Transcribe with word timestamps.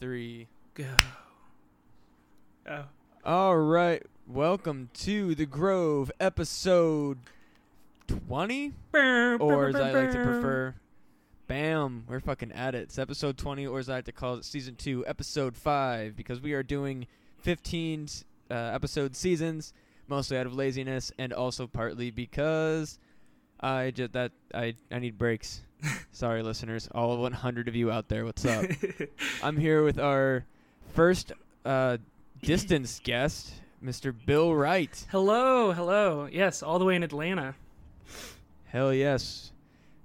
three. 0.00 0.46
Go. 0.74 0.86
Oh. 2.68 2.84
All 3.24 3.56
right. 3.56 4.02
Welcome 4.28 4.90
to 4.94 5.34
the 5.34 5.46
Grove, 5.46 6.12
episode 6.20 7.18
20, 8.06 8.74
or 8.94 9.68
as 9.68 9.74
I 9.74 9.90
like 9.90 10.12
to 10.12 10.22
prefer, 10.22 10.74
bam, 11.46 12.04
we're 12.08 12.20
fucking 12.20 12.52
at 12.52 12.74
it. 12.74 12.82
It's 12.82 12.98
episode 12.98 13.38
20, 13.38 13.66
or 13.66 13.78
as 13.78 13.88
I 13.88 13.94
like 13.96 14.04
to 14.04 14.12
call 14.12 14.34
it, 14.34 14.44
season 14.44 14.76
2, 14.76 15.06
episode 15.06 15.56
5, 15.56 16.14
because 16.14 16.40
we 16.40 16.52
are 16.52 16.62
doing 16.62 17.06
15 17.38 18.06
uh, 18.50 18.54
episode 18.54 19.16
seasons, 19.16 19.72
mostly 20.06 20.36
out 20.36 20.46
of 20.46 20.54
laziness, 20.54 21.10
and 21.18 21.32
also 21.32 21.66
partly 21.66 22.10
because 22.10 22.98
I 23.60 23.90
just 23.90 24.12
that 24.12 24.32
I 24.54 24.74
I 24.92 25.00
need 25.00 25.18
breaks. 25.18 25.62
Sorry, 26.12 26.42
listeners, 26.42 26.88
all 26.92 27.16
100 27.18 27.68
of 27.68 27.76
you 27.76 27.90
out 27.90 28.08
there. 28.08 28.24
What's 28.24 28.44
up? 28.44 28.64
I'm 29.42 29.56
here 29.56 29.84
with 29.84 29.98
our 29.98 30.44
first 30.94 31.32
uh, 31.64 31.98
distance 32.42 33.00
guest, 33.04 33.52
Mr. 33.84 34.14
Bill 34.26 34.54
Wright. 34.54 35.06
hello, 35.10 35.72
hello. 35.72 36.28
Yes, 36.30 36.62
all 36.62 36.78
the 36.78 36.84
way 36.84 36.96
in 36.96 37.02
Atlanta. 37.02 37.54
Hell 38.66 38.92
yes. 38.92 39.52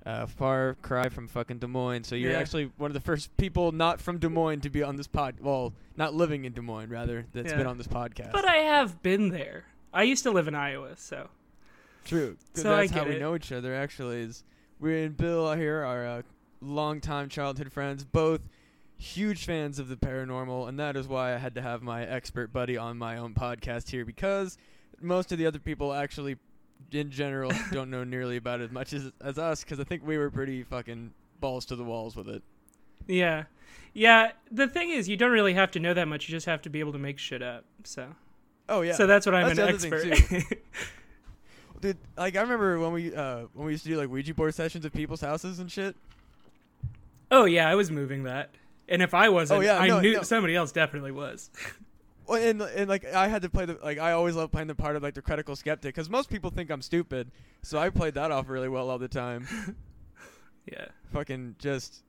Uh, 0.06 0.26
far 0.26 0.76
cry 0.82 1.08
from 1.10 1.28
fucking 1.28 1.60
Des 1.60 1.68
Moines. 1.68 2.04
So 2.04 2.16
you're 2.16 2.32
Yeah. 2.32 2.40
actually 2.40 2.70
one 2.78 2.92
of 2.92 2.94
the 2.94 3.00
first 3.00 3.36
people 3.38 3.72
not 3.72 4.02
from 4.02 4.18
Des 4.20 4.28
Moines 4.30 4.60
to 4.62 4.70
be 4.70 4.84
on 4.84 4.96
this 4.98 5.08
pod. 5.08 5.36
Well, 5.40 5.74
not 5.96 6.14
living 6.14 6.44
in 6.46 6.52
Des 6.54 6.62
Moines, 6.62 6.90
rather, 6.90 7.26
that's 7.34 7.52
Yeah. 7.52 7.58
been 7.58 7.68
on 7.68 7.78
this 7.78 7.88
podcast. 7.88 8.32
But 8.34 8.46
I 8.48 8.58
have 8.58 9.02
been 9.02 9.30
there. 9.30 9.64
I 9.94 10.04
used 10.04 10.24
to 10.24 10.32
live 10.32 10.48
in 10.48 10.56
Iowa, 10.56 10.98
so 10.98 11.30
True. 12.06 12.36
So 12.54 12.74
I 12.74 12.82
that's 12.82 12.92
how 12.92 13.06
we 13.06 13.16
it. 13.16 13.20
know 13.22 13.34
each 13.36 13.52
other. 13.54 13.74
Actually, 13.74 14.22
is 14.24 14.44
we 14.84 15.04
and 15.04 15.16
Bill 15.16 15.54
here 15.54 15.84
are 15.84 16.06
uh, 16.06 16.22
longtime 16.62 17.30
childhood 17.30 17.72
friends, 17.72 18.04
both 18.04 18.42
huge 18.98 19.46
fans 19.46 19.80
of 19.80 19.88
the 19.88 19.96
paranormal, 19.96 20.68
and 20.68 20.78
that 20.78 20.98
is 20.98 21.08
why 21.08 21.34
I 21.34 21.38
had 21.38 21.56
to 21.56 21.62
have 21.62 21.82
my 21.82 22.06
expert 22.06 22.52
buddy 22.52 22.76
on 22.78 22.98
my 22.98 23.18
own 23.18 23.34
podcast 23.34 23.90
here 23.90 24.04
because 24.06 24.58
most 25.02 25.32
of 25.32 25.38
the 25.38 25.46
other 25.46 25.60
people 25.60 25.94
actually, 25.94 26.36
in 26.92 27.12
general, 27.12 27.52
don't 27.72 27.90
know 27.90 28.04
nearly 28.04 28.36
about 28.36 28.60
as 28.60 28.72
much 28.72 28.92
as 28.92 29.12
as 29.22 29.40
us. 29.40 29.64
Because 29.64 29.80
I 29.80 29.86
think 29.86 30.06
we 30.06 30.18
were 30.18 30.30
pretty 30.30 30.64
fucking 30.64 31.14
balls 31.40 31.66
to 31.66 31.78
the 31.78 31.84
walls 31.84 32.16
with 32.16 32.28
it. 32.28 32.44
yeah. 33.08 33.46
Yeah, 33.96 34.32
the 34.52 34.68
thing 34.68 34.90
is 34.90 35.08
you 35.08 35.16
don't 35.18 35.32
really 35.32 35.54
have 35.54 35.70
to 35.72 35.80
know 35.80 35.94
that 35.94 36.08
much. 36.08 36.28
You 36.28 36.32
just 36.32 36.48
have 36.48 36.64
to 36.64 36.70
be 36.70 36.80
able 36.80 36.94
to 36.94 36.98
make 36.98 37.20
shit 37.20 37.44
up. 37.44 37.64
So 37.84 38.08
Oh 38.68 38.82
yeah. 38.82 38.94
So 38.94 39.08
that's 39.08 39.26
what 39.26 39.36
I'm 39.36 39.56
That's 39.56 39.60
an 39.60 39.90
the 39.90 39.98
other 40.00 40.10
thing, 40.10 40.14
expert. 40.14 40.58
Dude, 41.84 41.98
like 42.18 42.38
I 42.38 42.42
remember 42.42 42.80
when 42.80 42.94
we 42.94 43.14
uh 43.14 43.48
when 43.54 43.66
we 43.66 43.74
used 43.74 43.84
to 43.84 43.90
do 43.90 43.98
like 43.98 44.08
Ouija 44.08 44.34
board 44.34 44.56
sessions 44.56 44.86
at 44.86 44.94
people's 44.94 45.20
houses 45.20 45.60
and 45.60 45.70
shit. 45.70 45.98
oh 47.30 47.44
yeah, 47.44 47.68
I 47.70 47.76
was 47.76 47.92
moving 47.92 48.24
that. 48.24 48.52
And 48.88 49.02
if 49.02 49.14
I 49.14 49.28
wasn't, 49.28 49.58
Oh, 49.60 49.62
yeah, 49.62 49.78
I 49.80 49.88
no, 49.88 50.00
knew 50.00 50.14
no. 50.14 50.22
somebody 50.22 50.56
else 50.56 50.72
definitely 50.72 51.12
was. 51.12 51.50
Well, 52.26 52.42
and 52.42 52.62
and 52.62 52.88
like 52.88 53.04
I 53.14 53.28
had 53.28 53.42
to 53.42 53.50
play 53.50 53.66
the 53.66 53.78
like 53.84 54.00
I 54.00 54.14
always 54.14 54.38
love 54.38 54.50
playing 54.50 54.70
the 54.70 54.76
part 54.76 54.96
of 54.96 55.04
like 55.04 55.14
the 55.14 55.22
critical 55.22 55.58
skeptic 55.58 55.94
because 55.94 56.10
most 56.10 56.30
people 56.30 56.52
think 56.52 56.70
I'm 56.70 56.82
stupid, 56.82 57.30
so 57.64 57.78
I 57.78 57.90
played 57.90 58.14
that 58.14 58.32
off 58.32 58.48
really 58.48 58.70
well 58.70 58.90
all 58.90 58.98
the 58.98 59.10
time. 59.10 59.46
yeah. 60.72 60.86
Fucking 61.12 61.58
just 61.60 62.02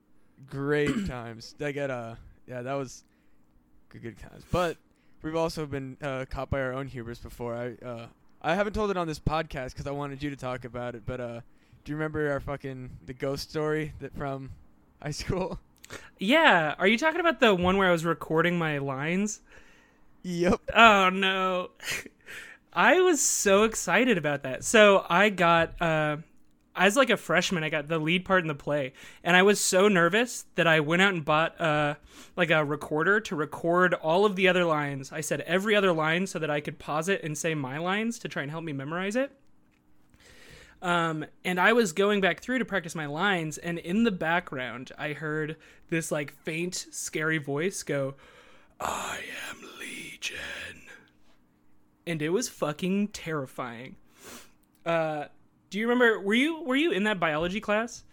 great 0.49 1.07
times. 1.09 1.57
I 1.61 1.73
get 1.73 1.91
uh 1.91 2.15
yeah 2.47 2.63
that 2.63 2.75
was 2.75 3.03
good 3.89 4.03
good 4.03 4.19
times. 4.21 4.45
But 4.53 4.77
we've 5.23 5.35
also 5.35 5.67
been 5.67 5.97
uh, 6.01 6.27
caught 6.31 6.49
by 6.49 6.61
our 6.61 6.75
own 6.75 6.87
hubris 6.87 7.19
before. 7.19 7.57
I 7.57 7.85
uh 7.85 8.07
I 8.45 8.55
haven't 8.55 8.75
told 8.75 8.91
it 8.91 8.99
on 8.99 9.07
this 9.07 9.19
podcast 9.19 9.71
because 9.71 9.87
I 9.87 9.91
wanted 9.93 10.23
you 10.23 10.29
to 10.29 10.37
talk 10.37 10.67
about 10.67 10.95
it. 10.95 11.05
But 11.07 11.19
uh, 11.19 11.41
do 11.83 11.93
you 11.93 11.97
remember 11.97 12.31
our 12.31 12.41
fucking 12.41 12.91
the 13.07 13.15
ghost 13.15 13.49
story 13.49 13.95
that 14.01 14.15
from 14.15 14.51
high 15.03 15.13
school? 15.13 15.59
Yeah, 16.19 16.75
are 16.79 16.87
you 16.87 16.99
talking 16.99 17.21
about 17.21 17.41
the 17.41 17.55
one 17.55 17.77
where 17.77 17.89
I 17.89 17.93
was 17.93 18.05
recording 18.05 18.59
my 18.59 18.79
lines? 18.79 19.41
yep. 20.23 20.61
Oh 20.75 21.11
no. 21.11 21.71
I 22.73 23.01
was 23.01 23.21
so 23.23 23.65
excited 23.65 24.19
about 24.19 24.43
that. 24.43 24.65
So 24.65 25.07
I 25.09 25.31
got 25.31 25.81
uh 25.81 26.19
as 26.77 26.97
like 26.97 27.11
a 27.11 27.17
freshman, 27.17 27.65
I 27.65 27.69
got 27.69 27.89
the 27.89 27.99
lead 27.99 28.25
part 28.25 28.43
in 28.43 28.49
the 28.49 28.55
play, 28.55 28.93
and 29.23 29.37
I 29.37 29.43
was 29.43 29.61
so 29.61 29.89
nervous 29.89 30.45
that 30.57 30.67
I 30.67 30.81
went 30.81 31.03
out 31.03 31.15
and 31.15 31.25
bought 31.25 31.61
uh 31.61 31.95
like 32.37 32.51
a 32.51 32.65
recorder 32.65 33.21
to 33.21 33.37
record 33.37 33.95
all 33.95 34.25
of 34.25 34.37
the 34.37 34.49
other 34.49 34.65
lines. 34.65 35.13
I 35.13 35.21
said 35.21 35.41
every 35.43 35.77
other 35.77 35.93
line 35.93 36.27
so 36.27 36.39
that 36.39 36.51
I 36.51 36.61
could 36.61 36.79
pause 36.79 37.09
it 37.09 37.23
and 37.23 37.37
say 37.37 37.55
my 37.55 37.79
lines 37.79 38.19
to 38.21 38.29
try 38.29 38.43
and 38.43 38.51
help 38.51 38.65
me 38.65 38.73
memorize 38.73 39.17
it. 39.17 39.33
Um, 40.83 41.25
and 41.47 41.59
I 41.59 41.73
was 41.73 41.95
going 41.95 42.21
back 42.21 42.41
through 42.41 42.59
to 42.59 42.65
practice 42.67 42.95
my 42.95 43.07
lines, 43.07 43.57
and 43.57 43.79
in 43.79 44.05
the 44.05 44.11
background, 44.11 44.93
I 44.99 45.15
heard 45.15 45.57
this 45.89 46.13
like 46.13 46.35
faint, 46.43 46.75
scary 46.91 47.39
voice 47.39 47.83
go, 47.83 48.17
I 48.79 49.21
am 49.49 49.57
Legion. 49.81 50.83
And 52.07 52.21
it 52.21 52.29
was 52.29 52.51
fucking 52.51 53.09
terrifying. 53.09 53.97
Uh, 54.85 55.27
do 55.75 55.81
you 55.81 55.89
remember 55.89 56.21
were 56.21 56.35
you 56.35 56.63
were 56.63 56.77
you 56.77 56.93
in 56.93 57.03
that 57.03 57.19
biology 57.19 57.61
class? 57.61 58.05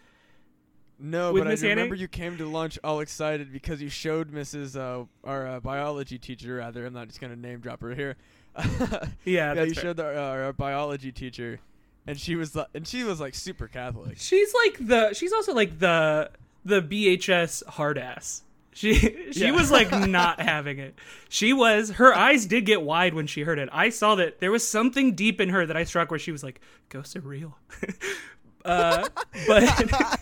No, 0.97 1.31
With 1.31 1.43
but 1.43 1.63
I 1.63 1.67
remember 1.67 1.93
you 1.93 2.07
came 2.07 2.35
to 2.39 2.49
lunch 2.49 2.79
all 2.83 3.01
excited 3.01 3.53
because 3.53 3.83
you 3.83 3.87
showed 3.89 4.31
Mrs. 4.31 4.75
Uh, 4.75 5.05
our 5.23 5.47
uh, 5.47 5.59
biology 5.59 6.17
teacher. 6.17 6.55
Rather, 6.55 6.87
I'm 6.87 6.93
not 6.93 7.07
just 7.07 7.21
gonna 7.21 7.35
name 7.35 7.59
drop 7.59 7.81
her 7.81 7.93
here. 7.93 8.15
Yeah, 9.23 9.53
yeah, 9.53 9.63
you 9.63 9.75
fair. 9.75 9.83
showed 9.83 9.99
our, 9.99 10.15
uh, 10.15 10.45
our 10.45 10.53
biology 10.53 11.11
teacher, 11.11 11.59
and 12.07 12.19
she 12.19 12.35
was 12.35 12.55
li- 12.55 12.65
and 12.73 12.87
she 12.87 13.03
was 13.03 13.21
like 13.21 13.35
super 13.35 13.67
Catholic. 13.67 14.17
She's 14.17 14.51
like 14.55 14.87
the 14.87 15.13
she's 15.13 15.31
also 15.31 15.53
like 15.53 15.77
the 15.77 16.31
the 16.65 16.81
BHS 16.81 17.63
hard 17.67 17.99
ass. 17.99 18.41
She 18.73 18.93
she 19.31 19.45
Yeah. 19.45 19.51
was 19.51 19.71
like 19.71 19.91
not 20.09 20.39
having 20.39 20.79
it. 20.79 20.95
She 21.29 21.53
was 21.53 21.91
her 21.91 22.13
eyes 22.15 22.45
did 22.45 22.65
get 22.65 22.81
wide 22.81 23.13
when 23.13 23.27
she 23.27 23.41
heard 23.43 23.59
it. 23.59 23.69
I 23.71 23.89
saw 23.89 24.15
that 24.15 24.39
there 24.39 24.51
was 24.51 24.67
something 24.67 25.13
deep 25.15 25.41
in 25.41 25.49
her 25.49 25.65
that 25.65 25.75
I 25.77 25.83
struck 25.83 26.09
where 26.11 26.19
she 26.19 26.31
was 26.31 26.43
like, 26.43 26.61
"Ghosts 26.89 27.15
are 27.15 27.21
real." 27.21 27.57
uh, 28.65 29.07
but 29.47 30.21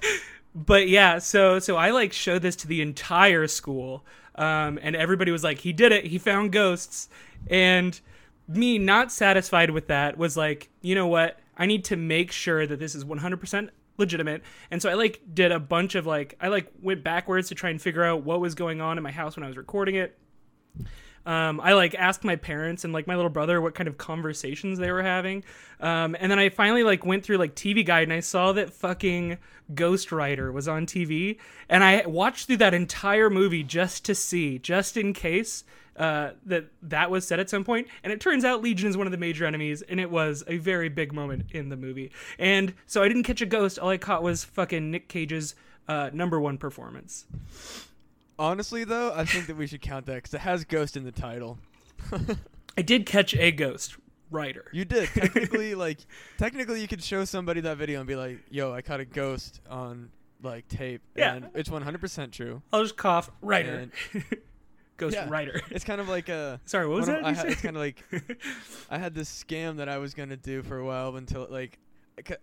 but 0.55 0.87
yeah, 0.87 1.19
so 1.19 1.59
so 1.59 1.75
I 1.77 1.91
like 1.91 2.13
showed 2.13 2.41
this 2.41 2.55
to 2.57 2.67
the 2.67 2.81
entire 2.81 3.47
school, 3.47 4.05
um, 4.35 4.79
and 4.81 4.95
everybody 4.95 5.31
was 5.31 5.43
like, 5.43 5.59
"He 5.59 5.73
did 5.73 5.91
it! 5.91 6.05
He 6.05 6.17
found 6.17 6.51
ghosts!" 6.51 7.09
And 7.49 7.99
me, 8.47 8.79
not 8.79 9.11
satisfied 9.11 9.69
with 9.69 9.87
that, 9.87 10.17
was 10.17 10.35
like, 10.35 10.69
"You 10.81 10.95
know 10.95 11.07
what? 11.07 11.39
I 11.57 11.65
need 11.65 11.83
to 11.85 11.95
make 11.97 12.31
sure 12.31 12.65
that 12.65 12.79
this 12.79 12.95
is 12.95 13.03
100% 13.03 13.69
legitimate." 13.99 14.41
And 14.71 14.81
so 14.81 14.89
I 14.89 14.93
like 14.93 15.21
did 15.33 15.51
a 15.51 15.59
bunch 15.59 15.95
of 15.95 16.05
like 16.05 16.35
I 16.41 16.47
like 16.47 16.71
went 16.81 17.03
backwards 17.03 17.49
to 17.49 17.55
try 17.55 17.69
and 17.69 17.81
figure 17.81 18.03
out 18.03 18.23
what 18.23 18.39
was 18.39 18.55
going 18.55 18.81
on 18.81 18.97
in 18.97 19.03
my 19.03 19.11
house 19.11 19.35
when 19.35 19.43
I 19.43 19.47
was 19.47 19.57
recording 19.57 19.95
it. 19.95 20.17
Um, 21.25 21.59
I 21.61 21.73
like 21.73 21.95
asked 21.95 22.23
my 22.23 22.35
parents 22.35 22.83
and 22.83 22.93
like 22.93 23.07
my 23.07 23.15
little 23.15 23.29
brother 23.29 23.61
what 23.61 23.75
kind 23.75 23.87
of 23.87 23.97
conversations 23.97 24.79
they 24.79 24.91
were 24.91 25.03
having, 25.03 25.43
um, 25.79 26.15
and 26.19 26.31
then 26.31 26.39
I 26.39 26.49
finally 26.49 26.83
like 26.83 27.05
went 27.05 27.23
through 27.23 27.37
like 27.37 27.55
TV 27.55 27.85
Guide 27.85 28.03
and 28.03 28.13
I 28.13 28.19
saw 28.21 28.53
that 28.53 28.71
fucking 28.71 29.37
Ghost 29.73 30.11
Rider 30.11 30.51
was 30.51 30.67
on 30.67 30.85
TV, 30.85 31.37
and 31.67 31.83
I 31.83 32.05
watched 32.05 32.47
through 32.47 32.57
that 32.57 32.73
entire 32.73 33.29
movie 33.29 33.63
just 33.63 34.05
to 34.05 34.15
see, 34.15 34.59
just 34.59 34.97
in 34.97 35.13
case 35.13 35.63
uh, 35.99 36.31
that 36.45 36.65
that 36.81 37.11
was 37.11 37.27
said 37.27 37.39
at 37.39 37.49
some 37.49 37.63
point. 37.63 37.87
And 38.03 38.11
it 38.11 38.21
turns 38.21 38.45
out 38.45 38.61
Legion 38.61 38.89
is 38.89 38.97
one 38.97 39.05
of 39.05 39.11
the 39.11 39.17
major 39.17 39.45
enemies, 39.45 39.81
and 39.83 39.99
it 39.99 40.09
was 40.09 40.43
a 40.47 40.57
very 40.57 40.89
big 40.89 41.13
moment 41.13 41.51
in 41.51 41.69
the 41.69 41.77
movie. 41.77 42.11
And 42.39 42.73
so 42.87 43.03
I 43.03 43.07
didn't 43.07 43.23
catch 43.23 43.41
a 43.41 43.45
ghost. 43.45 43.77
All 43.77 43.89
I 43.89 43.97
caught 43.97 44.23
was 44.23 44.43
fucking 44.45 44.89
Nick 44.89 45.09
Cage's 45.09 45.55
uh, 45.87 46.09
number 46.13 46.39
one 46.39 46.57
performance. 46.57 47.25
Honestly, 48.39 48.83
though, 48.85 49.11
I 49.13 49.25
think 49.25 49.47
that 49.47 49.57
we 49.57 49.67
should 49.67 49.81
count 49.81 50.05
that 50.07 50.15
because 50.15 50.33
it 50.33 50.39
has 50.39 50.63
ghost 50.63 50.95
in 50.97 51.03
the 51.03 51.11
title. 51.11 51.59
I 52.77 52.81
did 52.81 53.05
catch 53.05 53.35
a 53.35 53.51
ghost 53.51 53.97
rider. 54.31 54.65
You 54.71 54.85
did 54.85 55.09
technically 55.09 55.75
like 55.85 55.99
technically 56.37 56.79
you 56.81 56.87
could 56.87 57.03
show 57.03 57.25
somebody 57.25 57.59
that 57.61 57.77
video 57.77 57.99
and 57.99 58.07
be 58.07 58.15
like, 58.15 58.39
"Yo, 58.49 58.71
I 58.73 58.81
caught 58.81 59.01
a 59.01 59.05
ghost 59.05 59.59
on 59.69 60.09
like 60.41 60.67
tape," 60.69 61.01
Yeah. 61.15 61.35
and 61.35 61.49
it's 61.53 61.69
100% 61.69 62.31
true. 62.31 62.61
I'll 62.71 62.83
just 62.83 62.95
cough. 62.95 63.29
Rider. 63.41 63.89
And 64.13 64.23
Ghost 64.97 65.15
Yeah. 65.15 65.27
Rider. 65.29 65.61
it's 65.71 65.83
kind 65.85 65.99
of 66.01 66.07
like 66.09 66.29
a 66.29 66.59
Sorry, 66.65 66.87
what 66.87 66.97
was 66.97 67.07
one 67.07 67.17
of- 67.17 67.23
that? 67.23 67.27
I 67.27 67.31
you 67.31 67.35
had, 67.35 67.47
it's 67.49 67.61
kind 67.61 67.75
of 67.75 67.81
like 67.81 68.03
I 68.89 68.97
had 68.97 69.13
this 69.13 69.29
scam 69.43 69.77
that 69.77 69.89
I 69.89 69.97
was 69.97 70.13
gonna 70.13 70.37
do 70.37 70.63
for 70.63 70.77
a 70.77 70.85
while 70.85 71.15
until 71.17 71.45
like 71.49 71.77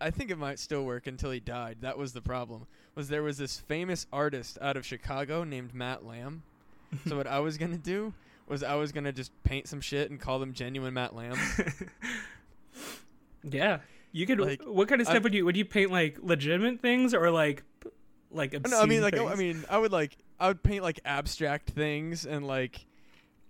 I 0.00 0.06
I 0.06 0.10
think 0.10 0.30
it 0.30 0.38
might 0.38 0.58
still 0.58 0.84
work 0.84 1.06
until 1.06 1.30
he 1.30 1.40
died. 1.40 1.78
That 1.80 1.98
was 1.98 2.12
the 2.12 2.22
problem. 2.22 2.66
Was 2.94 3.08
there 3.08 3.22
was 3.22 3.38
this 3.38 3.58
famous 3.58 4.06
artist 4.12 4.58
out 4.60 4.76
of 4.76 4.86
Chicago 4.86 5.44
named 5.44 5.74
Matt 5.74 6.04
Lamb. 6.04 6.42
so 7.06 7.16
what 7.16 7.26
I 7.26 7.40
was 7.40 7.58
gonna 7.58 7.76
do 7.78 8.14
was 8.48 8.62
I 8.62 8.74
was 8.76 8.92
gonna 8.92 9.12
just 9.12 9.32
paint 9.44 9.68
some 9.68 9.80
shit 9.80 10.10
and 10.10 10.20
call 10.20 10.38
them 10.38 10.52
genuine 10.52 10.94
Matt 10.94 11.14
Lamb. 11.14 11.36
yeah. 13.42 13.78
You 14.12 14.26
could. 14.26 14.40
Like, 14.40 14.62
what 14.62 14.88
kind 14.88 15.00
of 15.00 15.06
stuff 15.06 15.16
I'm- 15.16 15.22
would 15.24 15.34
you 15.34 15.44
would 15.44 15.56
you 15.56 15.64
paint 15.64 15.90
like 15.90 16.18
legitimate 16.22 16.80
things 16.80 17.12
or 17.14 17.30
like 17.30 17.62
like 18.30 18.54
obscene 18.54 18.70
no, 18.78 18.82
I 18.82 18.86
mean 18.86 19.02
like 19.02 19.18
I 19.18 19.34
mean 19.34 19.64
I 19.68 19.78
would 19.78 19.92
like 19.92 20.16
I 20.40 20.48
would 20.48 20.62
paint 20.62 20.82
like 20.82 21.00
abstract 21.04 21.70
things 21.70 22.24
and 22.26 22.46
like 22.46 22.86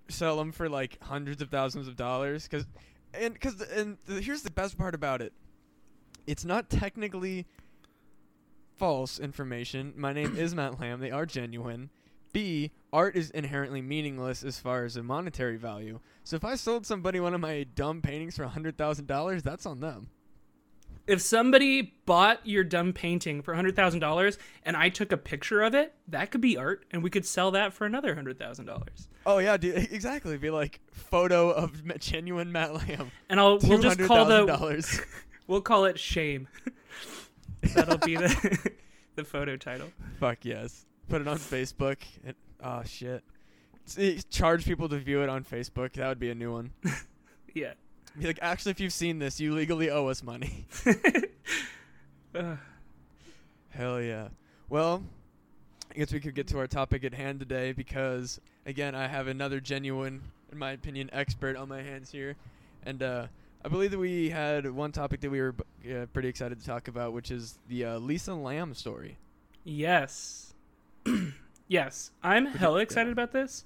sell 0.09 0.37
them 0.37 0.53
for 0.53 0.69
like 0.69 1.03
hundreds 1.03 1.41
of 1.43 1.51
thousands 1.51 1.89
of 1.89 1.97
dollars 1.97 2.47
cuz 2.49 2.67
and 3.15 3.41
cuz 3.41 3.61
and 3.61 3.97
the, 4.07 4.21
here's 4.21 4.43
the 4.43 4.51
best 4.51 4.77
part 4.77 4.95
about 4.95 5.23
it. 5.23 5.33
It's 6.27 6.45
not 6.45 6.71
technically 6.71 7.47
false 8.77 9.19
information. 9.19 9.93
My 9.97 10.13
name 10.13 10.37
is 10.37 10.55
Matt 10.55 10.81
Lamb. 10.81 11.01
They 11.01 11.11
are 11.11 11.27
genuine 11.27 11.91
B, 12.37 12.71
art 12.93 13.17
is 13.17 13.31
inherently 13.31 13.81
meaningless 13.81 14.45
as 14.45 14.59
far 14.59 14.85
as 14.85 14.99
a 14.99 15.03
monetary 15.03 15.57
value. 15.57 16.01
So 16.23 16.37
if 16.37 16.45
I 16.45 16.57
sold 16.57 16.85
somebody 16.85 17.19
one 17.19 17.33
of 17.33 17.41
my 17.41 17.65
dumb 17.75 18.03
paintings 18.03 18.37
for 18.37 18.45
$100,000, 18.45 19.43
that's 19.43 19.65
on 19.65 19.81
them. 19.81 20.11
If 21.07 21.23
somebody 21.23 21.95
bought 22.05 22.47
your 22.47 22.63
dumb 22.63 22.93
painting 22.93 23.41
for 23.41 23.55
$100,000 23.55 24.39
and 24.65 24.77
I 24.77 24.91
took 24.91 25.13
a 25.13 25.17
picture 25.17 25.63
of 25.63 25.75
it, 25.75 25.95
that 26.09 26.31
could 26.31 26.43
be 26.43 26.59
art 26.59 26.85
and 26.91 27.03
we 27.03 27.09
could 27.09 27.25
sell 27.25 27.53
that 27.53 27.73
for 27.73 27.87
another 27.87 28.15
$100,000. 28.15 29.07
Oh 29.25 29.39
yeah, 29.39 29.57
dude, 29.57 29.77
exactly. 29.91 30.37
Be 30.37 30.51
like 30.51 30.81
photo 30.91 31.51
of 31.51 31.83
genuine 32.01 32.53
Matt 32.53 32.75
Lamb. 32.75 33.13
And 33.31 33.41
I'll 33.41 33.59
we'll 33.63 33.79
just 33.79 34.01
call 34.01 34.27
the 34.27 34.45
dollars. 34.45 35.01
we'll 35.47 35.61
call 35.61 35.85
it 35.85 35.99
shame. 35.99 36.49
That'll 37.75 37.99
be 37.99 38.17
the 38.17 38.71
the 39.17 39.25
photo 39.25 39.57
title. 39.57 39.89
Fuck 40.21 40.45
yes. 40.45 40.87
Put 41.09 41.21
it 41.21 41.29
on 41.29 41.39
Facebook. 41.39 41.99
And, 42.25 42.35
oh 42.63 42.83
shit. 42.85 43.23
See, 43.85 44.21
charge 44.31 44.65
people 44.65 44.89
to 44.89 44.99
view 44.99 45.23
it 45.23 45.29
on 45.29 45.45
Facebook. 45.45 45.93
That 45.95 46.09
would 46.09 46.19
be 46.19 46.31
a 46.31 46.35
new 46.35 46.53
one. 46.53 46.73
yeah. 47.55 47.73
Be 48.19 48.27
like, 48.27 48.39
actually, 48.43 48.71
if 48.71 48.81
you've 48.81 48.93
seen 48.93 49.19
this, 49.19 49.39
you 49.39 49.55
legally 49.55 49.91
owe 49.91 50.09
us 50.09 50.23
money. 50.23 50.67
uh. 52.35 52.57
Hell 53.71 54.01
yeah. 54.01 54.29
Well, 54.69 55.03
I 55.91 55.95
guess 55.95 56.13
we 56.13 56.19
could 56.19 56.35
get 56.35 56.49
to 56.49 56.59
our 56.59 56.67
topic 56.67 57.05
at 57.05 57.15
hand 57.15 57.41
today 57.41 57.73
because, 57.73 58.41
again, 58.65 58.95
I 58.95 59.07
have 59.07 59.29
another 59.29 59.61
genuine, 59.61 60.23
in 60.51 60.59
my 60.59 60.73
opinion, 60.73 61.11
expert 61.13 61.57
on 61.57 61.69
my 61.69 61.83
hands 61.83 62.11
here. 62.11 62.37
And 62.85 63.03
uh, 63.03 63.27
I 63.67 63.69
believe 63.69 63.91
that 63.91 63.99
we 63.99 64.31
had 64.31 64.71
one 64.71 64.93
topic 64.93 65.21
that 65.23 65.31
we 65.31 65.41
were 65.41 65.53
uh, 65.91 66.07
pretty 66.13 66.29
excited 66.29 66.61
to 66.61 66.65
talk 66.65 66.87
about, 66.87 67.13
which 67.13 67.33
is 67.33 67.59
the 67.67 67.85
uh, 67.85 67.99
Lisa 67.99 68.33
Lam 68.33 68.75
story. 68.75 69.19
Yes. 69.65 70.55
yes. 71.67 72.13
I'm 72.23 72.47
hella 72.47 72.79
excited 72.83 73.13
about 73.13 73.33
this. 73.33 73.65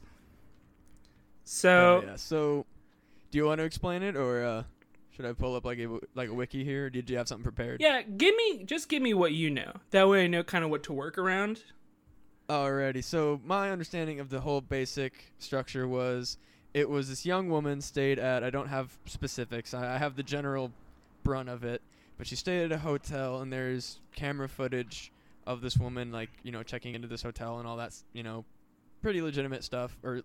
So, 1.45 2.01
oh, 2.03 2.07
yeah. 2.07 2.17
So, 2.17 2.65
do 3.31 3.37
you 3.37 3.45
want 3.45 3.59
to 3.59 3.65
explain 3.65 4.03
it, 4.03 4.17
or 4.17 4.43
uh, 4.43 4.63
should 5.11 5.27
I 5.27 5.35
pull 5.35 5.55
up 5.55 5.67
like 5.67 5.79
a 5.79 5.99
like 6.15 6.31
a 6.31 6.35
wiki 6.35 6.65
here? 6.65 6.89
Did 6.89 7.11
you 7.11 7.19
have 7.19 7.29
something 7.29 7.45
prepared? 7.45 7.83
Yeah, 7.83 8.01
give 8.01 8.35
me 8.35 8.65
just 8.65 8.89
give 8.89 9.03
me 9.03 9.13
what 9.13 9.33
you 9.33 9.51
know. 9.51 9.71
That 9.91 10.09
way, 10.09 10.25
I 10.25 10.29
know 10.29 10.43
kind 10.43 10.65
of 10.65 10.71
what 10.71 10.83
to 10.85 10.95
work 10.95 11.19
around. 11.19 11.63
Alrighty. 12.49 13.05
So 13.05 13.39
my 13.45 13.71
understanding 13.71 14.19
of 14.19 14.31
the 14.31 14.41
whole 14.41 14.63
basic 14.63 15.35
structure 15.39 15.87
was 15.87 16.39
it 16.75 16.89
was 16.89 17.09
this 17.09 17.27
young 17.27 17.49
woman 17.49 17.81
stayed 17.81 18.19
at 18.19 18.45
I 18.45 18.51
don't 18.51 18.69
have 18.69 18.97
specifics. 19.07 19.75
I, 19.75 19.95
I 19.97 19.99
have 19.99 20.17
the 20.17 20.23
general 20.23 20.73
brunt 21.25 21.49
of 21.49 21.65
it, 21.65 21.83
but 22.19 22.27
she 22.27 22.37
stayed 22.37 22.65
at 22.65 22.73
a 22.73 22.79
hotel 22.79 23.41
and 23.41 23.53
there's 23.53 23.99
camera 24.15 24.49
footage 24.49 25.13
of 25.47 25.63
this 25.63 25.77
woman 25.77 26.13
like 26.13 26.31
you 26.43 26.53
know 26.53 26.63
checking 26.63 26.95
into 26.95 27.09
this 27.09 27.23
hotel 27.23 27.59
and 27.59 27.67
all 27.67 27.77
that's 27.77 28.05
you 28.13 28.23
know 28.23 28.45
pretty 29.03 29.23
legitimate 29.23 29.65
stuff 29.65 29.97
or 30.03 30.23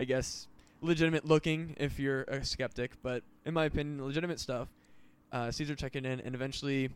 I 0.00 0.04
guess 0.04 0.48
legitimate 0.80 1.24
looking 1.24 1.74
if 1.78 1.98
you're 1.98 2.22
a 2.24 2.44
skeptic, 2.44 2.92
but 3.02 3.22
in 3.44 3.54
my 3.54 3.64
opinion, 3.64 4.04
legitimate 4.04 4.40
stuff. 4.40 4.68
Uh, 5.32 5.50
Caesar 5.50 5.74
checking 5.74 6.04
in, 6.04 6.20
and 6.20 6.34
eventually 6.34 6.90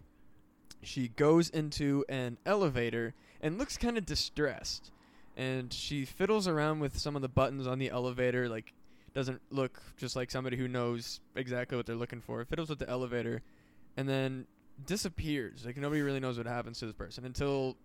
she 0.83 1.09
goes 1.09 1.49
into 1.51 2.05
an 2.09 2.37
elevator 2.47 3.15
and 3.41 3.59
looks 3.59 3.77
kind 3.77 3.99
of 3.99 4.07
distressed. 4.07 4.93
And 5.37 5.73
she 5.73 6.05
fiddles 6.05 6.49
around 6.49 6.81
with 6.81 6.99
some 6.99 7.17
of 7.17 7.23
the 7.23 7.29
buttons 7.29 7.67
on 7.67 7.79
the 7.79 7.91
elevator, 7.91 8.49
like 8.49 8.73
doesn't 9.19 9.43
look 9.51 9.83
just 9.97 10.15
like 10.15 10.31
somebody 10.31 10.57
who 10.57 10.69
knows 10.69 11.19
exactly 11.35 11.77
what 11.77 11.87
they're 11.87 11.97
looking 11.97 12.21
for. 12.21 12.45
Fiddles 12.45 12.71
with 12.71 12.79
the 12.79 12.89
elevator, 12.89 13.43
and 13.97 14.09
then 14.09 14.47
disappears. 14.87 15.67
Like 15.67 15.77
nobody 15.77 16.03
really 16.03 16.21
knows 16.21 16.39
what 16.39 16.47
happens 16.47 16.79
to 16.79 16.87
this 16.87 16.95
person 16.95 17.25
until 17.25 17.77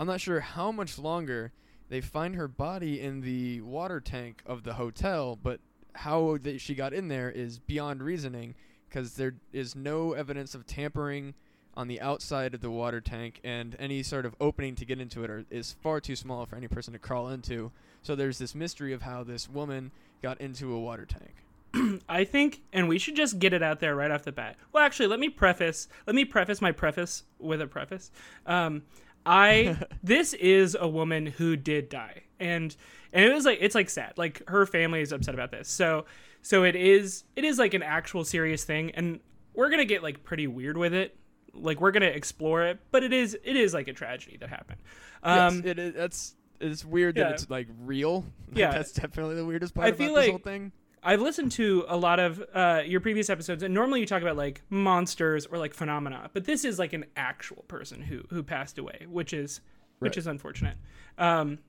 I'm 0.00 0.08
not 0.08 0.20
sure 0.20 0.40
how 0.40 0.72
much 0.72 0.98
longer 0.98 1.52
they 1.88 2.00
find 2.00 2.34
her 2.34 2.48
body 2.48 3.00
in 3.00 3.20
the 3.20 3.60
water 3.60 4.00
tank 4.00 4.42
of 4.44 4.64
the 4.64 4.74
hotel, 4.74 5.38
but 5.40 5.60
how 5.94 6.36
that 6.38 6.60
she 6.60 6.74
got 6.74 6.92
in 6.92 7.06
there 7.06 7.30
is 7.30 7.60
beyond 7.60 8.02
reasoning 8.02 8.56
because 8.88 9.14
there 9.14 9.34
is 9.52 9.76
no 9.76 10.14
evidence 10.14 10.52
of 10.52 10.66
tampering 10.66 11.34
on 11.76 11.86
the 11.86 12.00
outside 12.00 12.54
of 12.54 12.60
the 12.60 12.70
water 12.70 13.00
tank, 13.00 13.40
and 13.44 13.76
any 13.78 14.02
sort 14.02 14.26
of 14.26 14.34
opening 14.40 14.74
to 14.74 14.84
get 14.84 15.00
into 15.00 15.22
it 15.22 15.30
are, 15.30 15.44
is 15.48 15.76
far 15.80 16.00
too 16.00 16.16
small 16.16 16.44
for 16.44 16.56
any 16.56 16.66
person 16.66 16.92
to 16.92 16.98
crawl 16.98 17.28
into. 17.28 17.70
So 18.02 18.16
there's 18.16 18.38
this 18.38 18.54
mystery 18.54 18.92
of 18.92 19.02
how 19.02 19.22
this 19.22 19.48
woman 19.48 19.92
got 20.22 20.40
into 20.40 20.72
a 20.74 20.80
water 20.80 21.06
tank. 21.06 22.00
I 22.08 22.24
think, 22.24 22.62
and 22.72 22.88
we 22.88 22.98
should 22.98 23.16
just 23.16 23.38
get 23.38 23.52
it 23.52 23.62
out 23.62 23.80
there 23.80 23.94
right 23.94 24.10
off 24.10 24.22
the 24.22 24.32
bat. 24.32 24.56
Well, 24.72 24.84
actually, 24.84 25.08
let 25.08 25.20
me 25.20 25.28
preface. 25.28 25.88
Let 26.06 26.14
me 26.14 26.24
preface 26.24 26.60
my 26.60 26.72
preface 26.72 27.24
with 27.38 27.60
a 27.60 27.66
preface. 27.66 28.10
Um, 28.46 28.82
I 29.24 29.76
this 30.02 30.34
is 30.34 30.76
a 30.78 30.88
woman 30.88 31.26
who 31.26 31.56
did 31.56 31.88
die, 31.88 32.22
and 32.40 32.74
and 33.12 33.24
it 33.24 33.32
was 33.32 33.44
like 33.44 33.58
it's 33.60 33.74
like 33.74 33.90
sad. 33.90 34.14
Like 34.16 34.42
her 34.48 34.66
family 34.66 35.00
is 35.00 35.12
upset 35.12 35.34
about 35.34 35.50
this. 35.50 35.68
So 35.68 36.04
so 36.42 36.64
it 36.64 36.76
is 36.76 37.24
it 37.36 37.44
is 37.44 37.58
like 37.58 37.74
an 37.74 37.82
actual 37.82 38.24
serious 38.24 38.64
thing, 38.64 38.90
and 38.92 39.20
we're 39.54 39.70
gonna 39.70 39.84
get 39.84 40.02
like 40.02 40.24
pretty 40.24 40.46
weird 40.46 40.76
with 40.76 40.92
it. 40.92 41.16
Like 41.54 41.80
we're 41.80 41.92
gonna 41.92 42.06
explore 42.06 42.64
it, 42.64 42.80
but 42.90 43.02
it 43.02 43.12
is 43.12 43.36
it 43.44 43.56
is 43.56 43.72
like 43.72 43.88
a 43.88 43.92
tragedy 43.92 44.36
that 44.38 44.48
happened. 44.48 44.80
Um, 45.22 45.56
yes, 45.56 45.64
it 45.64 45.78
is. 45.78 45.94
That's 45.94 46.34
it's 46.62 46.84
weird 46.84 47.16
yeah. 47.16 47.24
that 47.24 47.32
it's 47.34 47.50
like 47.50 47.68
real. 47.80 48.24
Yeah, 48.54 48.70
that's 48.70 48.92
definitely 48.92 49.36
the 49.36 49.46
weirdest 49.46 49.74
part 49.74 49.86
I 49.86 49.92
feel 49.92 50.12
like, 50.12 50.28
whole 50.28 50.38
thing. 50.38 50.72
I've 51.02 51.22
listened 51.22 51.52
to 51.52 51.86
a 51.88 51.96
lot 51.96 52.20
of 52.20 52.44
uh, 52.52 52.82
your 52.84 53.00
previous 53.00 53.30
episodes, 53.30 53.62
and 53.62 53.72
normally 53.72 54.00
you 54.00 54.06
talk 54.06 54.20
about 54.20 54.36
like 54.36 54.60
monsters 54.68 55.46
or 55.46 55.56
like 55.56 55.72
phenomena, 55.72 56.28
but 56.34 56.44
this 56.44 56.62
is 56.66 56.78
like 56.78 56.92
an 56.92 57.06
actual 57.16 57.64
person 57.66 58.02
who 58.02 58.24
who 58.28 58.42
passed 58.42 58.76
away, 58.78 59.06
which 59.08 59.32
is 59.32 59.62
right. 60.00 60.08
which 60.08 60.18
is 60.18 60.26
unfortunate. 60.26 60.76
Um, 61.16 61.60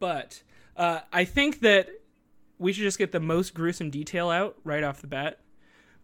but 0.00 0.42
uh, 0.76 1.00
I 1.12 1.24
think 1.24 1.60
that 1.60 1.88
we 2.58 2.72
should 2.72 2.82
just 2.82 2.98
get 2.98 3.12
the 3.12 3.20
most 3.20 3.54
gruesome 3.54 3.88
detail 3.88 4.30
out 4.30 4.56
right 4.64 4.82
off 4.82 5.00
the 5.00 5.06
bat. 5.06 5.38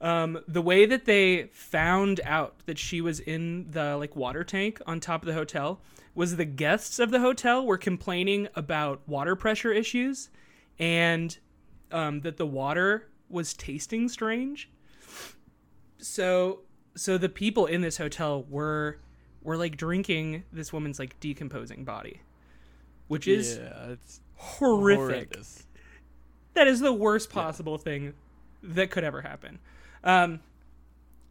Um, 0.01 0.41
the 0.47 0.61
way 0.61 0.87
that 0.87 1.07
they 1.07 1.45
found 1.53 2.21
out 2.25 2.57
that 2.67 2.79
she 2.79 3.01
was 3.01 3.21
in 3.21 3.71
the 3.71 3.97
like 3.97 4.17
water 4.17 4.45
tank 4.45 4.81
on 4.87 5.01
top 5.01 5.23
of 5.23 5.27
the 5.27 5.35
hotel 5.35 5.81
was 6.15 6.37
the 6.37 6.45
guests 6.45 6.99
of 6.99 7.11
the 7.11 7.21
hotel 7.21 7.65
were 7.65 7.79
complaining 7.79 8.49
about 8.55 9.01
water 9.09 9.35
pressure 9.35 9.73
issues 9.73 10.29
and 10.79 11.39
um, 11.91 12.21
that 12.21 12.37
the 12.37 12.47
water 12.47 13.09
was 13.29 13.55
tasting 13.55 14.09
strange. 14.09 14.69
So 15.99 16.61
so 16.97 17.19
the 17.19 17.29
people 17.29 17.67
in 17.67 17.81
this 17.81 17.97
hotel 17.97 18.45
were 18.49 18.99
were 19.43 19.57
like 19.57 19.77
drinking 19.77 20.45
this 20.53 20.73
woman's 20.73 20.99
like 20.99 21.19
decomposing 21.21 21.85
body, 21.85 22.21
which 23.09 23.27
is 23.27 23.59
yeah, 23.59 23.93
it's 23.93 24.21
horrific. 24.37 25.33
Horrendous. 25.33 25.67
That 26.55 26.69
is 26.69 26.81
the 26.81 26.93
worst 26.93 27.31
possible 27.31 27.75
yeah. 27.75 27.85
thing 27.85 28.15
that 28.63 28.91
could 28.91 29.05
ever 29.05 29.23
happen. 29.23 29.59
Um, 30.05 30.41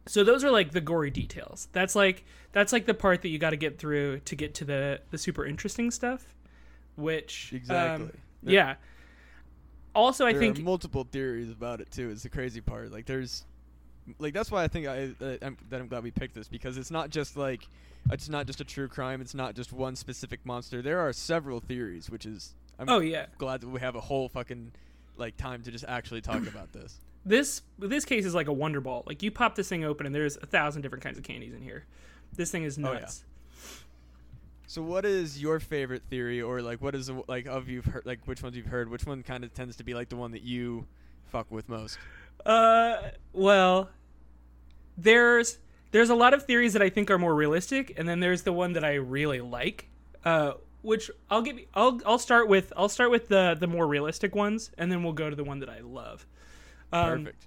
so 0.06 0.22
those 0.22 0.44
are 0.44 0.50
like 0.50 0.72
the 0.72 0.82
gory 0.82 1.10
details. 1.10 1.68
That's 1.72 1.94
like 1.94 2.24
that's 2.52 2.72
like 2.72 2.84
the 2.84 2.94
part 2.94 3.22
that 3.22 3.28
you 3.28 3.38
got 3.38 3.50
to 3.50 3.56
get 3.56 3.78
through 3.78 4.20
to 4.20 4.36
get 4.36 4.54
to 4.56 4.64
the 4.64 5.00
the 5.10 5.18
super 5.18 5.46
interesting 5.46 5.90
stuff, 5.90 6.34
which 6.96 7.52
exactly. 7.54 8.06
Um, 8.06 8.12
yeah 8.42 8.74
also, 9.94 10.26
I 10.26 10.32
there 10.32 10.40
think 10.40 10.60
multiple 10.60 11.04
theories 11.04 11.50
about 11.50 11.80
it 11.80 11.90
too. 11.90 12.10
Is 12.10 12.22
the 12.22 12.28
crazy 12.28 12.60
part. 12.60 12.90
Like 12.92 13.06
there's, 13.06 13.44
like 14.18 14.34
that's 14.34 14.50
why 14.50 14.64
I 14.64 14.68
think 14.68 14.86
I 14.86 15.14
uh, 15.20 15.36
I'm, 15.42 15.56
that 15.70 15.80
I'm 15.80 15.88
glad 15.88 16.02
we 16.02 16.10
picked 16.10 16.34
this 16.34 16.48
because 16.48 16.76
it's 16.76 16.90
not 16.90 17.10
just 17.10 17.36
like 17.36 17.68
it's 18.10 18.28
not 18.28 18.46
just 18.46 18.60
a 18.60 18.64
true 18.64 18.88
crime. 18.88 19.20
It's 19.20 19.34
not 19.34 19.54
just 19.54 19.72
one 19.72 19.96
specific 19.96 20.44
monster. 20.44 20.82
There 20.82 21.00
are 21.00 21.12
several 21.12 21.60
theories, 21.60 22.10
which 22.10 22.26
is 22.26 22.54
I'm 22.78 22.88
oh 22.88 23.00
yeah 23.00 23.26
glad 23.38 23.60
that 23.60 23.68
we 23.68 23.80
have 23.80 23.94
a 23.94 24.00
whole 24.00 24.28
fucking 24.28 24.72
like 25.16 25.36
time 25.36 25.62
to 25.62 25.70
just 25.70 25.84
actually 25.86 26.20
talk 26.20 26.46
about 26.46 26.72
this. 26.72 26.98
This 27.24 27.62
this 27.78 28.04
case 28.04 28.24
is 28.24 28.34
like 28.34 28.48
a 28.48 28.52
wonder 28.52 28.80
ball. 28.80 29.02
Like 29.06 29.22
you 29.22 29.30
pop 29.30 29.54
this 29.54 29.68
thing 29.68 29.84
open 29.84 30.06
and 30.06 30.14
there's 30.14 30.36
a 30.36 30.46
thousand 30.46 30.82
different 30.82 31.02
kinds 31.02 31.18
of 31.18 31.24
candies 31.24 31.54
in 31.54 31.62
here. 31.62 31.86
This 32.34 32.50
thing 32.50 32.64
is 32.64 32.76
nuts. 32.78 33.24
Oh, 33.24 33.28
yeah. 33.28 33.34
So 34.66 34.82
what 34.82 35.04
is 35.04 35.40
your 35.40 35.60
favorite 35.60 36.02
theory, 36.10 36.42
or 36.42 36.60
like 36.60 36.82
what 36.82 36.94
is 36.94 37.10
like 37.28 37.46
of 37.46 37.68
you've 37.68 37.84
heard, 37.84 38.04
like 38.06 38.26
which 38.26 38.42
ones 38.42 38.56
you've 38.56 38.66
heard? 38.66 38.90
Which 38.90 39.06
one 39.06 39.22
kind 39.22 39.44
of 39.44 39.54
tends 39.54 39.76
to 39.76 39.84
be 39.84 39.94
like 39.94 40.08
the 40.08 40.16
one 40.16 40.32
that 40.32 40.42
you 40.42 40.86
fuck 41.26 41.50
with 41.50 41.68
most? 41.68 41.98
Uh, 42.44 42.96
well, 43.32 43.90
there's 44.98 45.58
there's 45.92 46.10
a 46.10 46.14
lot 46.14 46.34
of 46.34 46.44
theories 46.44 46.72
that 46.72 46.82
I 46.82 46.88
think 46.88 47.10
are 47.10 47.18
more 47.18 47.34
realistic, 47.34 47.94
and 47.96 48.08
then 48.08 48.20
there's 48.20 48.42
the 48.42 48.52
one 48.52 48.72
that 48.72 48.84
I 48.84 48.94
really 48.94 49.40
like. 49.40 49.88
Uh, 50.24 50.54
which 50.82 51.10
I'll 51.30 51.42
give. 51.42 51.58
I'll 51.74 52.00
I'll 52.04 52.18
start 52.18 52.48
with 52.48 52.72
I'll 52.76 52.88
start 52.88 53.10
with 53.10 53.28
the 53.28 53.56
the 53.58 53.66
more 53.66 53.86
realistic 53.86 54.34
ones, 54.34 54.70
and 54.76 54.90
then 54.90 55.02
we'll 55.02 55.12
go 55.12 55.30
to 55.30 55.36
the 55.36 55.44
one 55.44 55.60
that 55.60 55.68
I 55.68 55.80
love. 55.80 56.26
Um, 56.94 57.24
Perfect 57.24 57.46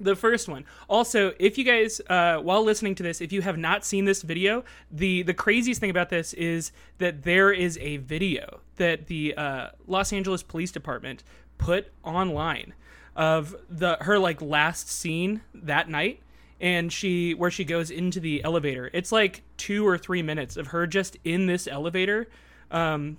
the 0.00 0.16
first 0.16 0.48
one. 0.48 0.64
Also, 0.88 1.34
if 1.38 1.58
you 1.58 1.64
guys, 1.64 2.00
uh, 2.08 2.38
while 2.38 2.64
listening 2.64 2.94
to 2.96 3.02
this, 3.02 3.20
if 3.20 3.32
you 3.32 3.42
have 3.42 3.58
not 3.58 3.84
seen 3.84 4.06
this 4.06 4.22
video, 4.22 4.64
the 4.90 5.22
the 5.22 5.34
craziest 5.34 5.80
thing 5.80 5.90
about 5.90 6.08
this 6.08 6.32
is 6.32 6.72
that 6.98 7.22
there 7.22 7.52
is 7.52 7.78
a 7.78 7.98
video 7.98 8.60
that 8.76 9.06
the 9.06 9.34
uh, 9.36 9.68
Los 9.86 10.12
Angeles 10.12 10.42
Police 10.42 10.72
Department 10.72 11.22
put 11.58 11.92
online 12.02 12.72
of 13.14 13.54
the 13.68 13.98
her 14.00 14.18
like 14.18 14.40
last 14.40 14.88
scene 14.88 15.42
that 15.52 15.88
night 15.88 16.20
and 16.60 16.92
she 16.92 17.34
where 17.34 17.50
she 17.50 17.64
goes 17.64 17.90
into 17.90 18.20
the 18.20 18.42
elevator 18.44 18.88
it's 18.94 19.10
like 19.10 19.42
two 19.56 19.86
or 19.86 19.98
three 19.98 20.22
minutes 20.22 20.56
of 20.56 20.68
her 20.68 20.86
just 20.86 21.18
in 21.24 21.46
this 21.46 21.66
elevator 21.66 22.28
um 22.70 23.18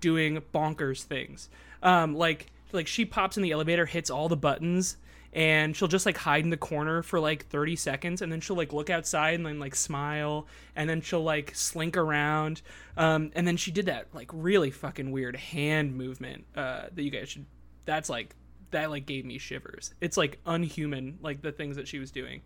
doing 0.00 0.42
bonkers 0.54 1.02
things. 1.02 1.48
Um, 1.82 2.14
like 2.14 2.46
like 2.72 2.86
she 2.86 3.04
pops 3.04 3.36
in 3.36 3.42
the 3.42 3.52
elevator, 3.52 3.86
hits 3.86 4.10
all 4.10 4.28
the 4.28 4.36
buttons, 4.36 4.96
and 5.32 5.76
she'll 5.76 5.88
just 5.88 6.06
like 6.06 6.16
hide 6.16 6.44
in 6.44 6.50
the 6.50 6.56
corner 6.56 7.02
for 7.02 7.20
like 7.20 7.46
30 7.46 7.76
seconds 7.76 8.22
and 8.22 8.32
then 8.32 8.40
she'll 8.40 8.56
like 8.56 8.72
look 8.72 8.88
outside 8.88 9.34
and 9.34 9.44
then 9.44 9.58
like 9.58 9.74
smile 9.74 10.46
and 10.74 10.88
then 10.88 11.00
she'll 11.00 11.22
like 11.22 11.54
slink 11.54 11.96
around. 11.96 12.62
Um, 12.96 13.30
and 13.34 13.46
then 13.46 13.56
she 13.56 13.70
did 13.70 13.86
that 13.86 14.08
like 14.14 14.30
really 14.32 14.70
fucking 14.70 15.10
weird 15.10 15.36
hand 15.36 15.96
movement 15.96 16.46
uh, 16.56 16.86
that 16.92 17.02
you 17.02 17.10
guys 17.10 17.28
should 17.28 17.46
that's 17.84 18.08
like 18.08 18.34
that 18.70 18.90
like 18.90 19.06
gave 19.06 19.24
me 19.24 19.38
shivers. 19.38 19.94
It's 20.00 20.16
like 20.16 20.40
unhuman 20.46 21.18
like 21.20 21.42
the 21.42 21.52
things 21.52 21.76
that 21.76 21.88
she 21.88 21.98
was 21.98 22.10
doing. 22.10 22.40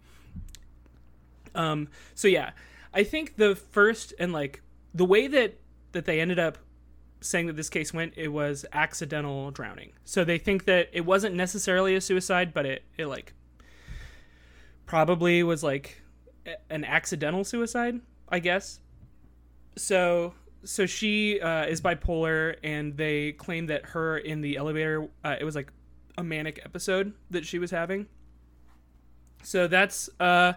Um 1.54 1.88
so 2.14 2.26
yeah. 2.28 2.50
I 2.92 3.04
think 3.04 3.36
the 3.36 3.54
first 3.54 4.12
and 4.18 4.32
like 4.32 4.60
the 4.92 5.04
way 5.04 5.28
that 5.28 5.58
that 5.92 6.04
they 6.04 6.20
ended 6.20 6.38
up 6.38 6.58
saying 7.22 7.46
that 7.46 7.56
this 7.56 7.70
case 7.70 7.94
went, 7.94 8.12
it 8.16 8.28
was 8.28 8.66
accidental 8.72 9.50
drowning. 9.50 9.92
So 10.04 10.24
they 10.24 10.38
think 10.38 10.64
that 10.66 10.90
it 10.92 11.06
wasn't 11.06 11.34
necessarily 11.34 11.94
a 11.94 12.00
suicide, 12.00 12.52
but 12.52 12.66
it, 12.66 12.84
it 12.98 13.06
like 13.06 13.32
probably 14.86 15.42
was 15.42 15.62
like 15.62 16.02
an 16.68 16.84
accidental 16.84 17.44
suicide, 17.44 18.00
I 18.28 18.38
guess. 18.38 18.80
So 19.76 20.34
so 20.64 20.86
she 20.86 21.40
uh, 21.40 21.66
is 21.66 21.80
bipolar, 21.80 22.56
and 22.62 22.96
they 22.96 23.32
claim 23.32 23.66
that 23.66 23.84
her 23.86 24.18
in 24.18 24.40
the 24.40 24.56
elevator, 24.56 25.08
uh, 25.24 25.36
it 25.40 25.44
was 25.44 25.56
like 25.56 25.72
a 26.16 26.22
manic 26.22 26.60
episode 26.64 27.12
that 27.30 27.44
she 27.44 27.58
was 27.58 27.70
having. 27.70 28.06
So 29.42 29.66
that's 29.66 30.08
uh, 30.20 30.52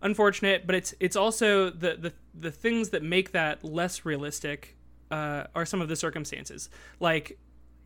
unfortunate, 0.00 0.66
but 0.66 0.74
it's 0.74 0.94
it's 0.98 1.16
also 1.16 1.70
the, 1.70 1.96
the 1.96 2.12
the 2.34 2.50
things 2.50 2.90
that 2.90 3.02
make 3.02 3.32
that 3.32 3.64
less 3.64 4.04
realistic 4.04 4.76
uh, 5.10 5.44
are 5.54 5.66
some 5.66 5.80
of 5.80 5.88
the 5.88 5.96
circumstances. 5.96 6.70
Like 6.98 7.38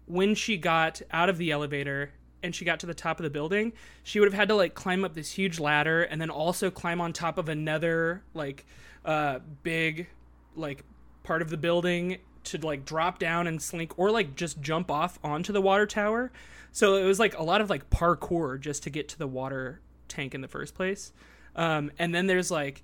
when 0.06 0.34
she 0.34 0.56
got 0.56 1.00
out 1.10 1.28
of 1.28 1.38
the 1.38 1.50
elevator 1.50 2.12
and 2.42 2.54
she 2.54 2.64
got 2.64 2.80
to 2.80 2.86
the 2.86 2.94
top 2.94 3.18
of 3.18 3.24
the 3.24 3.30
building, 3.30 3.72
she 4.02 4.20
would 4.20 4.26
have 4.26 4.34
had 4.34 4.48
to 4.48 4.54
like 4.54 4.74
climb 4.74 5.04
up 5.04 5.14
this 5.14 5.32
huge 5.32 5.58
ladder 5.58 6.02
and 6.02 6.20
then 6.20 6.30
also 6.30 6.70
climb 6.70 7.00
on 7.00 7.12
top 7.12 7.38
of 7.38 7.48
another 7.48 8.22
like 8.34 8.66
uh, 9.04 9.38
big 9.62 10.08
like 10.54 10.84
part 11.22 11.42
of 11.42 11.50
the 11.50 11.56
building 11.56 12.18
to 12.44 12.58
like 12.58 12.84
drop 12.84 13.18
down 13.18 13.46
and 13.46 13.60
slink 13.60 13.98
or 13.98 14.10
like 14.10 14.36
just 14.36 14.60
jump 14.60 14.90
off 14.90 15.18
onto 15.24 15.52
the 15.52 15.62
water 15.62 15.86
tower. 15.86 16.30
So 16.72 16.96
it 16.96 17.04
was 17.04 17.18
like 17.18 17.38
a 17.38 17.42
lot 17.42 17.60
of 17.60 17.70
like 17.70 17.88
parkour 17.88 18.60
just 18.60 18.82
to 18.82 18.90
get 18.90 19.08
to 19.10 19.18
the 19.18 19.26
water 19.26 19.80
tank 20.08 20.34
in 20.34 20.40
the 20.40 20.48
first 20.48 20.74
place. 20.74 21.12
Um, 21.56 21.90
and 21.98 22.14
then 22.14 22.26
there's 22.26 22.50
like 22.50 22.82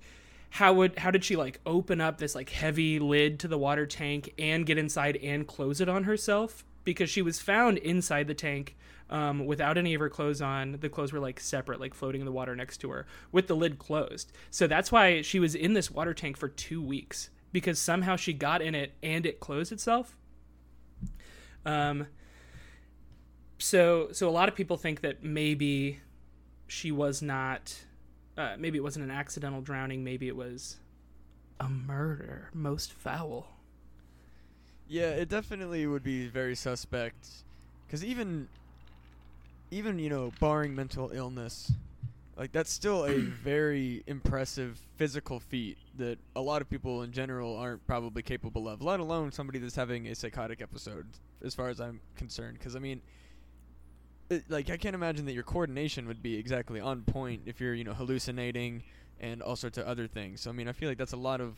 how 0.51 0.73
would 0.73 0.99
how 0.99 1.09
did 1.09 1.23
she 1.23 1.37
like 1.37 1.59
open 1.65 2.01
up 2.01 2.17
this 2.17 2.35
like 2.35 2.49
heavy 2.49 2.99
lid 2.99 3.39
to 3.39 3.47
the 3.47 3.57
water 3.57 3.85
tank 3.85 4.33
and 4.37 4.65
get 4.65 4.77
inside 4.77 5.15
and 5.17 5.47
close 5.47 5.79
it 5.79 5.87
on 5.87 6.03
herself 6.03 6.65
because 6.83 7.09
she 7.09 7.21
was 7.21 7.39
found 7.39 7.77
inside 7.77 8.27
the 8.27 8.33
tank 8.33 8.75
um, 9.09 9.45
without 9.45 9.77
any 9.77 9.93
of 9.93 10.01
her 10.01 10.09
clothes 10.09 10.41
on. 10.41 10.77
The 10.81 10.89
clothes 10.89 11.13
were 11.13 11.19
like 11.21 11.39
separate, 11.39 11.79
like 11.79 11.93
floating 11.93 12.19
in 12.19 12.25
the 12.25 12.33
water 12.33 12.53
next 12.53 12.79
to 12.79 12.89
her 12.89 13.05
with 13.31 13.47
the 13.47 13.55
lid 13.55 13.79
closed. 13.79 14.33
So 14.49 14.67
that's 14.67 14.91
why 14.91 15.21
she 15.21 15.39
was 15.39 15.55
in 15.55 15.73
this 15.73 15.89
water 15.89 16.13
tank 16.13 16.35
for 16.35 16.49
two 16.49 16.81
weeks 16.81 17.29
because 17.53 17.79
somehow 17.79 18.17
she 18.17 18.33
got 18.33 18.61
in 18.61 18.75
it 18.75 18.93
and 19.01 19.25
it 19.25 19.39
closed 19.39 19.71
itself. 19.71 20.17
Um. 21.65 22.07
So 23.57 24.09
so 24.11 24.27
a 24.27 24.31
lot 24.31 24.49
of 24.49 24.55
people 24.55 24.75
think 24.75 24.99
that 25.01 25.23
maybe 25.23 26.01
she 26.67 26.91
was 26.91 27.21
not 27.21 27.85
uh, 28.41 28.55
maybe 28.57 28.77
it 28.77 28.81
wasn't 28.81 29.05
an 29.05 29.11
accidental 29.11 29.61
drowning. 29.61 30.03
Maybe 30.03 30.27
it 30.27 30.35
was 30.35 30.77
a 31.59 31.69
murder, 31.69 32.49
most 32.53 32.91
foul. 32.91 33.47
Yeah, 34.87 35.11
it 35.11 35.29
definitely 35.29 35.87
would 35.87 36.03
be 36.03 36.27
very 36.27 36.55
suspect, 36.55 37.27
because 37.85 38.03
even, 38.03 38.49
even 39.69 39.99
you 39.99 40.09
know, 40.09 40.33
barring 40.39 40.75
mental 40.75 41.11
illness, 41.13 41.71
like 42.35 42.51
that's 42.51 42.71
still 42.71 43.05
a 43.05 43.17
very 43.43 44.03
impressive 44.07 44.81
physical 44.97 45.39
feat 45.39 45.77
that 45.97 46.17
a 46.35 46.41
lot 46.41 46.61
of 46.61 46.69
people 46.69 47.03
in 47.03 47.11
general 47.11 47.55
aren't 47.55 47.85
probably 47.87 48.21
capable 48.21 48.67
of. 48.67 48.81
Let 48.81 48.99
alone 48.99 49.31
somebody 49.31 49.59
that's 49.59 49.75
having 49.75 50.07
a 50.07 50.15
psychotic 50.15 50.61
episode, 50.61 51.05
as 51.43 51.55
far 51.55 51.69
as 51.69 51.79
I'm 51.79 52.01
concerned. 52.17 52.57
Because 52.57 52.75
I 52.75 52.79
mean, 52.79 53.01
like 54.49 54.69
I 54.69 54.77
can't 54.77 54.95
imagine 54.95 55.25
that 55.25 55.33
your 55.33 55.43
coordination 55.43 56.07
would 56.07 56.21
be 56.21 56.35
exactly 56.35 56.79
on 56.79 57.01
point 57.01 57.43
if 57.45 57.59
you're 57.59 57.73
you 57.73 57.83
know 57.83 57.93
hallucinating 57.93 58.83
and 59.19 59.41
all 59.41 59.55
sorts 59.55 59.77
of 59.77 59.85
other 59.85 60.07
things. 60.07 60.41
So 60.41 60.49
I 60.49 60.53
mean, 60.53 60.67
I 60.67 60.71
feel 60.71 60.89
like 60.89 60.97
that's 60.97 61.13
a 61.13 61.17
lot 61.17 61.41
of 61.41 61.55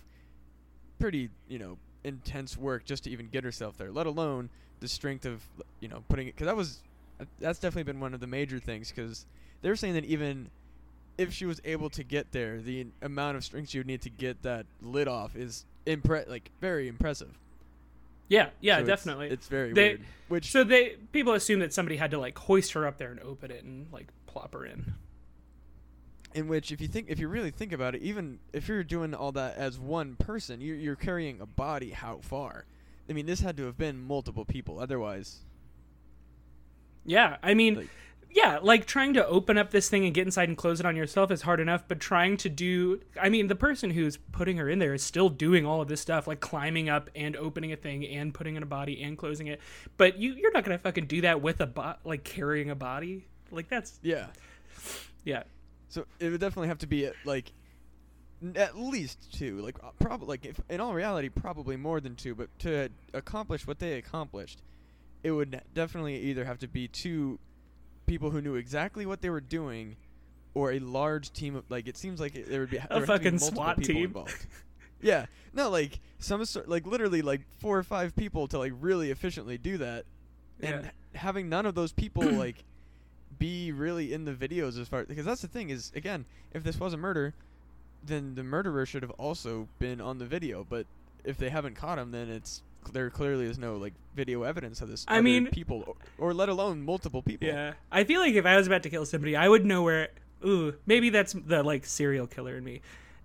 pretty 1.00 1.30
you 1.48 1.60
know 1.60 1.78
intense 2.04 2.58
work 2.58 2.86
just 2.86 3.06
to 3.06 3.10
even 3.10 3.28
get 3.28 3.44
herself 3.44 3.78
there. 3.78 3.92
Let 3.92 4.08
alone 4.08 4.50
the 4.80 4.88
strength 4.88 5.26
of 5.26 5.44
you 5.80 5.88
know 5.88 6.04
putting 6.10 6.28
it 6.28 6.36
because 6.36 6.48
that 6.48 6.56
was 6.56 6.82
uh, 7.20 7.26
that's 7.40 7.60
definitely 7.60 7.92
been 7.92 8.00
one 8.00 8.14
of 8.14 8.20
the 8.20 8.28
major 8.28 8.60
things 8.60 8.92
because 8.92 9.26
they're 9.62 9.76
saying 9.76 9.94
that 9.94 10.06
even 10.06 10.50
if 11.18 11.32
she 11.32 11.46
was 11.46 11.62
able 11.64 11.90
to 11.92 12.04
get 12.04 12.32
there, 12.32 12.60
the 12.60 12.88
amount 13.02 13.38
of 13.38 13.44
strength 13.44 13.70
she 13.70 13.78
would 13.78 13.88
need 13.88 14.02
to 14.02 14.10
get 14.10 14.42
that 14.44 14.66
lid 14.82 15.08
off 15.08 15.36
is 15.36 15.66
impre- 15.86 16.28
like 16.28 16.50
very 16.60 16.88
impressive. 16.88 17.38
Yeah, 18.34 18.50
yeah, 18.62 18.80
So 18.80 18.86
definitely. 18.86 19.26
It's, 19.28 19.34
it's 19.34 19.48
very 19.48 19.74
They- 19.74 19.90
weird. 19.90 20.02
Which 20.30 20.52
so 20.52 20.64
they 20.64 20.96
people 21.12 21.34
assume 21.34 21.60
that 21.60 21.74
somebody 21.74 21.98
had 21.98 22.10
to 22.12 22.18
like 22.18 22.38
hoist 22.38 22.72
her 22.74 22.88
up 22.88 22.98
there 22.98 23.12
and 23.12 23.20
open 23.20 23.52
it 23.52 23.64
and 23.64 23.86
like 23.92 24.08
plop 24.26 24.54
her 24.54 24.66
in. 24.66 24.94
in 26.34 26.48
which 26.48 26.72
if 26.72 26.82
you 26.82 26.88
think 26.88 27.06
if 27.10 27.20
you 27.20 27.28
really 27.28 27.52
think 27.52 27.72
about 27.72 27.94
it 27.94 28.02
even 28.02 28.40
if 28.52 28.68
you're 28.68 28.84
doing 28.84 29.14
all 29.14 29.32
that 29.34 29.56
as 29.58 29.78
one 29.78 30.16
person 30.16 30.60
you're, 30.62 30.76
you're 30.76 30.96
carrying 30.96 31.40
a 31.40 31.46
body 31.46 31.92
how 31.92 32.18
far 32.24 32.66
i 33.08 33.14
mean 33.14 33.28
this 33.28 33.42
had 33.42 33.56
to 33.58 33.66
have 33.66 33.78
been 33.78 34.02
multiple 34.02 34.44
people 34.46 34.80
otherwise 34.80 35.42
Yeah, 37.06 37.38
I 37.44 37.54
mean, 37.54 37.76
Like- 37.76 37.90
yeah, 38.34 38.60
like 38.62 38.86
trying 38.86 39.14
to 39.14 39.26
open 39.28 39.58
up 39.58 39.72
this 39.72 39.90
thing 39.90 40.06
and 40.06 40.14
get 40.14 40.26
inside 40.26 40.50
and 40.50 40.58
close 40.58 40.80
it 40.80 40.86
on 40.86 40.96
yourself 40.96 41.32
is 41.32 41.44
hard 41.44 41.60
enough, 41.60 41.84
but 41.88 42.00
trying 42.00 42.38
to 42.38 42.50
do, 42.50 43.00
I 43.22 43.30
mean, 43.30 43.48
the 43.48 43.56
person 43.56 43.92
who's 43.92 44.18
putting 44.18 44.58
her 44.58 44.70
in 44.70 44.80
there 44.80 44.94
is 44.94 45.04
still 45.04 45.30
doing 45.30 45.66
all 45.66 45.82
of 45.82 45.88
this 45.88 46.02
stuff, 46.02 46.28
like 46.28 46.40
climbing 46.40 46.90
up 46.90 47.10
and 47.16 47.36
opening 47.36 47.72
a 47.72 47.78
thing 47.78 48.06
and 48.06 48.34
putting 48.34 48.56
in 48.56 48.64
a 48.64 48.68
body 48.68 49.02
and 49.02 49.18
closing 49.18 49.48
it. 49.48 49.62
But 49.98 50.18
you, 50.18 50.34
you're 50.34 50.52
not 50.52 50.64
gonna 50.64 50.80
fucking 50.80 51.06
do 51.06 51.22
that 51.22 51.42
with 51.42 51.62
a 51.62 51.68
bot, 51.68 52.00
like 52.04 52.24
carrying 52.24 52.70
a 52.70 52.76
body. 52.76 53.28
Like 53.52 53.70
that's, 53.70 54.00
yeah 54.02 54.28
yeah, 55.24 55.44
so 55.90 56.06
it 56.20 56.30
would 56.30 56.42
definitely 56.42 56.68
have 56.68 56.80
to 56.80 56.88
be 56.88 57.06
at, 57.06 57.14
like 57.26 57.52
at 58.56 58.78
least 58.78 59.32
two 59.32 59.62
like 59.62 59.78
uh, 59.82 59.92
probably 60.00 60.28
like 60.28 60.46
if 60.46 60.60
in 60.70 60.82
all 60.82 60.94
reality 60.94 61.30
probably 61.30 61.78
more 61.78 62.02
than 62.02 62.14
two 62.14 62.36
but 62.36 62.50
to 62.60 62.90
accomplish 63.14 63.66
what 63.66 63.80
they 63.80 63.94
accomplished 63.94 64.62
it 65.24 65.32
would 65.32 65.62
definitely 65.74 66.18
either 66.18 66.44
have 66.44 66.60
to 66.60 66.68
be 66.68 66.86
two 66.86 67.40
people 68.06 68.30
who 68.32 68.42
knew 68.42 68.56
exactly 68.56 69.06
what 69.06 69.22
they 69.22 69.30
were 69.30 69.42
doing 69.42 69.96
or 70.54 70.72
a 70.74 70.80
large 70.80 71.32
team 71.34 71.56
of 71.56 71.64
like 71.70 71.88
it 71.88 71.98
seems 71.98 72.20
like 72.20 72.36
it, 72.36 72.50
there 72.50 72.60
would 72.62 72.70
be 72.70 72.78
there 72.90 73.00
be 73.00 73.06
fucking 73.06 73.40
SWAT 73.40 73.82
team. 73.84 74.06
involved. 74.06 74.46
yeah 75.02 75.26
no 75.54 75.70
like 75.70 76.00
some 76.20 76.44
sort 76.46 76.70
like 76.70 76.86
literally 76.86 77.22
like 77.22 77.42
four 77.60 77.78
or 77.78 77.84
five 77.84 78.16
people 78.16 78.48
to 78.48 78.58
like 78.58 78.72
really 78.80 79.10
efficiently 79.12 79.58
do 79.58 79.78
that 79.78 80.06
and 80.62 80.86
Yeah. 80.86 80.92
having 81.20 81.50
none 81.50 81.66
of 81.66 81.76
those 81.76 81.92
people 81.92 82.24
like 82.32 82.64
be 83.40 83.72
really 83.72 84.14
in 84.14 84.26
the 84.26 84.32
videos 84.34 84.80
as 84.80 84.88
far 84.88 85.04
because 85.06 85.26
that's 85.26 85.42
the 85.42 85.48
thing 85.48 85.70
is 85.72 85.92
again 85.96 86.26
if 86.54 86.64
this 86.64 86.80
was 86.80 86.94
a 86.94 86.98
murder 86.98 87.34
then 88.06 88.36
the 88.36 88.44
murderer 88.44 88.86
should 88.86 89.02
have 89.02 89.12
also 89.12 89.68
been 89.80 90.00
on 90.00 90.20
the 90.20 90.26
video 90.26 90.66
but 90.70 90.86
if 91.24 91.38
they 91.38 91.50
haven't 91.50 91.76
caught 91.76 91.98
him 91.98 92.12
then 92.12 92.30
it's 92.30 92.62
there 92.92 93.10
clearly 93.10 93.46
is 93.46 93.58
no 93.58 93.78
like 93.78 93.94
video 94.16 94.44
evidence 94.44 94.82
of 94.82 94.90
this 94.90 95.06
I 95.08 95.22
mean- 95.22 95.48
people 95.48 95.84
or, 95.88 95.96
or 96.30 96.34
let 96.34 96.50
alone 96.50 96.82
multiple 96.84 97.22
people 97.22 97.48
yeah. 97.48 97.74
I 97.92 98.04
feel 98.04 98.20
like 98.20 98.34
if 98.36 98.46
I 98.46 98.58
was 98.58 98.68
about 98.68 98.84
to 98.84 98.90
kill 98.90 99.06
somebody, 99.06 99.36
I 99.36 99.48
would 99.48 99.66
know 99.66 99.84
where. 99.84 100.10
Ooh, 100.46 100.74
maybe 100.86 101.10
that's 101.10 101.32
the 101.34 101.64
like 101.64 101.86
serial 101.86 102.28
killer 102.28 102.58
in 102.58 102.64
me. 102.64 102.82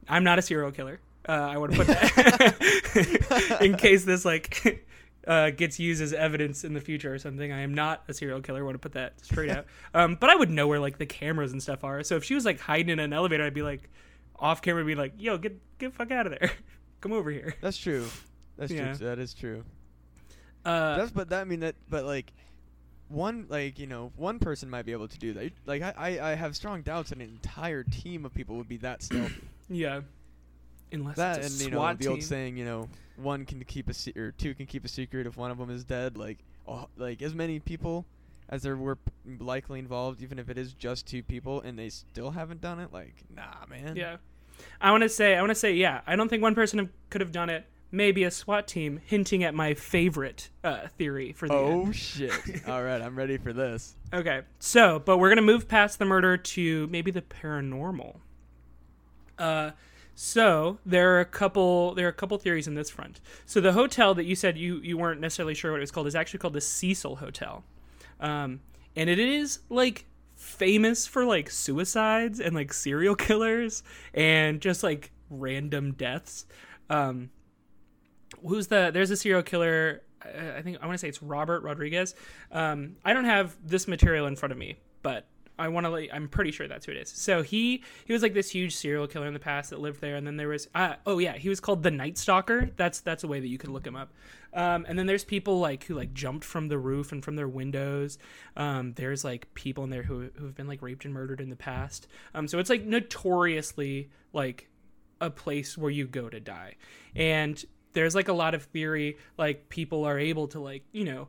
I'm 0.08 0.22
not 0.22 0.38
a 0.38 0.42
serial 0.42 0.70
killer. 0.70 1.00
Uh, 1.28 1.32
I 1.32 1.58
want 1.58 1.72
to 1.72 1.78
put 1.78 1.86
that 1.88 3.58
in 3.60 3.76
case 3.76 4.04
this 4.04 4.24
like 4.24 4.86
uh, 5.26 5.50
gets 5.50 5.78
used 5.78 6.00
as 6.00 6.12
evidence 6.12 6.64
in 6.64 6.72
the 6.72 6.80
future 6.80 7.12
or 7.12 7.18
something. 7.18 7.52
I 7.52 7.60
am 7.60 7.74
not 7.74 8.04
a 8.08 8.14
serial 8.14 8.40
killer. 8.40 8.60
I 8.60 8.62
want 8.62 8.76
to 8.76 8.78
put 8.78 8.92
that 8.92 9.22
straight 9.24 9.50
out. 9.50 9.66
Um, 9.94 10.16
but 10.20 10.30
I 10.30 10.36
would 10.36 10.50
know 10.50 10.68
where 10.68 10.78
like 10.80 10.98
the 10.98 11.06
cameras 11.06 11.52
and 11.52 11.62
stuff 11.62 11.82
are. 11.82 12.02
So 12.02 12.16
if 12.16 12.24
she 12.24 12.34
was 12.34 12.44
like 12.44 12.60
hiding 12.60 12.90
in 12.90 12.98
an 13.00 13.12
elevator, 13.12 13.44
I'd 13.44 13.54
be 13.54 13.62
like 13.62 13.90
off 14.38 14.62
camera, 14.62 14.84
be 14.84 14.94
like, 14.94 15.14
"Yo, 15.18 15.38
get 15.38 15.58
get 15.78 15.92
fuck 15.94 16.10
out 16.10 16.26
of 16.26 16.38
there, 16.38 16.52
come 17.00 17.12
over 17.12 17.30
here." 17.30 17.56
that's 17.60 17.76
true 17.78 18.06
that's 18.58 18.70
Yeah. 18.72 18.94
true 18.94 19.06
that 19.06 19.18
is 19.18 19.32
true 19.34 19.64
Uh, 20.64 20.96
that's 20.98 21.10
but 21.10 21.30
that 21.30 21.40
I 21.40 21.44
mean 21.44 21.60
that 21.60 21.76
but 21.88 22.04
like 22.04 22.32
one 23.08 23.46
like 23.48 23.78
you 23.78 23.86
know 23.86 24.12
one 24.16 24.38
person 24.38 24.68
might 24.68 24.84
be 24.84 24.92
able 24.92 25.08
to 25.08 25.18
do 25.18 25.32
that 25.32 25.52
like 25.64 25.80
I, 25.82 25.94
I 25.96 26.32
I 26.32 26.34
have 26.34 26.54
strong 26.54 26.82
doubts 26.82 27.08
that 27.08 27.16
an 27.16 27.22
entire 27.22 27.82
team 27.84 28.26
of 28.26 28.34
people 28.34 28.56
would 28.56 28.68
be 28.68 28.76
that 28.78 29.02
stealthy 29.02 29.40
yeah. 29.70 30.00
Unless 30.92 31.16
that 31.16 31.38
it's 31.38 31.52
and 31.52 31.60
a 31.60 31.64
you 31.64 31.70
know 31.70 31.76
SWAT 31.78 31.98
the 31.98 32.06
old 32.08 32.22
saying 32.22 32.56
you 32.58 32.64
know 32.64 32.88
one 33.16 33.44
can 33.46 33.64
keep 33.64 33.88
a 33.88 33.94
se- 33.94 34.12
or 34.16 34.32
two 34.32 34.54
can 34.54 34.66
keep 34.66 34.84
a 34.84 34.88
secret 34.88 35.26
if 35.26 35.36
one 35.36 35.50
of 35.50 35.58
them 35.58 35.70
is 35.70 35.84
dead 35.84 36.16
like 36.18 36.38
oh, 36.66 36.88
like 36.96 37.22
as 37.22 37.34
many 37.34 37.60
people 37.60 38.04
as 38.50 38.62
there 38.62 38.76
were 38.76 38.96
p- 38.96 39.12
likely 39.38 39.78
involved 39.78 40.22
even 40.22 40.38
if 40.38 40.48
it 40.50 40.56
is 40.58 40.72
just 40.74 41.06
two 41.06 41.22
people 41.22 41.60
and 41.62 41.78
they 41.78 41.88
still 41.90 42.30
haven't 42.30 42.60
done 42.60 42.78
it 42.80 42.92
like 42.92 43.14
nah 43.34 43.64
man 43.70 43.96
Yeah. 43.96 44.16
I 44.80 44.90
want 44.90 45.02
to 45.02 45.08
say, 45.08 45.36
I 45.36 45.40
want 45.40 45.50
to 45.50 45.54
say, 45.54 45.72
yeah. 45.74 46.00
I 46.04 46.16
don't 46.16 46.28
think 46.28 46.42
one 46.42 46.56
person 46.56 46.80
have- 46.80 46.88
could 47.10 47.20
have 47.20 47.30
done 47.30 47.48
it, 47.48 47.64
maybe 47.90 48.24
a 48.24 48.30
SWAT 48.30 48.66
team, 48.68 49.00
hinting 49.04 49.44
at 49.44 49.54
my 49.54 49.74
favorite 49.74 50.50
uh, 50.64 50.88
theory 50.96 51.32
for 51.32 51.48
the 51.48 51.54
end. 51.54 51.88
Oh 51.88 51.92
shit! 51.92 52.32
All 52.68 52.82
right, 52.82 53.00
I'm 53.00 53.16
ready 53.16 53.38
for 53.38 53.52
this. 53.52 53.96
Okay, 54.12 54.42
so 54.58 54.98
but 54.98 55.18
we're 55.18 55.28
gonna 55.28 55.42
move 55.42 55.68
past 55.68 55.98
the 55.98 56.04
murder 56.04 56.36
to 56.36 56.86
maybe 56.88 57.10
the 57.10 57.22
paranormal. 57.22 58.16
Uh, 59.38 59.70
so 60.14 60.78
there 60.84 61.14
are 61.14 61.20
a 61.20 61.24
couple 61.24 61.94
there 61.94 62.06
are 62.06 62.10
a 62.10 62.14
couple 62.14 62.36
theories 62.38 62.66
in 62.66 62.74
this 62.74 62.90
front. 62.90 63.20
So 63.46 63.60
the 63.60 63.72
hotel 63.72 64.14
that 64.14 64.24
you 64.24 64.34
said 64.34 64.58
you 64.58 64.78
you 64.78 64.98
weren't 64.98 65.20
necessarily 65.20 65.54
sure 65.54 65.72
what 65.72 65.78
it 65.78 65.82
was 65.82 65.90
called 65.90 66.06
is 66.06 66.14
actually 66.14 66.40
called 66.40 66.54
the 66.54 66.60
Cecil 66.60 67.16
Hotel, 67.16 67.64
um, 68.20 68.60
and 68.96 69.08
it 69.08 69.18
is 69.18 69.60
like 69.68 70.06
famous 70.34 71.06
for 71.06 71.24
like 71.24 71.50
suicides 71.50 72.40
and 72.40 72.54
like 72.54 72.72
serial 72.72 73.14
killers 73.16 73.82
and 74.14 74.60
just 74.60 74.82
like 74.82 75.10
random 75.30 75.92
deaths. 75.92 76.46
Um, 76.90 77.30
who's 78.46 78.68
the 78.68 78.90
there's 78.92 79.10
a 79.10 79.16
serial 79.16 79.42
killer 79.42 80.02
uh, 80.24 80.56
i 80.56 80.62
think 80.62 80.78
i 80.82 80.86
want 80.86 80.94
to 80.94 80.98
say 80.98 81.08
it's 81.08 81.22
robert 81.22 81.62
rodriguez. 81.62 82.14
Um, 82.52 82.96
i 83.04 83.12
don't 83.12 83.24
have 83.24 83.56
this 83.64 83.88
material 83.88 84.26
in 84.26 84.36
front 84.36 84.52
of 84.52 84.58
me 84.58 84.76
but 85.02 85.26
i 85.58 85.68
want 85.68 85.84
to 85.84 85.90
like 85.90 86.10
i'm 86.12 86.28
pretty 86.28 86.50
sure 86.50 86.68
that's 86.68 86.86
who 86.86 86.92
it 86.92 86.98
is. 86.98 87.08
So 87.10 87.42
he 87.42 87.82
he 88.04 88.12
was 88.12 88.22
like 88.22 88.34
this 88.34 88.50
huge 88.50 88.74
serial 88.74 89.06
killer 89.06 89.26
in 89.26 89.34
the 89.34 89.40
past 89.40 89.70
that 89.70 89.80
lived 89.80 90.00
there 90.00 90.16
and 90.16 90.26
then 90.26 90.36
there 90.36 90.48
was 90.48 90.68
uh, 90.74 90.94
oh 91.06 91.18
yeah 91.18 91.36
he 91.36 91.48
was 91.48 91.60
called 91.60 91.82
the 91.82 91.90
night 91.90 92.18
stalker. 92.18 92.70
That's 92.76 93.00
that's 93.00 93.24
a 93.24 93.28
way 93.28 93.40
that 93.40 93.48
you 93.48 93.58
can 93.58 93.72
look 93.72 93.86
him 93.86 93.96
up. 93.96 94.12
Um, 94.54 94.86
and 94.88 94.98
then 94.98 95.06
there's 95.06 95.24
people 95.24 95.58
like 95.60 95.84
who 95.84 95.94
like 95.94 96.14
jumped 96.14 96.44
from 96.44 96.68
the 96.68 96.78
roof 96.78 97.12
and 97.12 97.24
from 97.24 97.36
their 97.36 97.48
windows. 97.48 98.18
Um, 98.56 98.94
there's 98.94 99.24
like 99.24 99.52
people 99.54 99.84
in 99.84 99.90
there 99.90 100.02
who 100.02 100.30
who've 100.36 100.54
been 100.54 100.66
like 100.66 100.82
raped 100.82 101.04
and 101.04 101.12
murdered 101.12 101.40
in 101.40 101.50
the 101.50 101.56
past. 101.56 102.08
Um, 102.34 102.48
so 102.48 102.58
it's 102.58 102.70
like 102.70 102.84
notoriously 102.84 104.10
like 104.32 104.68
a 105.20 105.30
place 105.30 105.76
where 105.76 105.90
you 105.90 106.06
go 106.06 106.28
to 106.28 106.40
die. 106.40 106.76
And 107.14 107.62
there's 107.92 108.14
like 108.14 108.28
a 108.28 108.32
lot 108.32 108.54
of 108.54 108.62
theory 108.64 109.16
like 109.36 109.68
people 109.68 110.04
are 110.04 110.18
able 110.18 110.46
to 110.48 110.60
like 110.60 110.84
you 110.92 111.04
know 111.04 111.28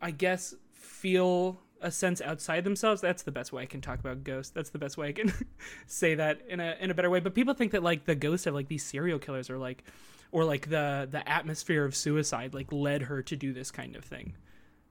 i 0.00 0.10
guess 0.10 0.54
feel 0.72 1.58
a 1.82 1.90
sense 1.90 2.20
outside 2.20 2.64
themselves. 2.64 3.00
That's 3.00 3.24
the 3.24 3.32
best 3.32 3.52
way 3.52 3.64
i 3.64 3.66
can 3.66 3.80
talk 3.80 3.98
about 3.98 4.24
ghosts. 4.24 4.52
That's 4.52 4.70
the 4.70 4.78
best 4.78 4.96
way 4.96 5.08
i 5.08 5.12
can 5.12 5.32
say 5.86 6.14
that 6.14 6.40
in 6.48 6.60
a 6.60 6.76
in 6.80 6.90
a 6.90 6.94
better 6.94 7.10
way. 7.10 7.20
But 7.20 7.34
people 7.34 7.54
think 7.54 7.72
that 7.72 7.82
like 7.82 8.04
the 8.04 8.14
ghosts 8.14 8.46
of 8.46 8.54
like 8.54 8.68
these 8.68 8.84
serial 8.84 9.18
killers 9.18 9.50
are 9.50 9.58
like 9.58 9.84
or 10.30 10.44
like 10.44 10.70
the 10.70 11.08
the 11.10 11.28
atmosphere 11.28 11.84
of 11.84 11.94
suicide 11.94 12.54
like 12.54 12.72
led 12.72 13.02
her 13.02 13.22
to 13.22 13.36
do 13.36 13.52
this 13.52 13.70
kind 13.70 13.96
of 13.96 14.04
thing 14.04 14.34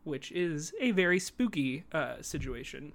which 0.04 0.32
is 0.32 0.74
a 0.80 0.92
very 0.92 1.20
spooky 1.20 1.84
uh 1.94 2.22
situation. 2.22 2.94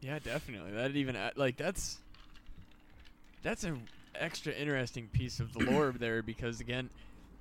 Yeah, 0.00 0.18
definitely. 0.18 0.72
That 0.72 0.96
even 0.96 1.16
uh, 1.16 1.30
like 1.36 1.56
that's 1.56 1.98
that's 3.42 3.64
an 3.64 3.82
extra 4.22 4.52
interesting 4.52 5.08
piece 5.08 5.40
of 5.40 5.52
the 5.52 5.60
lore 5.70 5.92
there 5.98 6.22
because 6.22 6.60
again, 6.60 6.90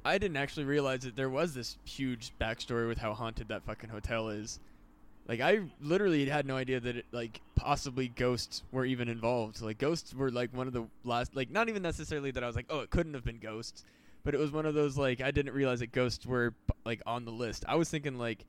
I 0.06 0.18
didn't 0.18 0.38
actually 0.38 0.66
realize 0.66 1.02
that 1.02 1.16
there 1.16 1.30
was 1.30 1.54
this 1.54 1.78
huge 1.86 2.32
backstory 2.40 2.88
with 2.88 2.98
how 2.98 3.14
haunted 3.14 3.48
that 3.50 3.64
fucking 3.64 3.90
hotel 3.90 4.30
is. 4.30 4.60
Like 5.28 5.42
I 5.42 5.60
literally 5.82 6.26
had 6.30 6.46
no 6.46 6.56
idea 6.56 6.80
that 6.80 6.96
it, 6.98 7.06
like 7.12 7.42
possibly 7.56 8.08
ghosts 8.08 8.64
were 8.72 8.86
even 8.86 9.10
involved. 9.10 9.62
Like 9.62 9.78
ghosts 9.78 10.14
were 10.14 10.32
like 10.32 10.56
one 10.56 10.68
of 10.68 10.74
the 10.74 10.86
last 11.04 11.36
like 11.36 11.50
not 11.52 11.68
even 11.68 11.82
necessarily 11.82 12.32
that 12.32 12.44
I 12.44 12.48
was 12.48 12.56
like, 12.56 12.68
"Oh, 12.70 12.80
it 12.80 12.90
couldn't 12.90 13.14
have 13.14 13.26
been 13.26 13.40
ghosts." 13.40 13.84
But 14.24 14.34
it 14.34 14.40
was 14.40 14.52
one 14.52 14.66
of 14.66 14.74
those 14.74 14.98
like 14.98 15.20
I 15.20 15.32
didn't 15.32 15.54
realize 15.54 15.80
that 15.82 15.92
ghosts 15.92 16.26
were 16.26 16.54
like 16.86 17.02
on 17.06 17.26
the 17.26 17.32
list. 17.32 17.66
I 17.68 17.76
was 17.76 17.90
thinking 17.90 18.18
like 18.18 18.46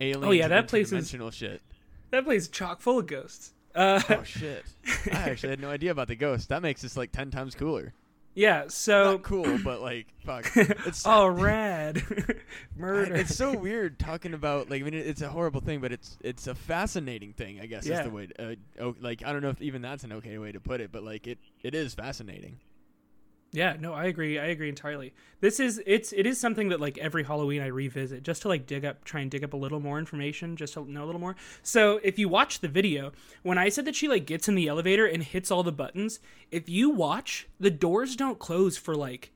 aliens 0.00 0.24
Oh, 0.24 0.30
yeah, 0.30 0.44
and 0.44 0.52
that 0.52 0.68
place 0.68 0.92
is- 0.92 1.10
interdimensional 1.12 1.32
shit. 1.32 1.62
that 2.10 2.24
place 2.24 2.42
is 2.42 2.48
chock 2.48 2.80
full 2.80 2.98
of 3.00 3.06
ghosts 3.08 3.52
uh 3.74 4.00
Oh 4.08 4.22
shit! 4.22 4.64
I 5.12 5.30
actually 5.30 5.50
had 5.50 5.60
no 5.60 5.70
idea 5.78 5.90
about 5.90 6.08
the 6.08 6.16
ghost. 6.16 6.48
That 6.48 6.62
makes 6.62 6.82
this 6.82 6.96
like 6.96 7.12
ten 7.12 7.30
times 7.30 7.54
cooler. 7.54 7.92
yeah 8.34 8.64
so 8.68 9.12
Not 9.12 9.22
cool, 9.22 9.58
but 9.64 9.80
like 9.80 10.06
fuck. 10.24 10.50
It's 10.56 11.04
all 11.06 11.30
rad 11.48 12.02
murder 12.76 13.14
It's 13.16 13.34
so 13.34 13.56
weird 13.56 13.98
talking 13.98 14.34
about 14.34 14.70
like 14.70 14.82
I 14.82 14.84
mean 14.84 14.94
it's 14.94 15.22
a 15.22 15.28
horrible 15.28 15.60
thing, 15.60 15.80
but 15.80 15.92
it's 15.92 16.16
it's 16.22 16.46
a 16.46 16.54
fascinating 16.54 17.32
thing. 17.32 17.60
I 17.60 17.66
guess 17.66 17.86
Yeah. 17.86 17.98
is 18.00 18.04
the 18.06 18.10
way. 18.10 18.26
To, 18.26 18.52
uh, 18.52 18.54
oh, 18.80 18.94
like 19.00 19.22
I 19.24 19.32
don't 19.32 19.42
know 19.42 19.50
if 19.50 19.60
even 19.60 19.82
that's 19.82 20.04
an 20.04 20.12
okay 20.14 20.38
way 20.38 20.52
to 20.52 20.60
put 20.60 20.80
it, 20.80 20.90
but 20.92 21.02
like 21.02 21.26
it 21.26 21.38
it 21.62 21.74
is 21.74 21.94
fascinating. 21.94 22.58
Yeah, 23.52 23.76
no, 23.80 23.92
I 23.92 24.04
agree. 24.04 24.38
I 24.38 24.46
agree 24.46 24.68
entirely. 24.68 25.12
This 25.40 25.58
is 25.58 25.82
it's 25.84 26.12
it 26.12 26.24
is 26.24 26.38
something 26.38 26.68
that 26.68 26.80
like 26.80 26.98
every 26.98 27.24
Halloween 27.24 27.62
I 27.62 27.66
revisit 27.66 28.22
just 28.22 28.42
to 28.42 28.48
like 28.48 28.66
dig 28.66 28.84
up 28.84 29.02
try 29.04 29.20
and 29.20 29.30
dig 29.30 29.42
up 29.42 29.54
a 29.54 29.56
little 29.56 29.80
more 29.80 29.98
information, 29.98 30.54
just 30.54 30.74
to 30.74 30.88
know 30.88 31.02
a 31.02 31.06
little 31.06 31.20
more. 31.20 31.34
So, 31.62 31.98
if 32.04 32.16
you 32.16 32.28
watch 32.28 32.60
the 32.60 32.68
video, 32.68 33.10
when 33.42 33.58
I 33.58 33.68
said 33.68 33.86
that 33.86 33.96
she 33.96 34.06
like 34.06 34.24
gets 34.24 34.48
in 34.48 34.54
the 34.54 34.68
elevator 34.68 35.04
and 35.04 35.22
hits 35.22 35.50
all 35.50 35.64
the 35.64 35.72
buttons, 35.72 36.20
if 36.52 36.68
you 36.68 36.90
watch, 36.90 37.48
the 37.58 37.70
doors 37.70 38.14
don't 38.14 38.38
close 38.38 38.76
for 38.76 38.94
like 38.94 39.32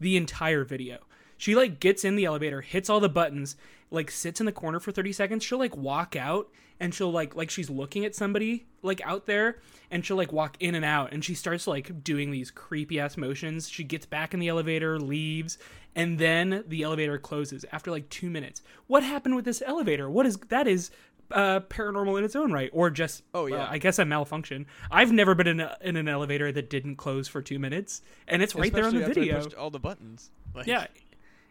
the 0.00 0.16
entire 0.16 0.64
video. 0.64 0.98
She 1.36 1.54
like 1.54 1.80
gets 1.80 2.02
in 2.02 2.16
the 2.16 2.24
elevator, 2.24 2.62
hits 2.62 2.88
all 2.88 3.00
the 3.00 3.08
buttons, 3.10 3.56
like 3.90 4.10
sits 4.10 4.40
in 4.40 4.46
the 4.46 4.52
corner 4.52 4.80
for 4.80 4.92
30 4.92 5.12
seconds. 5.12 5.44
She'll 5.44 5.58
like 5.58 5.76
walk 5.76 6.16
out 6.16 6.48
and 6.78 6.94
she'll 6.94 7.10
like 7.10 7.34
like 7.34 7.50
she's 7.50 7.68
looking 7.68 8.04
at 8.04 8.14
somebody 8.14 8.66
like 8.82 9.00
out 9.04 9.26
there 9.26 9.58
and 9.90 10.04
she'll 10.04 10.16
like 10.16 10.32
walk 10.32 10.56
in 10.60 10.74
and 10.74 10.84
out 10.84 11.12
and 11.12 11.24
she 11.24 11.34
starts 11.34 11.66
like 11.66 12.02
doing 12.04 12.30
these 12.30 12.50
creepy 12.50 13.00
ass 13.00 13.16
motions. 13.16 13.68
She 13.68 13.84
gets 13.84 14.06
back 14.06 14.32
in 14.32 14.40
the 14.40 14.48
elevator, 14.48 14.98
leaves, 14.98 15.58
and 15.94 16.18
then 16.18 16.64
the 16.68 16.82
elevator 16.82 17.18
closes 17.18 17.64
after 17.72 17.90
like 17.90 18.08
2 18.10 18.30
minutes. 18.30 18.62
What 18.86 19.02
happened 19.02 19.36
with 19.36 19.44
this 19.44 19.62
elevator? 19.66 20.08
What 20.08 20.24
is 20.26 20.36
that 20.48 20.66
is 20.68 20.90
uh, 21.32 21.60
paranormal 21.60 22.18
in 22.18 22.24
its 22.24 22.34
own 22.34 22.52
right, 22.52 22.70
or 22.72 22.90
just 22.90 23.22
Oh, 23.34 23.44
uh, 23.44 23.46
yeah. 23.46 23.68
I 23.70 23.78
guess 23.78 23.98
a 23.98 24.04
malfunction. 24.04 24.66
I've 24.90 25.12
never 25.12 25.34
been 25.34 25.46
in, 25.46 25.60
a, 25.60 25.76
in 25.80 25.96
an 25.96 26.08
elevator 26.08 26.50
that 26.52 26.68
didn't 26.70 26.96
close 26.96 27.28
for 27.28 27.40
two 27.40 27.58
minutes, 27.58 28.02
and 28.26 28.42
it's 28.42 28.54
right 28.54 28.72
there 28.72 28.86
on 28.86 28.94
the 28.94 29.06
video. 29.06 29.42
pushed 29.42 29.54
all 29.54 29.70
the 29.70 29.78
buttons. 29.78 30.30
Like, 30.54 30.66
Yeah, 30.66 30.86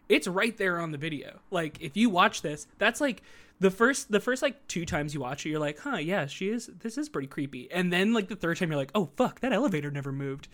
it's 0.10 0.28
right 0.28 0.56
there 0.58 0.80
on 0.80 0.92
the 0.92 0.98
video. 0.98 1.40
Like 1.52 1.82
if 1.82 1.96
you 1.96 2.10
watch 2.10 2.42
this, 2.42 2.68
that's 2.78 3.00
like 3.00 3.24
the 3.60 3.72
first 3.72 4.12
the 4.12 4.20
first 4.20 4.42
like 4.42 4.68
two 4.68 4.86
times 4.86 5.14
you 5.14 5.22
watch 5.22 5.46
it, 5.46 5.50
you're 5.50 5.60
like, 5.60 5.80
huh, 5.80 5.98
yeah, 5.98 6.26
she 6.26 6.50
is. 6.50 6.68
This 6.68 6.98
is 6.98 7.08
pretty 7.08 7.28
creepy. 7.28 7.72
And 7.72 7.94
then 7.94 8.14
like 8.14 8.28
the 8.28 8.36
third 8.36 8.58
time, 8.58 8.70
you're 8.70 8.80
like, 8.80 8.92
oh 8.96 9.10
fuck, 9.16 9.40
that 9.40 9.54
elevator 9.54 9.92
never 9.92 10.12
moved. 10.12 10.50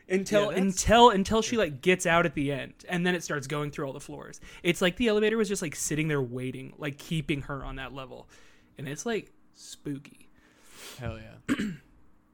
until 0.08 0.50
Yeah, 0.50 0.58
until 0.58 1.10
until 1.10 1.42
she 1.42 1.56
like 1.56 1.80
gets 1.80 2.06
out 2.06 2.26
at 2.26 2.34
the 2.34 2.50
end 2.50 2.72
and 2.88 3.06
then 3.06 3.14
it 3.14 3.22
starts 3.22 3.46
going 3.46 3.70
through 3.70 3.86
all 3.86 3.92
the 3.92 4.00
floors 4.00 4.40
it's 4.62 4.82
like 4.82 4.96
the 4.96 5.06
elevator 5.06 5.36
was 5.36 5.48
just 5.48 5.62
like 5.62 5.76
sitting 5.76 6.08
there 6.08 6.20
waiting 6.20 6.72
like 6.76 6.98
keeping 6.98 7.42
her 7.42 7.64
on 7.64 7.76
that 7.76 7.94
level 7.94 8.26
and 8.78 8.88
it's 8.88 9.06
like 9.06 9.30
spooky 9.54 10.22
Hell 10.98 11.18
yeah. 11.18 11.54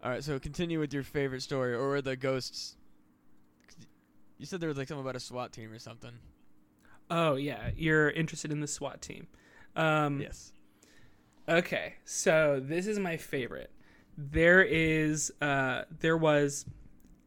all 0.04 0.10
right, 0.10 0.24
so 0.24 0.38
continue 0.38 0.78
with 0.78 0.92
your 0.92 1.02
favorite 1.02 1.42
story, 1.42 1.74
or 1.74 2.00
the 2.00 2.16
ghosts? 2.16 2.76
You 4.38 4.46
said 4.46 4.60
there 4.60 4.68
was 4.68 4.78
like 4.78 4.88
something 4.88 5.04
about 5.04 5.16
a 5.16 5.20
SWAT 5.20 5.52
team 5.52 5.70
or 5.72 5.78
something. 5.78 6.12
oh 7.10 7.36
yeah 7.36 7.70
you're 7.76 8.10
interested 8.10 8.52
in 8.52 8.60
the 8.60 8.66
swat 8.66 9.00
team 9.00 9.26
um 9.76 10.20
Yes. 10.20 10.52
Okay, 11.48 11.94
so 12.04 12.60
this 12.62 12.86
is 12.86 12.98
my 12.98 13.16
favorite. 13.16 13.70
There 14.18 14.62
is, 14.62 15.32
uh, 15.40 15.84
there 16.00 16.16
was, 16.18 16.66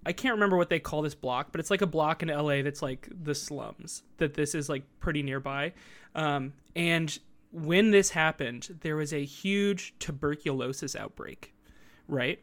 I 0.05 0.13
can't 0.13 0.35
remember 0.35 0.57
what 0.57 0.69
they 0.69 0.77
call 0.79 1.01
this 1.01 1.15
block, 1.15 1.47
but 1.51 1.59
it's 1.59 1.71
like 1.71 1.81
a 1.81 1.87
block 1.87 2.21
in 2.21 2.29
LA 2.29 2.61
that's 2.61 2.83
like 2.83 3.09
the 3.11 3.33
slums. 3.33 4.03
That 4.17 4.35
this 4.35 4.53
is 4.53 4.69
like 4.69 4.83
pretty 4.99 5.23
nearby, 5.23 5.73
um, 6.13 6.53
and 6.75 7.17
when 7.51 7.89
this 7.89 8.11
happened, 8.11 8.77
there 8.81 8.95
was 8.95 9.11
a 9.11 9.25
huge 9.25 9.95
tuberculosis 9.97 10.95
outbreak, 10.95 11.55
right? 12.07 12.39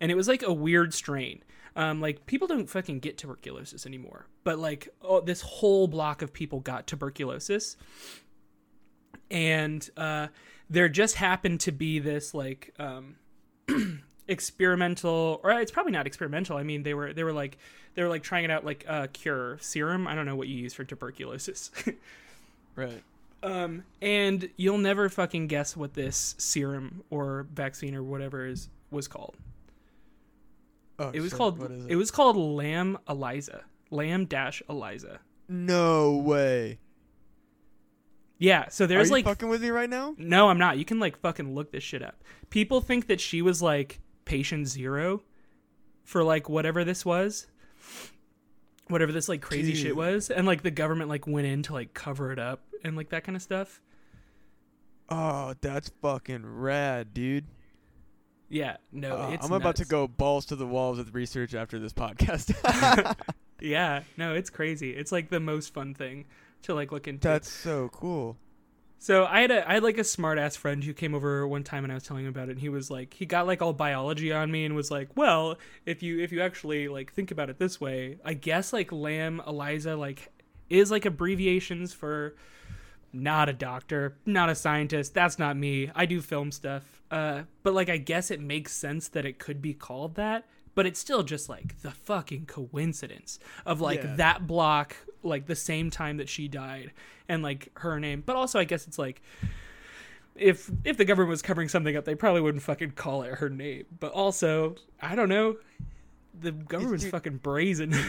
And 0.00 0.10
it 0.10 0.16
was 0.16 0.28
like 0.28 0.42
a 0.42 0.52
weird 0.52 0.92
strain. 0.92 1.42
Um, 1.76 2.00
like 2.00 2.26
people 2.26 2.46
don't 2.46 2.68
fucking 2.70 3.00
get 3.00 3.18
tuberculosis 3.18 3.84
anymore, 3.84 4.26
but 4.44 4.58
like 4.58 4.88
oh, 5.02 5.20
this 5.20 5.40
whole 5.40 5.88
block 5.88 6.22
of 6.22 6.32
people 6.32 6.60
got 6.60 6.86
tuberculosis. 6.86 7.76
And 9.30 9.88
uh, 9.96 10.28
there 10.70 10.88
just 10.88 11.16
happened 11.16 11.60
to 11.60 11.72
be 11.72 11.98
this 11.98 12.32
like 12.34 12.72
um, 12.78 13.16
experimental 14.28 15.40
or 15.42 15.50
it's 15.52 15.72
probably 15.72 15.92
not 15.92 16.06
experimental. 16.06 16.56
I 16.56 16.62
mean 16.62 16.84
they 16.84 16.94
were 16.94 17.12
they 17.12 17.24
were 17.24 17.32
like 17.32 17.58
they 17.94 18.02
were 18.02 18.08
like 18.08 18.22
trying 18.22 18.44
it 18.44 18.50
out 18.50 18.64
like 18.64 18.84
a 18.88 19.08
cure 19.08 19.58
serum. 19.60 20.06
I 20.06 20.14
don't 20.14 20.26
know 20.26 20.36
what 20.36 20.48
you 20.48 20.56
use 20.56 20.74
for 20.74 20.84
tuberculosis. 20.84 21.70
Right. 22.76 23.04
um, 23.44 23.84
and 24.02 24.50
you'll 24.56 24.78
never 24.78 25.08
fucking 25.08 25.46
guess 25.46 25.76
what 25.76 25.94
this 25.94 26.34
serum 26.38 27.04
or 27.08 27.46
vaccine 27.54 27.94
or 27.94 28.02
whatever 28.02 28.44
is 28.46 28.68
was 28.90 29.06
called 29.06 29.36
Oh, 30.98 31.10
it 31.12 31.20
was 31.20 31.30
shit, 31.30 31.38
called 31.38 31.62
it? 31.62 31.90
it 31.90 31.96
was 31.96 32.10
called 32.10 32.36
LAM 32.36 32.98
ELISA 33.08 33.62
LAM 33.90 34.26
dash 34.26 34.62
ELISA 34.68 35.18
no 35.48 36.16
way. 36.16 36.78
yeah 38.38 38.68
so 38.68 38.84
Are 38.84 38.86
there's 38.86 39.08
you 39.08 39.14
like 39.14 39.24
fucking 39.24 39.48
with 39.48 39.62
me 39.62 39.70
right 39.70 39.90
now? 39.90 40.14
No, 40.18 40.48
I'm 40.48 40.58
not. 40.58 40.78
You 40.78 40.84
can 40.84 40.98
like 41.00 41.18
fucking 41.18 41.54
look 41.54 41.72
this 41.72 41.82
shit 41.82 42.02
up. 42.02 42.22
People 42.50 42.80
think 42.80 43.08
that 43.08 43.20
she 43.20 43.42
was 43.42 43.60
like 43.62 44.00
patient 44.24 44.68
zero 44.68 45.22
for 46.04 46.22
like 46.24 46.48
whatever 46.48 46.84
this 46.84 47.04
was. 47.04 47.46
Whatever 48.88 49.12
this 49.12 49.28
like 49.28 49.40
crazy 49.40 49.74
shit 49.74 49.96
was. 49.96 50.30
And 50.30 50.46
like 50.46 50.62
the 50.62 50.70
government 50.70 51.08
like 51.08 51.26
went 51.26 51.46
in 51.46 51.62
to 51.64 51.72
like 51.72 51.94
cover 51.94 52.32
it 52.32 52.38
up 52.38 52.62
and 52.84 52.96
like 52.96 53.08
that 53.10 53.24
kind 53.24 53.34
of 53.36 53.42
stuff. 53.42 53.80
Oh, 55.08 55.54
that's 55.60 55.90
fucking 56.00 56.44
rad, 56.46 57.12
dude. 57.14 57.46
Yeah, 58.48 58.76
no, 58.92 59.16
Uh, 59.22 59.30
it's 59.30 59.46
I'm 59.46 59.52
about 59.52 59.76
to 59.76 59.84
go 59.84 60.06
balls 60.06 60.46
to 60.46 60.56
the 60.56 60.66
walls 60.66 60.98
with 60.98 61.14
research 61.14 61.54
after 61.54 61.78
this 61.78 61.92
podcast. 61.92 62.54
Yeah, 63.60 64.02
no, 64.18 64.34
it's 64.34 64.50
crazy. 64.50 64.90
It's 64.90 65.10
like 65.10 65.30
the 65.30 65.40
most 65.40 65.72
fun 65.72 65.94
thing 65.94 66.26
to 66.62 66.74
like 66.74 66.92
look 66.92 67.08
into. 67.08 67.26
That's 67.26 67.48
so 67.48 67.88
cool. 67.92 68.36
So 68.98 69.24
I 69.24 69.40
had 69.40 69.50
a 69.50 69.66
I 69.68 69.74
had 69.74 69.82
like 69.82 69.96
a 69.96 70.04
smart 70.04 70.38
ass 70.38 70.54
friend 70.56 70.84
who 70.84 70.92
came 70.92 71.14
over 71.14 71.46
one 71.46 71.62
time 71.62 71.82
and 71.84 71.90
I 71.92 71.94
was 71.94 72.02
telling 72.02 72.24
him 72.24 72.30
about 72.30 72.48
it 72.48 72.52
and 72.52 72.60
he 72.60 72.68
was 72.68 72.90
like 72.90 73.14
he 73.14 73.24
got 73.24 73.46
like 73.46 73.62
all 73.62 73.72
biology 73.72 74.32
on 74.32 74.50
me 74.50 74.66
and 74.66 74.74
was 74.74 74.90
like, 74.90 75.08
Well, 75.16 75.56
if 75.86 76.02
you 76.02 76.20
if 76.20 76.30
you 76.30 76.42
actually 76.42 76.88
like 76.88 77.12
think 77.12 77.30
about 77.30 77.48
it 77.48 77.58
this 77.58 77.80
way, 77.80 78.18
I 78.24 78.34
guess 78.34 78.72
like 78.72 78.92
LAM 78.92 79.40
ELISA 79.46 79.96
like 79.96 80.30
is 80.68 80.90
like 80.90 81.06
abbreviations 81.06 81.94
for 81.94 82.34
not 83.14 83.48
a 83.48 83.52
doctor, 83.52 84.16
not 84.26 84.48
a 84.50 84.54
scientist, 84.54 85.14
that's 85.14 85.38
not 85.38 85.56
me. 85.56 85.90
I 85.94 86.06
do 86.06 86.20
film 86.20 86.50
stuff. 86.52 86.82
Uh 87.10 87.42
but 87.62 87.74
like 87.74 87.88
I 87.88 87.96
guess 87.96 88.30
it 88.30 88.40
makes 88.40 88.72
sense 88.72 89.08
that 89.08 89.24
it 89.24 89.38
could 89.38 89.62
be 89.62 89.72
called 89.74 90.16
that, 90.16 90.46
but 90.74 90.86
it's 90.86 90.98
still 90.98 91.22
just 91.22 91.48
like 91.48 91.80
the 91.82 91.90
fucking 91.90 92.46
coincidence 92.46 93.38
of 93.64 93.80
like 93.80 94.02
Yeah. 94.02 94.16
that 94.16 94.46
block 94.46 94.96
like 95.22 95.46
the 95.46 95.54
same 95.56 95.90
time 95.90 96.16
that 96.18 96.28
she 96.28 96.48
died 96.48 96.92
and 97.28 97.42
like 97.42 97.70
her 97.78 97.98
name. 98.00 98.22
But 98.26 98.36
also 98.36 98.58
i 98.58 98.64
guess 98.64 98.86
it's 98.86 98.98
like 98.98 99.22
if 100.34 100.70
if 100.84 100.96
the 100.96 101.04
government 101.04 101.30
was 101.30 101.42
covering 101.42 101.68
something 101.68 101.96
up 101.96 102.04
they 102.04 102.14
probably 102.14 102.40
wouldn't 102.40 102.62
fucking 102.62 102.92
call 102.92 103.22
it 103.22 103.34
her 103.34 103.48
name. 103.48 103.84
But 104.00 104.12
also 104.12 104.76
i 105.00 105.14
don't 105.14 105.28
know. 105.28 105.56
The 106.40 106.50
government's 106.52 107.06
fucking 107.06 107.38
brazen. 107.38 107.94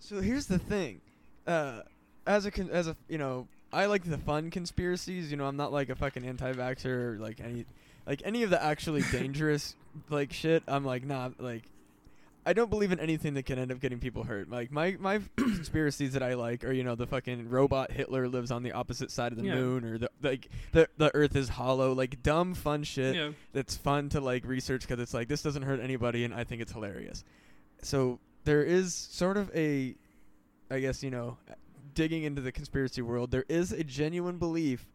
So 0.00 0.20
here's 0.20 0.46
the 0.46 0.60
thing, 0.60 1.00
uh, 1.44 1.80
as 2.24 2.46
a 2.46 2.52
as 2.70 2.86
a 2.86 2.96
you 3.08 3.18
know, 3.18 3.48
I 3.72 3.86
like 3.86 4.04
the 4.04 4.18
fun 4.18 4.50
conspiracies. 4.50 5.30
You 5.30 5.36
know, 5.36 5.46
I'm 5.46 5.56
not 5.56 5.72
like 5.72 5.88
a 5.90 5.94
fucking 5.94 6.24
anti-vaxxer 6.24 6.86
or 6.86 7.18
like 7.18 7.40
any 7.40 7.66
like 8.06 8.22
any 8.24 8.42
of 8.42 8.50
the 8.50 8.62
actually 8.62 9.02
dangerous 9.12 9.74
like 10.10 10.32
shit. 10.32 10.62
I'm 10.68 10.84
like 10.84 11.04
nah, 11.04 11.30
like 11.38 11.64
I 12.46 12.54
don't 12.54 12.70
believe 12.70 12.92
in 12.92 12.98
anything 13.00 13.34
that 13.34 13.44
can 13.44 13.58
end 13.58 13.70
up 13.70 13.78
getting 13.78 13.98
people 13.98 14.22
hurt. 14.24 14.48
Like 14.48 14.70
my 14.70 14.96
my 14.98 15.20
conspiracies 15.36 16.14
that 16.14 16.22
I 16.22 16.32
like 16.34 16.64
are 16.64 16.72
you 16.72 16.82
know 16.82 16.94
the 16.94 17.06
fucking 17.06 17.50
robot 17.50 17.90
Hitler 17.92 18.26
lives 18.26 18.50
on 18.50 18.62
the 18.62 18.72
opposite 18.72 19.10
side 19.10 19.32
of 19.32 19.38
the 19.38 19.44
Yeah. 19.44 19.56
moon 19.56 19.84
or 19.84 19.98
the 19.98 20.10
like 20.22 20.48
the 20.72 20.88
the 20.96 21.14
Earth 21.14 21.36
is 21.36 21.50
hollow. 21.50 21.92
Like 21.92 22.22
dumb 22.22 22.54
fun 22.54 22.84
shit 22.84 23.14
yeah 23.16 23.30
that's 23.52 23.76
fun 23.76 24.08
to 24.10 24.20
like 24.20 24.46
research 24.46 24.82
because 24.82 24.98
it's 24.98 25.12
like 25.12 25.28
this 25.28 25.42
doesn't 25.42 25.62
hurt 25.62 25.80
anybody 25.80 26.24
and 26.24 26.32
I 26.32 26.44
think 26.44 26.62
it's 26.62 26.72
hilarious. 26.72 27.22
So 27.82 28.18
there 28.44 28.62
is 28.62 28.94
sort 28.94 29.36
of 29.36 29.54
a, 29.54 29.94
I 30.70 30.80
guess 30.80 31.02
you 31.02 31.10
know, 31.10 31.36
digging 31.98 32.22
into 32.22 32.40
the 32.40 32.52
conspiracy 32.52 33.02
world. 33.02 33.32
There 33.32 33.44
is 33.48 33.72
a 33.72 33.82
genuine 33.82 34.38
belief 34.38 34.88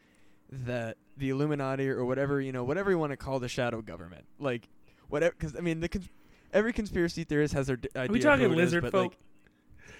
that 0.49 0.95
the 1.17 1.31
Illuminati 1.31 1.89
or 1.89 2.05
whatever 2.05 2.39
you 2.39 2.53
know, 2.53 2.63
whatever 2.63 2.91
you 2.91 2.97
want 2.97 3.11
to 3.11 3.17
call 3.17 3.39
the 3.39 3.49
shadow 3.49 3.81
government, 3.81 4.23
like 4.39 4.69
whatever. 5.09 5.35
Because 5.37 5.53
I 5.53 5.59
mean, 5.59 5.81
the 5.81 5.89
cons- 5.89 6.07
every 6.53 6.71
conspiracy 6.71 7.25
theorist 7.25 7.53
has 7.55 7.67
their 7.67 7.75
d- 7.75 7.89
idea. 7.93 8.13
we 8.13 8.19
of 8.19 8.23
talking 8.23 8.51
is, 8.51 8.55
lizard 8.55 8.83
but, 8.83 8.93
folk 8.93 9.11
Like, 9.11 9.19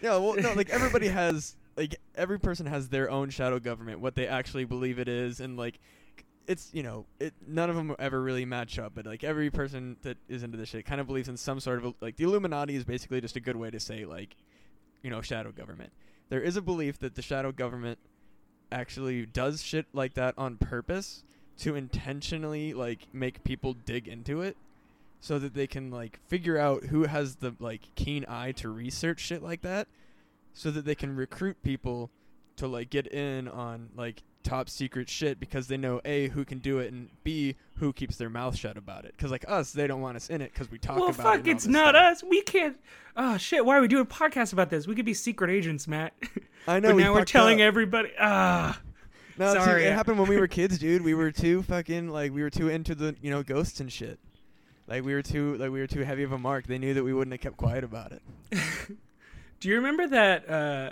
yeah, 0.01 0.15
well, 0.15 0.35
no, 0.35 0.53
like 0.53 0.69
everybody 0.69 1.09
has 1.09 1.57
like 1.75 1.97
every 2.15 2.39
person 2.39 2.67
has 2.67 2.87
their 2.87 3.11
own 3.11 3.29
shadow 3.29 3.59
government, 3.59 3.99
what 3.99 4.15
they 4.15 4.25
actually 4.25 4.63
believe 4.63 4.97
it 4.97 5.09
is, 5.09 5.41
and 5.41 5.57
like 5.57 5.81
it's 6.47 6.69
you 6.73 6.83
know 6.83 7.05
it 7.19 7.33
none 7.45 7.69
of 7.69 7.75
them 7.75 7.93
ever 7.99 8.21
really 8.21 8.45
match 8.45 8.79
up, 8.79 8.93
but 8.95 9.05
like 9.05 9.25
every 9.25 9.51
person 9.51 9.97
that 10.03 10.17
is 10.29 10.41
into 10.41 10.57
this 10.57 10.69
shit 10.69 10.85
kind 10.85 11.01
of 11.01 11.07
believes 11.07 11.27
in 11.27 11.35
some 11.35 11.59
sort 11.59 11.83
of 11.83 11.95
like 11.99 12.15
the 12.15 12.23
Illuminati 12.23 12.77
is 12.77 12.85
basically 12.85 13.19
just 13.19 13.35
a 13.35 13.41
good 13.41 13.57
way 13.57 13.69
to 13.69 13.79
say 13.81 14.05
like 14.05 14.37
you 15.01 15.09
know 15.09 15.19
shadow 15.21 15.51
government. 15.51 15.91
There 16.33 16.41
is 16.41 16.57
a 16.57 16.63
belief 16.63 16.97
that 16.97 17.13
the 17.13 17.21
shadow 17.21 17.51
government 17.51 17.99
actually 18.71 19.23
does 19.23 19.61
shit 19.61 19.85
like 19.93 20.15
that 20.15 20.33
on 20.35 20.57
purpose 20.57 21.23
to 21.59 21.75
intentionally 21.75 22.73
like 22.73 23.01
make 23.13 23.43
people 23.43 23.75
dig 23.75 24.07
into 24.07 24.41
it 24.41 24.57
so 25.19 25.37
that 25.37 25.53
they 25.53 25.67
can 25.67 25.91
like 25.91 26.19
figure 26.25 26.57
out 26.57 26.85
who 26.85 27.03
has 27.03 27.35
the 27.35 27.55
like 27.59 27.81
keen 27.93 28.25
eye 28.27 28.51
to 28.53 28.69
research 28.69 29.19
shit 29.19 29.43
like 29.43 29.61
that 29.61 29.87
so 30.53 30.71
that 30.71 30.85
they 30.85 30.95
can 30.95 31.15
recruit 31.15 31.61
people 31.61 32.09
to 32.55 32.65
like 32.65 32.89
get 32.89 33.05
in 33.13 33.47
on 33.47 33.89
like 33.95 34.23
top 34.43 34.69
secret 34.69 35.09
shit 35.09 35.39
because 35.39 35.67
they 35.67 35.77
know 35.77 36.01
a 36.05 36.27
who 36.29 36.45
can 36.45 36.59
do 36.59 36.79
it 36.79 36.91
and 36.91 37.09
b 37.23 37.55
who 37.75 37.93
keeps 37.93 38.17
their 38.17 38.29
mouth 38.29 38.55
shut 38.55 38.77
about 38.77 39.05
it 39.05 39.13
because 39.15 39.31
like 39.31 39.45
us 39.47 39.71
they 39.71 39.87
don't 39.87 40.01
want 40.01 40.15
us 40.15 40.29
in 40.29 40.41
it 40.41 40.51
because 40.53 40.69
we 40.69 40.77
talk 40.77 40.97
well 40.97 41.09
about 41.09 41.19
it 41.19 41.23
fuck 41.23 41.45
all 41.45 41.51
it's 41.51 41.65
not 41.67 41.95
stuff. 41.95 42.11
us 42.11 42.23
we 42.23 42.41
can't 42.41 42.77
oh 43.17 43.37
shit 43.37 43.65
why 43.65 43.77
are 43.77 43.81
we 43.81 43.87
doing 43.87 44.03
a 44.03 44.05
podcast 44.05 44.53
about 44.53 44.69
this 44.69 44.87
we 44.87 44.95
could 44.95 45.05
be 45.05 45.13
secret 45.13 45.49
agents 45.49 45.87
matt 45.87 46.13
i 46.67 46.79
know 46.79 46.89
but 46.89 46.95
we 46.95 47.03
now 47.03 47.13
we're 47.13 47.25
telling 47.25 47.61
up. 47.61 47.65
everybody 47.65 48.09
ah 48.19 48.79
no, 49.37 49.53
see, 49.53 49.59
sorry. 49.59 49.85
it 49.85 49.93
happened 49.93 50.19
when 50.19 50.29
we 50.29 50.37
were 50.37 50.47
kids 50.59 50.77
dude 50.77 51.03
we 51.03 51.13
were 51.13 51.31
too 51.31 51.63
fucking 51.63 52.09
like 52.09 52.33
we 52.33 52.41
were 52.41 52.49
too 52.49 52.69
into 52.69 52.93
the 52.93 53.15
you 53.21 53.31
know 53.31 53.41
ghosts 53.43 53.79
and 53.79 53.91
shit 53.91 54.19
like 54.87 55.03
we 55.03 55.13
were 55.13 55.23
too 55.23 55.55
like 55.57 55.71
we 55.71 55.79
were 55.79 55.87
too 55.87 56.03
heavy 56.03 56.23
of 56.23 56.31
a 56.31 56.37
mark 56.37 56.67
they 56.67 56.77
knew 56.77 56.93
that 56.93 57.03
we 57.03 57.13
wouldn't 57.13 57.33
have 57.33 57.41
kept 57.41 57.57
quiet 57.57 57.83
about 57.83 58.11
it 58.11 58.21
Do 59.63 59.69
you 59.69 59.75
remember 59.75 60.05
that? 60.07 60.49
Uh, 60.49 60.91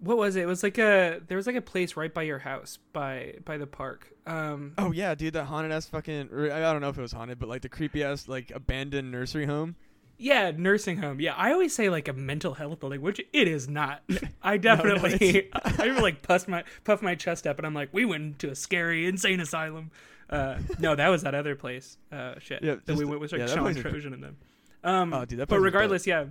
what 0.00 0.16
was 0.16 0.36
it? 0.36 0.42
It 0.42 0.46
was 0.46 0.62
like 0.62 0.78
a 0.78 1.20
there 1.28 1.36
was 1.36 1.46
like 1.46 1.56
a 1.56 1.62
place 1.62 1.96
right 1.96 2.12
by 2.12 2.22
your 2.22 2.38
house 2.38 2.78
by 2.92 3.34
by 3.44 3.58
the 3.58 3.66
park. 3.66 4.12
Um, 4.26 4.72
Oh 4.78 4.92
yeah, 4.92 5.14
dude, 5.14 5.34
that 5.34 5.44
haunted 5.44 5.72
ass 5.72 5.86
fucking. 5.86 6.30
I 6.50 6.60
don't 6.60 6.80
know 6.80 6.88
if 6.88 6.98
it 6.98 7.02
was 7.02 7.12
haunted, 7.12 7.38
but 7.38 7.48
like 7.48 7.62
the 7.62 7.68
creepy 7.68 8.02
ass 8.02 8.28
like 8.28 8.50
abandoned 8.50 9.10
nursery 9.12 9.46
home. 9.46 9.76
yeah, 10.18 10.50
nursing 10.56 10.98
home. 10.98 11.20
Yeah, 11.20 11.34
I 11.34 11.52
always 11.52 11.74
say 11.74 11.88
like 11.88 12.08
a 12.08 12.12
mental 12.12 12.54
health 12.54 12.80
building, 12.80 13.00
which 13.02 13.20
it 13.32 13.48
is 13.48 13.68
not. 13.68 14.02
I 14.42 14.56
definitely 14.56 15.48
I 15.64 15.88
ever 15.88 16.00
like 16.00 16.22
puff 16.22 16.48
my 16.48 16.64
puff 16.84 17.02
my 17.02 17.14
chest 17.14 17.46
up, 17.46 17.58
and 17.58 17.66
I'm 17.66 17.74
like, 17.74 17.88
we 17.92 18.04
went 18.04 18.38
to 18.40 18.50
a 18.50 18.54
scary 18.54 19.06
insane 19.06 19.40
asylum. 19.40 19.90
Uh, 20.28 20.58
no, 20.78 20.94
that 20.94 21.08
was 21.08 21.22
that 21.24 21.34
other 21.34 21.56
place. 21.56 21.98
Uh, 22.12 22.34
shit. 22.38 22.62
Yeah, 22.62 22.76
that 22.84 22.96
we 22.96 23.04
went 23.04 23.20
with 23.20 23.32
yeah, 23.32 23.38
like 23.40 23.48
that 23.48 23.54
Sean 23.54 23.74
Trojan 23.74 24.14
and 24.14 24.22
them. 24.22 24.36
Um, 24.84 25.12
Oh, 25.12 25.24
dude, 25.24 25.40
that 25.40 25.48
but 25.48 25.58
regardless, 25.58 26.06
yeah. 26.06 26.26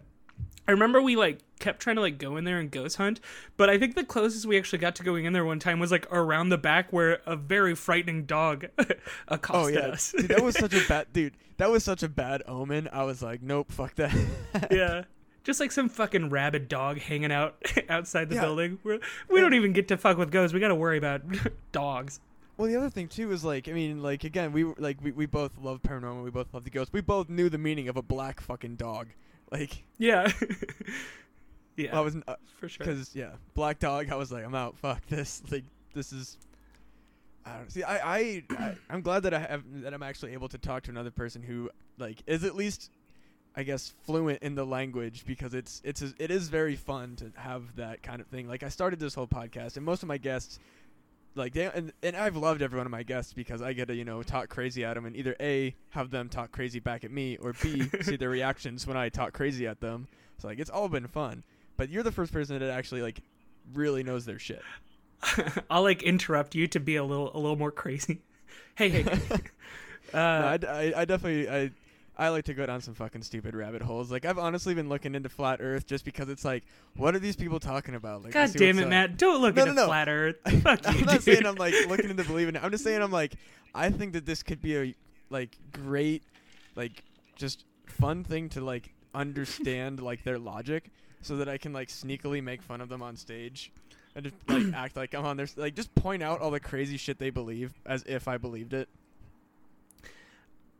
I 0.69 0.71
remember 0.71 1.01
we 1.01 1.15
like 1.15 1.39
kept 1.59 1.79
trying 1.79 1.95
to 1.95 2.01
like 2.03 2.19
go 2.19 2.37
in 2.37 2.43
there 2.43 2.59
and 2.59 2.69
ghost 2.69 2.97
hunt, 2.97 3.19
but 3.57 3.71
I 3.71 3.79
think 3.79 3.95
the 3.95 4.03
closest 4.03 4.45
we 4.45 4.55
actually 4.55 4.77
got 4.77 4.93
to 4.97 5.03
going 5.03 5.25
in 5.25 5.33
there 5.33 5.43
one 5.43 5.57
time 5.57 5.79
was 5.79 5.91
like 5.91 6.05
around 6.11 6.49
the 6.49 6.59
back 6.59 6.93
where 6.93 7.21
a 7.25 7.35
very 7.35 7.73
frightening 7.73 8.25
dog 8.25 8.67
Oh 8.79 8.85
accosted 9.29 9.73
yeah, 9.73 9.87
us. 9.87 10.11
dude, 10.15 10.27
that 10.27 10.43
was 10.43 10.55
such 10.55 10.75
a 10.75 10.81
bad 10.87 11.07
dude. 11.11 11.33
That 11.57 11.71
was 11.71 11.83
such 11.83 12.03
a 12.03 12.07
bad 12.07 12.43
omen. 12.47 12.87
I 12.93 13.03
was 13.03 13.23
like, 13.23 13.41
nope, 13.41 13.71
fuck 13.71 13.95
that. 13.95 14.15
yeah. 14.71 15.05
Just 15.43 15.59
like 15.59 15.71
some 15.71 15.89
fucking 15.89 16.29
rabid 16.29 16.67
dog 16.67 16.99
hanging 16.99 17.31
out 17.31 17.55
outside 17.89 18.29
the 18.29 18.35
Yeah. 18.35 18.41
building. 18.41 18.77
We're, 18.83 18.99
we 19.27 19.39
don't 19.41 19.55
even 19.55 19.73
get 19.73 19.87
to 19.87 19.97
fuck 19.97 20.19
with 20.19 20.29
ghosts. 20.29 20.53
We 20.53 20.59
got 20.59 20.67
to 20.67 20.75
worry 20.75 20.99
about 20.99 21.23
dogs. 21.71 22.19
Well, 22.57 22.67
the 22.67 22.75
other 22.75 22.91
thing 22.91 23.07
too 23.07 23.31
is 23.31 23.43
like, 23.43 23.67
I 23.67 23.71
mean, 23.71 24.03
like 24.03 24.23
again, 24.23 24.51
we 24.51 24.65
like, 24.65 24.97
we, 25.01 25.13
we 25.13 25.25
both 25.25 25.57
love 25.57 25.81
paranormal. 25.81 26.23
We 26.23 26.29
both 26.29 26.53
love 26.53 26.63
the 26.63 26.69
ghosts. 26.69 26.93
We 26.93 27.01
both 27.01 27.27
knew 27.27 27.49
the 27.49 27.57
meaning 27.57 27.87
of 27.89 27.97
a 27.97 28.03
black 28.03 28.39
fucking 28.39 28.75
dog. 28.75 29.07
Like, 29.51 29.83
Yeah. 29.97 30.31
yeah, 31.77 31.97
I 31.97 32.01
was 32.01 32.15
uh, 32.27 32.35
for 32.59 32.69
sure. 32.69 32.85
because 32.85 33.15
yeah, 33.15 33.31
black 33.55 33.79
dog. 33.79 34.09
I 34.11 34.15
was 34.15 34.31
like, 34.31 34.45
I'm 34.45 34.55
out. 34.55 34.77
Fuck 34.77 35.05
this. 35.07 35.41
Like, 35.51 35.63
this 35.93 36.13
is. 36.13 36.37
I 37.45 37.57
don't 37.57 37.71
see. 37.71 37.83
I, 37.83 38.17
I, 38.17 38.43
I 38.51 38.75
I'm 38.89 39.01
glad 39.01 39.23
that 39.23 39.33
I 39.33 39.39
have 39.39 39.63
that 39.81 39.93
I'm 39.93 40.03
actually 40.03 40.33
able 40.33 40.49
to 40.49 40.57
talk 40.57 40.83
to 40.83 40.91
another 40.91 41.09
person 41.09 41.41
who 41.41 41.69
like 41.97 42.21
is 42.27 42.43
at 42.43 42.55
least, 42.55 42.91
I 43.55 43.63
guess, 43.63 43.93
fluent 44.03 44.43
in 44.43 44.55
the 44.55 44.65
language 44.65 45.23
because 45.25 45.53
it's 45.53 45.81
it's 45.83 46.01
it 46.01 46.29
is 46.31 46.49
very 46.49 46.75
fun 46.75 47.15
to 47.15 47.31
have 47.37 47.75
that 47.77 48.03
kind 48.03 48.21
of 48.21 48.27
thing. 48.27 48.47
Like 48.47 48.61
I 48.61 48.69
started 48.69 48.99
this 48.99 49.15
whole 49.15 49.25
podcast 49.27 49.77
and 49.77 49.85
most 49.85 50.03
of 50.03 50.07
my 50.07 50.17
guests, 50.17 50.59
like 51.35 51.53
they 51.53 51.65
and, 51.65 51.93
and 52.03 52.15
I've 52.15 52.35
loved 52.35 52.61
every 52.61 52.77
one 52.77 52.85
of 52.85 52.91
my 52.91 53.03
guests 53.03 53.33
because 53.33 53.61
I 53.61 53.73
get 53.73 53.87
to 53.89 53.95
you 53.95 54.05
know 54.05 54.23
talk 54.23 54.49
crazy 54.49 54.83
at 54.83 54.95
them 54.95 55.05
and 55.05 55.15
either 55.15 55.35
a 55.39 55.75
have 55.89 56.09
them 56.09 56.27
talk 56.29 56.51
crazy 56.51 56.79
back 56.79 57.03
at 57.03 57.11
me 57.11 57.37
or 57.37 57.53
b 57.53 57.89
see 58.01 58.15
their 58.15 58.29
reactions 58.29 58.85
when 58.87 58.97
I 58.97 59.09
talk 59.09 59.33
crazy 59.33 59.67
at 59.67 59.79
them. 59.79 60.07
So 60.37 60.47
like 60.47 60.59
it's 60.59 60.69
all 60.69 60.89
been 60.89 61.07
fun. 61.07 61.43
But 61.77 61.89
you're 61.89 62.03
the 62.03 62.11
first 62.11 62.33
person 62.33 62.59
that 62.59 62.69
actually 62.69 63.01
like 63.01 63.21
really 63.73 64.03
knows 64.03 64.25
their 64.25 64.39
shit. 64.39 64.61
I'll 65.69 65.83
like 65.83 66.01
interrupt 66.03 66.55
you 66.55 66.67
to 66.69 66.79
be 66.79 66.95
a 66.95 67.03
little 67.03 67.31
a 67.35 67.39
little 67.39 67.57
more 67.57 67.71
crazy. 67.71 68.21
hey, 68.75 68.89
hey. 68.89 69.03
uh, 70.13 70.17
No, 70.17 70.21
I, 70.21 70.59
I- 70.65 70.93
I 71.01 71.05
definitely 71.05 71.49
I 71.49 71.71
I 72.19 72.29
like 72.29 72.43
to 72.45 72.53
go 72.53 72.65
down 72.65 72.81
some 72.81 72.93
fucking 72.93 73.21
stupid 73.23 73.55
rabbit 73.55 73.81
holes. 73.81 74.11
Like 74.11 74.25
I've 74.25 74.37
honestly 74.37 74.73
been 74.75 74.89
looking 74.89 75.15
into 75.15 75.29
flat 75.29 75.61
Earth 75.61 75.87
just 75.87 76.03
because 76.03 76.27
it's 76.27 76.43
like, 76.43 76.65
what 76.97 77.15
are 77.15 77.19
these 77.19 77.37
people 77.37 77.59
talking 77.61 77.95
about? 77.95 78.23
Like, 78.23 78.33
God 78.33 78.51
damn 78.53 78.77
it, 78.77 78.83
up. 78.83 78.89
Matt! 78.89 79.17
Don't 79.17 79.41
look 79.41 79.55
No, 79.55 79.61
into 79.63 79.73
no, 79.73 79.81
no. 79.83 79.87
flat 79.87 80.09
Earth. 80.09 80.35
Fuck 80.61 80.81
I'm 80.85 80.99
not 81.05 81.13
dude. 81.13 81.23
saying 81.23 81.45
I'm 81.45 81.55
like 81.55 81.73
looking 81.87 82.09
into 82.09 82.25
believing 82.25 82.55
it. 82.55 82.63
I'm 82.63 82.71
just 82.71 82.83
saying 82.83 83.01
I'm 83.01 83.11
like, 83.11 83.35
I 83.73 83.89
think 83.89 84.13
that 84.13 84.25
this 84.25 84.43
could 84.43 84.61
be 84.61 84.77
a 84.77 84.95
like 85.29 85.57
great, 85.71 86.23
like 86.75 87.03
just 87.37 87.63
fun 87.85 88.23
thing 88.25 88.49
to 88.49 88.61
like 88.61 88.93
understand 89.15 90.01
like 90.01 90.23
their 90.23 90.37
logic, 90.37 90.91
so 91.21 91.37
that 91.37 91.47
I 91.47 91.57
can 91.57 91.71
like 91.71 91.87
sneakily 91.87 92.43
make 92.43 92.61
fun 92.61 92.81
of 92.81 92.89
them 92.89 93.01
on 93.01 93.15
stage. 93.15 93.71
And 94.15 94.25
just 94.25 94.35
like 94.49 94.73
act 94.75 94.97
like 94.97 95.13
I'm 95.13 95.25
on 95.25 95.37
their 95.37 95.47
like 95.55 95.75
just 95.75 95.95
point 95.95 96.21
out 96.21 96.41
all 96.41 96.51
the 96.51 96.59
crazy 96.59 96.97
shit 96.97 97.17
they 97.17 97.29
believe 97.29 97.73
as 97.85 98.03
if 98.07 98.27
I 98.27 98.37
believed 98.37 98.73
it. 98.73 98.89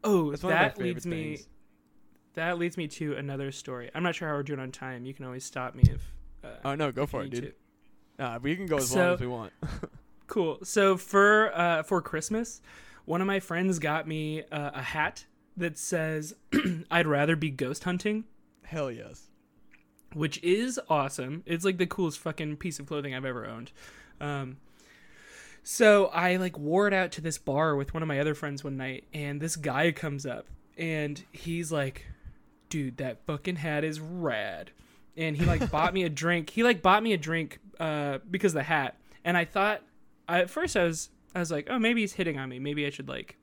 Oh, 0.04 0.32
That's 0.32 0.44
one 0.44 0.54
of 0.54 0.60
my 0.60 0.64
that 0.70 0.78
leads 0.80 1.06
me. 1.06 1.36
things. 1.36 1.48
That 2.36 2.58
leads 2.58 2.78
me 2.78 2.88
to 2.88 3.16
another 3.16 3.52
story. 3.52 3.90
I'm 3.94 4.04
not 4.04 4.16
sure 4.16 4.28
how 4.30 4.36
we're 4.36 4.44
doing 4.44 4.60
on 4.60 4.72
time. 4.72 5.06
You 5.06 5.14
can 5.14 5.26
always 5.26 5.44
stop 5.44 5.76
me 5.76 5.84
if. 5.90 6.14
Uh, 6.44 6.48
Oh 6.64 6.76
no, 6.76 6.92
go 6.92 7.06
for 7.06 7.24
it, 7.24 7.32
dude. 7.32 7.54
to. 8.18 8.26
Uh, 8.26 8.40
we 8.42 8.56
can 8.56 8.66
go 8.66 8.78
as 8.78 8.90
So- 8.90 9.00
long 9.00 9.14
as 9.16 9.20
we 9.20 9.28
want. 9.28 9.54
Cool. 10.28 10.60
So 10.64 10.96
for 10.96 11.52
uh, 11.58 11.82
for 11.82 12.04
Christmas, 12.04 12.62
one 13.06 13.20
of 13.20 13.26
my 13.26 13.40
friends 13.40 13.80
got 13.80 14.08
me 14.08 14.44
uh, 14.52 14.70
a 14.76 14.82
hat 14.84 15.26
that 15.58 15.76
says 15.76 16.36
I'd 16.92 17.08
rather 17.08 17.36
be 17.36 17.50
ghost 17.50 17.84
hunting, 17.84 18.26
Hell 18.62 18.92
yes. 18.92 19.32
which 20.14 20.38
is 20.44 20.80
awesome. 20.88 21.42
It's 21.48 21.66
like 21.66 21.80
the 21.80 21.88
coolest 21.88 22.20
fucking 22.20 22.58
piece 22.58 22.78
of 22.80 22.86
clothing 22.86 23.16
I've 23.16 23.26
ever 23.26 23.48
owned. 23.48 23.72
Um, 24.22 24.58
so 25.64 26.08
I 26.08 26.38
like 26.38 26.58
wore 26.58 26.88
it 26.88 26.94
out 26.94 27.12
to 27.14 27.22
this 27.22 27.38
bar 27.38 27.76
with 27.76 27.94
one 27.94 28.02
of 28.04 28.08
my 28.08 28.20
other 28.20 28.34
friends 28.36 28.64
one 28.64 28.78
night, 28.78 29.06
and 29.14 29.42
this 29.42 29.56
guy 29.56 29.92
comes 29.92 30.26
up 30.26 30.48
and 30.78 31.24
he's 31.32 31.72
like, 31.72 32.06
"Dude, 32.70 32.98
that 32.98 33.26
fucking 33.26 33.58
hat 33.58 33.84
is 33.84 34.00
rad." 34.00 34.72
And 35.18 35.36
he 35.36 35.46
like 35.46 35.70
bought 35.72 35.94
me 35.94 36.04
a 36.04 36.10
drink. 36.24 36.50
He 36.50 36.64
like 36.64 36.82
bought 36.82 37.04
me 37.04 37.14
a 37.14 37.18
drink 37.18 37.60
uh, 37.80 38.20
because 38.30 38.52
of 38.54 38.58
the 38.60 38.64
hat. 38.64 38.98
And 39.26 39.36
I 39.38 39.46
thought 39.46 39.82
I, 40.28 40.40
at 40.42 40.50
first 40.50 40.78
I 40.78 40.84
was 40.86 41.10
I 41.36 41.40
was 41.40 41.52
like, 41.52 41.68
"Oh, 41.70 41.78
maybe 41.80 42.02
he's 42.02 42.14
hitting 42.14 42.38
on 42.38 42.48
me. 42.50 42.60
Maybe 42.60 42.86
I 42.86 42.90
should 42.90 43.10
like." 43.10 43.36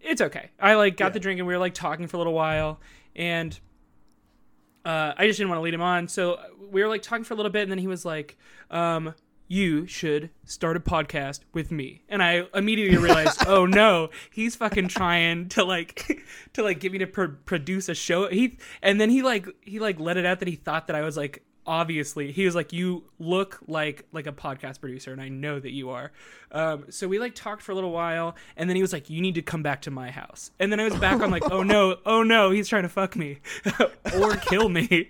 It's 0.00 0.20
okay. 0.20 0.50
I 0.60 0.74
like 0.74 0.96
got 0.96 1.06
Yeah. 1.06 1.10
the 1.10 1.20
drink 1.20 1.38
and 1.40 1.46
we 1.48 1.54
were 1.54 1.58
like 1.60 1.74
talking 1.74 2.06
for 2.06 2.16
a 2.16 2.18
little 2.18 2.34
while, 2.34 2.80
and 3.16 3.58
uh, 4.84 5.14
I 5.16 5.26
just 5.26 5.38
didn't 5.38 5.48
want 5.48 5.58
to 5.58 5.62
lead 5.62 5.74
him 5.74 5.80
on. 5.82 6.08
So 6.08 6.38
we 6.70 6.82
were 6.82 6.88
like 6.88 7.02
talking 7.02 7.24
for 7.24 7.32
a 7.34 7.36
little 7.36 7.50
bit, 7.50 7.62
and 7.62 7.70
then 7.70 7.78
he 7.78 7.86
was 7.86 8.04
like, 8.04 8.36
um, 8.70 9.14
"You 9.48 9.86
should 9.86 10.30
start 10.44 10.76
a 10.76 10.80
podcast 10.80 11.40
with 11.52 11.70
me." 11.70 12.02
And 12.08 12.22
I 12.22 12.46
immediately 12.54 12.96
realized, 12.98 13.42
"Oh 13.46 13.66
no, 13.66 14.10
he's 14.30 14.56
fucking 14.56 14.88
trying 14.88 15.48
to 15.50 15.64
like 15.64 16.24
to 16.54 16.62
like 16.62 16.80
get 16.80 16.92
me 16.92 16.98
to 16.98 17.06
pro- 17.06 17.36
produce 17.44 17.88
a 17.88 17.94
show." 17.94 18.28
He 18.28 18.58
and 18.82 19.00
then 19.00 19.10
he 19.10 19.22
like 19.22 19.46
he 19.60 19.78
like 19.78 19.98
let 20.00 20.16
it 20.16 20.26
out 20.26 20.40
that 20.40 20.48
he 20.48 20.56
thought 20.56 20.86
that 20.86 20.96
I 20.96 21.02
was 21.02 21.16
like 21.16 21.42
obviously 21.66 22.30
he 22.32 22.44
was 22.44 22.54
like 22.54 22.72
you 22.72 23.04
look 23.18 23.58
like 23.66 24.04
like 24.12 24.26
a 24.26 24.32
podcast 24.32 24.80
producer 24.80 25.12
and 25.12 25.20
i 25.20 25.28
know 25.28 25.58
that 25.58 25.72
you 25.72 25.90
are. 25.90 26.12
Um, 26.52 26.84
so 26.90 27.08
we 27.08 27.18
like 27.18 27.34
talked 27.34 27.62
for 27.62 27.72
a 27.72 27.74
little 27.74 27.90
while 27.90 28.36
and 28.56 28.68
then 28.68 28.76
he 28.76 28.82
was 28.82 28.92
like 28.92 29.10
you 29.10 29.20
need 29.20 29.34
to 29.36 29.42
come 29.42 29.62
back 29.62 29.82
to 29.82 29.90
my 29.90 30.10
house. 30.10 30.50
And 30.58 30.70
then 30.70 30.80
i 30.80 30.84
was 30.84 30.94
back 30.96 31.20
on 31.20 31.30
like 31.30 31.50
oh 31.50 31.62
no 31.62 31.98
oh 32.06 32.22
no 32.22 32.50
he's 32.50 32.68
trying 32.68 32.82
to 32.82 32.88
fuck 32.88 33.16
me. 33.16 33.38
Or 34.14 34.36
kill 34.36 34.68
me. 34.68 35.08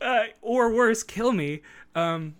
Uh, 0.00 0.24
or 0.42 0.72
worse 0.72 1.02
kill 1.02 1.32
me. 1.32 1.62
Um, 1.94 2.34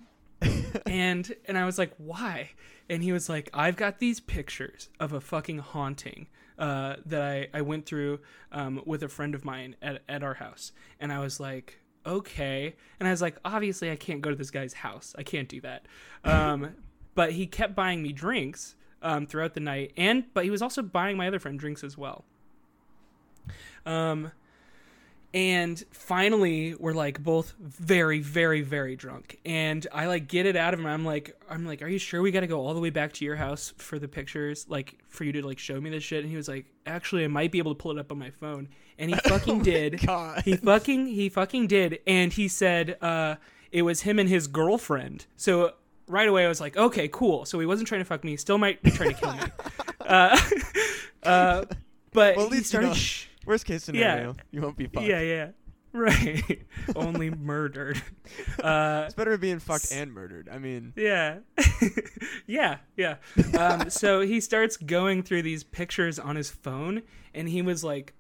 and 0.87 1.35
and 1.47 1.57
i 1.59 1.65
was 1.65 1.79
like 1.79 1.93
why? 1.99 2.51
And 2.89 3.03
he 3.03 3.13
was 3.13 3.29
like 3.29 3.51
i've 3.55 3.77
got 3.77 3.99
these 3.99 4.21
pictures 4.21 4.89
of 5.01 5.13
a 5.13 5.21
fucking 5.21 5.59
haunting 5.59 6.29
uh, 6.59 6.97
that 7.05 7.21
I, 7.21 7.49
I 7.53 7.61
went 7.61 7.85
through 7.85 8.21
um, 8.51 8.81
with 8.87 9.03
a 9.03 9.09
friend 9.09 9.35
of 9.35 9.45
mine 9.45 9.77
at, 9.83 10.03
at 10.09 10.23
our 10.23 10.35
house. 10.35 10.73
And 11.01 11.13
i 11.13 11.19
was 11.19 11.41
like 11.41 11.81
okay. 12.05 12.77
And 13.01 13.09
i 13.09 13.11
was 13.11 13.23
like 13.23 13.39
obviously 13.45 13.91
i 13.91 13.97
can't 13.97 14.21
go 14.21 14.31
to 14.31 14.37
this 14.37 14.51
guy's 14.51 14.75
house. 14.75 15.15
I 15.19 15.23
can't 15.23 15.49
do 15.49 15.61
that. 15.63 15.87
Um, 16.25 16.75
but 17.15 17.33
he 17.33 17.47
kept 17.47 17.75
buying 17.75 18.03
me 18.03 18.13
drinks 18.13 18.77
um, 19.03 19.27
throughout 19.27 19.55
the 19.55 19.61
night. 19.61 19.93
And 19.97 20.25
but 20.35 20.45
he 20.45 20.51
was 20.51 20.63
also 20.63 20.83
buying 20.83 21.17
my 21.17 21.29
other 21.29 21.39
friend 21.39 21.59
drinks 21.59 21.83
as 21.83 21.97
well. 21.97 22.25
Um, 23.85 24.33
and 25.37 25.85
finally 25.91 26.75
we're 26.77 26.95
like 26.95 27.23
both 27.23 27.53
very 27.61 28.21
very 28.21 28.63
very 28.63 28.97
drunk. 28.97 29.39
And 29.45 29.87
i 29.93 30.07
like 30.07 30.29
get 30.29 30.47
it 30.47 30.57
out 30.57 30.73
of 30.73 30.81
him. 30.81 30.87
I'm 30.87 31.05
like 31.05 31.37
i'm 31.51 31.67
like 31.67 31.83
are 31.83 31.89
you 31.89 31.99
sure 31.99 32.23
we 32.23 32.31
got 32.31 32.41
to 32.41 32.47
go 32.47 32.61
all 32.61 32.73
the 32.73 32.81
way 32.81 32.89
back 32.91 33.13
to 33.15 33.25
your 33.25 33.37
house 33.37 33.75
for 33.77 33.99
the 33.99 34.09
pictures? 34.09 34.65
Like 34.69 34.99
for 35.09 35.25
you 35.25 35.33
to 35.33 35.47
like 35.47 35.59
show 35.59 35.79
me 35.79 35.91
this 35.91 36.03
shit? 36.03 36.23
And 36.23 36.31
he 36.31 36.37
was 36.37 36.49
like 36.49 36.65
actually 36.87 37.23
i 37.25 37.29
might 37.29 37.53
be 37.53 37.59
able 37.59 37.75
to 37.75 37.79
pull 37.81 37.93
it 37.93 37.99
up 37.99 38.11
on 38.11 38.19
my 38.19 38.31
phone. 38.31 38.69
And 38.99 39.11
he 39.11 39.17
fucking 39.29 39.63
did. 39.63 40.01
God. 40.07 40.41
he 40.45 40.57
fucking 40.57 41.07
he 41.09 41.29
fucking 41.29 41.67
did. 41.67 42.01
And 42.07 42.33
he 42.33 42.49
said 42.49 42.97
uh 43.03 43.37
it 43.71 43.83
was 43.83 44.01
him 44.03 44.19
and 44.19 44.29
his 44.31 44.47
girlfriend. 44.47 45.27
So 45.37 45.75
right 46.09 46.29
away 46.29 46.47
i 46.47 46.49
was 46.49 46.63
like 46.63 46.79
okay 46.79 47.09
cool. 47.09 47.45
So 47.45 47.61
he 47.61 47.67
wasn't 47.67 47.89
trying 47.89 48.01
to 48.01 48.07
fuck 48.07 48.25
me. 48.25 48.37
Still 48.39 48.57
might 48.57 48.83
be 48.83 48.91
trying 48.91 49.15
to 49.15 49.21
kill 49.21 49.33
me. 49.35 49.41
Uh, 50.07 50.39
uh 51.25 51.65
but 52.13 52.37
Well, 52.37 52.47
he 52.47 52.53
least 52.53 52.61
you 52.73 52.79
started 52.79 52.87
know- 52.89 52.95
sh- 52.95 53.27
Worst 53.47 53.65
case 53.65 53.85
scenario, 53.85 54.37
you 54.51 54.61
won't 54.61 54.77
be 54.77 54.87
fucked. 54.87 55.07
yeah, 55.07 55.21
yeah. 55.21 55.49
Right. 55.93 56.63
Only 56.97 57.31
murdered. 57.31 58.03
Uh 58.63 59.05
It's 59.07 59.15
better 59.15 59.39
being 59.39 59.61
fucked 59.61 59.93
and 59.93 60.13
murdered. 60.13 60.49
I 60.53 60.59
mean, 60.59 60.93
yeah. 60.97 61.39
yeah, 62.47 62.79
yeah. 62.97 63.17
Um 63.59 63.89
so 63.89 64.21
he 64.21 64.41
starts 64.41 64.77
going 64.77 65.23
through 65.23 65.43
these 65.43 65.63
pictures 65.65 66.19
on 66.19 66.37
his 66.37 66.51
phone 66.51 67.03
and 67.35 67.49
he 67.49 67.63
was 67.63 67.83
like 67.85 68.13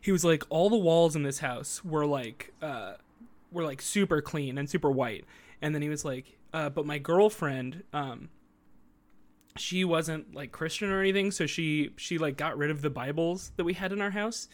he 0.00 0.10
was 0.12 0.24
like 0.24 0.42
all 0.48 0.70
the 0.70 0.76
walls 0.76 1.14
in 1.14 1.22
this 1.22 1.38
house 1.40 1.84
were 1.84 2.06
like 2.06 2.52
uh 2.62 2.94
were 3.52 3.64
like 3.64 3.82
super 3.82 4.20
clean 4.20 4.56
and 4.58 4.68
super 4.70 4.90
white. 4.90 5.24
And 5.62 5.74
then 5.74 5.82
he 5.82 5.88
was 5.88 6.04
like 6.04 6.38
uh 6.52 6.70
but 6.70 6.86
my 6.86 6.98
girlfriend 6.98 7.84
um 7.92 8.30
she 9.60 9.84
wasn't 9.84 10.34
like 10.34 10.52
Christian 10.52 10.90
or 10.90 11.00
anything, 11.00 11.30
so 11.30 11.46
she 11.46 11.90
she 11.96 12.18
like 12.18 12.36
got 12.36 12.56
rid 12.56 12.70
of 12.70 12.82
the 12.82 12.90
Bibles 12.90 13.52
that 13.56 13.64
we 13.64 13.74
had 13.74 13.92
in 13.92 14.00
our 14.00 14.10
house. 14.10 14.48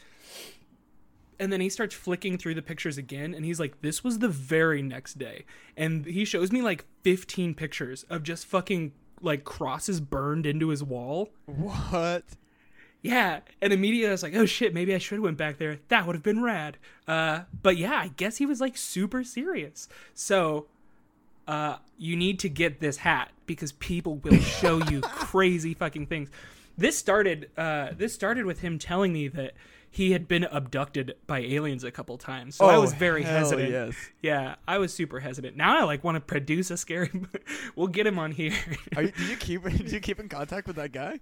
And 1.39 1.53
then 1.53 1.61
he 1.61 1.69
starts 1.69 1.95
flicking 1.95 2.39
through 2.39 2.55
the 2.55 2.63
pictures 2.63 2.97
again, 2.97 3.35
and 3.35 3.45
he's 3.45 3.59
like, 3.59 3.83
"This 3.83 4.05
was 4.05 4.21
the 4.21 4.29
very 4.29 4.83
next 4.83 5.19
day," 5.19 5.45
and 5.77 6.07
he 6.07 6.25
shows 6.25 6.53
me 6.53 6.63
like 6.63 6.85
15 7.03 7.55
pictures 7.55 8.05
of 8.05 8.23
just 8.23 8.47
fucking 8.47 8.93
like 9.21 9.45
crosses 9.45 10.01
burned 10.01 10.47
into 10.47 10.69
his 10.69 10.83
wall. 10.85 11.31
what? 11.47 12.25
Yeah, 13.03 13.41
and 13.61 13.73
immediately 13.73 14.09
I 14.09 14.13
was 14.13 14.23
like, 14.23 14.35
"Oh 14.35 14.47
shit, 14.47 14.73
maybe 14.73 14.95
I 14.95 14.99
should 14.99 15.17
have 15.17 15.25
went 15.25 15.37
back 15.37 15.59
there. 15.59 15.79
That 15.89 16.07
would 16.07 16.17
have 16.17 16.23
been 16.23 16.43
rad." 16.43 16.79
Uh, 17.07 17.41
but 17.63 17.77
yeah, 17.77 17.97
I 17.97 18.09
guess 18.09 18.39
he 18.39 18.47
was 18.47 18.61
like 18.61 18.77
super 18.77 19.23
serious. 19.25 19.89
So, 20.15 20.67
uh, 21.47 21.77
you 21.99 22.17
need 22.17 22.39
to 22.41 22.49
get 22.49 22.81
this 22.81 22.99
hat 22.99 23.31
because 23.47 23.73
people 23.73 24.17
will 24.17 24.39
show 24.41 24.79
you 24.91 25.01
crazy 25.03 25.75
fucking 25.75 26.07
things. 26.07 26.31
This 26.77 26.99
started. 26.99 27.51
Uh, 27.57 27.91
this 27.97 28.13
started 28.15 28.47
with 28.47 28.61
him 28.61 28.79
telling 28.79 29.13
me 29.13 29.29
that 29.29 29.53
he 29.91 30.11
had 30.11 30.27
been 30.27 30.43
abducted 30.45 31.15
by 31.29 31.39
aliens 31.39 31.85
a 31.85 31.91
couple 31.93 32.19
times. 32.19 32.57
So 32.57 32.67
I 32.67 32.75
Oh, 32.75 32.81
was 32.81 32.93
very 32.95 33.23
hell 33.23 33.39
hesitant. 33.39 33.71
yes. 33.71 33.95
Yeah, 34.23 34.57
I 34.67 34.79
was 34.79 34.93
super 34.93 35.21
hesitant. 35.21 35.57
Now 35.57 35.79
I 35.79 35.85
like 35.85 36.03
want 36.03 36.17
to 36.17 36.21
produce 36.21 36.73
a 36.73 36.77
scary. 36.77 37.11
we'll 37.77 37.87
get 37.87 38.07
him 38.09 38.19
on 38.19 38.33
here. 38.33 38.53
Are 38.97 39.03
you, 39.03 39.13
did 39.13 39.29
you 39.29 39.37
keep 39.37 39.63
did 39.79 39.93
you 39.93 40.01
keep 40.01 40.19
in 40.19 40.29
contact 40.29 40.67
with 40.67 40.75
that 40.77 40.91
guy? 40.91 41.21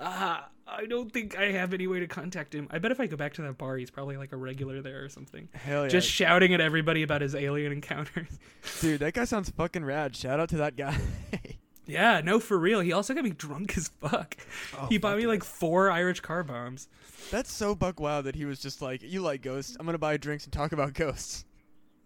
Uh, 0.00 0.40
I 0.68 0.86
don't 0.86 1.12
think 1.12 1.38
I 1.38 1.52
have 1.52 1.72
any 1.72 1.86
way 1.86 2.00
to 2.00 2.08
contact 2.08 2.54
him. 2.54 2.66
I 2.70 2.78
bet 2.78 2.90
if 2.90 2.98
I 2.98 3.06
go 3.06 3.16
back 3.16 3.34
to 3.34 3.42
that 3.42 3.56
bar, 3.56 3.76
he's 3.76 3.90
probably 3.90 4.16
like 4.16 4.32
a 4.32 4.36
regular 4.36 4.82
there 4.82 5.04
or 5.04 5.08
something. 5.08 5.48
Hell 5.54 5.84
yeah. 5.84 5.88
Just 5.88 6.10
shouting 6.10 6.52
at 6.54 6.60
everybody 6.60 7.02
about 7.02 7.22
his 7.22 7.34
alien 7.34 7.70
encounters. 7.72 8.38
Dude, 8.80 9.00
that 9.00 9.14
guy 9.14 9.24
sounds 9.24 9.48
fucking 9.50 9.84
rad. 9.84 10.16
Shout 10.16 10.40
out 10.40 10.48
to 10.50 10.56
that 10.56 10.76
guy. 10.76 10.98
yeah, 11.86 12.20
no, 12.24 12.40
for 12.40 12.58
real. 12.58 12.80
He 12.80 12.92
also 12.92 13.14
got 13.14 13.22
me 13.22 13.30
drunk 13.30 13.76
as 13.78 13.88
fuck. 14.00 14.36
Oh, 14.76 14.86
he 14.86 14.98
bought 14.98 15.16
me 15.18 15.26
like 15.26 15.44
four 15.44 15.90
Irish 15.90 16.20
car 16.20 16.42
bombs. 16.42 16.88
That's 17.30 17.52
so 17.52 17.76
buck 17.76 18.00
wild 18.00 18.24
that 18.26 18.34
he 18.34 18.44
was 18.44 18.58
just 18.58 18.82
like, 18.82 19.02
"You 19.02 19.22
like 19.22 19.42
ghosts? 19.42 19.76
I'm 19.78 19.86
gonna 19.86 19.98
buy 19.98 20.16
drinks 20.16 20.44
and 20.44 20.52
talk 20.52 20.72
about 20.72 20.94
ghosts." 20.94 21.44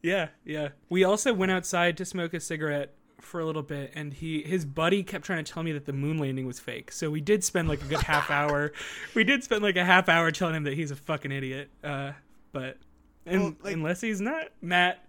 Yeah, 0.03 0.29
yeah. 0.44 0.68
We 0.88 1.05
also 1.05 1.33
went 1.33 1.53
outside 1.53 1.96
to 1.99 2.05
smoke 2.05 2.35
a 2.35 2.40
cigarette 2.40 2.94
for 3.23 3.41
a 3.41 3.45
little 3.47 3.63
bit, 3.63 3.93
and 3.95 4.13
he 4.13 4.43
his 4.43 4.65
buddy 4.65 5.03
kept 5.03 5.25
trying 5.25 5.45
to 5.45 5.53
tell 5.53 5.63
me 5.63 5.73
that 5.73 5.87
the 5.87 5.93
moon 5.93 6.19
landing 6.19 6.47
was 6.47 6.59
fake. 6.61 6.93
So 6.93 7.11
we 7.11 7.21
did 7.21 7.43
spend 7.45 7.69
like 7.69 7.83
a 7.83 7.87
good 7.87 8.03
half 8.03 8.31
hour. 8.31 8.73
We 9.15 9.25
did 9.25 9.43
spend 9.45 9.63
like 9.63 9.77
a 9.77 9.85
half 9.85 10.09
hour 10.09 10.31
telling 10.31 10.55
him 10.57 10.65
that 10.65 10.75
he's 10.75 10.91
a 10.91 10.97
fucking 10.97 11.33
idiot. 11.33 11.71
Uh, 11.85 12.13
but 12.53 12.79
Well, 13.27 13.55
like- 13.63 13.75
unless 13.75 14.01
he's 14.01 14.21
not, 14.21 14.49
Matt, 14.63 15.05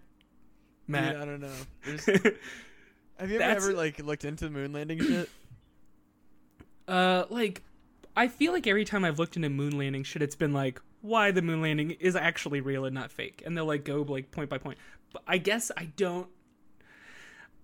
Matt. 0.86 1.16
I 1.16 1.24
don't 1.24 1.40
know. 1.40 1.52
Have 3.18 3.30
you 3.30 3.40
ever, 3.40 3.56
ever 3.68 3.72
like 3.74 3.98
looked 4.02 4.24
into 4.24 4.44
the 4.44 4.50
moon 4.50 4.72
landing 4.72 5.00
shit? 5.00 5.28
Uh, 6.88 7.24
like, 7.30 7.62
I 8.16 8.28
feel 8.28 8.52
like 8.52 8.66
every 8.66 8.84
time 8.84 9.04
I've 9.04 9.18
looked 9.18 9.36
into 9.36 9.48
moon 9.48 9.78
landing 9.78 10.02
shit, 10.02 10.22
it's 10.22 10.34
been 10.36 10.52
like 10.52 10.80
why 11.00 11.30
the 11.30 11.42
moon 11.42 11.62
landing 11.62 11.92
is 11.92 12.16
actually 12.16 12.60
real 12.60 12.84
and 12.84 12.94
not 12.94 13.10
fake, 13.10 13.42
and 13.46 13.56
they'll 13.56 13.64
like 13.66 13.84
go 13.84 14.02
like 14.02 14.30
point 14.30 14.50
by 14.50 14.58
point. 14.58 14.78
But 15.12 15.22
I 15.26 15.38
guess 15.38 15.70
I 15.76 15.86
don't. 15.96 16.26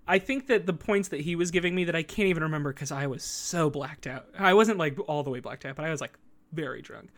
I 0.09 0.19
think 0.19 0.47
that 0.47 0.65
the 0.65 0.73
points 0.73 1.09
that 1.09 1.21
he 1.21 1.37
was 1.37 1.51
giving 1.51 1.75
me 1.75 1.85
that 1.85 1.95
I 1.95 2.03
can't 2.03 2.29
even 2.29 2.43
remember 2.43 2.73
because 2.73 2.91
I 2.91 3.07
was 3.07 3.23
so 3.23 3.69
blacked 3.69 4.07
out. 4.07 4.27
I 4.39 4.55
wasn't 4.55 4.79
like 4.79 4.99
all 5.07 5.23
the 5.23 5.31
way 5.31 5.41
blacked 5.41 5.67
out, 5.67 5.77
but 5.77 5.85
I 5.85 5.91
was 5.91 6.01
like 6.01 6.19
very 6.53 6.81
drunk. 6.81 7.11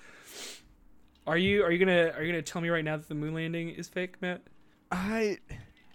Are 1.25 1.39
you 1.39 1.63
are 1.63 1.71
you 1.71 1.79
gonna 1.79 2.13
are 2.17 2.23
you 2.25 2.33
gonna 2.33 2.43
tell 2.43 2.61
me 2.61 2.69
right 2.69 2.85
now 2.85 2.97
that 2.97 3.09
the 3.09 3.15
moon 3.15 3.33
landing 3.33 3.71
is 3.71 3.89
fake, 3.89 4.21
Matt? 4.21 4.43
I 4.91 5.39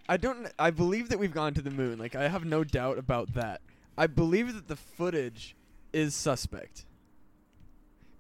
I 0.08 0.16
don't 0.16 0.48
I 0.58 0.72
believe 0.72 1.10
that 1.10 1.20
we've 1.20 1.34
gone 1.34 1.54
to 1.56 1.62
the 1.62 1.70
moon. 1.70 2.00
Like 2.00 2.16
I 2.16 2.30
have 2.30 2.46
no 2.46 2.64
doubt 2.64 2.98
about 2.98 3.34
that. 3.34 3.60
I 3.98 4.08
believe 4.08 4.54
that 4.54 4.70
the 4.70 4.78
footage 4.78 5.56
is 5.92 6.16
suspect. 6.16 6.86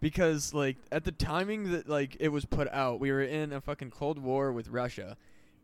Because 0.02 0.54
like 0.54 0.76
at 0.92 1.06
the 1.06 1.14
timing 1.14 1.72
that 1.72 1.88
like 1.88 2.18
it 2.20 2.30
was 2.30 2.44
put 2.44 2.68
out, 2.68 3.00
we 3.00 3.10
were 3.10 3.24
in 3.24 3.54
a 3.54 3.62
fucking 3.62 3.92
cold 3.92 4.20
war 4.20 4.52
with 4.52 4.68
Russia 4.68 5.16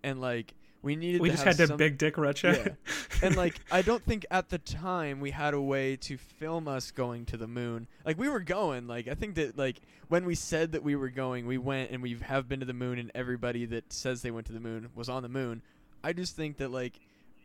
and 0.01 0.21
like 0.21 0.53
we 0.83 0.95
needed 0.95 1.21
We 1.21 1.29
just 1.29 1.43
had 1.43 1.57
to 1.57 1.67
some, 1.67 1.77
big 1.77 1.97
dick 1.97 2.17
Russia. 2.17 2.75
Yeah. 2.81 3.27
and 3.27 3.35
like 3.35 3.55
I 3.71 3.81
don't 3.81 4.03
think 4.03 4.25
at 4.31 4.49
the 4.49 4.57
time 4.57 5.19
we 5.19 5.31
had 5.31 5.53
a 5.53 5.61
way 5.61 5.95
to 5.97 6.17
film 6.17 6.67
us 6.67 6.91
going 6.91 7.25
to 7.27 7.37
the 7.37 7.47
moon. 7.47 7.87
Like 8.05 8.17
we 8.17 8.29
were 8.29 8.39
going. 8.39 8.87
Like 8.87 9.07
I 9.07 9.13
think 9.13 9.35
that 9.35 9.57
like 9.57 9.81
when 10.07 10.25
we 10.25 10.35
said 10.35 10.71
that 10.71 10.83
we 10.83 10.95
were 10.95 11.09
going, 11.09 11.45
we 11.45 11.57
went 11.57 11.91
and 11.91 12.01
we 12.01 12.17
have 12.21 12.47
been 12.47 12.59
to 12.61 12.65
the 12.65 12.73
moon, 12.73 12.97
and 12.99 13.11
everybody 13.13 13.65
that 13.65 13.93
says 13.93 14.21
they 14.21 14.31
went 14.31 14.47
to 14.47 14.53
the 14.53 14.59
moon 14.59 14.89
was 14.95 15.09
on 15.09 15.23
the 15.23 15.29
moon. 15.29 15.61
I 16.03 16.13
just 16.13 16.35
think 16.35 16.57
that 16.57 16.71
like 16.71 16.99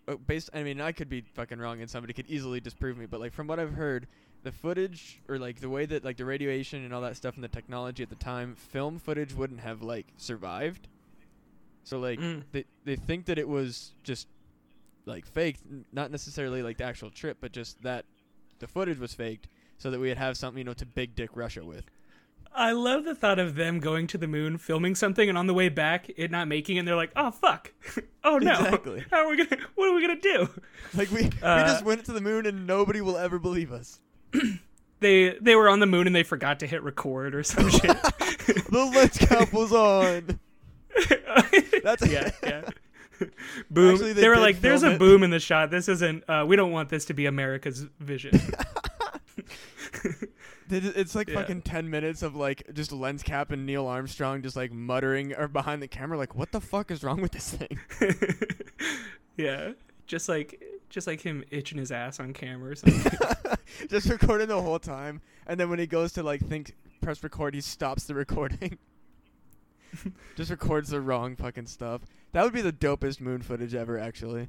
uh, 0.09 0.17
based. 0.17 0.51
I 0.55 0.63
mean, 0.63 0.81
I 0.81 0.93
could 0.93 1.09
be 1.09 1.21
fucking 1.35 1.59
wrong, 1.59 1.81
and 1.81 1.91
somebody 1.91 2.15
could 2.15 2.29
easily 2.29 2.61
disprove 2.61 2.97
me. 2.97 3.07
But 3.07 3.21
like 3.21 3.33
from 3.33 3.47
what 3.47 3.61
I've 3.61 3.75
heard, 3.75 4.07
the 4.45 4.53
footage 4.53 5.21
or 5.29 5.39
like 5.39 5.61
the 5.61 5.69
way 5.69 5.85
that 5.87 6.05
like 6.05 6.17
the 6.17 6.25
radiation 6.25 6.85
and 6.85 6.95
all 6.95 7.03
that 7.03 7.17
stuff 7.17 7.35
and 7.35 7.45
the 7.45 7.49
technology 7.49 8.03
at 8.03 8.09
the 8.09 8.17
time, 8.17 8.55
film 8.55 8.99
footage 8.99 9.35
wouldn't 9.35 9.61
have 9.61 9.83
like 9.83 10.07
survived. 10.17 10.89
So 11.87 11.99
like 12.01 12.19
Mm. 12.21 12.43
they 12.53 12.65
they 12.85 12.97
think 12.97 13.27
that 13.27 13.39
it 13.39 13.49
was 13.49 13.95
just 14.03 14.27
like 15.07 15.25
faked, 15.25 15.63
not 15.93 16.11
necessarily 16.11 16.63
like 16.63 16.79
the 16.79 16.85
actual 16.85 17.11
trip, 17.11 17.39
but 17.41 17.53
just 17.53 17.81
that 17.83 18.05
the 18.59 18.67
footage 18.67 18.99
was 18.99 19.15
faked, 19.15 19.47
so 19.79 19.91
that 19.93 20.01
we'd 20.01 20.17
have 20.19 20.37
something 20.37 20.59
you 20.59 20.65
know 20.65 20.75
to 20.75 20.85
big 20.85 21.15
dick 21.15 21.31
Russia 21.35 21.65
with. 21.65 21.85
I 22.53 22.73
love 22.73 23.05
the 23.05 23.15
thought 23.15 23.39
of 23.39 23.55
them 23.55 23.79
going 23.81 24.07
to 24.09 24.19
the 24.19 24.27
moon, 24.27 24.57
filming 24.59 24.95
something, 24.95 25.29
and 25.29 25.37
on 25.39 25.47
the 25.47 25.53
way 25.55 25.69
back, 25.69 26.09
it 26.17 26.31
not 26.31 26.49
making. 26.49 26.77
And 26.79 26.89
they're 26.89 26.97
like, 26.97 27.13
"Oh 27.15 27.31
fuck! 27.31 27.73
oh 28.25 28.39
no! 28.39 28.53
Exactly. 28.53 29.05
How 29.11 29.25
are 29.25 29.29
we 29.31 29.37
gonna? 29.45 29.63
What 29.77 29.89
are 29.89 29.95
we 29.95 30.01
gonna 30.01 30.21
do?" 30.21 30.49
Like 30.95 31.11
we 31.13 31.23
we 31.23 31.31
Uh, 31.43 31.67
just 31.69 31.85
went 31.85 32.05
to 32.07 32.13
the 32.13 32.21
moon 32.21 32.47
and 32.47 32.67
nobody 32.67 33.01
will 33.01 33.17
ever 33.17 33.39
believe 33.39 33.71
us. 33.73 34.01
They 34.99 35.37
they 35.43 35.55
were 35.55 35.69
on 35.69 35.81
the 35.81 35.87
moon 35.87 36.07
and 36.07 36.17
they 36.17 36.23
forgot 36.23 36.59
to 36.61 36.67
hit 36.67 36.83
record 36.83 37.35
or 37.35 37.43
some 37.43 37.69
shit. 37.79 37.83
The 38.03 38.91
lens 38.95 39.19
cap 39.19 39.53
was 39.53 39.71
on. 39.71 40.41
That's 41.83 42.07
yeah, 42.09 42.31
yeah. 42.43 42.63
Boom. 43.71 43.95
Actually, 43.95 44.13
they 44.13 44.23
they, 44.23 44.29
were 44.29 44.37
like, 44.37 44.61
"There's 44.61 44.83
a 44.83 44.93
it." 44.93 44.99
boom 44.99 45.23
in 45.23 45.31
the 45.31 45.41
shot. 45.41 45.71
This 45.71 45.89
isn't. 45.89 46.25
Uh, 46.29 46.45
we 46.47 46.55
don't 46.57 46.71
want 46.73 46.89
this 46.91 47.07
to 47.07 47.15
be 47.15 47.27
America's 47.27 47.87
vision." 48.01 48.39
It's 50.69 51.15
like 51.15 51.29
Yeah. 51.29 51.37
fucking 51.37 51.63
ten 51.63 51.89
minutes 51.89 52.23
of 52.23 52.35
like 52.35 52.73
just 52.75 52.91
lens 52.91 53.23
cap 53.23 53.53
and 53.53 53.65
Neil 53.67 53.87
Armstrong 53.87 54.43
just 54.43 54.57
like 54.57 54.73
muttering 54.73 55.33
or 55.33 55.47
behind 55.47 55.81
the 55.81 55.87
camera 55.87 56.19
like 56.19 56.35
what 56.35 56.51
the 56.51 56.61
fuck 56.61 56.91
is 56.91 57.05
wrong 57.05 57.21
with 57.23 57.31
this 57.31 57.55
thing? 57.55 57.79
yeah, 59.37 59.73
just 60.09 60.29
like 60.29 60.61
just 60.91 61.07
like 61.07 61.21
him 61.21 61.45
itching 61.53 61.79
his 61.79 61.93
ass 61.93 62.19
on 62.19 62.33
camera 62.33 62.73
or 62.73 62.75
something. 62.75 63.13
just 63.89 64.09
recording 64.09 64.49
the 64.49 64.61
whole 64.61 64.81
time, 64.81 65.21
and 65.47 65.59
then 65.61 65.71
when 65.71 65.79
he 65.79 65.87
goes 65.87 66.13
to 66.15 66.25
like 66.25 66.45
think 66.45 66.75
press 67.01 67.23
record, 67.23 67.55
he 67.55 67.61
stops 67.61 68.05
the 68.05 68.15
recording. 68.15 68.77
just 70.37 70.51
records 70.51 70.91
the 70.91 71.01
wrong 71.01 71.37
fucking 71.37 71.67
stuff. 71.67 72.03
That 72.33 72.45
would 72.45 72.53
be 72.53 72.63
the 72.63 72.73
dopest 72.73 73.21
moon 73.21 73.43
footage 73.43 73.75
ever, 73.75 73.99
actually. 73.99 74.49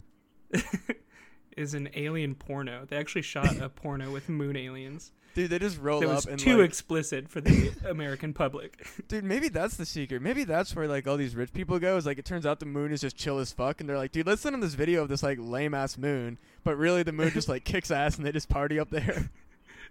is 1.58 1.74
an 1.74 1.90
alien 1.96 2.36
porno. 2.36 2.86
They 2.88 2.98
actually 2.98 3.24
shot 3.24 3.58
a 3.60 3.70
porno 3.70 4.12
with 4.12 4.30
moon 4.30 4.56
aliens. 4.56 5.12
Dude, 5.34 5.52
they 5.52 5.60
just 5.60 5.80
roll 5.80 6.00
That 6.00 6.10
up 6.10 6.16
was 6.16 6.26
and 6.26 6.40
too 6.40 6.58
like, 6.58 6.70
explicit 6.70 7.30
for 7.30 7.42
the 7.42 7.72
American 7.90 8.34
public. 8.34 8.88
dude, 9.08 9.24
maybe 9.24 9.50
that's 9.50 9.78
the 9.78 9.86
secret. 9.86 10.22
Maybe 10.22 10.44
that's 10.44 10.76
where 10.76 10.88
like 10.88 11.08
all 11.08 11.18
these 11.18 11.36
rich 11.36 11.54
people 11.54 11.78
go. 11.78 11.96
Is 11.98 12.06
like 12.08 12.18
it 12.18 12.26
turns 12.26 12.46
out 12.46 12.60
the 12.60 12.66
moon 12.66 12.92
is 12.92 13.02
just 13.02 13.16
chill 13.16 13.38
as 13.38 13.52
fuck, 13.52 13.80
and 13.80 13.88
they're 13.88 13.98
like, 13.98 14.12
dude, 14.12 14.26
let's 14.26 14.42
send 14.42 14.54
them 14.54 14.62
this 14.62 14.74
video 14.74 15.04
of 15.04 15.10
this 15.10 15.22
like 15.22 15.38
lame 15.40 15.74
ass 15.76 15.98
moon, 15.98 16.40
but 16.64 16.76
really 16.76 17.04
the 17.04 17.12
moon 17.12 17.30
just 17.32 17.50
like 17.50 17.66
kicks 17.66 17.92
ass 17.92 18.18
and 18.18 18.26
they 18.26 18.32
just 18.32 18.50
party 18.50 18.80
up 18.80 18.90
there. 18.90 19.30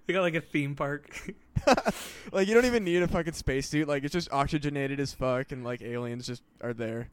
They 0.07 0.12
got 0.12 0.23
like 0.23 0.35
a 0.35 0.40
theme 0.40 0.75
park. 0.75 1.35
like 2.33 2.47
you 2.47 2.55
don't 2.55 2.64
even 2.64 2.85
need 2.85 3.03
a 3.03 3.09
fucking 3.09 3.33
spacesuit. 3.33 3.88
Like 3.88 4.05
it's 4.05 4.12
just 4.12 4.31
oxygenated 4.33 5.01
as 5.01 5.12
fuck, 5.12 5.53
and 5.53 5.64
like 5.64 5.83
aliens 5.83 6.27
just 6.27 6.42
are 6.61 6.73
there. 6.73 7.09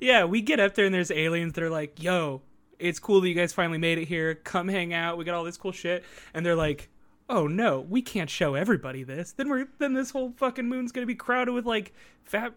yeah, 0.00 0.24
we 0.24 0.40
get 0.42 0.60
up 0.60 0.74
there 0.74 0.84
and 0.86 0.94
there's 0.94 1.10
aliens 1.10 1.54
that 1.54 1.64
are 1.64 1.70
like, 1.70 2.02
"Yo, 2.02 2.42
it's 2.78 2.98
cool 2.98 3.20
that 3.22 3.28
you 3.28 3.34
guys 3.34 3.52
finally 3.52 3.78
made 3.78 3.98
it 3.98 4.06
here. 4.06 4.34
Come 4.34 4.68
hang 4.68 4.92
out. 4.92 5.16
We 5.18 5.24
got 5.24 5.34
all 5.34 5.44
this 5.44 5.56
cool 5.56 5.72
shit." 5.72 6.04
And 6.34 6.44
they're 6.44 6.56
like, 6.56 6.90
"Oh 7.28 7.46
no, 7.46 7.80
we 7.80 8.02
can't 8.02 8.28
show 8.28 8.54
everybody 8.54 9.02
this. 9.02 9.32
Then 9.32 9.48
we're 9.48 9.68
then 9.78 9.94
this 9.94 10.10
whole 10.10 10.32
fucking 10.36 10.68
moon's 10.68 10.92
gonna 10.92 11.06
be 11.06 11.14
crowded 11.14 11.52
with 11.52 11.64
like 11.64 11.94
fat, 12.24 12.52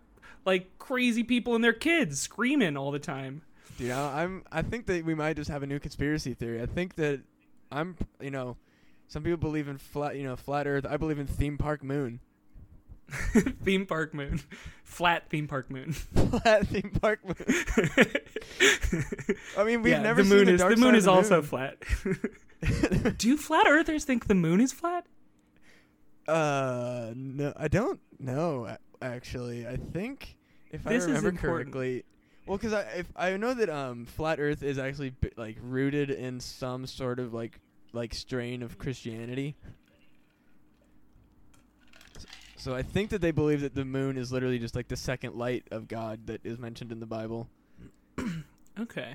like 0.46 0.78
crazy 0.78 1.24
people 1.24 1.56
and 1.56 1.64
their 1.64 1.74
kids 1.74 2.20
screaming 2.20 2.76
all 2.76 2.92
the 2.92 3.00
time." 3.00 3.44
Dude, 3.78 3.92
I'm. 3.92 4.44
I 4.52 4.62
think 4.62 4.86
that 4.88 5.06
we 5.06 5.16
might 5.16 5.36
just 5.38 5.50
have 5.50 5.64
a 5.64 5.68
new 5.68 5.80
conspiracy 5.80 6.34
theory. 6.34 6.62
I 6.62 6.66
think 6.66 6.96
that 6.96 7.22
I'm. 7.72 7.96
You 8.22 8.32
know, 8.32 8.58
some 9.08 9.24
people 9.24 9.38
believe 9.38 9.68
in 9.68 9.78
flat. 9.78 10.16
You 10.16 10.24
know, 10.24 10.36
flat 10.36 10.68
Earth. 10.68 10.86
I 10.88 10.98
believe 10.98 11.20
in 11.20 11.28
theme 11.28 11.58
park 11.58 11.84
moon. 11.84 12.20
theme 13.64 13.86
park 13.86 14.14
moon, 14.14 14.42
flat 14.84 15.30
theme 15.30 15.48
park 15.48 15.70
moon. 15.70 15.92
flat 15.94 16.68
theme 16.68 16.92
park 17.02 17.20
moon. 17.26 17.36
I 19.58 19.64
mean, 19.64 19.82
we've 19.82 19.92
yeah, 19.94 20.02
never 20.02 20.24
the 20.24 20.30
seen 20.30 20.38
moon 20.38 20.46
the 20.48 20.54
is 20.54 20.62
dark 20.62 20.76
the 20.76 20.82
moon 20.82 20.96
is 20.96 21.06
the 21.06 21.12
also 21.12 21.36
moon. 21.42 21.44
flat. 21.44 21.78
Do 23.18 23.38
flat 23.38 23.68
earthers 23.68 24.06
think 24.06 24.28
the 24.28 24.36
moon 24.36 24.62
is 24.62 24.72
flat? 24.72 25.06
Uh, 26.28 27.12
no, 27.16 27.54
I 27.58 27.68
don't 27.68 28.00
know. 28.20 28.78
Actually, 29.02 29.68
I 29.68 29.76
think 29.76 30.38
if 30.72 30.84
This 30.84 31.04
I 31.04 31.08
remember 31.08 31.34
correctly, 31.34 32.06
well, 32.48 32.58
because 32.58 32.74
I 32.74 32.82
if 32.96 33.12
I 33.16 33.36
know 33.38 33.54
that 33.54 33.70
um 33.70 34.06
flat 34.06 34.40
Earth 34.40 34.64
is 34.64 34.78
actually 34.78 35.12
b- 35.12 35.32
like 35.36 35.58
rooted 35.62 36.10
in 36.10 36.40
some 36.40 36.88
sort 36.88 37.20
of 37.20 37.34
like 37.34 37.60
like 37.94 38.14
strain 38.14 38.62
of 38.62 38.78
Christianity. 38.78 39.56
So 42.58 42.74
I 42.74 42.82
think 42.82 43.10
that 43.10 43.20
they 43.20 43.32
believe 43.32 43.62
that 43.62 43.76
the 43.76 43.84
moon 43.86 44.18
is 44.18 44.32
literally 44.32 44.58
just 44.58 44.76
like 44.76 44.88
the 44.88 44.96
second 44.96 45.36
light 45.36 45.66
of 45.70 45.88
God 45.88 46.28
that 46.28 46.46
is 46.46 46.58
mentioned 46.58 46.92
in 46.92 47.00
the 47.00 47.06
Bible. 47.06 47.48
Okay. 48.80 49.14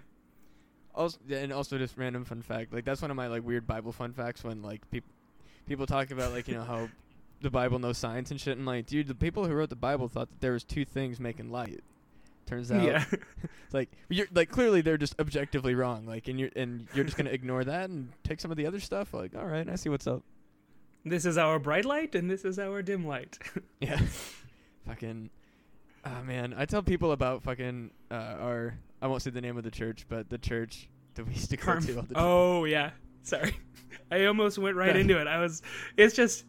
Also, 0.94 1.18
and 1.28 1.52
also 1.52 1.78
just 1.78 1.96
random 1.98 2.24
fun 2.24 2.42
fact. 2.42 2.72
Like 2.72 2.84
that's 2.84 3.02
one 3.02 3.10
of 3.10 3.16
my 3.16 3.26
like 3.26 3.44
weird 3.44 3.66
Bible 3.66 3.90
fun 3.90 4.12
facts 4.12 4.44
when 4.44 4.62
like 4.62 4.88
people 4.92 5.10
people 5.66 5.84
talk 5.84 6.12
about 6.12 6.30
like 6.32 6.46
you 6.46 6.54
know 6.54 6.62
how 6.62 6.88
the 7.40 7.50
Bible 7.50 7.80
knows 7.80 7.98
science 7.98 8.30
and 8.30 8.40
shit. 8.40 8.56
And 8.56 8.66
like, 8.66 8.86
dude, 8.86 9.08
the 9.08 9.16
people 9.16 9.46
who 9.46 9.54
wrote 9.54 9.70
the 9.70 9.74
Bible 9.74 10.08
thought 10.08 10.30
that 10.30 10.40
there 10.40 10.52
was 10.52 10.62
two 10.62 10.84
things 10.84 11.18
making 11.18 11.50
light. 11.50 11.80
Turns 12.48 12.72
out, 12.72 12.82
Yeah. 12.82 13.04
it's 13.12 13.22
like 13.74 13.90
you're 14.08 14.26
like 14.32 14.48
clearly 14.50 14.80
they're 14.80 14.96
just 14.98 15.14
objectively 15.20 15.74
wrong. 15.74 16.06
Like, 16.06 16.28
and 16.28 16.40
you're 16.40 16.50
and 16.56 16.88
you're 16.94 17.04
just 17.04 17.16
gonna 17.16 17.30
ignore 17.38 17.62
that 17.62 17.90
and 17.90 18.10
take 18.24 18.40
some 18.40 18.50
of 18.50 18.56
the 18.56 18.66
other 18.66 18.80
stuff. 18.80 19.12
Like, 19.12 19.36
all 19.36 19.44
right, 19.46 19.68
I 19.68 19.76
see 19.76 19.90
what's 19.90 20.06
up. 20.06 20.22
This 21.04 21.24
is 21.26 21.36
our 21.38 21.58
bright 21.58 21.84
light 21.84 22.14
and 22.14 22.30
this 22.30 22.44
is 22.44 22.58
our 22.58 22.82
dim 22.82 23.06
light. 23.06 23.38
Yeah, 23.80 24.00
fucking. 24.86 25.30
Oh 26.04 26.22
man, 26.24 26.54
I 26.56 26.64
tell 26.64 26.82
people 26.82 27.12
about 27.12 27.42
fucking 27.42 27.90
uh, 28.10 28.14
our. 28.14 28.78
I 29.02 29.06
won't 29.06 29.22
say 29.22 29.30
the 29.30 29.40
name 29.40 29.56
of 29.58 29.64
the 29.64 29.70
church, 29.70 30.06
but 30.08 30.28
the 30.30 30.38
church 30.38 30.88
that 31.14 31.26
we 31.26 31.34
used 31.34 31.50
to 31.50 31.56
go 31.56 31.78
to 31.78 31.96
all 31.96 32.02
the 32.02 32.14
time. 32.14 32.22
oh 32.24 32.64
yeah. 32.64 32.90
Sorry. 33.22 33.54
I 34.10 34.24
almost 34.24 34.56
went 34.58 34.76
right 34.76 34.96
into 34.96 35.20
it. 35.20 35.26
I 35.26 35.38
was 35.38 35.60
it's 35.96 36.14
just 36.14 36.44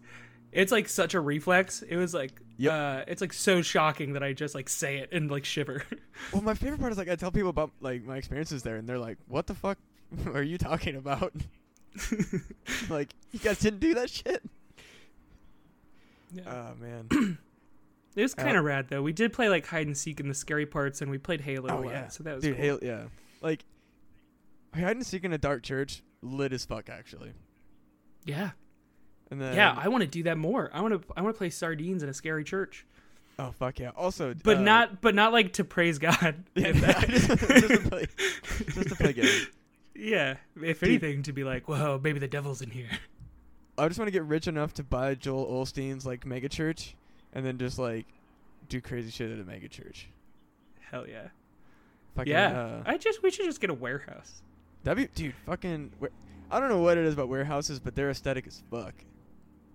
it's 0.52 0.72
like 0.72 0.88
such 0.90 1.14
a 1.14 1.20
reflex. 1.20 1.82
It 1.82 1.96
was 1.98 2.14
like 2.14 2.42
Yep. 2.58 2.74
uh 2.74 3.04
it's 3.08 3.22
like 3.22 3.32
so 3.34 3.62
shocking 3.62 4.14
that 4.14 4.24
I 4.24 4.34
just 4.34 4.54
like 4.56 4.68
say 4.68 4.98
it 4.98 5.10
and 5.12 5.30
like 5.32 5.46
shiver. 5.46 5.84
Well, 6.34 6.42
my 6.42 6.54
favorite 6.54 6.80
part 6.82 6.92
is 6.92 6.98
like 6.98 7.08
I 7.10 7.16
tell 7.16 7.32
people 7.32 7.50
about 7.50 7.72
like 7.80 8.04
my 8.04 8.18
experiences 8.18 8.62
there, 8.64 8.76
and 8.76 8.88
they're 8.88 9.00
like, 9.00 9.18
"What 9.28 9.48
the 9.48 9.56
fuck 9.56 9.78
are 10.34 10.44
you 10.44 10.58
talking 10.58 10.96
about?" 10.98 11.32
like, 12.90 13.14
you 13.32 13.40
guys 13.40 13.60
didn't 13.60 13.80
do 13.80 13.94
that 13.96 14.10
shit. 14.10 14.44
yeah. 16.34 16.44
Oh 16.46 16.76
man. 16.80 17.08
it 18.16 18.22
was 18.22 18.34
uh, 18.38 18.44
kind 18.44 18.58
of 18.58 18.64
rad 18.66 18.88
though. 18.90 19.02
We 19.02 19.14
did 19.14 19.34
play 19.34 19.50
like 19.50 19.66
hide 19.66 19.88
and 19.88 19.98
seek 19.98 20.20
in 20.20 20.28
the 20.28 20.34
scary 20.34 20.66
parts 20.66 21.02
and 21.02 21.10
we 21.10 21.18
played 21.18 21.42
Halo 21.42 21.70
a 21.70 21.78
oh 21.78 21.82
lot. 21.82 21.92
yeah. 21.94 22.08
So 22.10 22.24
that 22.24 22.36
was 22.36 22.44
dude. 22.44 22.56
cool. 22.56 22.66
Halo, 22.66 22.80
yeah. 22.82 23.04
Like, 23.42 23.64
hide 24.74 24.98
and 24.98 25.06
seek 25.06 25.24
in 25.24 25.32
a 25.34 25.38
dark 25.38 25.64
church, 25.64 26.04
lit 26.22 26.52
as 26.54 26.66
fuck 26.66 26.90
actually. 26.90 27.32
Yeah. 28.26 28.52
And 29.32 29.40
then 29.42 29.56
yeah, 29.56 29.76
I 29.78 29.88
want 29.90 30.02
to 30.02 30.08
do 30.08 30.24
that 30.24 30.38
more. 30.38 30.70
I 30.74 30.82
want 30.82 30.94
to 31.02 31.14
I 31.16 31.22
want 31.22 31.36
to 31.36 31.38
play 31.38 31.50
sardines 31.50 32.02
in 32.04 32.10
a 32.10 32.14
scary 32.14 32.44
church. 32.44 32.86
oh 33.38 33.52
fuck 33.52 33.80
yeah. 33.80 33.92
Also, 33.96 34.34
But 34.44 34.58
uh, 34.58 34.62
not 34.62 35.02
but 35.02 35.14
not 35.16 35.32
like 35.34 35.54
to 35.54 35.64
praise 35.64 36.00
God. 36.00 36.44
Yeah, 36.56 36.72
just, 36.72 37.28
just 37.28 37.68
to 37.68 37.80
play, 37.90 38.06
just 38.66 38.90
to 38.90 38.96
play 38.96 39.14
games. 39.14 39.48
Yeah, 39.96 40.38
if 40.62 40.80
Dude. 40.80 40.90
anything, 40.90 41.24
to 41.24 41.34
be 41.34 41.44
like, 41.44 41.68
whoa, 41.68 42.00
maybe 42.04 42.20
the 42.20 42.28
devil's 42.28 42.62
in 42.62 42.70
here. 42.70 42.90
I 43.78 43.88
just 43.88 44.00
want 44.00 44.08
to 44.08 44.12
get 44.12 44.24
rich 44.24 44.48
enough 44.48 44.74
to 44.76 44.84
buy 44.84 45.14
Joel 45.16 45.46
Osteen's 45.64 46.06
like 46.06 46.26
mega 46.26 46.50
church, 46.50 46.96
and 47.34 47.46
then 47.46 47.58
just 47.58 47.78
like 47.78 48.06
do 48.68 48.82
crazy 48.82 49.12
shit 49.12 49.30
at 49.32 49.40
a 49.40 49.44
mega 49.44 49.68
church. 49.68 50.10
Hell 50.90 51.06
yeah. 51.08 51.28
Fucking, 52.16 52.32
yeah, 52.32 52.60
uh, 52.60 52.84
I 52.86 52.98
just 52.98 53.22
we 53.22 53.30
should 53.30 53.46
just 53.46 53.62
get 53.62 53.70
a 53.70 53.74
warehouse. 53.74 54.42
That'd 54.84 54.98
be, 55.14 55.22
dude, 55.22 55.36
fucking. 55.46 55.92
I 56.52 56.60
don't 56.60 56.70
know 56.70 56.80
what 56.80 56.98
it 56.98 57.06
is 57.06 57.14
about 57.14 57.30
warehouses, 57.30 57.80
but 57.80 57.94
they're 57.96 58.10
aesthetic 58.10 58.48
as 58.48 58.64
fuck. 58.72 58.94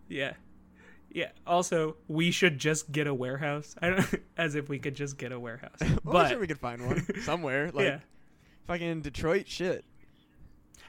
Yeah, 0.08 0.34
yeah. 1.10 1.30
Also, 1.46 1.96
we 2.08 2.30
should 2.30 2.58
just 2.58 2.92
get 2.92 3.06
a 3.06 3.14
warehouse. 3.14 3.74
I 3.80 3.90
don't 3.90 4.14
as 4.36 4.55
if 4.55 4.68
we 4.68 4.78
could 4.78 4.94
just 4.94 5.16
get 5.18 5.32
a 5.32 5.40
warehouse. 5.40 5.76
well, 5.80 5.88
I'm 5.90 5.98
but 6.05 6.28
sure 6.30 6.38
we 6.38 6.46
could 6.46 6.59
find 6.61 6.86
one 6.86 7.07
somewhere. 7.22 7.70
Like 7.72 7.84
yeah, 7.86 7.98
fucking 8.66 9.02
Detroit 9.02 9.48
shit. 9.48 9.84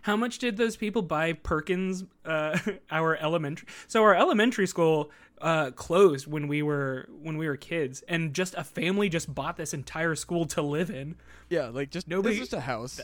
how 0.03 0.15
much 0.17 0.37
did 0.39 0.57
those 0.57 0.75
people 0.75 1.01
buy 1.01 1.33
Perkins? 1.33 2.03
Uh, 2.25 2.57
our 2.91 3.15
elementary. 3.17 3.67
So 3.87 4.03
our 4.03 4.15
elementary 4.15 4.67
school 4.67 5.11
uh 5.41 5.69
closed 5.71 6.27
when 6.27 6.47
we 6.47 6.61
were 6.61 7.07
when 7.21 7.37
we 7.37 7.47
were 7.47 7.57
kids, 7.57 8.03
and 8.07 8.33
just 8.33 8.55
a 8.55 8.63
family 8.63 9.09
just 9.09 9.33
bought 9.33 9.57
this 9.57 9.73
entire 9.73 10.15
school 10.15 10.45
to 10.47 10.61
live 10.61 10.89
in. 10.89 11.15
Yeah, 11.49 11.67
like 11.69 11.89
just 11.89 12.07
Nobody- 12.07 12.37
just 12.39 12.53
a 12.53 12.59
house. 12.61 12.99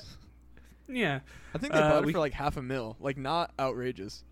Yeah, 0.88 1.20
I 1.54 1.58
think 1.58 1.72
they 1.74 1.80
uh, 1.80 1.90
bought 1.90 2.04
it 2.04 2.06
we- 2.08 2.14
for 2.14 2.20
like 2.20 2.34
half 2.34 2.58
a 2.58 2.62
mil. 2.62 2.98
Like 3.00 3.18
not 3.18 3.52
outrageous. 3.60 4.24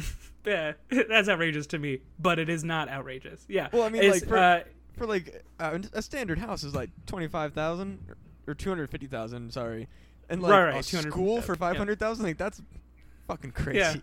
yeah. 0.46 0.72
That's 1.08 1.28
outrageous 1.28 1.66
to 1.68 1.78
me, 1.78 2.00
but 2.18 2.38
it 2.38 2.48
is 2.48 2.64
not 2.64 2.88
outrageous. 2.88 3.44
Yeah. 3.48 3.68
Well, 3.72 3.82
I 3.82 3.88
mean, 3.88 4.02
It's, 4.02 4.20
like, 4.20 4.28
for- 4.28 4.36
uh, 4.38 4.60
For 4.96 5.06
like 5.06 5.44
uh, 5.58 5.78
a 5.92 6.02
standard 6.02 6.38
house 6.38 6.64
is 6.64 6.74
like 6.74 6.90
twenty 7.06 7.28
five 7.28 7.52
thousand 7.52 8.00
or 8.46 8.54
two 8.54 8.68
hundred 8.70 8.90
fifty 8.90 9.06
thousand. 9.06 9.52
Sorry, 9.52 9.88
and 10.28 10.42
like 10.42 10.52
Right, 10.52 10.64
right, 10.74 10.84
a 10.86 10.88
200 10.88 11.10
school 11.12 11.40
for 11.42 11.52
yeah. 11.52 11.58
five 11.58 11.76
hundred 11.76 11.98
thousand. 11.98 12.24
Like 12.26 12.38
that's 12.38 12.60
fucking 13.28 13.52
crazy. 13.52 13.78
Yeah. 13.78 13.94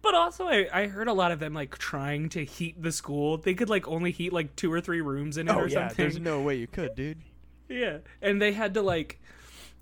But 0.00 0.14
also, 0.14 0.46
I, 0.46 0.68
I 0.72 0.86
heard 0.86 1.08
a 1.08 1.12
lot 1.12 1.32
of 1.32 1.40
them 1.40 1.54
like 1.54 1.76
trying 1.76 2.28
to 2.30 2.44
heat 2.44 2.80
the 2.80 2.92
school. 2.92 3.36
They 3.36 3.54
could 3.54 3.68
like 3.68 3.88
only 3.88 4.12
heat 4.12 4.32
like 4.32 4.54
two 4.54 4.72
or 4.72 4.80
three 4.80 5.00
rooms 5.00 5.36
in 5.36 5.48
it 5.48 5.52
Oh 5.52 5.58
or 5.58 5.68
yeah, 5.68 5.88
something. 5.88 5.96
there's 6.04 6.20
no 6.20 6.40
way 6.40 6.54
you 6.56 6.66
could, 6.66 6.94
dude. 6.94 7.18
Yeah, 7.70 7.98
and 8.22 8.40
they 8.40 8.52
had 8.52 8.72
to 8.74 8.82
like, 8.82 9.20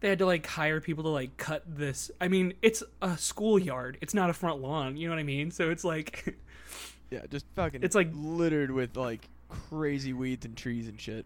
they 0.00 0.08
had 0.08 0.18
to 0.18 0.26
like 0.26 0.46
hire 0.46 0.80
people 0.80 1.04
to 1.04 1.10
like 1.10 1.36
cut 1.36 1.62
this. 1.66 2.10
I 2.20 2.28
mean, 2.28 2.54
it's 2.62 2.82
a 3.02 3.16
schoolyard. 3.16 3.98
It's 4.00 4.14
not 4.14 4.30
a 4.30 4.32
front 4.32 4.60
lawn. 4.60 4.96
You 4.96 5.08
know 5.08 5.14
what 5.14 5.20
I 5.20 5.24
mean? 5.24 5.50
So 5.50 5.70
it's 5.70 5.84
like, 5.84 6.36
Yeah, 7.10 7.20
just 7.30 7.46
fucking. 7.54 7.82
It's 7.82 7.94
like- 7.94 8.10
littered 8.12 8.70
with 8.70 8.96
like 8.96 9.28
crazy 9.48 10.12
weeds 10.12 10.44
and 10.44 10.56
trees 10.56 10.88
and 10.88 11.00
shit. 11.00 11.24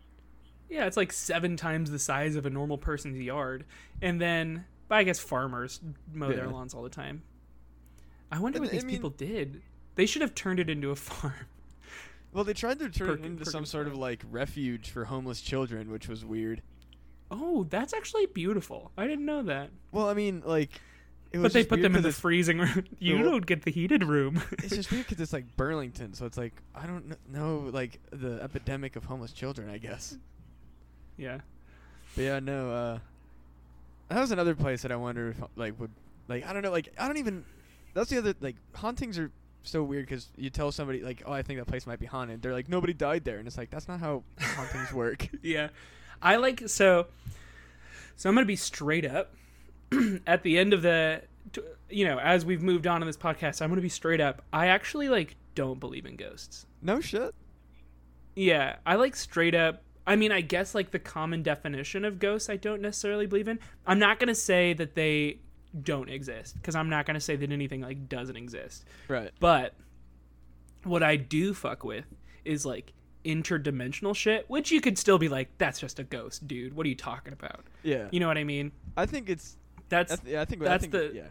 yeah, 0.68 0.84
it's 0.86 0.96
like 0.96 1.12
seven 1.12 1.56
times 1.56 1.90
the 1.90 1.98
size 1.98 2.36
of 2.36 2.44
a 2.46 2.50
normal 2.50 2.76
person's 2.78 3.18
yard. 3.20 3.64
And 4.02 4.20
then, 4.20 4.66
but 4.88 4.96
I 4.96 5.04
guess 5.04 5.18
farmers 5.18 5.80
mow 6.12 6.28
their 6.32 6.48
lawns 6.48 6.74
all 6.74 6.82
the 6.82 6.90
time. 6.90 7.22
I 8.30 8.38
wonder 8.38 8.60
what 8.60 8.70
th- 8.70 8.72
I 8.72 8.76
these 8.76 8.84
mean- 8.84 8.96
people 8.96 9.10
did. 9.10 9.62
They 9.96 10.06
should 10.06 10.22
have 10.22 10.34
turned 10.34 10.60
it 10.60 10.70
into 10.70 10.90
a 10.90 10.96
farm. 10.96 11.32
Well, 12.32 12.44
they 12.44 12.52
tried 12.52 12.78
to 12.78 12.88
turn 12.88 13.10
it 13.10 13.24
into 13.24 13.44
some 13.44 13.66
sort 13.66 13.88
of 13.88 13.96
like 13.96 14.22
refuge 14.30 14.90
for 14.90 15.06
homeless 15.06 15.40
children, 15.40 15.90
which 15.90 16.08
was 16.08 16.24
weird. 16.24 16.62
Oh, 17.30 17.64
that's 17.70 17.92
actually 17.94 18.26
beautiful. 18.26 18.90
I 18.96 19.06
didn't 19.06 19.24
know 19.24 19.42
that. 19.44 19.70
Well, 19.92 20.08
I 20.08 20.14
mean, 20.14 20.42
like, 20.44 20.70
it 21.32 21.38
was 21.38 21.44
But 21.44 21.52
they 21.52 21.64
put 21.64 21.80
them 21.80 21.94
in 21.94 22.02
the 22.02 22.10
freezing 22.12 22.58
room. 22.58 22.84
You 22.98 23.16
Well- 23.20 23.30
don't 23.32 23.46
get 23.46 23.62
the 23.62 23.70
heated 23.70 24.02
room. 24.04 24.42
it's 24.52 24.74
just 24.74 24.90
weird 24.90 25.06
because 25.06 25.20
it's 25.20 25.32
like 25.32 25.56
Burlington, 25.56 26.12
so 26.14 26.26
it's 26.26 26.36
like 26.36 26.54
I 26.74 26.86
don't 26.86 27.16
know 27.32 27.70
like 27.72 28.00
the 28.10 28.40
epidemic 28.42 28.96
of 28.96 29.04
homeless 29.04 29.32
children, 29.32 29.70
I 29.70 29.78
guess. 29.78 30.16
yeah. 31.16 31.38
But 32.16 32.22
yeah, 32.22 32.40
no. 32.40 32.70
uh 32.72 32.98
That 34.08 34.20
was 34.20 34.32
another 34.32 34.56
place 34.56 34.82
that 34.82 34.90
I 34.90 34.96
wonder 34.96 35.28
if 35.28 35.36
like 35.54 35.78
would 35.78 35.92
like 36.26 36.44
I 36.44 36.52
don't 36.52 36.62
know 36.62 36.72
like 36.72 36.88
I 36.98 37.06
don't 37.06 37.18
even. 37.18 37.44
That's 37.94 38.10
the 38.10 38.18
other 38.18 38.34
like 38.40 38.56
hauntings 38.74 39.18
are 39.18 39.30
so 39.62 39.82
weird 39.84 40.06
because 40.06 40.28
you 40.36 40.48
tell 40.50 40.72
somebody 40.72 41.00
like 41.02 41.22
oh 41.26 41.32
I 41.32 41.42
think 41.42 41.60
that 41.60 41.66
place 41.66 41.86
might 41.86 42.00
be 42.00 42.06
haunted. 42.06 42.42
They're 42.42 42.52
like 42.52 42.68
nobody 42.68 42.92
died 42.92 43.24
there, 43.24 43.38
and 43.38 43.46
it's 43.46 43.56
like 43.56 43.70
that's 43.70 43.86
not 43.86 44.00
how 44.00 44.24
hauntings 44.40 44.92
work. 44.92 45.28
Yeah. 45.42 45.68
I 46.22 46.36
like 46.36 46.68
so 46.68 47.06
so 48.16 48.28
I'm 48.28 48.34
going 48.34 48.44
to 48.44 48.48
be 48.48 48.56
straight 48.56 49.06
up 49.06 49.34
at 50.26 50.42
the 50.42 50.58
end 50.58 50.72
of 50.72 50.82
the 50.82 51.22
you 51.88 52.04
know, 52.04 52.18
as 52.18 52.44
we've 52.44 52.62
moved 52.62 52.86
on 52.86 53.02
in 53.02 53.06
this 53.06 53.16
podcast, 53.16 53.60
I'm 53.60 53.68
going 53.68 53.76
to 53.76 53.82
be 53.82 53.88
straight 53.88 54.20
up. 54.20 54.42
I 54.52 54.66
actually 54.68 55.08
like 55.08 55.36
don't 55.54 55.80
believe 55.80 56.06
in 56.06 56.16
ghosts. 56.16 56.66
No 56.82 57.00
shit. 57.00 57.34
Yeah, 58.36 58.76
I 58.86 58.94
like 58.94 59.16
straight 59.16 59.54
up 59.54 59.82
I 60.06 60.16
mean, 60.16 60.32
I 60.32 60.40
guess 60.40 60.74
like 60.74 60.90
the 60.90 60.98
common 60.98 61.42
definition 61.42 62.04
of 62.04 62.18
ghosts 62.18 62.48
I 62.48 62.56
don't 62.56 62.82
necessarily 62.82 63.26
believe 63.26 63.48
in. 63.48 63.58
I'm 63.86 63.98
not 63.98 64.18
going 64.18 64.28
to 64.28 64.34
say 64.34 64.72
that 64.72 64.94
they 64.94 65.38
don't 65.82 66.10
exist 66.10 66.56
because 66.56 66.74
I'm 66.74 66.88
not 66.88 67.06
going 67.06 67.14
to 67.14 67.20
say 67.20 67.36
that 67.36 67.52
anything 67.52 67.80
like 67.80 68.08
doesn't 68.08 68.36
exist. 68.36 68.84
Right. 69.08 69.30
But 69.38 69.74
what 70.82 71.02
I 71.02 71.16
do 71.16 71.54
fuck 71.54 71.84
with 71.84 72.06
is 72.44 72.66
like 72.66 72.92
interdimensional 73.24 74.14
shit, 74.16 74.44
which 74.48 74.70
you 74.70 74.80
could 74.80 74.96
still 74.98 75.18
be 75.18 75.28
like, 75.28 75.48
that's 75.58 75.78
just 75.78 75.98
a 75.98 76.04
ghost, 76.04 76.46
dude. 76.48 76.74
What 76.74 76.86
are 76.86 76.88
you 76.88 76.94
talking 76.94 77.32
about? 77.32 77.64
Yeah. 77.82 78.08
You 78.10 78.20
know 78.20 78.28
what 78.28 78.38
I 78.38 78.44
mean? 78.44 78.72
I 78.96 79.06
think 79.06 79.28
it's. 79.28 79.56
That's 79.88 80.12
I 80.12 80.16
th- 80.16 80.32
yeah, 80.32 80.40
I 80.40 80.44
think 80.44 80.62
I 80.62 80.64
that's 80.66 80.80
think, 80.82 80.92
the- 80.92 81.12
yeah. 81.14 81.22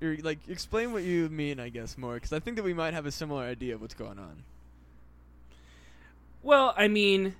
You're, 0.00 0.16
like 0.18 0.38
explain 0.48 0.92
what 0.92 1.02
you 1.04 1.28
mean, 1.30 1.58
I 1.58 1.68
guess 1.70 1.96
more, 1.96 2.14
because 2.14 2.32
I 2.32 2.38
think 2.40 2.56
that 2.56 2.62
we 2.62 2.74
might 2.74 2.92
have 2.94 3.06
a 3.06 3.10
similar 3.10 3.42
idea 3.44 3.74
of 3.74 3.80
what's 3.80 3.94
going 3.94 4.18
on. 4.18 4.42
well, 6.42 6.74
I 6.76 6.88
mean, 6.88 7.34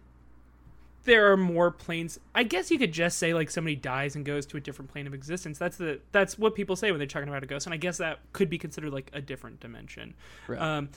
there 1.07 1.33
are 1.33 1.37
more 1.37 1.71
planes. 1.71 2.21
I 2.35 2.43
guess 2.43 2.71
you 2.71 2.79
could 2.79 2.93
just 2.93 3.19
say 3.19 3.33
like 3.33 3.51
somebody 3.51 3.77
dies 3.77 4.17
and 4.17 4.25
goes 4.25 4.45
to 4.47 4.57
a 4.57 4.61
different 4.61 4.91
plane 4.91 5.07
of 5.07 5.15
existence. 5.15 5.59
That's 5.59 5.79
the 5.79 6.01
that's 6.13 6.39
what 6.39 6.55
people 6.55 6.77
say 6.77 6.91
when 6.91 6.99
they're 6.99 7.07
talking 7.07 7.29
about 7.29 7.43
a 7.43 7.47
ghost, 7.47 7.67
and 7.67 7.73
I 7.73 7.79
guess 7.79 7.99
that 7.99 8.19
could 8.33 8.51
be 8.51 8.59
considered 8.59 8.93
like 8.93 9.11
a 9.15 9.21
different 9.21 9.61
dimension. 9.61 10.15
Right. 10.47 10.61
Um, 10.61 10.91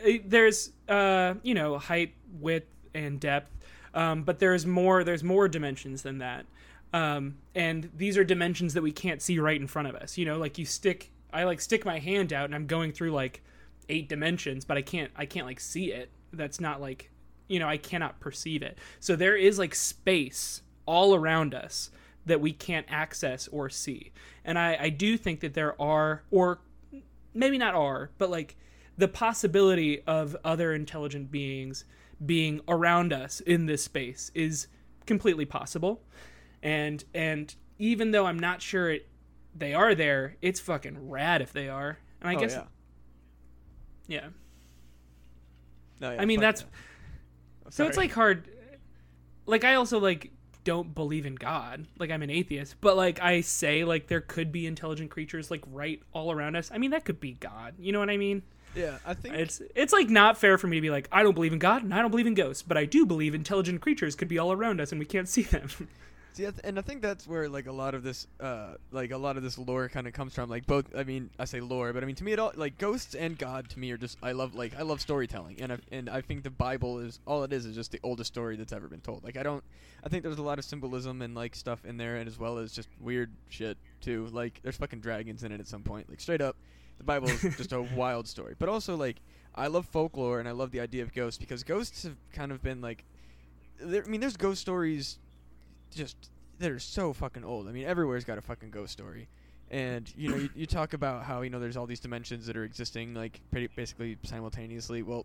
eh, 0.00 0.18
there's 0.24 0.72
uh, 0.88 1.34
you 1.42 1.54
know 1.54 1.78
height, 1.78 2.14
width, 2.40 2.66
and 2.94 3.20
depth, 3.20 3.56
um, 3.94 4.24
but 4.24 4.40
there's 4.40 4.66
more. 4.66 5.04
There's 5.04 5.22
more 5.22 5.48
dimensions 5.48 6.02
than 6.02 6.18
that, 6.18 6.46
um, 6.92 7.36
and 7.54 7.90
these 7.96 8.16
are 8.18 8.24
dimensions 8.24 8.74
that 8.74 8.82
we 8.82 8.92
can't 8.92 9.22
see 9.22 9.38
right 9.38 9.60
in 9.60 9.66
front 9.66 9.88
of 9.88 9.94
us. 9.94 10.18
You 10.18 10.24
know, 10.24 10.38
like 10.38 10.58
you 10.58 10.64
stick. 10.64 11.10
I 11.32 11.44
like 11.44 11.60
stick 11.60 11.84
my 11.86 11.98
hand 11.98 12.32
out 12.32 12.44
and 12.44 12.54
I'm 12.54 12.66
going 12.66 12.92
through 12.92 13.12
like 13.12 13.42
eight 13.88 14.08
dimensions, 14.08 14.64
but 14.64 14.76
I 14.76 14.82
can't. 14.82 15.10
I 15.16 15.26
can't 15.26 15.46
like 15.46 15.60
see 15.60 15.92
it. 15.92 16.10
That's 16.32 16.60
not 16.60 16.80
like 16.80 17.10
you 17.48 17.58
know 17.58 17.68
I 17.68 17.76
cannot 17.76 18.20
perceive 18.20 18.62
it. 18.62 18.78
So 19.00 19.16
there 19.16 19.36
is 19.36 19.58
like 19.58 19.74
space 19.74 20.62
all 20.86 21.14
around 21.14 21.54
us 21.54 21.90
that 22.26 22.40
we 22.40 22.52
can't 22.52 22.86
access 22.88 23.48
or 23.48 23.68
see. 23.68 24.12
And 24.44 24.58
I, 24.58 24.76
I 24.80 24.88
do 24.90 25.16
think 25.16 25.40
that 25.40 25.54
there 25.54 25.80
are, 25.80 26.22
or 26.30 26.60
maybe 27.34 27.58
not 27.58 27.74
are, 27.74 28.10
but 28.18 28.30
like 28.30 28.56
the 28.96 29.08
possibility 29.08 30.02
of 30.06 30.36
other 30.44 30.72
intelligent 30.72 31.30
beings 31.30 31.84
being 32.24 32.60
around 32.68 33.12
us 33.12 33.40
in 33.40 33.66
this 33.66 33.82
space 33.82 34.30
is 34.34 34.68
completely 35.06 35.44
possible. 35.44 36.02
And 36.62 37.02
and 37.12 37.54
even 37.78 38.12
though 38.12 38.26
I'm 38.26 38.38
not 38.38 38.62
sure 38.62 38.90
it 38.90 39.08
they 39.54 39.74
are 39.74 39.94
there, 39.94 40.36
it's 40.40 40.60
fucking 40.60 41.10
rad 41.10 41.42
if 41.42 41.52
they 41.52 41.68
are. 41.68 41.98
And 42.20 42.30
I 42.30 42.36
oh, 42.36 42.38
guess 42.38 42.52
yeah. 42.52 42.64
yeah. 44.06 44.28
No, 46.00 46.12
yeah, 46.12 46.22
I 46.22 46.24
mean 46.24 46.40
that's 46.40 46.62
yeah. 46.62 46.66
So 47.72 47.86
it's 47.86 47.96
like 47.96 48.12
hard 48.12 48.48
like 49.46 49.64
I 49.64 49.74
also 49.74 49.98
like 49.98 50.30
don't 50.64 50.94
believe 50.94 51.26
in 51.26 51.34
God. 51.34 51.86
Like 51.98 52.10
I'm 52.10 52.22
an 52.22 52.30
atheist, 52.30 52.76
but 52.80 52.96
like 52.96 53.20
I 53.20 53.40
say 53.40 53.84
like 53.84 54.06
there 54.06 54.20
could 54.20 54.52
be 54.52 54.66
intelligent 54.66 55.10
creatures 55.10 55.50
like 55.50 55.64
right 55.72 56.00
all 56.12 56.30
around 56.30 56.56
us. 56.56 56.70
I 56.72 56.78
mean 56.78 56.90
that 56.90 57.04
could 57.04 57.18
be 57.18 57.32
God. 57.32 57.74
You 57.78 57.92
know 57.92 57.98
what 57.98 58.10
I 58.10 58.16
mean? 58.16 58.42
yeah, 58.74 58.98
I 59.06 59.14
think 59.14 59.34
It's 59.34 59.60
it's 59.74 59.92
like 59.92 60.08
not 60.08 60.38
fair 60.38 60.58
for 60.58 60.66
me 60.66 60.76
to 60.76 60.80
be 60.80 60.90
like 60.90 61.08
I 61.10 61.22
don't 61.22 61.34
believe 61.34 61.52
in 61.52 61.58
God 61.58 61.82
and 61.82 61.92
I 61.94 62.00
don't 62.00 62.10
believe 62.10 62.26
in 62.26 62.34
ghosts, 62.34 62.62
but 62.62 62.76
I 62.76 62.84
do 62.84 63.04
believe 63.06 63.34
intelligent 63.34 63.80
creatures 63.80 64.14
could 64.14 64.28
be 64.28 64.38
all 64.38 64.52
around 64.52 64.80
us 64.80 64.92
and 64.92 64.98
we 64.98 65.06
can't 65.06 65.28
see 65.28 65.42
them. 65.42 65.68
See, 66.34 66.46
I 66.46 66.50
th- 66.50 66.60
and 66.64 66.78
I 66.78 66.82
think 66.82 67.02
that's 67.02 67.26
where 67.26 67.46
like 67.46 67.66
a 67.66 67.72
lot 67.72 67.94
of 67.94 68.02
this, 68.02 68.26
uh, 68.40 68.74
like 68.90 69.10
a 69.10 69.18
lot 69.18 69.36
of 69.36 69.42
this 69.42 69.58
lore 69.58 69.90
kind 69.90 70.06
of 70.06 70.14
comes 70.14 70.34
from. 70.34 70.48
Like 70.48 70.66
both, 70.66 70.86
I 70.96 71.04
mean, 71.04 71.28
I 71.38 71.44
say 71.44 71.60
lore, 71.60 71.92
but 71.92 72.02
I 72.02 72.06
mean 72.06 72.16
to 72.16 72.24
me, 72.24 72.32
it 72.32 72.38
all 72.38 72.52
like 72.56 72.78
ghosts 72.78 73.14
and 73.14 73.36
God 73.36 73.68
to 73.70 73.78
me 73.78 73.90
are 73.90 73.98
just 73.98 74.16
I 74.22 74.32
love 74.32 74.54
like 74.54 74.74
I 74.74 74.82
love 74.82 75.02
storytelling, 75.02 75.60
and 75.60 75.74
I 75.74 75.78
and 75.90 76.08
I 76.08 76.22
think 76.22 76.42
the 76.42 76.50
Bible 76.50 77.00
is 77.00 77.20
all 77.26 77.44
it 77.44 77.52
is 77.52 77.66
is 77.66 77.74
just 77.74 77.92
the 77.92 78.00
oldest 78.02 78.32
story 78.32 78.56
that's 78.56 78.72
ever 78.72 78.88
been 78.88 79.02
told. 79.02 79.22
Like 79.24 79.36
I 79.36 79.42
don't, 79.42 79.62
I 80.02 80.08
think 80.08 80.22
there's 80.22 80.38
a 80.38 80.42
lot 80.42 80.58
of 80.58 80.64
symbolism 80.64 81.20
and 81.20 81.34
like 81.34 81.54
stuff 81.54 81.84
in 81.84 81.98
there, 81.98 82.16
and 82.16 82.26
as 82.26 82.38
well 82.38 82.56
as 82.56 82.72
just 82.72 82.88
weird 82.98 83.30
shit 83.50 83.76
too. 84.00 84.28
Like 84.32 84.58
there's 84.62 84.76
fucking 84.76 85.00
dragons 85.00 85.44
in 85.44 85.52
it 85.52 85.60
at 85.60 85.68
some 85.68 85.82
point. 85.82 86.08
Like 86.08 86.20
straight 86.22 86.40
up, 86.40 86.56
the 86.96 87.04
Bible 87.04 87.28
is 87.28 87.42
just 87.42 87.72
a 87.72 87.82
wild 87.94 88.26
story. 88.26 88.54
But 88.58 88.70
also 88.70 88.96
like 88.96 89.16
I 89.54 89.66
love 89.66 89.84
folklore 89.84 90.40
and 90.40 90.48
I 90.48 90.52
love 90.52 90.70
the 90.70 90.80
idea 90.80 91.02
of 91.02 91.12
ghosts 91.12 91.38
because 91.38 91.62
ghosts 91.62 92.04
have 92.04 92.16
kind 92.32 92.52
of 92.52 92.62
been 92.62 92.80
like, 92.80 93.04
I 93.82 94.00
mean, 94.06 94.22
there's 94.22 94.38
ghost 94.38 94.62
stories 94.62 95.18
just 95.94 96.30
that 96.58 96.70
are 96.70 96.78
so 96.78 97.12
fucking 97.12 97.44
old. 97.44 97.68
I 97.68 97.72
mean, 97.72 97.84
everywhere's 97.86 98.24
got 98.24 98.38
a 98.38 98.42
fucking 98.42 98.70
ghost 98.70 98.92
story. 98.92 99.28
And 99.70 100.12
you 100.16 100.28
know, 100.28 100.36
you, 100.36 100.50
you 100.54 100.66
talk 100.66 100.92
about 100.92 101.24
how 101.24 101.40
you 101.42 101.50
know 101.50 101.58
there's 101.60 101.76
all 101.76 101.86
these 101.86 102.00
dimensions 102.00 102.46
that 102.46 102.56
are 102.56 102.64
existing 102.64 103.14
like 103.14 103.40
pretty 103.50 103.68
basically 103.74 104.18
simultaneously. 104.22 105.02
Well, 105.02 105.24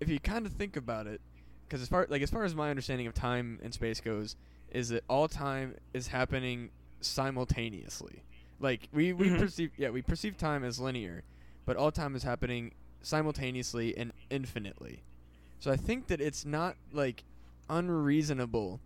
if 0.00 0.08
you 0.08 0.18
kind 0.18 0.46
of 0.46 0.52
think 0.52 0.76
about 0.76 1.06
it, 1.06 1.20
because 1.68 1.80
as 1.80 1.88
far 1.88 2.06
like 2.10 2.22
as 2.22 2.30
far 2.30 2.44
as 2.44 2.54
my 2.54 2.70
understanding 2.70 3.06
of 3.06 3.14
time 3.14 3.60
and 3.62 3.72
space 3.72 4.00
goes, 4.00 4.34
is 4.72 4.88
that 4.88 5.04
all 5.08 5.28
time 5.28 5.76
is 5.92 6.08
happening 6.08 6.70
simultaneously. 7.00 8.22
Like 8.58 8.88
we 8.92 9.12
we 9.12 9.28
Mhm. 9.28 9.38
perceive 9.38 9.70
yeah 9.76 9.90
we 9.90 10.02
perceive 10.02 10.36
time 10.36 10.64
as 10.64 10.80
linear, 10.80 11.22
but 11.64 11.76
all 11.76 11.92
time 11.92 12.16
is 12.16 12.22
happening 12.24 12.72
simultaneously 13.02 13.96
and 13.96 14.12
infinitely. 14.30 15.02
So 15.60 15.70
I 15.70 15.76
think 15.76 16.08
that 16.08 16.20
it's 16.20 16.44
not 16.44 16.76
like 16.92 17.24
unreasonable 17.70 18.80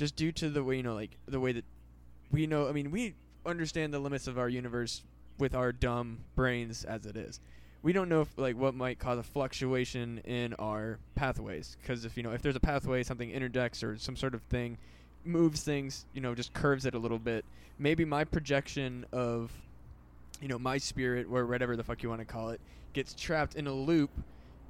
just 0.00 0.16
due 0.16 0.32
to 0.32 0.48
the 0.50 0.64
way 0.64 0.76
you 0.76 0.82
know 0.82 0.94
like 0.94 1.16
the 1.26 1.38
way 1.38 1.52
that 1.52 1.64
we 2.32 2.46
know 2.46 2.68
i 2.68 2.72
mean 2.72 2.90
we 2.90 3.14
understand 3.46 3.92
the 3.92 3.98
limits 3.98 4.26
of 4.26 4.38
our 4.38 4.48
universe 4.48 5.02
with 5.38 5.54
our 5.54 5.72
dumb 5.72 6.18
brains 6.36 6.84
as 6.84 7.06
it 7.06 7.16
is. 7.16 7.40
We 7.82 7.92
don't 7.94 8.10
know 8.10 8.20
if 8.20 8.28
like 8.36 8.56
what 8.56 8.74
might 8.74 8.98
cause 8.98 9.18
a 9.18 9.22
fluctuation 9.22 10.18
in 10.18 10.52
our 10.54 10.98
pathways 11.14 11.78
because 11.80 12.04
if 12.04 12.16
you 12.16 12.22
know 12.22 12.32
if 12.32 12.42
there's 12.42 12.56
a 12.56 12.60
pathway 12.60 13.02
something 13.02 13.30
interjects 13.30 13.82
or 13.82 13.96
some 13.96 14.16
sort 14.16 14.34
of 14.34 14.42
thing 14.42 14.76
moves 15.24 15.62
things 15.62 16.04
you 16.12 16.20
know 16.20 16.34
just 16.34 16.52
curves 16.52 16.84
it 16.84 16.94
a 16.94 16.98
little 16.98 17.18
bit. 17.18 17.44
Maybe 17.78 18.04
my 18.04 18.24
projection 18.24 19.06
of 19.12 19.50
you 20.42 20.48
know 20.48 20.58
my 20.58 20.76
spirit 20.76 21.26
or 21.30 21.46
whatever 21.46 21.74
the 21.74 21.84
fuck 21.84 22.02
you 22.02 22.10
want 22.10 22.20
to 22.20 22.26
call 22.26 22.50
it 22.50 22.60
gets 22.92 23.14
trapped 23.14 23.54
in 23.54 23.66
a 23.66 23.72
loop 23.72 24.10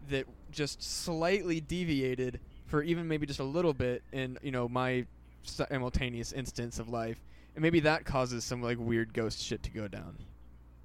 that 0.09 0.27
just 0.53 0.83
slightly 0.83 1.61
deviated 1.61 2.39
for 2.67 2.83
even 2.83 3.09
maybe 3.09 3.27
just 3.27 3.41
a 3.41 3.45
little 3.45 3.75
bit 3.75 4.03
in 4.13 4.39
you 4.43 4.53
know 4.53 4.69
my 4.69 5.05
simultaneous 5.43 6.33
instance 6.33 6.79
of 6.79 6.89
life 6.89 7.23
and 7.55 7.63
maybe 7.63 7.81
that 7.81 8.05
causes 8.05 8.45
some 8.45 8.63
like 8.63 8.79
weird 8.79 9.13
ghost 9.15 9.43
shit 9.43 9.63
to 9.63 9.71
go 9.71 9.89
down 9.89 10.17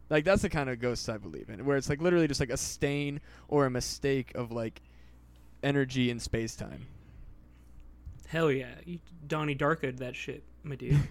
like 0.09 0.23
that's 0.23 0.41
the 0.41 0.49
kind 0.49 0.69
of 0.69 0.79
ghosts 0.79 1.09
i 1.09 1.17
believe 1.17 1.49
in 1.49 1.63
where 1.65 1.77
it's 1.77 1.89
like 1.89 2.01
literally 2.01 2.27
just 2.27 2.39
like 2.39 2.49
a 2.49 2.57
stain 2.57 3.19
or 3.47 3.65
a 3.65 3.69
mistake 3.69 4.31
of 4.35 4.51
like 4.51 4.81
energy 5.63 6.09
in 6.09 6.19
space-time 6.19 6.85
Hell 8.27 8.51
yeah, 8.51 8.73
you 8.85 8.99
Donnie 9.27 9.55
Darkoed 9.55 9.97
that 9.99 10.15
shit, 10.15 10.43
my 10.63 10.75
dude. 10.75 10.97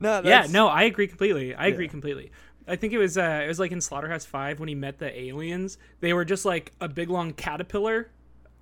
No, 0.00 0.20
yeah, 0.24 0.46
no, 0.50 0.68
I 0.68 0.82
agree 0.84 1.06
completely. 1.08 1.54
I 1.56 1.66
agree 1.68 1.86
Yeah. 1.86 1.90
completely. 1.90 2.30
I 2.68 2.76
think 2.76 2.92
it 2.92 2.98
was 2.98 3.16
uh, 3.18 3.40
it 3.44 3.48
was 3.48 3.58
like 3.58 3.72
in 3.72 3.80
Slaughterhouse 3.80 4.24
Five 4.24 4.60
when 4.60 4.68
he 4.68 4.74
met 4.76 4.98
the 4.98 5.16
aliens. 5.18 5.78
They 6.00 6.12
were 6.12 6.24
just 6.24 6.44
like 6.44 6.72
a 6.80 6.88
big 6.88 7.08
long 7.10 7.32
caterpillar 7.32 8.10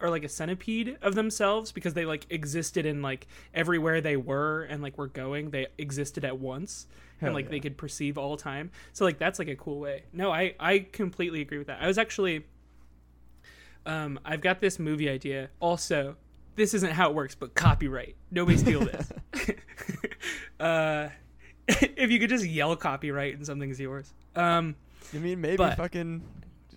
or 0.00 0.10
like 0.10 0.24
a 0.24 0.28
centipede 0.28 0.98
of 1.02 1.14
themselves 1.14 1.72
because 1.72 1.94
they 1.94 2.04
like 2.04 2.26
existed 2.30 2.84
in 2.84 3.02
like 3.02 3.26
everywhere 3.54 4.00
they 4.00 4.16
were 4.16 4.62
and 4.64 4.82
like 4.82 4.98
were 4.98 5.06
going. 5.06 5.50
They 5.50 5.68
existed 5.78 6.24
at 6.24 6.38
once 6.38 6.86
and 7.20 7.34
like 7.34 7.46
yeah. 7.46 7.52
they 7.52 7.60
could 7.60 7.76
perceive 7.76 8.18
all 8.18 8.36
time. 8.36 8.70
So 8.92 9.04
like 9.04 9.18
that's 9.18 9.38
like 9.38 9.48
a 9.48 9.56
cool 9.56 9.80
way. 9.80 10.04
No, 10.12 10.30
I 10.30 10.54
I 10.60 10.80
completely 10.80 11.40
agree 11.40 11.58
with 11.58 11.68
that. 11.68 11.80
I 11.80 11.86
was 11.86 11.98
actually 11.98 12.46
um 13.84 14.18
I've 14.24 14.40
got 14.40 14.60
this 14.60 14.78
movie 14.78 15.08
idea. 15.08 15.50
Also, 15.60 16.16
this 16.56 16.74
isn't 16.74 16.92
how 16.92 17.10
it 17.10 17.14
works, 17.14 17.34
but 17.34 17.54
copyright. 17.54 18.16
Nobody 18.30 18.58
steal 18.58 18.80
this. 18.80 19.12
uh 20.60 21.08
if 21.68 22.10
you 22.10 22.18
could 22.18 22.30
just 22.30 22.46
yell 22.46 22.76
copyright 22.76 23.34
and 23.34 23.46
something's 23.46 23.80
yours. 23.80 24.12
Um 24.34 24.76
I 25.14 25.18
mean, 25.18 25.40
maybe 25.40 25.56
But- 25.56 25.76
fucking 25.76 26.22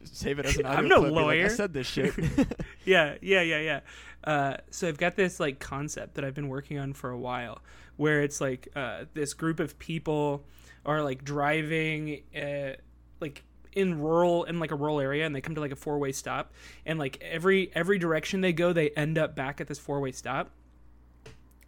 save 0.03 0.39
it 0.39 0.45
as 0.45 0.57
an 0.57 0.65
audio 0.65 0.79
I'm 0.79 0.87
no 0.87 0.99
clip, 0.99 1.09
be 1.09 1.15
like, 1.15 1.25
lawyer. 1.25 1.45
I 1.45 1.49
said 1.49 1.73
this 1.73 1.87
shit. 1.87 2.13
yeah, 2.85 3.15
yeah, 3.21 3.41
yeah, 3.41 3.59
yeah. 3.59 3.79
Uh, 4.23 4.57
so 4.69 4.87
I've 4.87 4.97
got 4.97 5.15
this 5.15 5.39
like 5.39 5.59
concept 5.59 6.15
that 6.15 6.25
I've 6.25 6.33
been 6.33 6.49
working 6.49 6.77
on 6.77 6.93
for 6.93 7.09
a 7.09 7.17
while, 7.17 7.59
where 7.97 8.21
it's 8.21 8.41
like 8.41 8.67
uh, 8.75 9.05
this 9.13 9.33
group 9.33 9.59
of 9.59 9.79
people 9.79 10.43
are 10.85 11.03
like 11.03 11.23
driving, 11.23 12.21
uh, 12.35 12.73
like 13.19 13.43
in 13.73 13.99
rural 13.99 14.43
in 14.45 14.59
like 14.59 14.71
a 14.71 14.75
rural 14.75 14.99
area, 14.99 15.25
and 15.25 15.35
they 15.35 15.41
come 15.41 15.55
to 15.55 15.61
like 15.61 15.71
a 15.71 15.75
four 15.75 15.97
way 15.99 16.11
stop, 16.11 16.53
and 16.85 16.99
like 16.99 17.21
every 17.21 17.71
every 17.73 17.97
direction 17.97 18.41
they 18.41 18.53
go, 18.53 18.73
they 18.73 18.89
end 18.91 19.17
up 19.17 19.35
back 19.35 19.61
at 19.61 19.67
this 19.67 19.79
four 19.79 19.99
way 19.99 20.11
stop. 20.11 20.49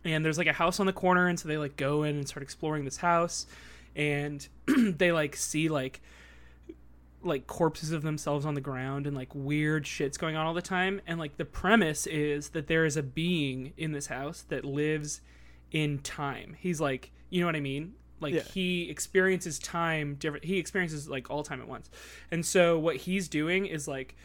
And 0.04 0.26
there's 0.26 0.40
like 0.40 0.48
a 0.48 0.54
house 0.54 0.80
on 0.80 0.88
the 0.88 0.94
corner, 0.94 1.28
and 1.28 1.40
so 1.40 1.48
they 1.48 1.58
like 1.58 1.78
go 1.78 2.04
in 2.04 2.16
and 2.16 2.28
start 2.28 2.42
exploring 2.44 2.86
this 2.86 2.98
house, 2.98 3.46
and 3.96 4.46
they 4.66 5.12
like 5.12 5.36
see 5.36 5.70
like 5.70 6.02
like 7.24 7.48
corpses 7.48 7.92
of 7.92 8.02
themselves 8.02 8.46
on 8.46 8.54
the 8.56 8.62
ground 8.62 9.06
and 9.08 9.16
like 9.16 9.34
weird 9.36 9.86
shit's 9.86 10.18
going 10.18 10.36
on 10.36 10.46
all 10.46 10.54
the 10.54 10.62
time. 10.62 11.02
And 11.06 11.20
like 11.20 11.38
the 11.38 11.46
premise 11.46 12.08
is 12.08 12.50
that 12.50 12.68
there 12.68 12.86
is 12.86 12.98
a 12.98 13.04
being 13.04 13.74
in 13.78 13.92
this 13.92 14.08
house 14.08 14.44
that 14.50 14.66
lives 14.66 15.22
in 15.72 16.00
time. 16.00 16.56
He's 16.60 16.82
like 16.82 17.12
you 17.30 17.40
know 17.40 17.46
what 17.46 17.56
i 17.56 17.62
mean? 17.62 17.94
Like 18.20 18.34
Yeah. 18.34 18.42
he 18.42 18.90
experiences 18.90 19.58
time 19.60 20.16
different 20.16 20.46
he 20.46 20.58
experiences 20.58 21.08
like 21.10 21.30
all 21.30 21.44
time 21.44 21.62
at 21.62 21.68
once. 21.68 21.90
And 22.32 22.46
so 22.46 22.78
what 22.78 22.98
he's 22.98 23.28
doing 23.30 23.66
is 23.66 23.88
like 23.88 24.16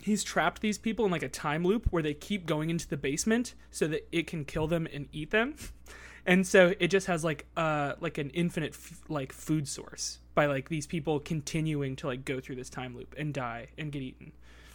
he's 0.00 0.22
trapped 0.24 0.60
these 0.60 0.78
people 0.78 1.04
in 1.04 1.10
like 1.10 1.22
a 1.22 1.28
time 1.28 1.64
loop 1.64 1.86
where 1.90 2.02
they 2.02 2.14
keep 2.14 2.46
going 2.46 2.70
into 2.70 2.86
the 2.88 2.96
basement 2.96 3.54
so 3.70 3.86
that 3.86 4.06
it 4.12 4.26
can 4.26 4.44
kill 4.44 4.66
them 4.66 4.86
and 4.92 5.08
eat 5.12 5.30
them 5.30 5.54
and 6.26 6.46
so 6.46 6.74
it 6.80 6.88
just 6.88 7.06
has 7.06 7.22
like 7.24 7.46
uh 7.56 7.94
like 8.00 8.18
an 8.18 8.30
infinite 8.30 8.72
f- 8.72 9.02
like 9.08 9.32
food 9.32 9.68
source 9.68 10.18
by 10.34 10.46
like 10.46 10.68
these 10.68 10.86
people 10.86 11.20
continuing 11.20 11.94
to 11.96 12.06
like 12.06 12.24
go 12.24 12.40
through 12.40 12.56
this 12.56 12.70
time 12.70 12.96
loop 12.96 13.14
and 13.18 13.32
die 13.34 13.68
and 13.78 13.92
get 13.92 14.02
eaten 14.02 14.32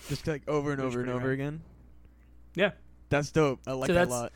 Just 0.07 0.25
like 0.27 0.47
over 0.47 0.71
and 0.71 0.81
Which 0.81 0.87
over 0.91 1.01
and 1.01 1.09
over 1.09 1.27
rad. 1.27 1.33
again. 1.33 1.61
Yeah. 2.55 2.71
That's 3.09 3.31
dope. 3.31 3.59
I 3.67 3.73
like 3.73 3.87
So 3.87 3.93
that 3.93 4.07
a 4.07 4.11
lot. 4.11 4.31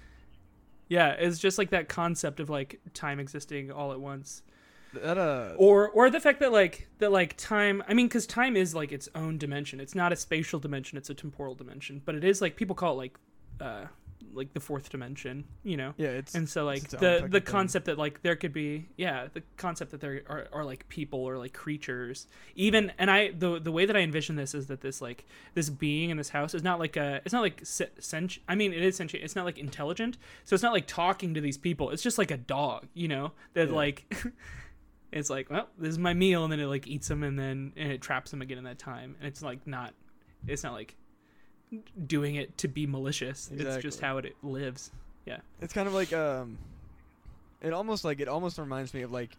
yeah 0.89 1.09
it's 1.11 1.39
just 1.39 1.57
like 1.57 1.69
that 1.69 1.87
concept 1.89 2.39
of 2.39 2.49
like 2.49 2.79
time 2.93 3.19
existing 3.19 3.71
all 3.71 3.91
at 3.93 3.99
once 3.99 4.41
That 4.93 5.17
uh, 5.17 5.53
or 5.57 5.89
or 5.89 6.09
the 6.09 6.19
fact 6.19 6.39
that 6.41 6.51
like 6.51 6.87
that 6.99 7.11
like 7.11 7.35
time 7.37 7.81
i 7.87 7.93
mean 7.93 8.07
because 8.07 8.27
time 8.27 8.55
is 8.57 8.75
like 8.75 8.91
its 8.91 9.07
own 9.15 9.37
dimension 9.37 9.79
it's 9.79 9.95
not 9.95 10.11
a 10.11 10.15
spatial 10.15 10.59
dimension 10.59 10.97
it's 10.97 11.09
a 11.09 11.13
temporal 11.13 11.55
dimension 11.55 12.01
but 12.03 12.15
it 12.15 12.23
is 12.23 12.41
like 12.41 12.55
people 12.55 12.75
call 12.75 12.93
it 12.93 12.97
like 12.97 13.17
uh 13.61 13.85
like 14.33 14.53
the 14.53 14.59
fourth 14.59 14.89
dimension 14.89 15.43
you 15.63 15.77
know 15.77 15.93
yeah, 15.97 16.07
it's 16.09 16.33
and 16.35 16.47
so 16.49 16.65
like 16.65 16.87
the 16.89 17.27
the 17.29 17.39
thing. 17.39 17.41
concept 17.41 17.85
that 17.85 17.97
like 17.97 18.21
there 18.23 18.35
could 18.35 18.53
be 18.53 18.87
yeah 18.97 19.27
the 19.33 19.43
concept 19.57 19.91
that 19.91 20.01
there 20.01 20.23
are, 20.27 20.47
are 20.53 20.63
like 20.65 20.87
people 20.89 21.19
or 21.19 21.37
like 21.37 21.53
creatures 21.53 22.27
even 22.55 22.91
and 22.97 23.11
i 23.11 23.31
the 23.31 23.59
the 23.59 23.71
way 23.71 23.85
that 23.85 23.95
i 23.95 23.99
envision 23.99 24.35
this 24.35 24.55
is 24.55 24.67
that 24.67 24.81
this 24.81 25.01
like 25.01 25.25
this 25.53 25.69
being 25.69 26.09
in 26.09 26.17
this 26.17 26.29
house 26.29 26.53
is 26.53 26.63
not 26.63 26.79
like 26.79 26.95
a 26.97 27.21
it's 27.25 27.33
not 27.33 27.41
like 27.41 27.59
se- 27.63 27.89
sent 27.99 28.39
i 28.47 28.55
mean 28.55 28.73
it 28.73 28.81
is 28.81 28.95
sentient 28.95 29.23
it's 29.23 29.35
not 29.35 29.45
like 29.45 29.57
intelligent 29.59 30.17
so 30.45 30.53
it's 30.53 30.63
not 30.63 30.73
like 30.73 30.87
talking 30.87 31.33
to 31.33 31.41
these 31.41 31.57
people 31.57 31.89
it's 31.91 32.01
just 32.03 32.17
like 32.17 32.31
a 32.31 32.37
dog 32.37 32.87
you 32.93 33.07
know 33.07 33.31
that 33.53 33.69
Yeah. 33.69 33.75
like 33.75 34.15
it's 35.11 35.29
like 35.29 35.49
well 35.49 35.67
this 35.77 35.89
is 35.89 35.99
my 35.99 36.13
meal 36.13 36.43
and 36.43 36.51
then 36.51 36.59
it 36.59 36.65
like 36.67 36.87
eats 36.87 37.07
them 37.07 37.21
and 37.23 37.37
then 37.37 37.71
and 37.75 37.91
it 37.91 38.01
traps 38.01 38.31
them 38.31 38.41
again 38.41 38.57
in 38.57 38.63
that 38.63 38.79
time 38.79 39.15
and 39.19 39.27
it's 39.27 39.43
like 39.43 39.65
not 39.67 39.93
it's 40.47 40.63
not 40.63 40.73
like 40.73 40.95
doing 42.07 42.35
it 42.35 42.57
to 42.57 42.67
be 42.67 42.85
malicious 42.87 43.49
it's 43.53 43.61
just 43.63 43.99
Exactly. 43.99 44.07
how 44.07 44.17
it 44.17 44.35
lives 44.43 44.91
Yeah. 45.25 45.37
it's 45.61 45.73
kind 45.73 45.87
of 45.87 45.93
like 45.93 46.11
um, 46.13 46.57
it 47.61 47.71
almost 47.73 48.03
like 48.03 48.19
it 48.19 48.27
almost 48.27 48.57
reminds 48.57 48.93
me 48.93 49.03
of 49.03 49.11
like, 49.11 49.31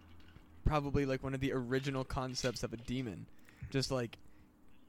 probably 0.65 1.05
like 1.05 1.23
one 1.23 1.35
of 1.35 1.41
the 1.41 1.53
original 1.53 2.05
concepts 2.05 2.63
of 2.63 2.73
a 2.73 2.79
demon, 2.79 3.27
just 3.71 3.91
like, 3.91 4.17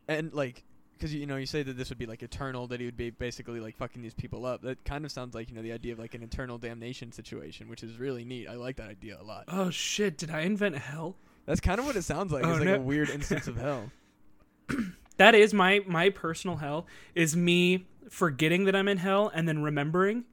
and 0.07 0.33
like. 0.33 0.63
Because 0.93 1.13
you 1.13 1.25
know 1.25 1.35
you 1.35 1.45
say 1.45 1.61
that 1.61 1.75
this 1.75 1.89
would 1.89 1.97
be 1.97 2.05
like 2.05 2.23
eternal, 2.23 2.67
that 2.67 2.79
he 2.79 2.85
would 2.85 2.95
be 2.95 3.09
basically 3.09 3.59
like 3.59 3.75
fucking 3.75 4.01
these 4.01 4.13
people 4.13 4.45
up. 4.45 4.61
That 4.61 4.81
kind 4.85 5.03
of 5.03 5.11
sounds 5.11 5.35
like 5.35 5.49
you 5.49 5.55
know 5.57 5.61
the 5.61 5.73
idea 5.73 5.91
of 5.91 5.99
like 5.99 6.15
an 6.15 6.23
eternal 6.23 6.57
damnation 6.57 7.11
situation, 7.11 7.67
which 7.67 7.83
is 7.83 7.99
really 7.99 8.23
neat. 8.23 8.47
I 8.47 8.53
like 8.53 8.77
that 8.77 8.87
idea 8.89 9.17
a 9.19 9.23
lot. 9.23 9.43
Oh 9.49 9.69
shit! 9.69 10.17
Did 10.17 10.31
I 10.31 10.43
invent 10.43 10.77
hell? 10.77 11.17
That's 11.45 11.59
kind 11.59 11.77
of 11.81 11.85
what 11.85 11.97
it 11.97 12.03
sounds 12.03 12.31
like. 12.31 12.45
Oh, 12.45 12.51
it's 12.51 12.59
like 12.59 12.69
no. 12.69 12.75
a 12.75 12.79
weird 12.79 13.09
instance 13.09 13.47
of 13.47 13.57
hell. 13.57 13.91
That 15.17 15.35
is 15.35 15.53
my 15.53 15.81
my 15.87 16.09
personal 16.09 16.57
hell. 16.57 16.87
Is 17.13 17.35
me 17.35 17.87
forgetting 18.09 18.65
that 18.65 18.75
I'm 18.75 18.87
in 18.87 18.97
hell 18.97 19.31
and 19.33 19.47
then 19.47 19.61
remembering, 19.61 20.25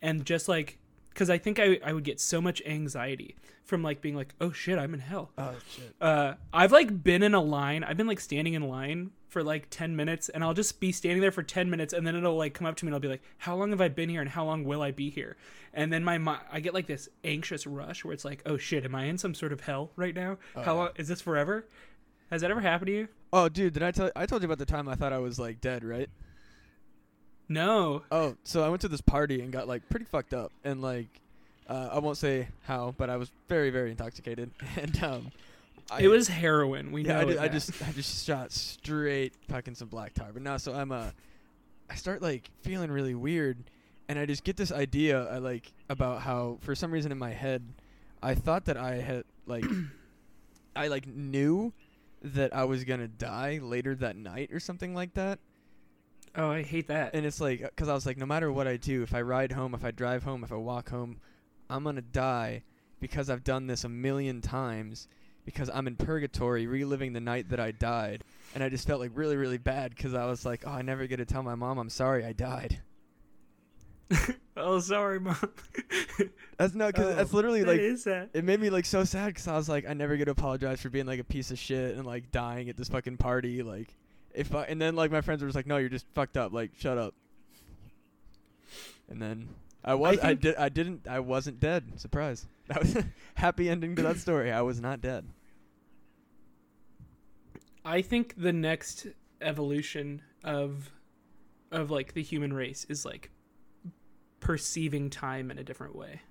and 0.00 0.24
just 0.24 0.48
like 0.48 0.78
because 1.10 1.30
I 1.30 1.38
think 1.38 1.58
I 1.58 1.78
I 1.84 1.92
would 1.92 2.04
get 2.04 2.20
so 2.20 2.40
much 2.40 2.62
anxiety 2.64 3.36
from 3.64 3.82
like 3.82 4.00
being 4.00 4.16
like 4.16 4.34
oh 4.40 4.52
shit 4.52 4.78
I'm 4.78 4.94
in 4.94 5.00
hell. 5.00 5.30
Oh 5.38 5.54
shit. 5.68 5.94
Uh, 6.00 6.34
I've 6.52 6.72
like 6.72 7.02
been 7.02 7.22
in 7.22 7.34
a 7.34 7.40
line. 7.40 7.84
I've 7.84 7.96
been 7.96 8.06
like 8.06 8.20
standing 8.20 8.54
in 8.54 8.62
line 8.62 9.10
for 9.28 9.42
like 9.44 9.68
ten 9.70 9.94
minutes, 9.94 10.28
and 10.28 10.42
I'll 10.42 10.54
just 10.54 10.80
be 10.80 10.92
standing 10.92 11.20
there 11.20 11.30
for 11.30 11.42
ten 11.42 11.70
minutes, 11.70 11.92
and 11.92 12.06
then 12.06 12.16
it'll 12.16 12.36
like 12.36 12.54
come 12.54 12.66
up 12.66 12.76
to 12.76 12.84
me, 12.84 12.88
and 12.88 12.94
I'll 12.94 13.00
be 13.00 13.08
like, 13.08 13.22
"How 13.38 13.56
long 13.56 13.70
have 13.70 13.80
I 13.80 13.88
been 13.88 14.08
here, 14.08 14.20
and 14.20 14.30
how 14.30 14.44
long 14.44 14.64
will 14.64 14.82
I 14.82 14.90
be 14.90 15.10
here?" 15.10 15.36
And 15.72 15.92
then 15.92 16.02
my 16.04 16.38
I 16.50 16.60
get 16.60 16.74
like 16.74 16.86
this 16.86 17.08
anxious 17.24 17.66
rush 17.66 18.04
where 18.04 18.12
it's 18.12 18.24
like, 18.24 18.42
"Oh 18.44 18.56
shit, 18.56 18.84
am 18.84 18.94
I 18.94 19.04
in 19.04 19.18
some 19.18 19.34
sort 19.34 19.52
of 19.52 19.60
hell 19.62 19.92
right 19.96 20.14
now? 20.14 20.38
Oh, 20.56 20.62
how 20.62 20.74
yeah. 20.74 20.78
long 20.78 20.88
is 20.96 21.08
this 21.08 21.20
forever?" 21.20 21.66
Has 22.30 22.42
that 22.42 22.50
ever 22.50 22.60
happened 22.60 22.86
to 22.88 22.92
you? 22.92 23.08
Oh, 23.32 23.48
dude, 23.48 23.74
did 23.74 23.82
I 23.82 23.90
tell? 23.92 24.10
I 24.16 24.26
told 24.26 24.42
you 24.42 24.46
about 24.46 24.58
the 24.58 24.66
time 24.66 24.88
I 24.88 24.94
thought 24.94 25.12
I 25.12 25.18
was 25.18 25.38
like 25.38 25.60
dead, 25.60 25.84
right? 25.84 26.08
No. 27.48 28.02
Oh, 28.10 28.36
so 28.44 28.64
I 28.64 28.68
went 28.68 28.80
to 28.82 28.88
this 28.88 29.00
party 29.00 29.40
and 29.40 29.52
got 29.52 29.68
like 29.68 29.88
pretty 29.88 30.04
fucked 30.04 30.34
up, 30.34 30.52
and 30.64 30.82
like, 30.82 31.08
uh, 31.68 31.90
I 31.92 31.98
won't 31.98 32.16
say 32.16 32.48
how, 32.64 32.94
but 32.96 33.10
I 33.10 33.16
was 33.16 33.30
very, 33.48 33.70
very 33.70 33.90
intoxicated, 33.90 34.50
and 34.76 35.02
um, 35.02 35.32
I, 35.90 36.02
it 36.02 36.08
was 36.08 36.28
heroin. 36.28 36.92
We 36.92 37.02
yeah, 37.02 37.14
know. 37.14 37.20
I, 37.20 37.24
did, 37.24 37.38
I 37.38 37.48
just, 37.48 37.70
I 37.82 37.92
just 37.92 38.26
shot 38.26 38.52
straight 38.52 39.34
fucking 39.48 39.74
some 39.74 39.88
black 39.88 40.14
tar, 40.14 40.28
but 40.32 40.42
now, 40.42 40.56
so 40.56 40.74
I'm 40.74 40.90
uh, 40.90 41.10
I 41.90 41.96
start 41.96 42.22
like 42.22 42.50
feeling 42.62 42.90
really 42.90 43.14
weird, 43.14 43.58
and 44.08 44.18
I 44.18 44.26
just 44.26 44.44
get 44.44 44.56
this 44.56 44.72
idea, 44.72 45.28
I 45.28 45.38
like 45.38 45.72
about 45.88 46.22
how 46.22 46.58
for 46.60 46.74
some 46.74 46.92
reason 46.92 47.12
in 47.12 47.18
my 47.18 47.30
head, 47.30 47.62
I 48.22 48.34
thought 48.34 48.66
that 48.66 48.76
I 48.76 48.96
had 48.96 49.24
like, 49.46 49.64
I 50.76 50.86
like 50.86 51.06
knew 51.06 51.72
that 52.22 52.54
I 52.54 52.64
was 52.64 52.84
gonna 52.84 53.08
die 53.08 53.58
later 53.62 53.94
that 53.96 54.16
night 54.16 54.50
or 54.52 54.60
something 54.60 54.94
like 54.94 55.14
that. 55.14 55.38
Oh, 56.36 56.50
I 56.50 56.62
hate 56.62 56.88
that. 56.88 57.14
And 57.14 57.26
it's 57.26 57.40
like, 57.40 57.60
because 57.60 57.88
I 57.88 57.94
was 57.94 58.06
like, 58.06 58.16
no 58.16 58.26
matter 58.26 58.52
what 58.52 58.68
I 58.68 58.76
do, 58.76 59.02
if 59.02 59.14
I 59.14 59.22
ride 59.22 59.52
home, 59.52 59.74
if 59.74 59.84
I 59.84 59.90
drive 59.90 60.22
home, 60.22 60.44
if 60.44 60.52
I 60.52 60.56
walk 60.56 60.90
home, 60.90 61.18
I'm 61.68 61.84
gonna 61.84 62.02
die 62.02 62.62
because 63.00 63.30
I've 63.30 63.44
done 63.44 63.66
this 63.66 63.84
a 63.84 63.88
million 63.88 64.40
times. 64.40 65.08
Because 65.46 65.70
I'm 65.72 65.86
in 65.86 65.96
purgatory, 65.96 66.66
reliving 66.66 67.14
the 67.14 67.20
night 67.20 67.48
that 67.48 67.58
I 67.58 67.72
died, 67.72 68.24
and 68.54 68.62
I 68.62 68.68
just 68.68 68.86
felt 68.86 69.00
like 69.00 69.10
really, 69.14 69.36
really 69.36 69.56
bad 69.56 69.94
because 69.96 70.12
I 70.12 70.26
was 70.26 70.44
like, 70.44 70.64
oh, 70.66 70.70
I 70.70 70.82
never 70.82 71.06
get 71.06 71.16
to 71.16 71.24
tell 71.24 71.42
my 71.42 71.54
mom 71.54 71.78
I'm 71.78 71.88
sorry 71.88 72.26
I 72.26 72.34
died. 72.34 72.82
oh, 74.56 74.80
sorry, 74.80 75.20
mom. 75.20 75.36
That's 76.58 76.74
no, 76.74 76.88
because 76.88 77.06
Oh, 77.06 77.14
that's 77.14 77.32
literally 77.32 77.64
like 77.64 77.80
that. 78.04 78.28
it 78.34 78.44
made 78.44 78.60
me 78.60 78.68
like 78.68 78.84
so 78.84 79.02
sad 79.04 79.28
because 79.28 79.48
I 79.48 79.56
was 79.56 79.66
like, 79.68 79.88
I 79.88 79.94
never 79.94 80.16
get 80.18 80.26
to 80.26 80.32
apologize 80.32 80.80
for 80.82 80.90
being 80.90 81.06
like 81.06 81.18
a 81.18 81.24
piece 81.24 81.50
of 81.50 81.58
shit 81.58 81.96
and 81.96 82.04
like 82.06 82.30
dying 82.32 82.68
at 82.68 82.76
this 82.76 82.88
fucking 82.88 83.16
party. 83.16 83.62
Like, 83.62 83.96
if 84.34 84.54
I, 84.54 84.64
and 84.64 84.80
then 84.80 84.94
like 84.94 85.10
my 85.10 85.22
friends 85.22 85.40
were 85.40 85.48
just 85.48 85.56
like, 85.56 85.66
no, 85.66 85.78
you're 85.78 85.88
just 85.88 86.04
fucked 86.14 86.36
up. 86.36 86.52
Like, 86.52 86.72
shut 86.78 86.98
up. 86.98 87.14
And 89.08 89.22
then 89.22 89.48
I 89.82 89.94
was, 89.94 90.18
I, 90.18 90.28
think- 90.28 90.40
did, 90.42 90.56
I 90.56 90.68
didn't, 90.68 91.08
I 91.08 91.20
wasn't 91.20 91.60
dead. 91.60 91.98
Surprise. 91.98 92.46
That 92.70 92.82
was 92.82 92.94
a 92.94 93.04
happy 93.34 93.68
ending 93.68 93.96
to 93.96 94.02
that 94.02 94.18
story. 94.18 94.52
I 94.52 94.60
was 94.60 94.80
not 94.80 95.00
dead. 95.00 95.24
I 97.84 98.02
think 98.02 98.34
the 98.36 98.52
next 98.52 99.08
evolution 99.40 100.22
of 100.44 100.92
of 101.72 101.90
like 101.90 102.14
the 102.14 102.22
human 102.22 102.52
race 102.52 102.86
is 102.88 103.04
like 103.04 103.30
perceiving 104.50 105.08
time 105.08 105.48
in 105.52 105.58
a 105.58 105.62
different 105.62 105.94
way. 105.94 106.22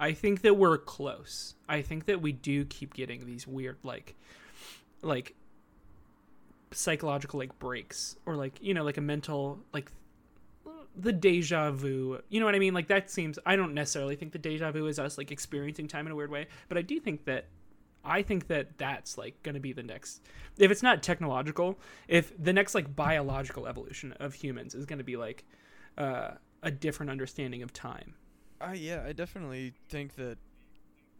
I 0.00 0.12
think 0.12 0.40
that 0.40 0.54
we're 0.54 0.78
close. 0.78 1.56
I 1.68 1.82
think 1.82 2.06
that 2.06 2.22
we 2.22 2.32
do 2.32 2.64
keep 2.64 2.94
getting 2.94 3.26
these 3.26 3.46
weird 3.46 3.76
like 3.82 4.14
like 5.02 5.34
psychological 6.70 7.38
like 7.38 7.58
breaks 7.58 8.16
or 8.24 8.34
like 8.34 8.54
you 8.62 8.72
know 8.72 8.82
like 8.82 8.96
a 8.96 9.02
mental 9.02 9.58
like 9.74 9.92
the 10.96 11.12
deja 11.12 11.70
vu. 11.70 12.18
You 12.30 12.40
know 12.40 12.46
what 12.46 12.54
I 12.54 12.60
mean? 12.60 12.72
Like 12.72 12.88
that 12.88 13.10
seems. 13.10 13.38
I 13.44 13.56
don't 13.56 13.74
necessarily 13.74 14.16
think 14.16 14.32
the 14.32 14.38
deja 14.38 14.70
vu 14.70 14.86
is 14.86 14.98
us 14.98 15.18
like 15.18 15.30
experiencing 15.30 15.86
time 15.86 16.06
in 16.06 16.12
a 16.12 16.16
weird 16.16 16.30
way, 16.30 16.46
but 16.70 16.78
I 16.78 16.82
do 16.82 16.98
think 16.98 17.26
that. 17.26 17.44
I 18.04 18.22
think 18.22 18.46
that 18.46 18.78
that's 18.78 19.18
like 19.18 19.42
going 19.42 19.56
to 19.56 19.60
be 19.60 19.74
the 19.74 19.82
next. 19.82 20.22
If 20.56 20.70
it's 20.70 20.82
not 20.82 21.02
technological, 21.02 21.78
if 22.06 22.32
the 22.42 22.54
next 22.54 22.74
like 22.74 22.96
biological 22.96 23.66
evolution 23.66 24.12
of 24.12 24.32
humans 24.32 24.74
is 24.74 24.86
going 24.86 24.98
to 24.98 25.04
be 25.04 25.18
like 25.18 25.44
uh, 25.98 26.30
a 26.62 26.70
different 26.70 27.10
understanding 27.10 27.62
of 27.62 27.72
time. 27.72 28.14
Uh, 28.60 28.72
yeah, 28.74 29.04
I 29.06 29.12
definitely 29.12 29.74
think 29.88 30.16
that 30.16 30.38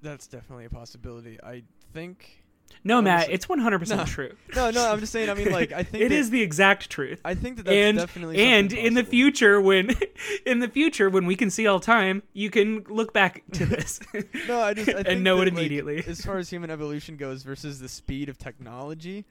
that's 0.03 0.26
definitely 0.26 0.64
a 0.64 0.70
possibility. 0.70 1.39
I 1.43 1.62
think. 1.93 2.45
No, 2.84 3.01
Matt, 3.01 3.30
it's 3.30 3.47
100% 3.47 3.97
No. 3.97 4.05
true. 4.05 4.36
No, 4.55 4.70
no, 4.70 4.93
I'm 4.93 5.01
just 5.01 5.11
saying. 5.11 5.30
I 5.30 5.34
mean, 5.34 5.51
like, 5.51 5.72
I 5.72 5.82
think 5.84 6.05
it 6.05 6.09
that- 6.11 6.14
is 6.14 6.28
the 6.30 6.43
exact 6.43 6.91
truth. 6.91 7.18
I 7.24 7.34
think 7.34 7.57
that 7.57 7.64
that's 7.64 7.74
and 7.74 7.97
definitely. 7.99 8.39
and 8.43 8.72
in 8.74 8.93
the 8.95 9.05
future 9.05 9.59
when 9.61 9.91
in 10.47 10.59
the 10.59 10.68
future 10.68 11.09
when 11.09 11.24
we 11.24 11.34
can 11.34 11.49
see 11.51 11.66
all 11.66 11.80
time, 11.80 12.22
you 12.34 12.51
can 12.51 12.84
look 12.89 13.12
back 13.14 13.43
to 13.53 13.64
this. 13.64 14.01
No, 14.47 14.61
I 14.61 14.74
just 14.74 14.89
I 14.91 15.01
and 15.07 15.24
know 15.24 15.39
that, 15.39 15.49
it 15.49 15.55
like, 15.55 15.61
immediately. 15.61 16.05
as 16.07 16.20
far 16.24 16.36
as 16.39 16.51
human 16.51 16.70
evolution 16.70 17.16
goes 17.16 17.43
versus 17.43 17.80
the 17.80 17.89
speed 17.89 18.28
of 18.28 18.36
technology, 18.36 19.24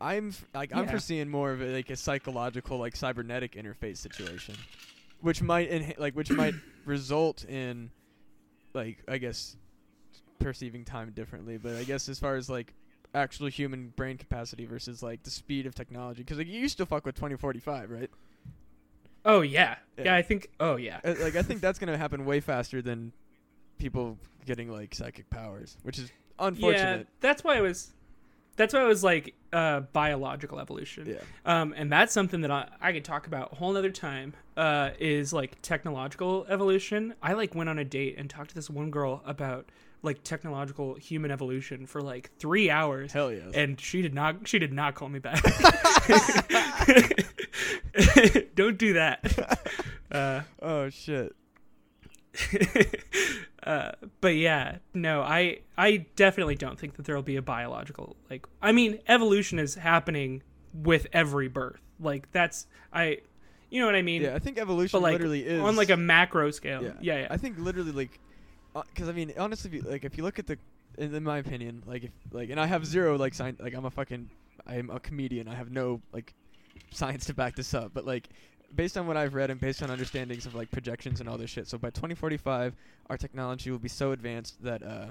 I'm 0.00 0.34
like 0.54 0.74
I'm 0.74 0.84
Yeah. 0.84 0.90
foreseeing 0.90 1.30
more 1.30 1.52
of 1.52 1.62
a, 1.62 1.72
like 1.72 1.88
a 1.88 1.96
psychological 1.96 2.76
like 2.78 2.94
cybernetic 2.94 3.52
interface 3.54 3.96
situation, 3.98 4.54
which 5.22 5.42
might 5.42 5.70
inha- 5.70 5.98
like 5.98 6.14
which 6.14 6.30
might 6.30 6.54
result 6.84 7.44
in 7.44 7.90
like 8.74 8.98
I 9.08 9.18
guess 9.18 9.56
perceiving 10.38 10.84
time 10.84 11.12
differently. 11.12 11.56
But 11.56 11.76
I 11.76 11.84
guess 11.84 12.08
as 12.08 12.18
far 12.18 12.36
as 12.36 12.50
like 12.50 12.74
actual 13.14 13.48
human 13.48 13.92
brain 13.96 14.18
capacity 14.18 14.66
versus 14.66 15.02
like 15.02 15.22
the 15.22 15.30
speed 15.30 15.66
of 15.66 15.74
technology, 15.74 16.22
because 16.22 16.38
like 16.38 16.48
you 16.48 16.68
still 16.68 16.86
fuck 16.86 17.06
with 17.06 17.14
2045, 17.14 17.90
right? 17.90 18.10
oh 19.24 19.40
yeah. 19.40 19.76
Yeah. 19.96 20.04
yeah. 20.04 20.14
I 20.16 20.22
think 20.22 20.50
oh 20.60 20.76
yeah. 20.76 21.00
Uh, 21.04 21.14
like 21.20 21.36
I 21.36 21.42
think 21.42 21.60
that's 21.60 21.78
gonna 21.78 21.96
happen 22.04 22.24
way 22.24 22.40
faster 22.40 22.82
than 22.82 23.12
people 23.78 24.18
getting 24.46 24.70
like 24.70 24.94
psychic 24.94 25.28
powers, 25.30 25.76
which 25.82 25.98
is 25.98 26.10
unfortunate. 26.38 26.76
Yeah, 26.76 26.84
unfortunate. 26.84 27.08
that's 27.20 27.44
why 27.44 27.56
I 27.56 27.60
was 27.60 27.92
that's 28.56 28.74
why 28.74 28.80
I 28.80 28.86
was 28.86 29.02
like 29.02 29.34
uh 29.52 29.80
biological 29.80 30.60
evolution. 30.60 31.06
Yeah. 31.06 31.20
Um, 31.44 31.74
and 31.76 31.90
that's 31.90 32.12
something 32.12 32.42
that 32.42 32.50
I, 32.50 32.68
I 32.80 32.92
could 32.92 33.04
talk 33.04 33.26
about 33.26 33.52
a 33.52 33.54
whole 33.56 33.72
nother 33.72 33.90
time. 33.90 34.34
Uh, 34.54 34.90
is 34.98 35.32
like 35.32 35.60
technological 35.62 36.44
evolution. 36.48 37.14
I 37.22 37.32
like 37.32 37.54
went 37.54 37.70
on 37.70 37.78
a 37.78 37.84
date 37.84 38.16
and 38.18 38.28
talked 38.28 38.50
to 38.50 38.54
this 38.54 38.68
one 38.68 38.90
girl 38.90 39.22
about 39.24 39.70
like 40.02 40.22
technological 40.24 40.94
human 40.96 41.30
evolution 41.30 41.86
for 41.86 42.02
like 42.02 42.30
three 42.38 42.68
hours. 42.68 43.12
Hell 43.12 43.32
yes. 43.32 43.52
and 43.54 43.80
she 43.80 44.02
did 44.02 44.14
not 44.14 44.46
she 44.46 44.58
did 44.58 44.72
not 44.72 44.94
call 44.94 45.08
me 45.08 45.20
back 45.20 45.42
don't 48.54 48.78
do 48.78 48.94
that 48.94 49.58
uh, 50.12 50.42
oh 50.60 50.90
shit. 50.90 51.34
uh, 53.62 53.92
but 54.20 54.34
yeah 54.36 54.78
no 54.94 55.20
i 55.20 55.58
i 55.76 55.98
definitely 56.16 56.54
don't 56.54 56.78
think 56.78 56.96
that 56.96 57.04
there 57.04 57.14
will 57.14 57.22
be 57.22 57.36
a 57.36 57.42
biological 57.42 58.16
like 58.30 58.46
i 58.62 58.72
mean 58.72 58.98
evolution 59.06 59.58
is 59.58 59.74
happening 59.74 60.42
with 60.74 61.06
every 61.12 61.48
birth. 61.48 61.80
Like 62.00 62.30
that's 62.32 62.66
i 62.92 63.18
you 63.70 63.80
know 63.80 63.86
what 63.86 63.94
i 63.94 64.02
mean? 64.02 64.22
Yeah, 64.22 64.34
I 64.34 64.38
think 64.38 64.58
evolution 64.58 64.98
but 64.98 65.02
like 65.02 65.12
literally 65.12 65.46
is 65.46 65.60
on 65.60 65.76
like 65.76 65.90
a 65.90 65.96
macro 65.96 66.50
scale. 66.50 66.82
Yeah. 66.82 66.92
yeah 67.00 67.18
yeah, 67.20 67.26
I 67.30 67.36
think 67.36 67.58
literally 67.58 67.92
like, 67.92 68.18
because 68.74 69.08
I 69.08 69.12
mean 69.12 69.32
honestly, 69.38 69.70
if 69.70 69.74
you, 69.74 69.90
like 69.90 70.04
if 70.04 70.16
you 70.16 70.24
look 70.24 70.38
at 70.38 70.46
the, 70.46 70.58
in, 70.98 71.14
in 71.14 71.22
my 71.22 71.38
opinion, 71.38 71.82
like 71.86 72.04
if 72.04 72.10
like, 72.30 72.50
and 72.50 72.60
I 72.60 72.66
have 72.66 72.84
zero 72.84 73.16
like 73.16 73.34
science, 73.34 73.60
like 73.60 73.74
I'm 73.74 73.84
a 73.84 73.90
fucking, 73.90 74.28
I'm 74.66 74.90
a 74.90 75.00
comedian. 75.00 75.48
I 75.48 75.54
have 75.54 75.70
no 75.70 76.00
like 76.12 76.34
science 76.90 77.26
to 77.26 77.34
back 77.34 77.56
this 77.56 77.72
up, 77.72 77.92
but 77.94 78.04
like 78.04 78.28
based 78.74 78.96
on 78.96 79.06
what 79.06 79.16
I've 79.16 79.34
read 79.34 79.50
and 79.50 79.60
based 79.60 79.82
on 79.82 79.90
understandings 79.90 80.46
of 80.46 80.54
like 80.54 80.70
projections 80.70 81.20
and 81.20 81.28
all 81.28 81.38
this 81.38 81.50
shit. 81.50 81.68
So 81.68 81.78
by 81.78 81.90
2045, 81.90 82.74
our 83.10 83.16
technology 83.16 83.70
will 83.70 83.78
be 83.78 83.88
so 83.88 84.12
advanced 84.12 84.62
that 84.62 84.82
uh, 84.82 85.06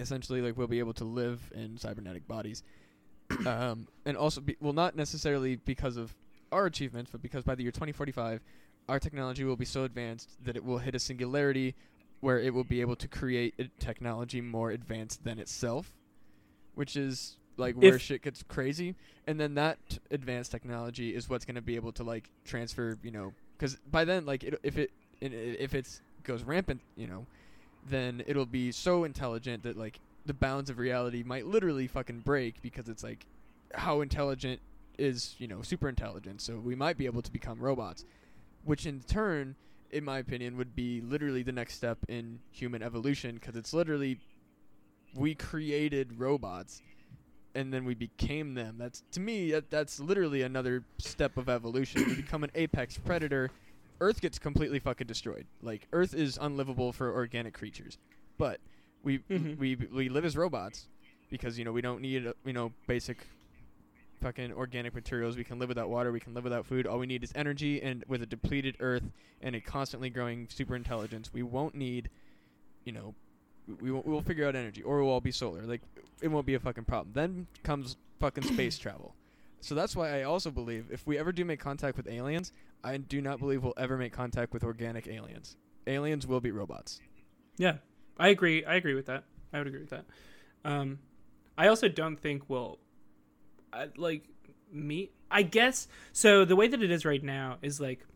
essentially 0.00 0.40
like 0.40 0.56
we'll 0.56 0.66
be 0.66 0.78
able 0.78 0.94
to 0.94 1.04
live 1.04 1.40
in 1.54 1.78
cybernetic 1.78 2.26
bodies, 2.28 2.62
um, 3.46 3.86
and 4.04 4.16
also 4.16 4.40
be, 4.40 4.56
well 4.60 4.72
not 4.72 4.96
necessarily 4.96 5.56
because 5.56 5.96
of 5.96 6.14
our 6.52 6.66
achievements, 6.66 7.10
but 7.10 7.22
because 7.22 7.42
by 7.42 7.54
the 7.54 7.62
year 7.62 7.72
2045, 7.72 8.40
our 8.88 8.98
technology 8.98 9.44
will 9.44 9.56
be 9.56 9.64
so 9.64 9.84
advanced 9.84 10.30
that 10.44 10.56
it 10.56 10.64
will 10.64 10.78
hit 10.78 10.94
a 10.94 10.98
singularity 10.98 11.74
where 12.20 12.40
it 12.40 12.52
will 12.52 12.64
be 12.64 12.80
able 12.80 12.96
to 12.96 13.06
create 13.06 13.54
a 13.58 13.68
technology 13.78 14.40
more 14.40 14.70
advanced 14.70 15.24
than 15.24 15.38
itself, 15.38 15.92
which 16.74 16.96
is 16.96 17.36
like 17.58 17.74
where 17.76 17.96
If- 17.96 18.02
shit 18.02 18.22
gets 18.22 18.42
crazy. 18.42 18.94
And 19.26 19.38
then 19.38 19.54
that 19.54 19.78
advanced 20.10 20.50
technology 20.50 21.14
is 21.14 21.28
what's 21.28 21.44
going 21.44 21.56
to 21.56 21.62
be 21.62 21.76
able 21.76 21.92
to 21.92 22.04
like 22.04 22.30
transfer, 22.44 22.96
you 23.02 23.10
know, 23.10 23.34
because 23.56 23.76
by 23.90 24.04
then, 24.04 24.24
like, 24.24 24.44
it, 24.44 24.58
if 24.62 24.78
it 24.78 24.90
if 25.20 25.74
it 25.74 26.00
goes 26.22 26.44
rampant, 26.44 26.80
you 26.96 27.06
know, 27.06 27.26
then 27.88 28.22
it'll 28.26 28.46
be 28.46 28.70
so 28.72 29.04
intelligent 29.04 29.64
that 29.64 29.76
like 29.76 29.98
the 30.26 30.34
bounds 30.34 30.70
of 30.70 30.78
reality 30.78 31.22
might 31.22 31.46
literally 31.46 31.86
fucking 31.86 32.20
break 32.20 32.62
because 32.62 32.88
it's 32.88 33.02
like 33.02 33.26
how 33.74 34.00
intelligent 34.00 34.60
is 34.98 35.34
you 35.38 35.46
know 35.48 35.62
super 35.62 35.88
intelligent. 35.88 36.40
So 36.40 36.58
we 36.58 36.74
might 36.74 36.96
be 36.96 37.06
able 37.06 37.22
to 37.22 37.32
become 37.32 37.58
robots, 37.60 38.04
which 38.64 38.86
in 38.86 39.00
turn, 39.00 39.56
in 39.90 40.04
my 40.04 40.18
opinion, 40.18 40.56
would 40.56 40.74
be 40.76 41.00
literally 41.00 41.42
the 41.42 41.52
next 41.52 41.74
step 41.74 41.98
in 42.08 42.38
human 42.52 42.82
evolution 42.82 43.34
because 43.34 43.56
it's 43.56 43.72
literally 43.72 44.18
we 45.14 45.34
created 45.34 46.18
robots 46.18 46.82
and 47.54 47.72
then 47.72 47.84
we 47.84 47.94
became 47.94 48.54
them. 48.54 48.76
That's 48.78 49.02
to 49.12 49.20
me 49.20 49.50
that, 49.52 49.70
that's 49.70 49.98
literally 50.00 50.42
another 50.42 50.84
step 50.98 51.36
of 51.36 51.48
evolution. 51.48 52.04
we 52.06 52.14
become 52.16 52.44
an 52.44 52.50
apex 52.54 52.98
predator. 52.98 53.50
Earth 54.00 54.20
gets 54.20 54.38
completely 54.38 54.78
fucking 54.78 55.06
destroyed. 55.06 55.46
Like 55.62 55.88
Earth 55.92 56.14
is 56.14 56.38
unlivable 56.40 56.92
for 56.92 57.12
organic 57.12 57.54
creatures. 57.54 57.98
But 58.36 58.60
we 59.02 59.18
Mhm. 59.20 59.58
we 59.58 59.74
we 59.76 60.08
live 60.08 60.24
as 60.24 60.36
robots 60.36 60.88
because 61.30 61.58
you 61.58 61.64
know 61.64 61.72
we 61.72 61.80
don't 61.80 62.00
need 62.00 62.26
uh, 62.26 62.32
you 62.44 62.52
know 62.52 62.72
basic 62.86 63.18
fucking 64.20 64.52
organic 64.52 64.94
materials. 64.94 65.36
We 65.36 65.44
can 65.44 65.58
live 65.58 65.68
without 65.68 65.88
water. 65.88 66.10
We 66.12 66.20
can 66.20 66.34
live 66.34 66.44
without 66.44 66.66
food. 66.66 66.86
All 66.86 66.98
we 66.98 67.06
need 67.06 67.22
is 67.22 67.32
energy, 67.34 67.80
and 67.82 68.04
with 68.08 68.22
a 68.22 68.26
depleted 68.26 68.76
Earth 68.80 69.04
and 69.40 69.54
a 69.54 69.60
constantly 69.60 70.10
growing 70.10 70.48
super 70.50 70.74
intelligence, 70.74 71.32
we 71.32 71.42
won't 71.44 71.74
need, 71.76 72.10
you 72.84 72.90
know, 72.90 73.14
we, 73.68 73.74
we 73.74 73.90
won't, 73.92 74.06
we'll 74.06 74.20
figure 74.20 74.46
out 74.48 74.56
energy, 74.56 74.82
or 74.82 75.02
we'll 75.02 75.12
all 75.12 75.20
be 75.20 75.30
solar. 75.30 75.62
Like 75.62 75.82
it 76.22 76.28
won't 76.28 76.46
be 76.46 76.54
a 76.54 76.60
fucking 76.60 76.84
problem. 76.84 77.12
Then 77.12 77.46
comes 77.62 77.96
fucking 78.20 78.44
space 78.54 78.78
travel. 78.78 79.14
So 79.60 79.74
that's 79.74 79.96
why 79.96 80.20
I 80.20 80.22
also 80.22 80.50
believe 80.50 80.86
if 80.90 81.06
we 81.06 81.18
ever 81.18 81.32
do 81.32 81.44
make 81.44 81.60
contact 81.60 81.96
with 81.96 82.08
aliens, 82.08 82.52
I 82.84 82.96
do 82.96 83.20
not 83.20 83.38
believe 83.40 83.64
we'll 83.64 83.74
ever 83.76 83.96
make 83.96 84.12
contact 84.12 84.52
with 84.52 84.62
organic 84.62 85.08
aliens. 85.08 85.56
Aliens 85.86 86.26
will 86.26 86.40
be 86.40 86.50
robots. 86.50 87.00
Yeah, 87.56 87.78
I 88.18 88.28
agree. 88.28 88.64
I 88.64 88.76
agree 88.76 88.94
with 88.94 89.06
that. 89.06 89.24
I 89.52 89.58
would 89.58 89.66
agree 89.66 89.80
with 89.80 89.90
that. 89.90 90.04
Um, 90.64 91.00
I 91.56 91.68
also 91.68 91.88
don't 91.88 92.16
think 92.16 92.48
we'll 92.48 92.78
uh, 93.72 93.86
like 93.96 94.24
meet. 94.72 95.12
I 95.30 95.42
guess 95.42 95.88
so. 96.12 96.44
The 96.44 96.56
way 96.56 96.68
that 96.68 96.82
it 96.82 96.90
is 96.90 97.04
right 97.04 97.22
now 97.22 97.58
is 97.62 97.80
like 97.80 98.06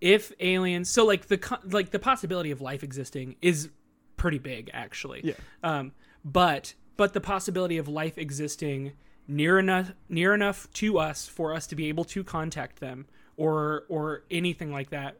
if 0.00 0.32
aliens. 0.40 0.88
So 0.88 1.04
like 1.04 1.26
the 1.26 1.58
like 1.64 1.90
the 1.90 1.98
possibility 1.98 2.50
of 2.50 2.60
life 2.60 2.82
existing 2.82 3.36
is 3.42 3.68
pretty 4.16 4.38
big, 4.38 4.70
actually. 4.72 5.20
Yeah. 5.24 5.34
Um, 5.62 5.92
but 6.24 6.74
but 6.96 7.12
the 7.12 7.20
possibility 7.20 7.76
of 7.78 7.88
life 7.88 8.16
existing 8.18 8.92
near 9.26 9.58
enough 9.58 9.92
near 10.08 10.32
enough 10.34 10.70
to 10.72 10.98
us 10.98 11.26
for 11.28 11.54
us 11.54 11.66
to 11.66 11.74
be 11.74 11.88
able 11.88 12.04
to 12.04 12.22
contact 12.24 12.80
them 12.80 13.06
or 13.36 13.84
or 13.88 14.24
anything 14.30 14.70
like 14.72 14.90
that 14.90 15.18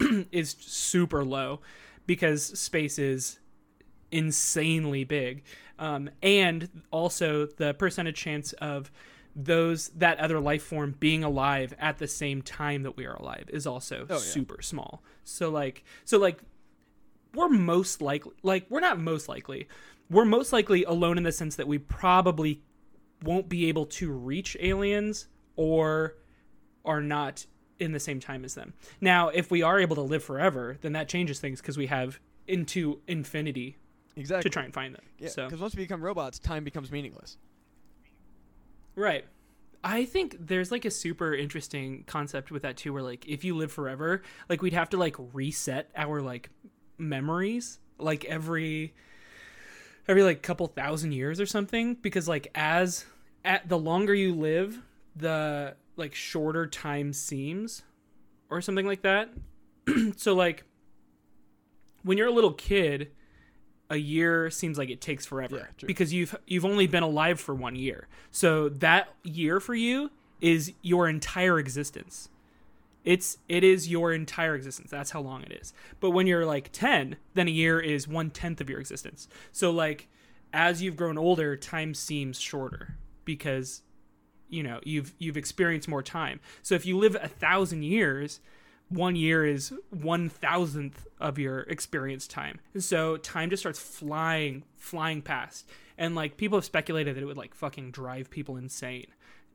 is 0.32 0.56
super 0.60 1.24
low 1.24 1.60
because 2.06 2.58
space 2.58 2.98
is 2.98 3.38
insanely 4.10 5.04
big 5.04 5.42
um, 5.78 6.10
and 6.22 6.68
also 6.90 7.46
the 7.46 7.72
percentage 7.74 8.16
chance 8.16 8.52
of 8.54 8.90
those 9.36 9.88
that 9.90 10.18
other 10.18 10.40
life 10.40 10.62
form 10.62 10.94
being 10.98 11.22
alive 11.22 11.72
at 11.78 11.98
the 11.98 12.08
same 12.08 12.42
time 12.42 12.82
that 12.82 12.96
we 12.96 13.06
are 13.06 13.14
alive 13.14 13.44
is 13.52 13.66
also 13.66 14.06
Oh, 14.10 14.14
yeah. 14.14 14.18
super 14.18 14.60
small 14.60 15.02
so 15.24 15.50
like 15.50 15.84
so 16.04 16.18
like 16.18 16.40
we're 17.34 17.48
most 17.48 18.02
likely 18.02 18.32
like 18.42 18.66
we're 18.68 18.80
not 18.80 18.98
most 18.98 19.28
likely 19.28 19.68
we're 20.10 20.24
most 20.24 20.52
likely 20.52 20.84
alone 20.84 21.16
in 21.16 21.22
the 21.24 21.32
sense 21.32 21.56
that 21.56 21.68
we 21.68 21.78
probably 21.78 22.62
won't 23.22 23.48
be 23.48 23.66
able 23.68 23.86
to 23.86 24.10
reach 24.10 24.56
aliens 24.60 25.28
or 25.56 26.16
are 26.84 27.00
not 27.02 27.46
in 27.78 27.92
the 27.92 28.00
same 28.00 28.18
time 28.20 28.44
as 28.44 28.54
them. 28.54 28.74
Now, 29.00 29.28
if 29.28 29.50
we 29.50 29.62
are 29.62 29.78
able 29.78 29.94
to 29.96 30.02
live 30.02 30.24
forever, 30.24 30.76
then 30.80 30.92
that 30.92 31.08
changes 31.08 31.38
things 31.40 31.60
because 31.60 31.76
we 31.78 31.86
have 31.86 32.18
into 32.46 33.00
infinity 33.06 33.76
Exactly. 34.16 34.50
to 34.50 34.52
try 34.52 34.64
and 34.64 34.74
find 34.74 34.94
them. 34.94 35.02
Yeah, 35.18 35.28
so 35.28 35.44
because 35.46 35.60
once 35.60 35.74
we 35.76 35.84
become 35.84 36.02
robots, 36.02 36.38
time 36.38 36.64
becomes 36.64 36.90
meaningless. 36.90 37.36
right. 38.94 39.24
I 39.82 40.04
think 40.04 40.36
there's 40.38 40.70
like 40.70 40.84
a 40.84 40.90
super 40.90 41.34
interesting 41.34 42.04
concept 42.06 42.50
with 42.50 42.62
that 42.62 42.76
too, 42.76 42.92
where 42.92 43.02
like 43.02 43.26
if 43.26 43.44
you 43.44 43.56
live 43.56 43.72
forever, 43.72 44.20
like 44.50 44.60
we'd 44.60 44.74
have 44.74 44.90
to 44.90 44.98
like 44.98 45.16
reset 45.32 45.90
our 45.96 46.20
like 46.20 46.50
memories 46.98 47.78
like 47.98 48.26
every 48.26 48.92
every 50.10 50.24
like 50.24 50.42
couple 50.42 50.66
thousand 50.66 51.12
years 51.12 51.40
or 51.40 51.46
something 51.46 51.94
because 51.94 52.26
like 52.26 52.48
as 52.54 53.04
at 53.44 53.68
the 53.68 53.78
longer 53.78 54.12
you 54.12 54.34
live 54.34 54.82
the 55.14 55.74
like 55.96 56.14
shorter 56.14 56.66
time 56.66 57.12
seems 57.12 57.82
or 58.50 58.60
something 58.60 58.86
like 58.86 59.02
that. 59.02 59.30
so 60.16 60.34
like 60.34 60.64
when 62.02 62.18
you're 62.18 62.26
a 62.26 62.32
little 62.32 62.52
kid, 62.52 63.12
a 63.88 63.96
year 63.96 64.50
seems 64.50 64.78
like 64.78 64.88
it 64.88 65.00
takes 65.00 65.26
forever 65.26 65.56
Yeah, 65.56 65.86
because 65.86 66.12
you've 66.12 66.36
you've 66.46 66.64
only 66.64 66.86
been 66.86 67.02
alive 67.02 67.40
for 67.40 67.54
one 67.54 67.76
year. 67.76 68.08
So 68.30 68.68
that 68.68 69.08
year 69.22 69.60
for 69.60 69.74
you 69.74 70.10
is 70.40 70.72
your 70.82 71.08
entire 71.08 71.58
existence. 71.58 72.28
It's 73.04 73.38
it 73.48 73.64
is 73.64 73.88
your 73.88 74.12
entire 74.12 74.54
existence. 74.54 74.90
That's 74.90 75.10
how 75.10 75.20
long 75.20 75.42
it 75.42 75.52
is. 75.52 75.72
But 76.00 76.10
when 76.10 76.26
you're 76.26 76.46
like 76.46 76.70
ten, 76.72 77.16
then 77.34 77.48
a 77.48 77.52
year 77.52 77.80
is 77.80 78.06
one 78.06 78.30
tenth 78.30 78.60
of 78.60 78.68
your 78.68 78.80
existence. 78.80 79.28
So 79.52 79.70
like 79.70 80.08
as 80.52 80.82
you've 80.82 80.96
grown 80.96 81.18
older, 81.18 81.56
time 81.56 81.94
seems 81.94 82.40
shorter 82.40 82.96
because 83.24 83.82
you 84.48 84.62
know 84.62 84.80
you've 84.84 85.14
you've 85.18 85.36
experienced 85.36 85.88
more 85.88 86.02
time. 86.02 86.40
So 86.62 86.74
if 86.74 86.84
you 86.84 86.98
live 86.98 87.16
a 87.20 87.28
thousand 87.28 87.84
years, 87.84 88.40
one 88.88 89.16
year 89.16 89.46
is 89.46 89.72
one 89.90 90.28
thousandth 90.28 91.06
of 91.18 91.38
your 91.38 91.60
experience 91.60 92.26
time. 92.26 92.60
And 92.74 92.82
so 92.84 93.16
time 93.16 93.50
just 93.50 93.62
starts 93.62 93.78
flying, 93.78 94.64
flying 94.76 95.22
past. 95.22 95.68
And 95.96 96.14
like 96.14 96.36
people 96.36 96.58
have 96.58 96.64
speculated 96.64 97.16
that 97.16 97.22
it 97.22 97.26
would 97.26 97.36
like 97.36 97.54
fucking 97.54 97.92
drive 97.92 98.30
people 98.30 98.56
insane. 98.56 99.06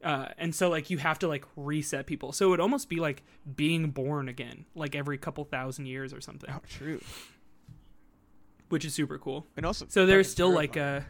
Uh, 0.06 0.28
and 0.38 0.54
so 0.54 0.70
like 0.70 0.90
you 0.92 1.00
have 1.00 1.18
to 1.20 1.28
like 1.28 1.44
reset 1.58 2.06
people. 2.06 2.32
So 2.32 2.46
it 2.46 2.50
would 2.52 2.60
almost 2.62 2.88
be 2.90 2.98
like 2.98 3.24
being 3.56 3.90
born 3.90 4.30
again, 4.30 4.66
like 4.76 4.96
every 4.96 5.18
couple 5.18 5.44
thousand 5.44 5.88
years 5.88 6.14
or 6.14 6.22
something, 6.22 6.50
Oh, 6.54 6.62
true. 6.70 7.02
which 8.70 8.86
is 8.86 8.94
super 8.94 9.18
cool. 9.18 9.48
And 9.58 9.66
also, 9.66 9.86
So 9.90 10.06
there's 10.06 10.30
still 10.30 10.52
like 10.52 10.74
terrifying. 10.74 11.04
a 11.04 11.08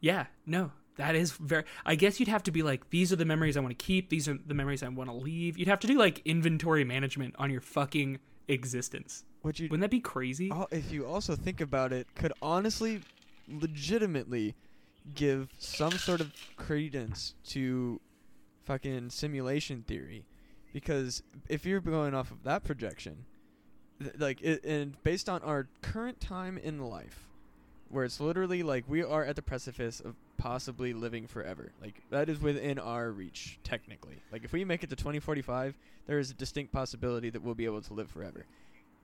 Yeah, 0.00 0.26
no. 0.46 0.72
That 0.96 1.14
is 1.14 1.32
very 1.32 1.64
I 1.84 1.94
guess 1.96 2.20
you'd 2.20 2.28
have 2.28 2.44
to 2.44 2.50
be 2.52 2.62
like 2.62 2.88
these 2.90 3.12
are 3.12 3.16
the 3.16 3.24
memories 3.24 3.56
I 3.56 3.60
want 3.60 3.76
to 3.78 3.84
keep, 3.84 4.08
these 4.10 4.28
are 4.28 4.38
the 4.46 4.54
memories 4.54 4.82
I 4.82 4.88
want 4.88 5.10
to 5.10 5.16
leave. 5.16 5.58
You'd 5.58 5.68
have 5.68 5.80
to 5.80 5.86
do 5.86 5.98
like 5.98 6.22
inventory 6.24 6.84
management 6.84 7.34
on 7.38 7.50
your 7.50 7.60
fucking 7.60 8.18
existence. 8.48 9.24
Would 9.42 9.58
you? 9.58 9.66
Wouldn't 9.68 9.82
that 9.82 9.90
be 9.90 10.00
crazy? 10.00 10.50
If 10.70 10.90
you 10.92 11.04
also 11.06 11.34
think 11.36 11.60
about 11.60 11.92
it, 11.92 12.06
could 12.14 12.32
honestly, 12.40 13.00
legitimately, 13.46 14.54
give 15.14 15.48
some 15.58 15.92
sort 15.92 16.20
of 16.20 16.32
credence 16.56 17.34
to 17.48 18.00
fucking 18.64 19.10
simulation 19.10 19.84
theory, 19.86 20.24
because 20.72 21.22
if 21.48 21.66
you're 21.66 21.80
going 21.80 22.14
off 22.14 22.30
of 22.30 22.42
that 22.44 22.64
projection, 22.64 23.24
th- 24.00 24.14
like 24.18 24.40
it, 24.42 24.64
and 24.64 25.02
based 25.02 25.28
on 25.28 25.42
our 25.42 25.68
current 25.82 26.20
time 26.20 26.58
in 26.58 26.80
life, 26.80 27.26
where 27.90 28.04
it's 28.04 28.20
literally 28.20 28.62
like 28.62 28.84
we 28.88 29.02
are 29.02 29.24
at 29.24 29.36
the 29.36 29.42
precipice 29.42 30.00
of 30.00 30.16
possibly 30.36 30.92
living 30.92 31.26
forever. 31.26 31.72
Like 31.80 32.02
that 32.10 32.28
is 32.28 32.40
within 32.40 32.78
our 32.78 33.10
reach 33.10 33.58
technically. 33.62 34.16
Like 34.32 34.44
if 34.44 34.52
we 34.52 34.64
make 34.64 34.82
it 34.82 34.90
to 34.90 34.96
2045, 34.96 35.74
there 36.06 36.18
is 36.18 36.30
a 36.30 36.34
distinct 36.34 36.72
possibility 36.72 37.30
that 37.30 37.42
we'll 37.42 37.54
be 37.54 37.64
able 37.64 37.82
to 37.82 37.94
live 37.94 38.10
forever. 38.10 38.46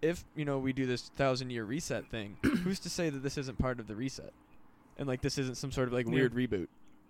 If, 0.03 0.25
you 0.35 0.45
know, 0.45 0.59
we 0.59 0.73
do 0.73 0.87
this 0.87 1.11
1000 1.17 1.51
year 1.51 1.65
reset 1.65 2.07
thing, 2.07 2.37
who's 2.43 2.81
to 2.81 2.91
say 2.91 3.11
that 3.11 3.23
this 3.23 3.39
isn't 3.39 3.59
part 3.59 3.81
of 3.81 3.87
the 3.87 3.95
reset? 3.95 4.33
And 4.97 5.09
like 5.09 5.23
this 5.23 5.39
isn't 5.39 5.57
some 5.57 5.73
sort 5.73 5.89
of 5.89 5.95
like 5.95 6.07
Yeah. 6.07 6.13
weird 6.15 6.35
reboot 6.35 6.69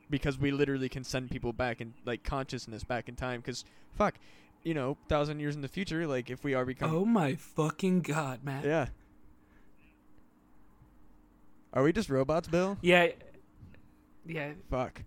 because 0.09 0.39
we 0.39 0.51
literally 0.51 0.89
can 0.89 1.05
send 1.05 1.31
people 1.31 1.53
back 1.53 1.81
in 1.81 1.95
like 2.05 2.23
consciousness 2.25 2.85
back 2.85 3.09
in 3.09 3.17
time 3.17 3.43
cuz 3.43 3.65
fuck, 3.97 4.15
you 4.63 4.75
know, 4.75 4.91
1000 5.09 5.41
years 5.41 5.55
in 5.57 5.63
the 5.63 5.69
future 5.69 6.07
like 6.07 6.31
if 6.31 6.45
we 6.45 6.55
are 6.55 6.65
becoming 6.65 6.95
oh 6.97 7.05
my 7.05 7.35
fucking 7.35 8.01
god, 8.03 8.45
man 8.45 8.65
Yeah. 8.65 8.89
Are 11.73 11.83
we 11.85 11.93
just 11.93 12.11
robots, 12.11 12.49
Bill? 12.49 12.79
Yeah. 12.83 13.09
Yeah, 14.27 14.53
Fuck. 14.69 15.03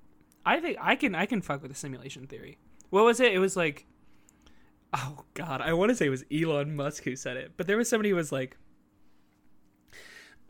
I 0.45 0.59
think 0.59 0.77
I 0.81 0.95
can 0.95 1.13
I 1.15 1.25
can 1.25 1.41
fuck 1.41 1.61
with 1.61 1.71
the 1.71 1.77
simulation 1.77 2.27
theory. 2.27 2.57
What 2.89 3.05
was 3.05 3.19
it? 3.19 3.31
It 3.33 3.39
was 3.39 3.55
like 3.55 3.85
Oh 4.93 5.23
god, 5.33 5.61
I 5.61 5.73
want 5.73 5.89
to 5.89 5.95
say 5.95 6.05
it 6.07 6.09
was 6.09 6.23
Elon 6.31 6.75
Musk 6.75 7.03
who 7.03 7.15
said 7.15 7.37
it, 7.37 7.53
but 7.57 7.67
there 7.67 7.77
was 7.77 7.89
somebody 7.89 8.09
who 8.09 8.15
was 8.15 8.31
like 8.31 8.57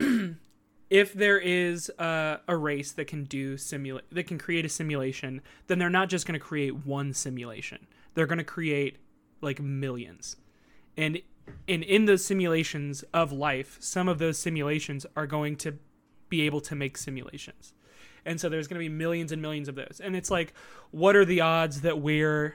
if 0.94 1.12
there 1.12 1.38
is 1.38 1.90
uh, 1.98 2.36
a 2.46 2.56
race 2.56 2.92
that 2.92 3.08
can 3.08 3.24
do 3.24 3.56
simulate 3.56 4.04
that 4.12 4.28
can 4.28 4.38
create 4.38 4.64
a 4.64 4.68
simulation, 4.68 5.40
then 5.66 5.80
they're 5.80 5.90
not 5.90 6.08
just 6.08 6.24
going 6.24 6.38
to 6.38 6.46
create 6.46 6.86
one 6.86 7.12
simulation. 7.12 7.88
They're 8.14 8.28
going 8.28 8.38
to 8.38 8.44
create 8.44 8.98
like 9.40 9.60
millions. 9.60 10.36
And 10.96 11.20
and 11.66 11.82
in 11.82 12.04
those 12.04 12.24
simulations 12.24 13.02
of 13.12 13.32
life, 13.32 13.76
some 13.80 14.06
of 14.06 14.20
those 14.20 14.38
simulations 14.38 15.04
are 15.16 15.26
going 15.26 15.56
to 15.56 15.76
be 16.28 16.42
able 16.42 16.60
to 16.60 16.76
make 16.76 16.96
simulations. 16.96 17.74
And 18.24 18.40
so 18.40 18.48
there's 18.48 18.68
going 18.68 18.80
to 18.80 18.88
be 18.88 18.88
millions 18.88 19.32
and 19.32 19.42
millions 19.42 19.66
of 19.66 19.74
those. 19.74 20.00
And 20.02 20.14
it's 20.14 20.30
like 20.30 20.54
what 20.92 21.16
are 21.16 21.24
the 21.24 21.40
odds 21.40 21.80
that 21.80 22.00
we're 22.00 22.54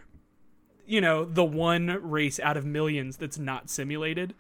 you 0.86 1.02
know, 1.02 1.26
the 1.26 1.44
one 1.44 1.88
race 2.10 2.40
out 2.40 2.56
of 2.56 2.66
millions 2.66 3.18
that's 3.18 3.38
not 3.38 3.70
simulated? 3.70 4.34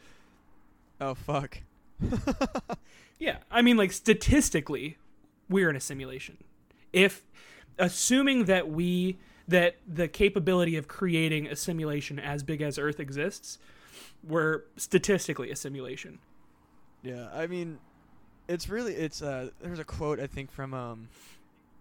Oh 1.02 1.16
fuck. 1.16 1.58
Yeah, 3.20 3.38
I 3.52 3.62
mean, 3.62 3.76
like 3.78 3.92
statistically, 3.92 4.98
we're 5.50 5.70
in 5.70 5.76
a 5.76 5.82
simulation. 5.82 6.38
If 6.94 7.24
assuming 7.78 8.46
that 8.46 8.70
we 8.70 9.18
that 9.48 9.76
the 9.88 10.08
capability 10.08 10.76
of 10.78 10.88
creating 10.88 11.48
a 11.48 11.56
simulation 11.56 12.20
as 12.20 12.44
big 12.44 12.62
as 12.62 12.78
Earth 12.78 13.00
exists, 13.00 13.58
we're 14.24 14.62
statistically 14.78 15.52
a 15.52 15.56
simulation. 15.56 16.20
Yeah, 17.02 17.28
I 17.34 17.48
mean, 17.48 17.80
it's 18.48 18.70
really 18.70 18.94
it's 18.94 19.22
uh 19.22 19.50
there's 19.62 19.80
a 19.80 19.84
quote 19.84 20.20
I 20.20 20.28
think 20.28 20.52
from 20.52 20.74
um 20.74 21.10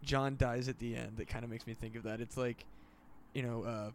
John 0.02 0.36
dies 0.36 0.68
at 0.68 0.78
the 0.78 0.96
end 0.96 1.18
that 1.18 1.28
kind 1.28 1.44
of 1.44 1.50
makes 1.50 1.66
me 1.66 1.74
think 1.74 1.94
of 1.94 2.02
that. 2.02 2.20
It's 2.20 2.36
like, 2.36 2.64
you 3.32 3.42
know, 3.42 3.62
uh 3.62 3.90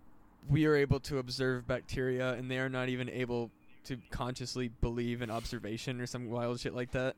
we 0.50 0.66
are 0.66 0.76
able 0.76 1.00
to 1.02 1.20
observe 1.20 1.68
bacteria 1.68 2.34
and 2.34 2.52
they 2.52 2.60
are 2.60 2.70
not 2.70 2.90
even 2.90 3.10
able 3.10 3.50
to 3.86 3.98
consciously 4.12 4.70
believe 4.82 5.22
in 5.22 5.30
observation 5.30 6.00
or 6.00 6.06
some 6.06 6.30
wild 6.30 6.60
shit 6.60 6.74
like 6.74 6.92
that. 6.92 7.16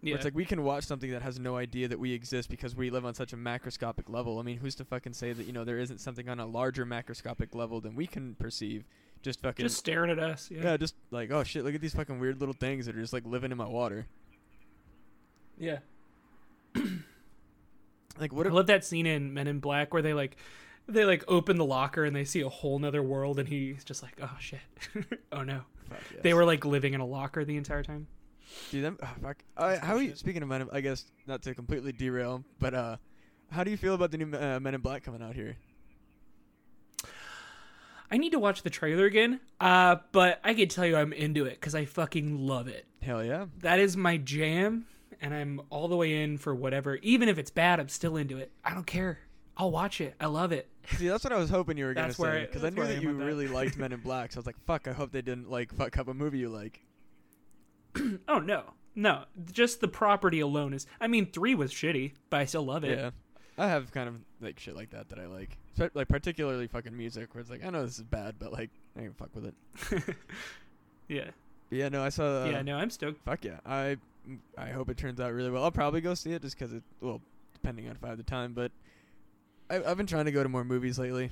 Yeah, 0.00 0.14
It's 0.14 0.24
like 0.24 0.34
we 0.34 0.44
can 0.44 0.62
watch 0.62 0.84
something 0.84 1.10
that 1.10 1.22
has 1.22 1.40
no 1.40 1.56
idea 1.56 1.88
that 1.88 1.98
we 1.98 2.12
exist 2.12 2.48
because 2.48 2.76
we 2.76 2.88
live 2.88 3.04
on 3.04 3.14
such 3.14 3.32
a 3.32 3.36
macroscopic 3.36 4.08
level. 4.08 4.38
I 4.38 4.42
mean, 4.42 4.58
who's 4.58 4.76
to 4.76 4.84
fucking 4.84 5.12
say 5.12 5.32
that 5.32 5.44
you 5.44 5.52
know 5.52 5.64
there 5.64 5.78
isn't 5.78 5.98
something 6.00 6.28
on 6.28 6.38
a 6.38 6.46
larger 6.46 6.86
macroscopic 6.86 7.52
level 7.54 7.80
than 7.80 7.96
we 7.96 8.06
can 8.06 8.36
perceive? 8.36 8.84
Just 9.22 9.42
fucking 9.42 9.64
just 9.64 9.76
staring 9.76 10.10
at 10.10 10.20
us. 10.20 10.50
Yeah, 10.52 10.62
yeah, 10.62 10.76
just 10.76 10.94
like 11.10 11.32
oh 11.32 11.42
shit, 11.42 11.64
look 11.64 11.74
at 11.74 11.80
these 11.80 11.94
fucking 11.94 12.20
weird 12.20 12.38
little 12.38 12.54
things 12.54 12.86
that 12.86 12.96
are 12.96 13.00
just 13.00 13.12
like 13.12 13.26
living 13.26 13.50
in 13.50 13.58
my 13.58 13.66
water. 13.66 14.06
yeah. 15.58 15.78
Like 18.20 18.32
what 18.32 18.46
I 18.46 18.50
love 18.50 18.66
that 18.66 18.84
scene 18.84 19.06
in 19.06 19.32
Men 19.32 19.46
in 19.46 19.60
Black 19.60 19.92
where 19.92 20.02
they 20.02 20.12
like 20.12 20.36
they 20.88 21.04
like 21.04 21.22
open 21.28 21.56
the 21.56 21.64
locker 21.64 22.04
and 22.04 22.16
they 22.16 22.24
see 22.24 22.40
a 22.40 22.48
whole 22.48 22.78
nother 22.78 23.02
world 23.02 23.38
and 23.38 23.48
he's 23.48 23.84
just 23.84 24.02
like, 24.02 24.18
oh 24.22 24.36
shit, 24.40 24.60
oh 25.32 25.42
no. 25.42 25.60
Fuck, 25.88 25.98
They 26.22 26.34
were 26.34 26.44
like 26.44 26.64
living 26.64 26.94
in 26.94 27.00
a 27.00 27.06
locker 27.06 27.44
the 27.44 27.56
entire 27.56 27.82
time. 27.82 28.06
Dude, 28.70 28.84
them, 28.84 28.98
oh, 29.02 29.10
fuck. 29.22 29.38
I, 29.56 29.76
how 29.76 29.94
are 29.96 30.02
you 30.02 30.14
speaking 30.16 30.42
of 30.42 30.48
Men? 30.48 30.62
in- 30.62 30.68
I 30.72 30.80
guess 30.80 31.04
not 31.26 31.42
to 31.42 31.54
completely 31.54 31.92
derail, 31.92 32.44
but 32.58 32.74
uh, 32.74 32.96
how 33.50 33.64
do 33.64 33.70
you 33.70 33.76
feel 33.76 33.94
about 33.94 34.10
the 34.10 34.18
new 34.18 34.36
uh, 34.36 34.60
Men 34.60 34.74
in 34.74 34.80
Black 34.80 35.04
coming 35.04 35.22
out 35.22 35.34
here? 35.34 35.56
I 38.10 38.16
need 38.16 38.32
to 38.32 38.38
watch 38.38 38.62
the 38.62 38.70
trailer 38.70 39.04
again. 39.04 39.40
Uh, 39.60 39.96
but 40.12 40.40
I 40.42 40.54
can 40.54 40.68
tell 40.68 40.86
you 40.86 40.96
I'm 40.96 41.12
into 41.12 41.44
it 41.44 41.60
because 41.60 41.74
I 41.74 41.84
fucking 41.84 42.46
love 42.46 42.68
it. 42.68 42.86
Hell 43.02 43.24
yeah! 43.24 43.46
That 43.60 43.78
is 43.80 43.96
my 43.96 44.16
jam, 44.16 44.86
and 45.20 45.34
I'm 45.34 45.60
all 45.70 45.88
the 45.88 45.96
way 45.96 46.22
in 46.22 46.38
for 46.38 46.54
whatever. 46.54 46.96
Even 46.96 47.28
if 47.28 47.38
it's 47.38 47.50
bad, 47.50 47.80
I'm 47.80 47.88
still 47.88 48.16
into 48.16 48.38
it. 48.38 48.50
I 48.64 48.74
don't 48.74 48.86
care. 48.86 49.18
I'll 49.56 49.70
watch 49.70 50.00
it. 50.00 50.14
I 50.20 50.26
love 50.26 50.52
it. 50.52 50.68
See, 50.96 51.08
that's 51.08 51.24
what 51.24 51.32
I 51.32 51.36
was 51.36 51.50
hoping 51.50 51.76
you 51.76 51.84
were 51.84 51.94
gonna 51.94 52.14
say 52.14 52.46
because 52.46 52.64
I 52.64 52.70
knew 52.70 52.86
that 52.86 53.02
you 53.02 53.12
really 53.12 53.48
liked 53.48 53.76
Men 53.78 53.92
in 53.92 54.00
Black. 54.00 54.32
So 54.32 54.38
I 54.38 54.40
was 54.40 54.46
like, 54.46 54.64
fuck. 54.66 54.88
I 54.88 54.92
hope 54.92 55.12
they 55.12 55.22
didn't 55.22 55.50
like 55.50 55.72
fuck 55.74 55.98
up 55.98 56.08
a 56.08 56.14
movie 56.14 56.38
you 56.38 56.48
like. 56.48 56.80
Oh 58.28 58.38
no, 58.38 58.62
no, 58.94 59.24
just 59.52 59.80
the 59.80 59.88
property 59.88 60.40
alone 60.40 60.72
is. 60.74 60.86
I 61.00 61.06
mean, 61.06 61.26
three 61.30 61.54
was 61.54 61.72
shitty, 61.72 62.12
but 62.30 62.40
I 62.40 62.44
still 62.44 62.64
love 62.64 62.84
it. 62.84 62.98
Yeah, 62.98 63.10
I 63.56 63.68
have 63.68 63.90
kind 63.92 64.08
of 64.08 64.16
like 64.40 64.58
shit 64.58 64.76
like 64.76 64.90
that 64.90 65.08
that 65.10 65.18
I 65.18 65.26
like, 65.26 65.56
Spe- 65.74 65.94
like 65.94 66.08
particularly 66.08 66.66
fucking 66.66 66.96
music 66.96 67.34
where 67.34 67.40
it's 67.40 67.50
like 67.50 67.64
I 67.64 67.70
know 67.70 67.84
this 67.84 67.98
is 67.98 68.04
bad, 68.04 68.36
but 68.38 68.52
like 68.52 68.70
I 68.96 69.00
can 69.02 69.12
fuck 69.14 69.30
with 69.34 69.46
it. 69.46 70.14
Yeah, 71.08 71.30
yeah, 71.70 71.88
no, 71.88 72.02
I 72.04 72.10
saw. 72.10 72.42
Uh, 72.44 72.50
yeah. 72.50 72.62
No, 72.62 72.76
I'm 72.76 72.90
stoked. 72.90 73.24
Fuck 73.24 73.44
yeah! 73.44 73.60
I 73.64 73.96
I 74.58 74.68
hope 74.68 74.90
it 74.90 74.98
turns 74.98 75.20
out 75.20 75.32
really 75.32 75.50
well. 75.50 75.64
I'll 75.64 75.70
probably 75.70 76.00
go 76.02 76.12
see 76.14 76.32
it 76.32 76.42
just 76.42 76.58
'cause 76.58 76.72
it 76.72 76.82
well, 77.00 77.22
depending 77.54 77.88
on 77.88 77.96
if 77.96 78.04
I 78.04 78.08
have 78.08 78.18
the 78.18 78.24
time. 78.24 78.52
But 78.52 78.72
I, 79.70 79.82
I've 79.82 79.96
been 79.96 80.06
trying 80.06 80.26
to 80.26 80.32
go 80.32 80.42
to 80.42 80.48
more 80.50 80.64
movies 80.64 80.98
lately. 80.98 81.30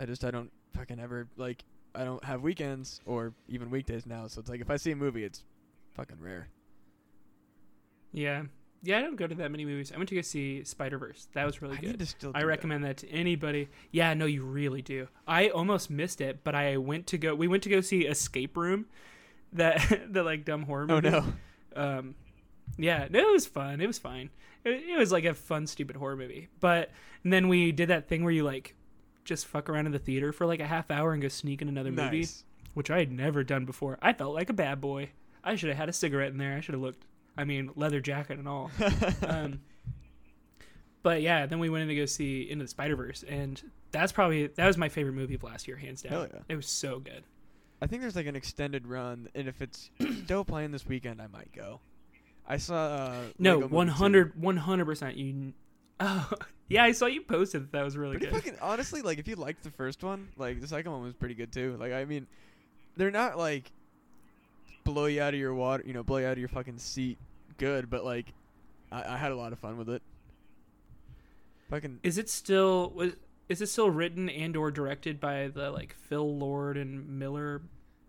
I 0.00 0.06
just 0.06 0.24
I 0.24 0.32
don't 0.32 0.50
fucking 0.76 0.98
ever 0.98 1.28
like 1.36 1.62
I 1.94 2.02
don't 2.04 2.24
have 2.24 2.42
weekends 2.42 3.00
or 3.06 3.32
even 3.48 3.70
weekdays 3.70 4.04
now. 4.04 4.26
So 4.26 4.40
it's 4.40 4.50
like 4.50 4.60
if 4.60 4.68
I 4.70 4.76
see 4.78 4.90
a 4.90 4.96
movie, 4.96 5.22
it's 5.22 5.44
fucking 5.94 6.20
rare. 6.20 6.48
Yeah, 8.12 8.42
yeah. 8.82 8.98
I 8.98 9.02
don't 9.02 9.16
go 9.16 9.26
to 9.26 9.34
that 9.36 9.50
many 9.50 9.64
movies. 9.64 9.92
I 9.92 9.96
went 9.96 10.08
to 10.10 10.14
go 10.14 10.20
see 10.20 10.62
Spider 10.64 10.98
Verse. 10.98 11.26
That 11.34 11.44
was 11.44 11.60
really 11.60 11.76
I 11.78 11.80
good. 11.80 11.90
need 11.90 11.98
to 12.00 12.06
still. 12.06 12.30
I 12.34 12.40
do 12.40 12.44
that. 12.44 12.48
recommend 12.48 12.84
that 12.84 12.98
to 12.98 13.08
anybody. 13.10 13.68
Yeah, 13.90 14.14
no, 14.14 14.26
you 14.26 14.44
really 14.44 14.82
do. 14.82 15.08
I 15.26 15.48
almost 15.48 15.90
missed 15.90 16.20
it, 16.20 16.44
but 16.44 16.54
I 16.54 16.76
went 16.76 17.06
to 17.08 17.18
go. 17.18 17.34
We 17.34 17.48
went 17.48 17.62
to 17.64 17.68
go 17.70 17.80
see 17.80 18.02
Escape 18.06 18.56
Room, 18.56 18.86
that 19.52 19.80
the 20.10 20.22
like 20.22 20.44
dumb 20.44 20.62
horror 20.62 20.86
Oh 20.88 21.00
movie. 21.00 21.10
no! 21.10 21.24
Um, 21.74 22.14
yeah, 22.78 23.08
no, 23.10 23.18
it 23.18 23.32
was 23.32 23.46
fun. 23.46 23.80
It 23.80 23.86
was 23.86 23.98
fine. 23.98 24.30
It, 24.64 24.84
it 24.90 24.98
was 24.98 25.10
like 25.12 25.24
a 25.24 25.34
fun, 25.34 25.66
stupid 25.66 25.96
horror 25.96 26.16
movie. 26.16 26.48
But 26.60 26.90
and 27.24 27.32
then 27.32 27.48
we 27.48 27.72
did 27.72 27.88
that 27.88 28.08
thing 28.08 28.22
where 28.22 28.32
you 28.32 28.44
like 28.44 28.76
just 29.24 29.46
fuck 29.46 29.68
around 29.68 29.86
in 29.86 29.92
the 29.92 29.98
theater 29.98 30.32
for 30.32 30.46
like 30.46 30.60
a 30.60 30.66
half 30.66 30.90
hour 30.90 31.12
and 31.14 31.20
go 31.22 31.28
sneak 31.28 31.62
in 31.62 31.68
another 31.68 31.90
movie, 31.90 32.26
which 32.74 32.90
I 32.90 32.98
had 32.98 33.10
never 33.10 33.42
done 33.42 33.64
before. 33.64 33.98
I 34.02 34.12
felt 34.12 34.34
like 34.34 34.50
a 34.50 34.54
bad 34.54 34.80
boy. 34.80 35.10
I 35.44 35.56
should 35.56 35.68
have 35.68 35.78
had 35.78 35.88
a 35.88 35.92
cigarette 35.92 36.32
in 36.32 36.38
there. 36.38 36.56
I 36.56 36.60
should 36.60 36.74
have 36.74 36.82
looked. 36.82 37.04
I 37.36 37.44
mean, 37.44 37.70
leather 37.76 38.00
jacket 38.00 38.38
and 38.38 38.48
all. 38.48 38.70
um, 39.26 39.60
but 41.02 41.20
yeah, 41.22 41.46
then 41.46 41.58
we 41.58 41.68
went 41.68 41.82
in 41.82 41.88
to 41.88 41.94
go 41.94 42.06
see 42.06 42.48
Into 42.50 42.64
the 42.64 42.68
Spider 42.68 42.96
Verse, 42.96 43.24
and 43.28 43.60
that's 43.92 44.12
probably 44.12 44.46
that 44.46 44.66
was 44.66 44.78
my 44.78 44.88
favorite 44.88 45.12
movie 45.14 45.34
of 45.34 45.42
last 45.42 45.68
year, 45.68 45.76
hands 45.76 46.02
down. 46.02 46.12
Hell 46.12 46.28
yeah. 46.32 46.40
It 46.48 46.56
was 46.56 46.66
so 46.66 46.98
good. 46.98 47.24
I 47.82 47.86
think 47.86 48.00
there's 48.02 48.16
like 48.16 48.26
an 48.26 48.36
extended 48.36 48.86
run, 48.86 49.28
and 49.34 49.46
if 49.48 49.60
it's 49.60 49.90
still 50.24 50.44
playing 50.44 50.70
this 50.70 50.86
weekend, 50.86 51.20
I 51.20 51.26
might 51.26 51.52
go. 51.52 51.80
I 52.46 52.56
saw. 52.56 52.74
Uh, 52.86 53.20
No, 53.38 53.54
Lego 53.54 53.62
Movie 53.64 53.74
100 53.74 54.40
100 54.42 54.84
percent. 54.84 55.16
You. 55.16 55.52
Oh, 56.00 56.28
yeah, 56.68 56.82
I 56.82 56.90
saw 56.90 57.06
you 57.06 57.20
posted 57.22 57.62
that. 57.62 57.72
That 57.72 57.84
was 57.84 57.96
really 57.96 58.16
Pretty 58.16 58.26
good. 58.32 58.34
fucking 58.34 58.58
honestly, 58.60 59.00
like 59.00 59.18
if 59.18 59.28
you 59.28 59.36
liked 59.36 59.62
the 59.62 59.70
first 59.70 60.02
one, 60.02 60.28
like 60.36 60.60
the 60.60 60.66
second 60.66 60.90
one 60.90 61.02
was 61.02 61.14
pretty 61.14 61.36
good 61.36 61.52
too. 61.52 61.76
Like 61.78 61.92
I 61.92 62.04
mean, 62.04 62.26
they're 62.96 63.12
not 63.12 63.38
like 63.38 63.70
blow 64.94 65.06
you 65.06 65.20
out 65.20 65.34
of 65.34 65.40
your 65.40 65.54
water, 65.54 65.82
you 65.86 65.92
know, 65.92 66.02
blow 66.02 66.18
you 66.18 66.26
out 66.26 66.32
of 66.32 66.38
your 66.38 66.48
fucking 66.48 66.78
seat. 66.78 67.18
Good, 67.58 67.90
but 67.90 68.04
like 68.04 68.32
I, 68.90 69.14
I 69.14 69.16
had 69.16 69.32
a 69.32 69.36
lot 69.36 69.52
of 69.52 69.58
fun 69.58 69.76
with 69.76 69.88
it. 69.88 70.02
Fucking 71.70 72.00
Is 72.02 72.18
it 72.18 72.28
still 72.28 72.90
was? 72.94 73.12
Is 73.48 73.60
it 73.60 73.68
still 73.68 73.90
written 73.90 74.28
and 74.28 74.56
or 74.56 74.70
directed 74.70 75.20
by 75.20 75.48
the 75.48 75.70
like 75.70 75.94
Phil 75.94 76.38
Lord 76.38 76.76
and 76.76 77.18
Miller? 77.18 77.62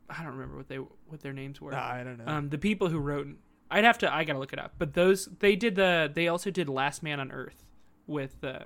I 0.09 0.23
don't 0.23 0.33
remember 0.33 0.57
what 0.57 0.67
they 0.67 0.77
what 0.77 1.21
their 1.21 1.33
names 1.33 1.59
were. 1.59 1.71
nah, 1.71 1.85
I 1.85 2.03
don't 2.03 2.17
know. 2.17 2.25
Um, 2.27 2.49
the 2.49 2.57
people 2.57 2.89
who 2.89 2.99
wrote. 2.99 3.27
I'd 3.71 3.83
have 3.83 3.97
to. 3.99 4.13
I 4.13 4.23
gotta 4.23 4.39
look 4.39 4.53
it 4.53 4.59
up. 4.59 4.75
But 4.77 4.93
those 4.93 5.25
they 5.39 5.55
did 5.55 5.75
the. 5.75 6.11
They 6.13 6.27
also 6.27 6.51
did 6.51 6.69
Last 6.69 7.01
Man 7.01 7.19
on 7.19 7.31
Earth 7.31 7.65
with 8.05 8.43
uh, 8.43 8.59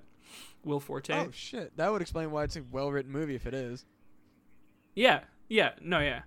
Will 0.63 0.79
Forte. 0.79 1.13
oh 1.13 1.29
shit, 1.31 1.75
that 1.77 1.91
would 1.91 2.01
explain 2.01 2.31
why 2.31 2.43
it's 2.43 2.57
a 2.57 2.63
well-written 2.63 3.11
movie 3.11 3.35
if 3.35 3.45
it 3.45 3.53
is. 3.53 3.85
Yeah, 4.95 5.21
yeah, 5.47 5.71
no, 5.81 5.99
yeah. 5.99 6.23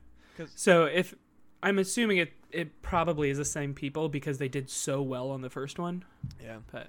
So 0.55 0.86
if 0.86 1.14
I'm 1.63 1.79
assuming 1.79 2.19
it, 2.19 2.33
it 2.51 2.83
probably 2.83 3.31
is 3.31 3.39
the 3.39 3.45
same 3.45 3.75
people 3.75 4.09
because 4.09 4.39
they 4.39 4.49
did 4.49 4.69
so 4.69 5.01
well 5.03 5.31
on 5.31 5.41
the 5.43 5.51
first 5.51 5.79
one. 5.79 6.05
Yeah. 6.43 6.59
But, 6.71 6.89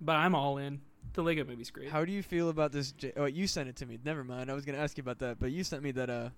but 0.00 0.16
I'm 0.16 0.34
all 0.34 0.58
in. 0.58 0.80
The 1.14 1.22
Lego 1.22 1.44
movie's 1.44 1.70
great. 1.70 1.90
How 1.90 2.04
do 2.04 2.12
you 2.12 2.22
feel 2.22 2.48
about 2.48 2.72
this? 2.72 2.92
J- 2.92 3.12
oh, 3.16 3.26
you 3.26 3.46
sent 3.46 3.68
it 3.68 3.76
to 3.76 3.86
me. 3.86 3.98
Never 4.04 4.24
mind. 4.24 4.50
I 4.50 4.54
was 4.54 4.64
gonna 4.64 4.78
ask 4.78 4.96
you 4.96 5.02
about 5.02 5.18
that, 5.18 5.38
but 5.38 5.50
you 5.50 5.62
sent 5.64 5.82
me 5.82 5.90
that. 5.92 6.08
Uh, 6.08 6.30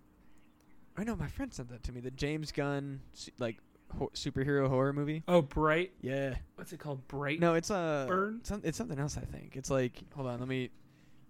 I 0.97 1.05
know 1.05 1.15
my 1.15 1.29
friend 1.29 1.53
sent 1.53 1.69
that 1.71 1.83
to 1.85 1.93
me. 1.93 2.01
The 2.01 2.11
James 2.11 2.51
Gunn 2.51 3.01
like 3.39 3.59
ho- 3.97 4.11
superhero 4.15 4.69
horror 4.69 4.93
movie. 4.93 5.23
oh, 5.29 5.43
Bright. 5.43 5.93
Yeah. 6.01 6.35
What's 6.57 6.73
it 6.73 6.79
called? 6.81 7.07
Bright. 7.07 7.39
No, 7.39 7.55
it's 7.55 7.71
uh, 7.71 8.07
Burn? 8.09 8.41
Some, 8.43 8.63
it's 8.65 8.77
something 8.79 8.99
else. 8.99 9.17
I 9.17 9.21
think 9.21 9.55
it's 9.55 9.71
like. 9.71 10.03
Hold 10.17 10.27
on, 10.29 10.41
let 10.41 10.49
me. 10.49 10.71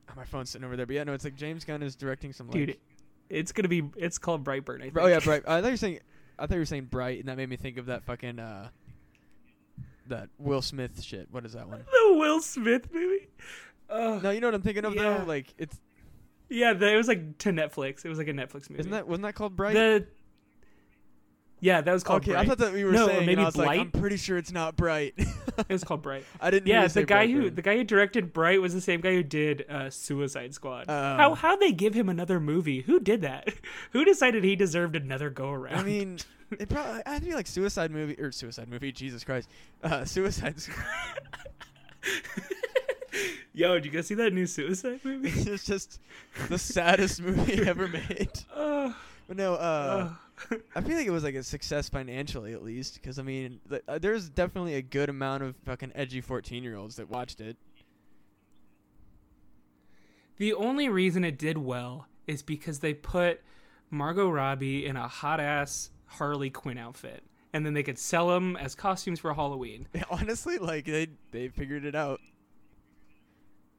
Oh, 0.08 0.12
my 0.16 0.24
phone's 0.24 0.50
sitting 0.50 0.64
over 0.64 0.76
there, 0.76 0.86
but 0.86 0.94
yeah, 0.96 1.04
no, 1.04 1.12
it's 1.12 1.24
like 1.24 1.34
James 1.36 1.64
Gunn 1.64 1.82
is 1.82 1.96
directing 1.96 2.32
some. 2.32 2.46
Like, 2.46 2.54
dude. 2.66 2.76
It's 3.28 3.52
gonna 3.52 3.68
be. 3.68 3.82
It's 3.96 4.16
called 4.16 4.44
Brightburn. 4.44 4.78
I 4.80 4.84
think. 4.84 4.98
Oh 4.98 5.06
yeah, 5.06 5.18
bright. 5.18 5.42
I 5.46 5.60
thought 5.60 5.66
you 5.66 5.72
were 5.72 5.76
saying. 5.76 5.98
I 6.38 6.46
thought 6.46 6.54
you 6.54 6.60
were 6.60 6.64
saying 6.66 6.86
bright, 6.86 7.20
and 7.20 7.28
that 7.28 7.36
made 7.36 7.48
me 7.48 7.56
think 7.56 7.78
of 7.78 7.86
that 7.86 8.04
fucking 8.04 8.38
uh. 8.38 8.68
That 10.08 10.28
Will 10.38 10.60
Smith 10.60 11.02
shit. 11.02 11.28
What 11.30 11.46
is 11.46 11.54
that 11.54 11.66
one? 11.68 11.78
the 11.90 12.14
Will 12.18 12.40
Smith 12.40 12.92
movie. 12.92 13.28
Oh, 13.88 14.18
No, 14.18 14.30
you 14.30 14.40
know 14.40 14.48
what 14.48 14.54
I'm 14.54 14.62
thinking 14.62 14.84
of 14.84 14.94
Yeah. 14.94 15.18
though. 15.18 15.24
Like 15.24 15.54
it's 15.56 15.80
yeah. 16.50 16.74
The, 16.74 16.92
it 16.92 16.96
was 16.96 17.08
like 17.08 17.38
to 17.38 17.50
Netflix. 17.50 18.04
It 18.04 18.08
was 18.10 18.18
like 18.18 18.28
a 18.28 18.32
Netflix 18.32 18.68
movie. 18.68 18.80
isn't 18.80 18.92
that 18.92 19.08
wasn't 19.08 19.22
that 19.24 19.34
called 19.34 19.56
bright? 19.56 19.72
the? 19.74 20.06
Yeah, 21.64 21.80
that 21.80 21.92
was 21.94 22.02
called. 22.04 22.20
okay, 22.22 22.32
Bright. 22.32 22.44
I 22.44 22.46
thought 22.46 22.58
that 22.58 22.74
we 22.74 22.84
were 22.84 22.92
No, 22.92 23.06
saying. 23.06 23.24
maybe 23.24 23.40
I 23.40 23.46
was 23.46 23.56
like, 23.56 23.80
I'm 23.80 23.90
pretty 23.90 24.18
sure 24.18 24.36
it's 24.36 24.52
not 24.52 24.76
bright. 24.76 25.14
it 25.16 25.66
was 25.70 25.82
called 25.82 26.02
Bright. 26.02 26.24
I 26.38 26.50
didn't. 26.50 26.66
Yeah, 26.66 26.86
the 26.88 27.04
guy 27.04 27.26
who 27.26 27.44
Brightburn. 27.50 27.54
the 27.56 27.62
guy 27.62 27.76
who 27.78 27.84
directed 27.84 28.34
Bright 28.34 28.60
was 28.60 28.74
the 28.74 28.82
same 28.82 29.00
guy 29.00 29.14
who 29.14 29.22
did 29.22 29.64
uh, 29.70 29.88
Suicide 29.88 30.52
Squad. 30.52 30.84
Oh. 30.88 30.92
How 31.16 31.34
how 31.34 31.56
they 31.56 31.72
give 31.72 31.94
him 31.94 32.10
another 32.10 32.38
movie? 32.38 32.82
Who 32.82 33.00
did 33.00 33.22
that? 33.22 33.48
who 33.92 34.04
decided 34.04 34.44
he 34.44 34.56
deserved 34.56 34.94
another 34.94 35.30
go 35.30 35.50
around? 35.50 35.78
I 35.78 35.82
mean, 35.84 36.18
it 36.50 36.68
probably 36.68 37.00
I 37.06 37.18
feel 37.20 37.34
like 37.34 37.46
suicide 37.46 37.90
movie 37.90 38.20
or 38.20 38.30
suicide 38.30 38.68
movie. 38.68 38.92
Jesus 38.92 39.24
Christ, 39.24 39.48
uh, 39.82 40.04
Suicide. 40.04 40.60
Squad. 40.60 40.84
yo, 43.54 43.74
did 43.74 43.86
you 43.86 43.90
guys 43.90 44.06
see 44.06 44.14
that 44.16 44.32
new 44.32 44.46
Suicide 44.46 45.00
movie? 45.04 45.30
it's 45.50 45.64
just 45.64 46.00
the 46.48 46.58
saddest 46.58 47.22
movie 47.22 47.66
ever 47.66 47.88
made. 47.88 48.30
uh, 48.54 48.92
But 49.28 49.36
no, 49.38 49.54
uh, 49.54 49.56
uh, 49.56 50.14
I 50.74 50.80
feel 50.80 50.96
like 50.96 51.06
it 51.06 51.10
was 51.10 51.24
like 51.24 51.34
a 51.36 51.42
success 51.42 51.88
financially 51.88 52.52
at 52.52 52.62
least, 52.62 52.94
because 52.94 53.18
I 53.18 53.22
mean, 53.22 53.60
th- 53.68 53.82
uh, 53.86 53.98
there's 53.98 54.28
definitely 54.28 54.74
a 54.74 54.82
good 54.82 55.08
amount 55.08 55.42
of 55.42 55.56
fucking 55.64 55.92
edgy 55.94 56.20
14 56.20 56.62
year 56.64 56.76
olds 56.76 56.96
that 56.96 57.08
watched 57.08 57.40
it. 57.40 57.56
the 60.36 60.52
only 60.54 60.88
reason 60.88 61.24
it 61.24 61.38
did 61.38 61.58
well 61.58 62.08
is 62.26 62.42
because 62.42 62.80
they 62.80 62.92
put 62.94 63.40
Margot 63.90 64.28
Robbie 64.28 64.84
in 64.86 64.96
a 64.96 65.06
hot 65.06 65.38
ass 65.40 65.90
Harley 66.06 66.50
Quinn 66.50 66.78
outfit, 66.78 67.22
and 67.52 67.64
then 67.64 67.74
they 67.74 67.82
could 67.82 67.98
sell 67.98 68.28
them 68.28 68.56
as 68.56 68.74
costumes 68.74 69.20
for 69.20 69.32
Halloween. 69.34 69.86
Honestly, 70.10 70.58
like 70.58 70.84
they 70.86 71.08
they 71.30 71.48
figured 71.48 71.84
it 71.84 71.94
out. 71.94 72.20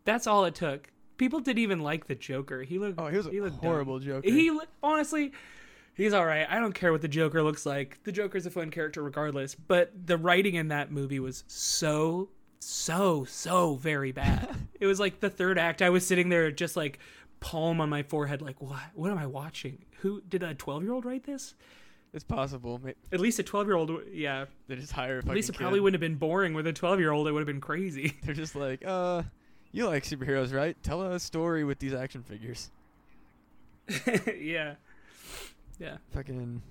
That's 0.05 0.27
all 0.27 0.45
it 0.45 0.55
took. 0.55 0.91
People 1.17 1.39
didn't 1.39 1.59
even 1.59 1.79
like 1.79 2.07
the 2.07 2.15
Joker. 2.15 2.63
He 2.63 2.77
looked. 2.79 2.99
Oh, 2.99 3.07
he 3.07 3.17
was 3.17 3.27
a 3.27 3.31
looked 3.31 3.57
horrible 3.57 3.99
dumb. 3.99 4.07
Joker. 4.07 4.29
He 4.29 4.57
honestly, 4.83 5.31
he's 5.95 6.13
all 6.13 6.25
right. 6.25 6.47
I 6.49 6.59
don't 6.59 6.73
care 6.73 6.91
what 6.91 7.01
the 7.01 7.07
Joker 7.07 7.41
looks 7.41 7.65
like. 7.65 7.99
The 8.03 8.11
Joker's 8.11 8.45
a 8.45 8.51
fun 8.51 8.69
character 8.69 9.01
regardless. 9.01 9.55
But 9.55 9.91
the 10.05 10.17
writing 10.17 10.55
in 10.55 10.67
that 10.67 10.91
movie 10.91 11.19
was 11.19 11.43
so, 11.47 12.29
so, 12.59 13.25
so 13.25 13.75
very 13.75 14.11
bad. 14.11 14.55
it 14.79 14.85
was 14.85 14.99
like 14.99 15.19
the 15.19 15.29
third 15.29 15.57
act. 15.57 15.81
I 15.81 15.89
was 15.89 16.05
sitting 16.05 16.29
there 16.29 16.51
just 16.51 16.75
like 16.75 16.99
palm 17.39 17.81
on 17.81 17.89
my 17.89 18.03
forehead, 18.03 18.41
like 18.41 18.61
what? 18.61 18.83
What 18.93 19.11
am 19.11 19.17
I 19.17 19.27
watching? 19.27 19.85
Who 19.99 20.21
did 20.21 20.43
a 20.43 20.53
twelve-year-old 20.53 21.05
write 21.05 21.23
this? 21.23 21.55
It's 22.13 22.23
possible. 22.23 22.79
At 23.11 23.19
least 23.19 23.39
a 23.39 23.43
twelve-year-old. 23.43 23.91
Yeah. 24.11 24.45
They 24.67 24.75
just 24.75 24.93
hire 24.93 25.15
a 25.15 25.19
At 25.19 25.27
least 25.27 25.49
it 25.49 25.53
fucking 25.53 25.63
probably 25.63 25.79
wouldn't 25.79 26.01
have 26.01 26.07
been 26.09 26.17
boring 26.17 26.53
with 26.53 26.67
a 26.67 26.73
twelve-year-old. 26.73 27.27
It 27.27 27.31
would 27.31 27.41
have 27.41 27.47
been 27.47 27.61
crazy. 27.61 28.15
They're 28.23 28.35
just 28.35 28.55
like, 28.55 28.83
uh, 28.85 29.23
you 29.71 29.87
like 29.87 30.03
superheroes, 30.03 30.53
right? 30.53 30.77
Tell 30.83 31.01
a 31.03 31.19
story 31.19 31.65
with 31.65 31.79
these 31.79 31.93
action 31.93 32.23
figures. 32.23 32.71
yeah. 34.39 34.75
Yeah. 35.79 35.97
Fucking. 36.13 36.61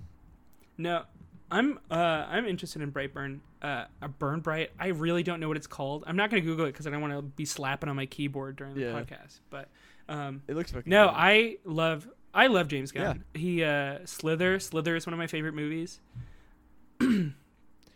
No, 0.78 1.02
I'm 1.50 1.78
uh 1.90 1.94
I'm 1.94 2.46
interested 2.46 2.82
in 2.82 2.90
Brightburn. 2.92 3.40
Uh, 3.62 3.84
a 4.02 4.08
Burn 4.08 4.40
Bright. 4.40 4.70
I 4.78 4.88
really 4.88 5.22
don't 5.22 5.40
know 5.40 5.48
what 5.48 5.56
it's 5.56 5.66
called. 5.66 6.04
I'm 6.06 6.16
not 6.16 6.30
gonna 6.30 6.42
Google 6.42 6.66
it 6.66 6.72
because 6.72 6.86
I 6.86 6.90
don't 6.90 7.00
want 7.00 7.12
to 7.14 7.22
be 7.22 7.44
slapping 7.44 7.88
on 7.88 7.96
my 7.96 8.06
keyboard 8.06 8.56
during 8.56 8.74
the 8.74 8.80
Yeah. 8.80 8.92
podcast. 8.92 9.40
But 9.50 9.68
um, 10.08 10.42
It 10.48 10.54
looks 10.56 10.70
fucking. 10.72 10.90
no, 10.90 11.06
good. 11.06 11.14
I 11.16 11.56
love 11.64 12.08
I 12.34 12.48
love 12.48 12.68
James 12.68 12.92
Gunn. 12.92 13.24
Yeah. 13.34 13.40
He 13.40 13.64
uh 13.64 13.98
Slither. 14.04 14.58
Slither 14.58 14.96
is 14.96 15.06
one 15.06 15.12
of 15.14 15.18
my 15.18 15.26
favorite 15.28 15.54
movies. 15.54 16.00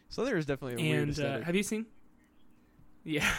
Slither 0.08 0.36
is 0.36 0.46
definitely 0.46 0.82
a 0.82 0.90
weird 0.94 1.08
And 1.08 1.20
uh, 1.20 1.40
have 1.42 1.54
you 1.54 1.62
seen? 1.62 1.86
Yeah. 3.04 3.28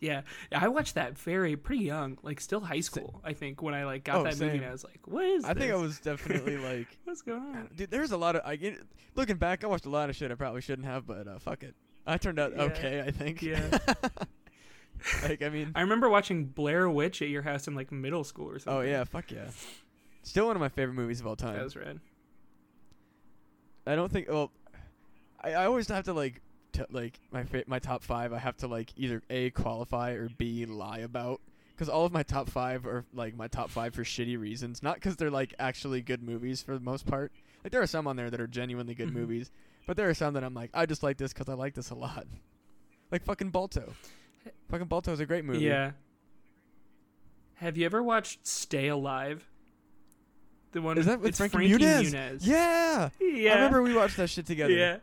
Yeah, 0.00 0.20
I 0.52 0.68
watched 0.68 0.94
that 0.94 1.18
very 1.18 1.56
pretty 1.56 1.84
young, 1.84 2.18
like 2.22 2.40
still 2.40 2.60
high 2.60 2.80
school. 2.80 3.20
I 3.24 3.32
think 3.32 3.62
when 3.62 3.74
I 3.74 3.84
like 3.84 4.04
got 4.04 4.16
Oh, 4.18 4.22
that 4.24 4.38
movie, 4.38 4.58
and 4.58 4.66
I 4.66 4.70
was 4.72 4.84
like, 4.84 5.00
"What 5.06 5.24
is?" 5.24 5.44
I 5.44 5.54
think 5.54 5.72
I 5.72 5.76
was 5.76 5.98
definitely 5.98 6.56
like, 6.56 6.86
What's 7.04 7.22
going 7.22 7.40
on? 7.40 7.68
dude. 7.74 7.90
There's 7.90 8.12
a 8.12 8.16
lot 8.16 8.36
of 8.36 8.42
I 8.44 8.56
get 8.56 8.78
looking 9.16 9.36
back. 9.36 9.64
I 9.64 9.66
watched 9.66 9.86
a 9.86 9.90
lot 9.90 10.08
of 10.10 10.16
shit 10.16 10.30
I 10.30 10.34
probably 10.34 10.60
shouldn't 10.60 10.86
have, 10.86 11.06
but 11.06 11.26
uh, 11.26 11.38
fuck 11.38 11.62
it. 11.62 11.74
I 12.06 12.16
turned 12.16 12.38
out 12.38 12.52
Yeah. 12.56 12.62
okay. 12.62 13.00
I 13.04 13.10
think. 13.10 13.42
Yeah. 13.42 13.60
like 15.22 15.42
I 15.42 15.48
mean, 15.48 15.72
I 15.74 15.80
remember 15.82 16.08
watching 16.08 16.46
Blair 16.46 16.88
Witch 16.88 17.20
at 17.22 17.28
your 17.28 17.42
house 17.42 17.66
in 17.68 17.74
like 17.74 17.90
middle 17.92 18.24
school 18.24 18.48
or 18.50 18.58
something. 18.58 18.78
oh 18.78 18.80
yeah, 18.82 19.04
fuck 19.04 19.30
yeah. 19.30 19.48
Still 20.22 20.46
one 20.46 20.56
of 20.56 20.60
my 20.60 20.68
favorite 20.68 20.94
movies 20.94 21.20
of 21.20 21.26
all 21.26 21.36
time. 21.36 21.56
that 21.56 21.64
was 21.64 21.76
rad. 21.76 22.00
I 23.86 23.94
don't 23.96 24.10
think. 24.12 24.28
Well, 24.28 24.52
I, 25.42 25.52
I 25.54 25.64
always 25.66 25.88
have 25.88 26.04
to 26.04 26.12
like, 26.12 26.40
like 26.90 27.18
my 27.32 27.44
fa- 27.44 27.64
my 27.66 27.78
top 27.78 28.02
five. 28.02 28.32
I 28.32 28.38
have 28.38 28.56
to 28.58 28.66
like 28.68 28.90
either 28.96 29.22
a 29.30 29.50
qualify 29.50 30.12
or 30.12 30.28
b 30.28 30.64
lie 30.66 30.98
about 30.98 31.40
because 31.74 31.88
all 31.88 32.04
of 32.04 32.12
my 32.12 32.22
top 32.22 32.48
five 32.48 32.86
are 32.86 33.04
like 33.14 33.36
my 33.36 33.48
top 33.48 33.70
five 33.70 33.94
for 33.94 34.02
shitty 34.04 34.38
reasons. 34.38 34.82
Not 34.82 34.94
because 34.96 35.16
they're 35.16 35.30
like 35.30 35.54
actually 35.58 36.00
good 36.02 36.22
movies 36.22 36.62
for 36.62 36.74
the 36.74 36.84
most 36.84 37.06
part. 37.06 37.32
Like 37.64 37.72
there 37.72 37.82
are 37.82 37.86
some 37.86 38.06
on 38.06 38.16
there 38.16 38.30
that 38.30 38.40
are 38.40 38.46
genuinely 38.46 38.94
good 38.94 39.08
Mhm. 39.10 39.14
movies, 39.14 39.50
but 39.86 39.96
there 39.96 40.08
are 40.08 40.14
some 40.14 40.34
that 40.34 40.44
I'm 40.44 40.54
like, 40.54 40.70
I 40.74 40.86
just 40.86 41.02
like 41.02 41.16
this 41.18 41.32
because 41.32 41.48
I 41.48 41.54
like 41.54 41.74
this 41.74 41.90
a 41.90 41.94
lot. 41.94 42.26
Like 43.10 43.24
fucking 43.24 43.48
Balto. 43.50 43.94
Fucking 44.70 44.86
Balto 44.86 45.12
is 45.12 45.20
a 45.20 45.24
great 45.24 45.42
movie. 45.42 45.60
Yeah. 45.64 45.92
Have 47.54 47.76
you 47.78 47.86
ever 47.86 48.02
watched 48.02 48.46
Stay 48.46 48.88
Alive? 48.88 49.48
The 50.72 50.82
one 50.82 50.98
Is 50.98 51.06
that 51.06 51.18
with 51.20 51.30
it's 51.30 51.38
Frankie, 51.38 51.56
Frankie 51.72 51.84
Muniz? 51.84 52.12
Muniz. 52.12 52.38
Yeah. 52.42 53.08
Yeah. 53.18 53.52
I 53.52 53.54
remember 53.54 53.82
we 53.82 53.94
watched 53.94 54.18
that 54.18 54.28
shit 54.28 54.44
together. 54.44 54.74
Yeah. 54.74 54.98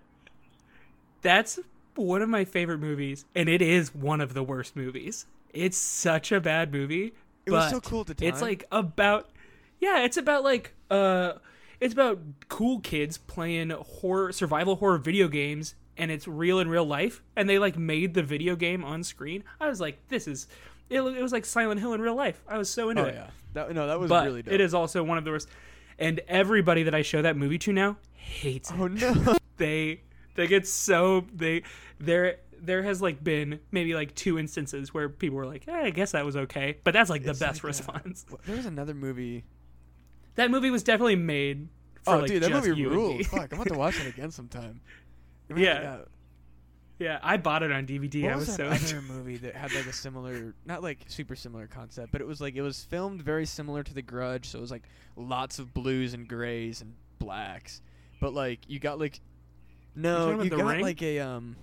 That's 1.26 1.57
one 1.95 2.21
of 2.21 2.30
my 2.30 2.45
favorite 2.45 2.78
movies, 2.78 3.26
and 3.34 3.49
it 3.49 3.59
is 3.59 3.95
one 3.95 4.21
of 4.21 4.36
the 4.36 4.43
worst 4.43 4.76
movies. 4.76 5.26
It's 5.53 5.76
such 5.76 6.32
a 6.32 6.39
bad 6.39 6.71
movie. 6.71 7.13
It 7.47 7.51
was 7.51 7.71
so 7.71 7.82
cool 7.82 8.05
time. 8.05 8.15
It's 8.21 8.43
like 8.43 8.65
about 8.71 9.32
yeah, 9.80 10.03
it's 10.03 10.17
about 10.17 10.43
like 10.43 10.76
uh 10.91 11.34
it's 11.80 11.95
about 11.95 12.19
cool 12.47 12.80
kids 12.80 13.17
playing 13.17 13.71
horror 13.71 14.32
survival 14.34 14.76
horror 14.76 14.99
video 14.99 15.28
games 15.28 15.73
and 15.97 16.11
it's 16.11 16.28
real 16.28 16.59
in 16.59 16.69
real 16.69 16.86
life 16.86 17.23
and 17.36 17.49
they 17.49 17.57
like 17.57 17.76
made 17.76 18.13
the 18.13 18.21
video 18.21 18.55
game 18.55 18.84
on 18.84 19.03
screen. 19.03 19.43
I 19.59 19.67
was 19.67 19.82
like 19.82 20.07
this 20.09 20.28
is 20.28 20.45
it, 20.91 21.01
it 21.01 21.21
was 21.23 21.32
like 21.32 21.43
Silent 21.43 21.80
Hill 21.80 21.93
in 21.93 22.01
real 22.01 22.15
life. 22.15 22.39
I 22.47 22.59
was 22.59 22.69
so 22.69 22.91
into 22.91 23.01
it. 23.01 23.05
Oh 23.05 23.09
it. 23.09 23.15
yeah, 23.15 23.30
that 23.53 23.73
no, 23.73 23.88
that 23.88 23.99
was 23.99 24.09
but 24.09 24.26
really 24.26 24.43
dope. 24.43 24.53
it 24.53 24.61
is 24.61 24.76
also 24.76 25.03
one 25.03 25.17
of 25.17 25.26
the 25.26 25.32
worst. 25.32 25.49
And 25.97 26.21
everybody 26.28 26.84
that 26.84 26.93
I 26.93 27.01
show 27.01 27.23
that 27.23 27.36
movie 27.36 27.57
to 27.59 27.73
now 27.73 27.97
hates 28.13 28.69
it. 28.69 28.76
Oh 28.78 28.88
no. 28.88 29.36
They 29.57 30.01
they 30.36 30.47
get 30.47 30.67
so 30.67 31.25
they 31.33 31.63
there 31.99 32.38
there 32.61 32.83
has 32.83 33.01
like 33.01 33.23
been 33.23 33.59
maybe 33.71 33.93
like 33.93 34.15
two 34.15 34.39
instances 34.39 34.93
where 34.93 35.09
people 35.09 35.38
were 35.38 35.45
like, 35.45 35.67
eh, 35.67 35.73
I 35.86 35.89
guess 35.89 36.11
that 36.11 36.25
was 36.25 36.36
okay, 36.36 36.77
but 36.83 36.93
that's 36.93 37.09
like 37.09 37.23
the 37.23 37.31
It's 37.31 37.39
best 37.39 37.63
like, 37.63 37.67
response. 37.67 38.25
there 38.45 38.55
was 38.55 38.65
another 38.65 38.93
movie. 38.93 39.43
That 40.36 40.51
movie 40.51 40.69
was 40.69 40.83
definitely 40.83 41.15
made. 41.15 41.69
For, 42.03 42.15
oh 42.15 42.19
like, 42.19 42.27
dude, 42.27 42.43
that 42.43 42.49
just 42.49 42.67
movie 42.67 42.86
ruled. 42.86 43.25
Fuck, 43.25 43.51
I'm 43.51 43.59
about 43.59 43.67
to 43.73 43.77
watch 43.79 43.99
it 43.99 44.07
again 44.07 44.31
sometime. 44.31 44.81
Yeah. 45.55 45.97
Yeah, 46.97 47.19
I 47.21 47.36
bought 47.36 47.61
it 47.61 47.73
on 47.73 47.86
DVD. 47.86 48.23
What 48.23 48.31
I 48.31 48.36
was 48.38 48.47
was 48.47 48.57
that 48.57 48.79
so 48.79 48.95
other 48.95 49.01
movie 49.13 49.36
that 49.38 49.53
had 49.53 49.73
like 49.73 49.86
a 49.86 49.91
similar, 49.91 50.53
not 50.65 50.81
like 50.81 50.99
super 51.07 51.36
similar 51.36 51.67
concept, 51.67 52.11
but 52.13 52.21
it 52.21 52.27
was 52.27 52.39
like 52.39 52.55
it 52.55 52.61
was 52.61 52.83
filmed 52.86 53.21
very 53.21 53.45
similar 53.45 53.83
to 53.83 53.93
The 53.93 54.01
Grudge. 54.01 54.47
So 54.47 54.59
it 54.59 54.61
was 54.61 54.71
like 54.71 54.83
lots 55.17 55.59
of 55.59 55.73
blues 55.73 56.13
and 56.13 56.25
grays 56.25 56.79
and 56.79 56.93
blacks, 57.19 57.81
but 58.21 58.33
like 58.33 58.59
you 58.67 58.79
got 58.79 58.97
like 58.97 59.19
no, 59.96 60.32
about 60.32 60.43
you 60.43 60.50
got 60.52 60.66
Ring? 60.66 60.82
like 60.82 61.02
a 61.02 61.20
um, 61.20 61.56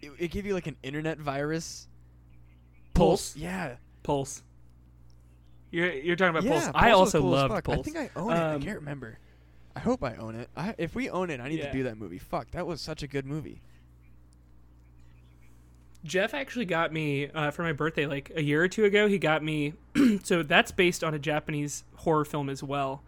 it, 0.00 0.10
it 0.18 0.28
gave 0.30 0.46
you 0.46 0.54
like 0.54 0.66
an 0.66 0.76
internet 0.82 1.18
virus. 1.18 1.86
Pulse. 2.94 3.36
Yeah. 3.36 3.76
Pulse. 4.02 4.42
You're 5.70 5.92
you're 5.92 6.16
talking 6.16 6.30
about 6.30 6.42
yeah, 6.44 6.52
Pulse. 6.52 6.64
Pulse 6.64 6.74
I 6.76 6.90
also 6.90 7.20
cool 7.20 7.36
as 7.36 7.42
loved 7.42 7.54
fuck. 7.54 7.64
Pulse. 7.64 7.78
I 7.78 7.82
think 7.82 7.96
I 7.96 8.10
own 8.16 8.32
it. 8.32 8.36
I 8.36 8.54
Um, 8.54 8.62
can't 8.62 8.78
remember. 8.78 9.18
I 9.76 9.80
hope 9.80 10.02
I 10.02 10.16
own 10.16 10.34
it. 10.34 10.48
I, 10.56 10.74
if 10.78 10.94
we 10.96 11.08
own 11.10 11.30
it, 11.30 11.40
I 11.40 11.48
need 11.48 11.60
Yeah. 11.60 11.66
to 11.66 11.72
do 11.72 11.82
that 11.84 11.96
movie. 11.96 12.18
Fuck, 12.18 12.50
that 12.50 12.66
was 12.66 12.80
such 12.80 13.02
a 13.02 13.06
good 13.06 13.24
movie. 13.24 13.60
Jeff 16.02 16.32
actually 16.34 16.64
got 16.64 16.92
me 16.92 17.28
uh, 17.28 17.50
for 17.50 17.62
my 17.62 17.72
birthday 17.72 18.06
like 18.06 18.32
a 18.34 18.42
year 18.42 18.62
or 18.62 18.68
two 18.68 18.84
ago. 18.84 19.06
He 19.06 19.18
got 19.18 19.44
me, 19.44 19.74
so 20.22 20.42
that's 20.42 20.72
based 20.72 21.04
on 21.04 21.12
a 21.14 21.18
Japanese 21.18 21.84
horror 21.96 22.24
film 22.24 22.48
as 22.48 22.62
well, 22.62 23.02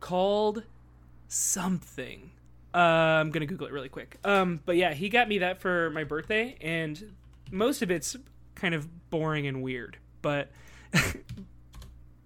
called 0.00 0.64
something. 1.28 2.30
Uh, 2.74 2.78
I'm 2.78 3.30
gonna 3.30 3.46
Google 3.46 3.66
it 3.66 3.72
really 3.72 3.88
quick. 3.88 4.18
Um, 4.24 4.60
but 4.64 4.76
yeah, 4.76 4.94
he 4.94 5.08
got 5.08 5.28
me 5.28 5.38
that 5.38 5.60
for 5.60 5.90
my 5.90 6.04
birthday, 6.04 6.56
and 6.60 7.14
most 7.50 7.82
of 7.82 7.90
it's 7.90 8.16
kind 8.54 8.74
of 8.74 9.10
boring 9.10 9.46
and 9.46 9.62
weird, 9.62 9.98
but. 10.22 10.50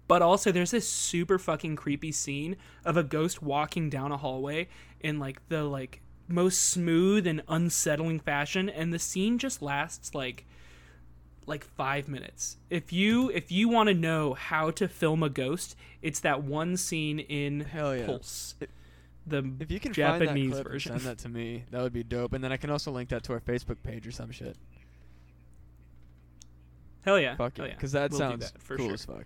But 0.07 0.21
also, 0.21 0.51
there's 0.51 0.71
this 0.71 0.87
super 0.87 1.39
fucking 1.39 1.77
creepy 1.77 2.11
scene 2.11 2.57
of 2.83 2.95
a 2.95 3.03
ghost 3.03 3.41
walking 3.41 3.89
down 3.89 4.11
a 4.11 4.17
hallway 4.17 4.67
in 4.99 5.19
like 5.19 5.47
the 5.49 5.63
like 5.63 6.01
most 6.27 6.61
smooth 6.69 7.25
and 7.25 7.41
unsettling 7.47 8.19
fashion, 8.19 8.69
and 8.69 8.93
the 8.93 8.99
scene 8.99 9.39
just 9.39 9.61
lasts 9.61 10.13
like 10.13 10.45
like 11.47 11.63
five 11.63 12.07
minutes. 12.07 12.57
If 12.69 12.93
you 12.93 13.31
if 13.31 13.51
you 13.51 13.67
want 13.67 13.87
to 13.89 13.95
know 13.95 14.35
how 14.35 14.69
to 14.71 14.87
film 14.87 15.23
a 15.23 15.29
ghost, 15.29 15.75
it's 16.03 16.19
that 16.19 16.43
one 16.43 16.77
scene 16.77 17.19
in 17.19 17.61
Hell 17.61 17.95
yeah. 17.95 18.05
Pulse, 18.05 18.55
If- 18.61 18.69
the 19.27 19.43
If 19.59 19.71
you 19.71 19.79
can 19.79 19.93
Japanese 19.93 20.27
find 20.27 20.51
that 20.53 20.55
clip 20.63 20.67
version. 20.73 20.91
send 20.99 21.01
that 21.09 21.17
to 21.19 21.29
me, 21.29 21.63
that 21.71 21.81
would 21.81 21.93
be 21.93 22.03
dope. 22.03 22.33
And 22.33 22.43
then 22.43 22.51
I 22.51 22.57
can 22.57 22.69
also 22.69 22.91
link 22.91 23.09
that 23.09 23.23
to 23.23 23.33
our 23.33 23.39
Facebook 23.39 23.77
page 23.83 24.05
or 24.07 24.11
some 24.11 24.31
shit. 24.31 24.55
Hell 27.01 27.19
yeah, 27.19 27.35
Fuck 27.35 27.57
hell 27.57 27.67
yeah. 27.67 27.73
because 27.73 27.91
that 27.91 28.11
We'll 28.11 28.19
sounds 28.19 28.51
that 28.51 28.59
cool 28.67 28.85
sure. 28.87 28.93
as 28.93 29.05
fuck. 29.05 29.25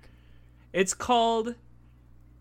It's 0.74 0.94
called 0.94 1.56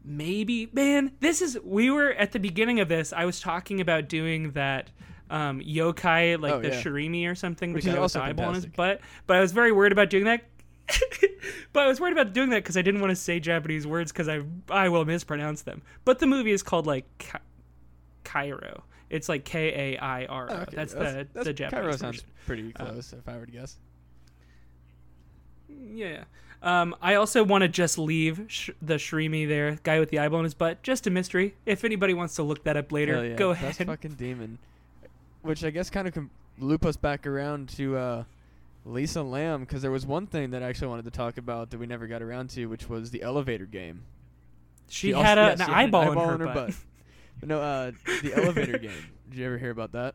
maybe 0.05 0.69
man. 0.73 1.13
This 1.21 1.41
is 1.43 1.59
we 1.65 1.91
were 1.91 2.11
at 2.13 2.33
the 2.33 2.41
beginning 2.41 2.81
of 2.81 2.89
this. 2.89 3.13
I 3.13 3.25
was 3.25 3.41
talking 3.41 3.81
about 3.81 4.09
doing 4.09 4.53
that 4.53 4.91
um, 5.31 5.61
yokai 5.61 6.41
like 6.41 6.55
Oh, 6.55 6.61
the 6.61 6.69
yeah. 6.69 6.83
shirimi 6.83 7.31
or 7.31 7.35
something. 7.35 7.73
Which 7.73 7.85
the 7.85 7.91
is 7.91 7.97
guy 7.97 8.03
with 8.03 8.13
the 8.15 8.23
eyeball 8.23 8.47
on 8.47 8.55
his 8.55 8.67
butt. 8.67 9.01
But 9.27 9.37
I 9.37 9.41
was 9.41 9.53
very 9.53 9.71
worried 9.73 9.93
about 9.93 10.11
doing 10.11 10.25
that. 10.25 10.45
but 11.73 11.83
I 11.83 11.87
was 11.87 12.01
worried 12.01 12.13
about 12.15 12.33
doing 12.33 12.49
that 12.51 12.63
because 12.65 12.77
I 12.77 12.83
didn't 12.83 13.01
want 13.03 13.11
to 13.11 13.17
say 13.17 13.39
Japanese 13.39 13.87
words 13.87 14.11
because 14.11 14.29
I 14.29 14.41
I 14.71 14.89
will 14.89 15.05
mispronounce 15.05 15.63
them. 15.63 15.83
But 16.05 16.19
the 16.19 16.27
movie 16.27 16.51
is 16.53 16.63
called 16.65 16.87
like 16.87 17.05
Cairo. 18.25 18.85
It's 19.11 19.29
like 19.29 19.45
K 19.45 19.95
A 19.95 19.99
I 19.99 20.27
R 20.27 20.51
O. 20.51 20.55
Oh, 20.55 20.57
okay, 20.63 20.77
That's, 20.77 20.93
the 20.95 21.27
the 21.33 21.53
Japanese 21.53 21.71
Cairo 21.71 21.85
version. 21.93 21.99
sounds 21.99 22.25
pretty 22.47 22.73
Uh, 22.77 22.85
close, 22.87 23.13
if 23.13 23.27
I 23.29 23.37
were 23.39 23.47
to 23.47 23.53
guess. 23.53 23.79
Yeah. 25.69 26.25
Um, 26.63 26.97
I 27.01 27.15
also 27.15 27.45
want 27.45 27.63
to 27.63 27.69
just 27.69 27.99
leave 27.99 28.45
sh- 28.49 28.71
the 28.83 28.95
Shrimi 28.95 29.47
there, 29.47 29.79
guy 29.85 30.01
with 30.01 30.11
the 30.11 30.19
eyeball 30.19 30.41
in 30.41 30.45
his 30.45 30.55
butt, 30.55 30.83
just 30.83 31.07
a 31.07 31.11
mystery. 31.11 31.55
If 31.67 31.85
anybody 31.85 32.15
wants 32.15 32.35
to 32.37 32.43
look 32.43 32.65
that 32.65 32.77
up 32.77 32.91
later, 32.91 33.25
yeah, 33.25 33.37
go 33.37 33.55
That's 33.55 33.77
ahead. 33.77 33.87
fucking 33.87 34.15
demon. 34.15 34.59
Which 35.43 35.63
I 35.65 35.71
guess 35.71 35.89
kind 35.89 36.09
of 36.09 36.15
can 36.15 36.31
loop 36.59 36.85
us 36.85 36.97
back 36.97 37.27
around 37.29 37.69
to 37.71 37.97
uh, 37.97 38.25
Lisa 38.85 39.23
Lam, 39.23 39.61
because 39.61 39.83
there 39.83 39.93
was 39.93 40.05
one 40.05 40.27
thing 40.27 40.51
that 40.51 40.63
I 40.65 40.67
actually 40.67 40.89
wanted 40.89 41.05
to 41.05 41.13
talk 41.13 41.39
about 41.39 41.71
that 41.71 41.79
we 41.79 41.87
never 41.87 42.09
got 42.09 42.23
around 42.23 42.51
to, 42.51 42.67
which 42.67 42.89
was 42.89 43.13
the 43.13 43.23
elevator 43.23 43.67
game. 43.67 44.03
She 44.89 45.13
also- 45.13 45.25
had 45.25 45.39
a, 45.39 45.41
yeah, 45.43 45.51
an 45.53 45.57
she 45.59 45.63
had 45.63 45.71
eyeball, 45.75 46.11
eyeball 46.11 46.31
in 46.33 46.41
her, 46.41 46.47
butt. 46.47 46.55
But 46.55 46.75
no, 47.43 47.61
uh, 47.61 47.93
the 48.23 48.35
elevator 48.35 48.79
game. 48.79 48.91
Did 49.31 49.39
you 49.39 49.47
ever 49.47 49.59
hear 49.59 49.71
about 49.71 49.93
that? 49.93 50.15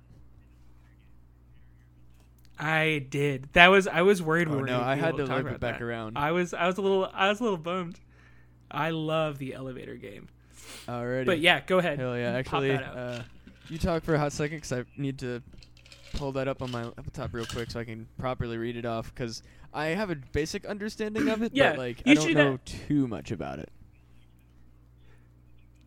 I 2.59 3.05
did. 3.09 3.49
That 3.53 3.67
was 3.67 3.87
I 3.87 4.03
was 4.03 4.21
worried 4.21 4.47
we 4.47 4.55
Oh 4.55 4.59
were 4.59 4.65
no, 4.65 4.79
I 4.81 4.95
had 4.95 5.17
to 5.17 5.25
loop 5.25 5.47
it 5.47 5.59
back 5.59 5.79
that. 5.79 5.81
around. 5.81 6.17
I 6.17 6.31
was 6.31 6.53
I 6.53 6.67
was 6.67 6.77
a 6.77 6.81
little 6.81 7.09
I 7.13 7.29
was 7.29 7.39
a 7.39 7.43
little 7.43 7.57
bummed. 7.57 7.99
I 8.69 8.91
love 8.91 9.37
the 9.39 9.53
elevator 9.53 9.95
game. 9.95 10.29
Already. 10.87 11.25
But 11.25 11.39
yeah, 11.39 11.61
go 11.61 11.79
ahead. 11.79 11.99
Hell 11.99 12.17
yeah, 12.17 12.31
actually, 12.31 12.71
uh, 12.73 13.21
you 13.69 13.77
talk 13.77 14.03
for 14.03 14.15
a 14.15 14.19
hot 14.19 14.31
second 14.31 14.57
because 14.57 14.71
I 14.71 14.83
need 14.97 15.19
to 15.19 15.41
pull 16.13 16.31
that 16.33 16.47
up 16.47 16.61
on 16.61 16.71
my 16.71 16.83
laptop 16.85 17.33
real 17.33 17.45
quick 17.45 17.71
so 17.71 17.79
I 17.79 17.83
can 17.85 18.07
properly 18.17 18.57
read 18.57 18.77
it 18.77 18.85
off 18.85 19.13
because 19.13 19.41
I 19.73 19.87
have 19.87 20.09
a 20.09 20.15
basic 20.15 20.65
understanding 20.65 21.27
of 21.29 21.41
it, 21.41 21.51
Yeah, 21.53 21.71
but 21.71 21.79
like 21.79 22.05
you 22.05 22.11
I 22.11 22.15
don't 22.15 22.33
know 22.33 22.59
too 22.65 23.07
much 23.07 23.31
about 23.31 23.59
it. 23.59 23.69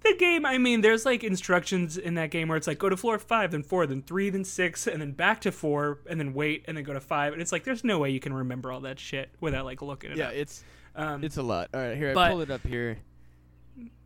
The 0.02 0.14
game, 0.18 0.46
I 0.46 0.58
mean, 0.58 0.82
there's 0.82 1.04
like 1.04 1.24
instructions 1.24 1.96
in 1.98 2.14
that 2.14 2.30
game 2.30 2.48
where 2.48 2.56
it's 2.56 2.66
like 2.66 2.78
go 2.78 2.88
to 2.88 2.96
floor 2.96 3.18
five, 3.18 3.50
then 3.50 3.62
four, 3.62 3.86
then 3.86 4.02
three, 4.02 4.30
then 4.30 4.44
six, 4.44 4.86
and 4.86 5.00
then 5.00 5.12
back 5.12 5.40
to 5.42 5.50
four, 5.52 5.98
and 6.08 6.20
then 6.20 6.32
wait, 6.34 6.64
and 6.68 6.76
then 6.76 6.84
go 6.84 6.92
to 6.92 7.00
five. 7.00 7.32
And 7.32 7.42
it's 7.42 7.50
like 7.52 7.64
there's 7.64 7.82
no 7.84 7.98
way 7.98 8.10
you 8.10 8.20
can 8.20 8.32
remember 8.32 8.70
all 8.70 8.80
that 8.80 8.98
shit 9.00 9.30
without 9.40 9.64
like 9.64 9.82
looking 9.82 10.12
it 10.12 10.16
Yeah, 10.18 10.28
up. 10.28 10.34
it's 10.34 10.64
Um, 10.94 11.24
it's 11.24 11.36
a 11.36 11.42
lot. 11.42 11.68
All 11.74 11.80
right, 11.80 11.96
here 11.96 12.10
I 12.10 12.14
But- 12.14 12.30
pulled 12.30 12.42
it 12.42 12.50
up 12.50 12.66
here. 12.66 12.98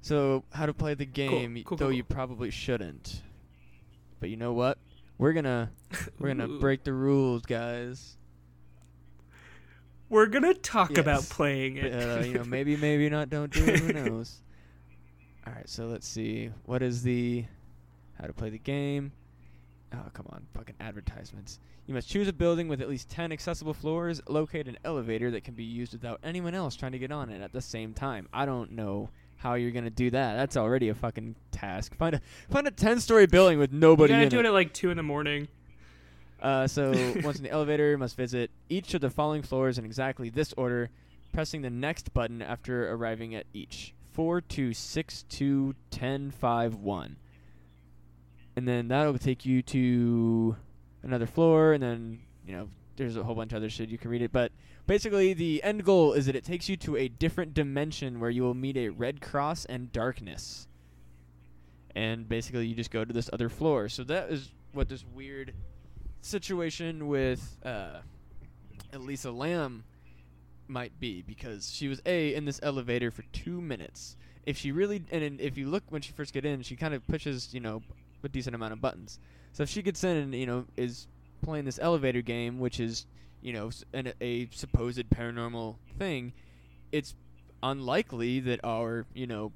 So 0.01 0.45
how 0.53 0.67
to 0.67 0.73
play 0.75 0.95
the 0.95 1.05
game, 1.07 1.55
y- 1.55 1.63
cool, 1.65 1.77
though 1.77 1.87
cool, 1.87 1.93
you 1.93 2.03
probably 2.03 2.51
shouldn't. 2.51 3.23
But 4.19 4.31
you 4.31 4.37
know 4.37 4.53
what? 4.53 4.79
We're 5.19 5.33
gonna 5.35 5.71
we're 6.19 6.29
gonna 6.35 6.49
break 6.61 6.83
the 6.85 6.93
rules, 6.95 7.43
guys. 7.43 8.17
We're 10.09 10.27
gonna 10.27 10.55
talk 10.55 10.97
about 10.99 11.21
Yes. 11.21 11.33
playing 11.33 11.75
But, 11.77 11.85
it. 11.85 11.93
uh, 11.93 12.25
you 12.25 12.35
know, 12.35 12.45
maybe, 12.47 12.77
maybe 12.77 13.09
not. 13.11 13.31
Don't 13.31 13.53
do 13.53 13.65
it. 13.65 13.79
Who 13.81 13.93
knows? 13.93 14.41
All 15.47 15.53
right, 15.53 15.69
so 15.69 15.87
let's 15.87 16.07
see. 16.07 16.51
What 16.67 16.83
is 16.83 17.03
the 17.03 17.45
how 18.21 18.27
to 18.27 18.33
play 18.33 18.51
the 18.51 18.59
game? 18.59 19.13
Oh, 19.93 20.11
come 20.13 20.27
on, 20.31 20.47
fucking 20.55 20.77
advertisements. 20.81 21.59
You 21.87 21.95
must 21.95 22.09
choose 22.09 22.29
a 22.29 22.33
building 22.33 22.69
with 22.69 22.81
at 22.81 22.89
least 22.89 23.09
10 23.09 23.33
accessible 23.33 23.75
floors, 23.75 24.21
locate 24.29 24.69
an 24.69 24.79
elevator 24.85 25.31
that 25.33 25.43
can 25.43 25.55
be 25.55 25.65
used 25.65 25.93
without 25.93 26.21
anyone 26.23 26.55
else 26.55 26.77
trying 26.77 26.93
to 26.93 26.99
get 26.99 27.11
on 27.11 27.31
it 27.31 27.43
at 27.43 27.53
the 27.53 27.61
same 27.61 27.95
time. 27.95 28.29
I 28.33 28.47
don't 28.47 28.73
know 28.73 29.09
how 29.39 29.55
you're 29.55 29.73
going 29.73 29.85
to 29.85 29.91
do 29.91 30.11
that. 30.11 30.35
That's 30.35 30.57
already 30.57 30.91
a 30.91 30.95
fucking 30.95 31.35
task. 31.51 31.97
Find 31.97 32.15
a 32.15 32.21
find 32.51 32.69
a 32.69 32.71
10-story 32.71 33.27
building 33.27 33.59
with 33.59 33.73
nobody. 33.73 34.13
you 34.13 34.21
in 34.21 34.29
do 34.29 34.39
it. 34.39 34.45
it 34.45 34.49
at 34.49 34.53
like 34.53 34.73
two 34.73 34.91
in 34.91 34.97
the 34.97 35.03
morning. 35.03 35.49
Uh, 36.41 36.67
so 36.67 36.91
once 37.25 37.39
in 37.39 37.43
the 37.43 37.51
elevator, 37.51 37.97
must 37.99 38.17
visit 38.17 38.51
each 38.69 38.95
of 38.95 39.01
the 39.01 39.11
following 39.11 39.43
floors 39.43 39.79
in 39.79 39.85
exactly 39.85 40.29
this 40.29 40.53
order, 40.57 40.91
pressing 41.33 41.63
the 41.63 41.71
next 41.71 42.13
button 42.15 42.43
after 42.43 42.93
arriving 42.93 43.35
at 43.35 43.47
each. 43.53 43.95
Four, 44.13 44.41
two, 44.41 44.75
six, 44.75 45.25
two, 45.29 45.75
ten, 45.91 46.31
five, 46.31 46.75
one. 46.75 47.17
And 48.57 48.67
then 48.67 48.89
that'll 48.89 49.19
take 49.19 49.47
you 49.47 49.63
to 49.63 50.57
another 51.03 51.27
floor, 51.27 51.73
and 51.73 51.83
then 51.83 52.21
you 52.45 52.55
know 52.55 52.69
there's 52.97 53.17
a 53.17 53.23
whole 53.23 53.35
bunch 53.35 53.53
of 53.53 53.57
other 53.57 53.71
shit 53.71 53.89
you 53.89 53.99
can 53.99 54.11
read 54.11 54.23
it. 54.23 54.33
But 54.33 54.53
basically, 54.87 55.33
the 55.33 55.63
end 55.63 55.85
goal 55.85 56.13
is 56.13 56.27
that 56.27 56.37
it 56.37 56.45
takes 56.45 56.69
you 56.69 56.77
to 56.79 56.97
a 56.97 57.09
different 57.09 57.55
dimension 57.55 58.21
where 58.21 58.31
you 58.31 58.43
will 58.43 58.55
meet 58.55 58.77
a 58.77 58.89
red 58.89 59.21
cross 59.21 59.65
and 59.65 59.93
darkness. 59.93 60.67
And 61.95 62.29
basically, 62.29 62.67
you 62.67 62.75
just 62.75 62.91
go 62.91 63.05
to 63.05 63.13
this 63.13 63.31
other 63.33 63.49
floor. 63.49 63.89
So 63.89 64.05
that 64.05 64.31
is 64.31 64.53
what 64.73 64.89
this 64.89 65.05
weird 65.05 65.55
situation 66.21 67.09
with 67.09 67.59
uh, 67.65 68.01
Elisa 68.93 69.31
Lam 69.31 69.85
might 70.71 70.99
be 70.99 71.23
because 71.23 71.73
she 71.73 71.89
was 71.89 72.01
a 72.07 72.35
in 72.35 72.45
this 72.45 72.61
elevator 72.63 73.11
for 73.11 73.23
two 73.33 73.61
minutes. 73.61 74.17
If 74.47 74.57
she 74.57 74.73
really 74.73 75.05
and 75.11 75.41
if 75.41 75.59
you 75.59 75.69
look 75.69 75.85
when 75.89 76.03
she 76.03 76.13
first 76.13 76.33
get 76.33 76.45
in, 76.45 76.63
she 76.63 76.77
kind 76.77 76.95
of 76.95 77.07
pushes 77.07 77.53
you 77.53 77.61
know 77.61 77.83
a 78.23 78.29
decent 78.29 78.55
amount 78.55 78.73
of 78.73 78.81
buttons. 78.81 79.19
So 79.53 79.63
if 79.63 79.69
she 79.69 79.83
gets 79.83 80.05
in 80.05 80.17
and 80.17 80.35
you 80.35 80.47
know 80.47 80.67
is 80.77 81.07
playing 81.43 81.65
this 81.65 81.79
elevator 81.81 82.23
game, 82.23 82.59
which 82.59 82.81
is 82.81 83.07
you 83.43 83.53
know 83.53 83.71
an, 83.93 84.13
a 84.21 84.49
supposed 84.53 85.11
paranormal 85.11 85.77
thing, 85.99 86.33
it's 86.93 87.15
unlikely 87.63 88.41
that 88.41 88.61
our 88.65 89.07
you 89.13 89.27
know 89.27 89.53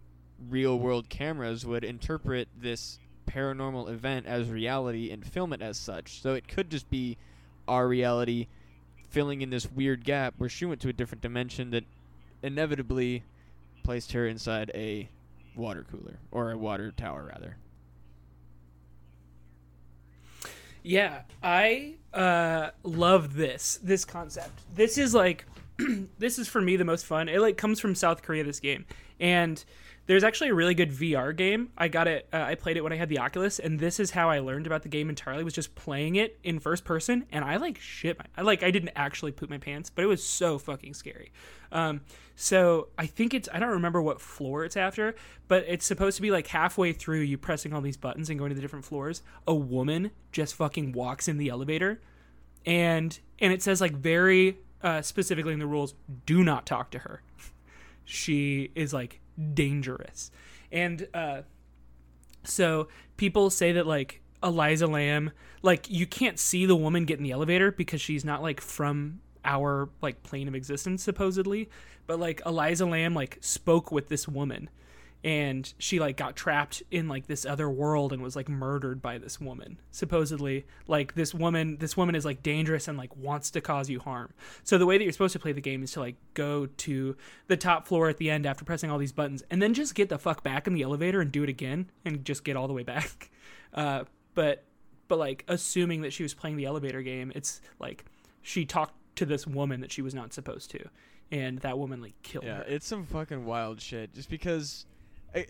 real 0.49 0.79
world 0.79 1.09
cameras 1.09 1.65
would 1.65 1.85
interpret 1.85 2.49
this 2.57 2.99
paranormal 3.27 3.89
event 3.91 4.27
as 4.27 4.49
reality 4.49 5.11
and 5.11 5.25
film 5.27 5.53
it 5.53 5.63
as 5.63 5.79
such. 5.79 6.21
So 6.21 6.35
it 6.35 6.49
could 6.49 6.71
just 6.71 6.91
be 6.91 7.17
our 7.67 7.89
reality 7.89 8.49
filling 9.15 9.43
in 9.43 9.51
this 9.51 9.71
weird 9.71 10.05
gap 10.05 10.35
where 10.39 10.49
she 10.49 10.65
went 10.65 10.81
to 10.81 10.89
a 10.89 10.93
different 10.93 11.23
dimension 11.23 11.71
that 11.71 11.85
inevitably 12.43 13.23
placed 13.85 14.11
her 14.11 14.27
inside 14.27 14.73
a 14.75 15.09
water 15.55 15.87
cooler 15.89 16.19
or 16.33 16.51
a 16.51 16.59
water 16.59 16.91
tower 16.91 17.31
rather. 17.33 17.57
Yeah, 20.83 21.23
I 21.43 21.95
uh, 22.13 22.71
love 22.83 23.35
this 23.35 23.79
this 23.83 24.05
concept. 24.05 24.61
This 24.75 24.99
is 24.99 25.15
like 25.15 25.47
this 26.19 26.41
is 26.41 26.49
for 26.49 26.61
me 26.61 26.75
the 26.75 26.85
most 26.85 27.07
fun. 27.07 27.29
It 27.29 27.41
like 27.41 27.57
comes 27.57 27.79
from 27.79 27.95
South 27.95 28.21
Korea. 28.21 28.43
This 28.43 28.59
game, 28.59 28.85
and 29.21 29.65
there's 30.07 30.25
actually 30.25 30.51
a 30.51 30.55
really 30.55 30.75
good 30.75 30.91
VR 30.91 31.35
game. 31.35 31.71
I 31.79 31.89
got 31.89 32.07
it. 32.07 32.29
Uh, 32.33 32.43
I 32.43 32.55
played 32.55 32.77
it 32.77 32.83
when 32.83 32.93
I 32.93 32.97
had 32.97 33.09
the 33.09 33.19
Oculus, 33.19 33.59
and 33.59 33.79
this 33.81 33.99
is 33.99 34.11
how 34.11 34.29
I 34.29 34.41
learned 34.41 34.67
about 34.67 34.83
the 34.83 34.89
game 34.89 35.09
entirely. 35.09 35.45
Was 35.45 35.55
just 35.55 35.75
playing 35.75 36.17
it 36.17 36.39
in 36.43 36.59
first 36.59 36.85
person, 36.85 37.25
and 37.33 37.45
I 37.45 37.57
like 37.57 37.79
shit. 37.79 38.19
My, 38.19 38.25
I 38.37 38.43
like 38.43 38.63
I 38.63 38.71
didn't 38.71 38.91
actually 38.97 39.33
poop 39.33 39.49
my 39.49 39.59
pants, 39.59 39.89
but 39.89 40.05
it 40.05 40.07
was 40.07 40.23
so 40.23 40.59
fucking 40.59 40.95
scary. 40.95 41.33
Um, 41.73 42.03
so 42.37 42.89
I 42.99 43.07
think 43.07 43.33
it's 43.33 43.49
I 43.53 43.59
don't 43.59 43.71
remember 43.71 44.03
what 44.03 44.21
floor 44.21 44.65
it's 44.65 44.77
after, 44.77 45.15
but 45.49 45.65
it's 45.67 45.87
supposed 45.87 46.17
to 46.17 46.23
be 46.23 46.31
like 46.31 46.49
halfway 46.49 46.93
through 46.93 47.21
you 47.21 47.39
pressing 47.39 47.73
all 47.73 47.81
these 47.81 47.97
buttons 47.97 48.29
and 48.29 48.39
going 48.39 48.51
to 48.51 48.55
the 48.55 48.63
different 48.63 48.85
floors. 48.85 49.23
A 49.47 49.55
woman 49.55 50.11
just 50.33 50.55
fucking 50.55 50.93
walks 50.93 51.29
in 51.29 51.39
the 51.39 51.49
elevator, 51.49 52.03
and 52.67 53.19
and 53.39 53.53
it 53.55 53.63
says 53.63 53.81
like 53.81 53.93
very 53.93 54.59
uh, 54.83 55.01
specifically 55.01 55.55
in 55.55 55.61
the 55.61 55.67
rules, 55.67 55.95
do 56.27 56.45
not 56.45 56.67
talk 56.67 56.91
to 56.91 56.99
her. 56.99 57.23
she 58.05 58.71
is 58.75 58.93
like 58.93 59.21
dangerous. 59.53 60.31
And 60.71 61.09
uh, 61.15 61.43
so 62.45 62.89
people 63.17 63.51
say 63.51 63.73
that 63.73 63.87
like 63.87 64.21
Elisa 64.43 64.87
Lam, 64.87 65.31
like 65.63 65.91
you 65.91 66.07
can't 66.07 66.39
see 66.39 66.67
the 66.67 66.77
woman 66.77 67.05
get 67.05 67.19
in 67.19 67.25
the 67.25 67.31
elevator 67.31 67.73
because 67.73 68.01
she's 68.01 68.25
not 68.25 68.43
like 68.43 68.61
from 68.61 69.21
our 69.45 69.89
like 70.03 70.23
plane 70.23 70.49
of 70.49 70.55
existence 70.55 71.03
supposedly, 71.03 71.69
but 72.07 72.19
like 72.19 72.43
Elisa 72.45 72.87
Lam 72.87 73.15
like 73.15 73.39
spoke 73.41 73.91
with 73.91 74.09
this 74.09 74.29
woman 74.29 74.69
and 75.25 75.73
she 75.79 75.99
like 75.99 76.19
got 76.19 76.37
trapped 76.37 76.83
in 76.91 77.09
like 77.09 77.27
this 77.27 77.47
other 77.47 77.69
world 77.69 78.13
and 78.13 78.23
was 78.23 78.37
like 78.37 78.49
murdered 78.49 79.01
by 79.01 79.17
this 79.17 79.41
woman 79.41 79.81
supposedly 79.91 80.67
like 80.87 81.15
this 81.15 81.33
woman 81.35 81.79
this 81.79 81.97
woman 81.97 82.15
is 82.15 82.27
like 82.27 82.43
dangerous 82.43 82.87
and 82.87 82.99
like 82.99 83.17
wants 83.17 83.51
to 83.51 83.61
cause 83.61 83.89
you 83.89 83.99
harm 83.99 84.33
so 84.63 84.77
the 84.77 84.85
way 84.85 84.99
that 84.99 85.05
you're 85.05 85.13
supposed 85.13 85.33
to 85.33 85.39
play 85.39 85.53
the 85.53 85.63
game 85.63 85.83
is 85.83 85.93
to 85.93 86.01
like 86.01 86.17
go 86.35 86.67
to 86.77 87.17
the 87.47 87.57
top 87.57 87.89
floor 87.89 88.11
at 88.11 88.19
the 88.19 88.31
end 88.31 88.45
after 88.45 88.65
pressing 88.65 88.91
all 88.91 88.99
these 88.99 89.13
buttons 89.13 89.43
and 89.51 89.63
then 89.63 89.73
just 89.73 89.95
get 89.95 90.11
the 90.11 90.19
fuck 90.19 90.43
back 90.43 90.67
in 90.67 90.75
the 90.75 90.83
elevator 90.83 91.23
and 91.23 91.33
do 91.33 91.43
it 91.43 91.49
again 91.49 91.91
and 92.05 92.25
just 92.25 92.45
get 92.45 92.55
all 92.55 92.69
the 92.69 92.75
way 92.75 92.83
back 92.83 93.31
uh, 93.75 94.05
but 94.35 94.63
but 95.09 95.19
like 95.19 95.43
assuming 95.49 96.03
that 96.03 96.13
she 96.13 96.23
was 96.23 96.35
playing 96.35 96.57
the 96.57 96.67
elevator 96.67 97.01
game 97.01 97.33
it's 97.35 97.63
like 97.81 98.05
she 98.43 98.67
talked 98.67 98.95
to 99.17 99.25
this 99.25 99.47
woman 99.47 99.81
that 99.81 99.91
she 99.91 100.03
was 100.03 100.15
not 100.15 100.35
supposed 100.35 100.71
to 100.71 100.89
and 101.31 101.59
that 101.61 101.79
woman 101.79 102.03
like 102.03 102.15
killed 102.23 102.45
her. 102.45 102.51
Yeah, 102.51 102.57
her 102.59 102.65
it's 102.65 102.87
some 102.87 103.07
fucking 103.07 103.47
wild 103.47 103.81
shit. 103.81 104.13
Just 104.13 104.29
because 104.29 104.85
it, 105.35 105.49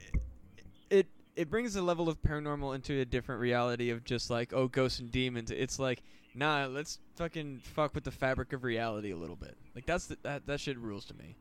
it 1.37 1.51
brings 1.51 1.77
a 1.77 1.83
level 1.83 2.09
of 2.09 2.21
paranormal 2.23 2.75
into 2.75 3.01
a 3.01 3.05
different 3.05 3.41
reality 3.41 3.91
of 3.91 4.05
just 4.05 4.31
like 4.31 4.53
oh 4.53 4.69
ghosts 4.69 5.01
and 5.01 5.11
demons. 5.11 5.51
It's 5.51 5.79
like 5.79 6.03
nah, 6.35 6.67
let's 6.67 6.99
fucking 7.17 7.61
fuck 7.63 7.95
with 7.95 8.05
the 8.05 8.11
fabric 8.11 8.53
of 8.53 8.65
reality 8.65 9.13
a 9.13 9.17
little 9.17 9.37
bit. 9.37 9.57
Like 9.75 9.87
that's 9.87 10.07
the, 10.07 10.19
that 10.23 10.47
that 10.47 10.61
shit 10.61 10.79
rules 10.79 11.05
to 11.07 11.15
me. 11.15 11.37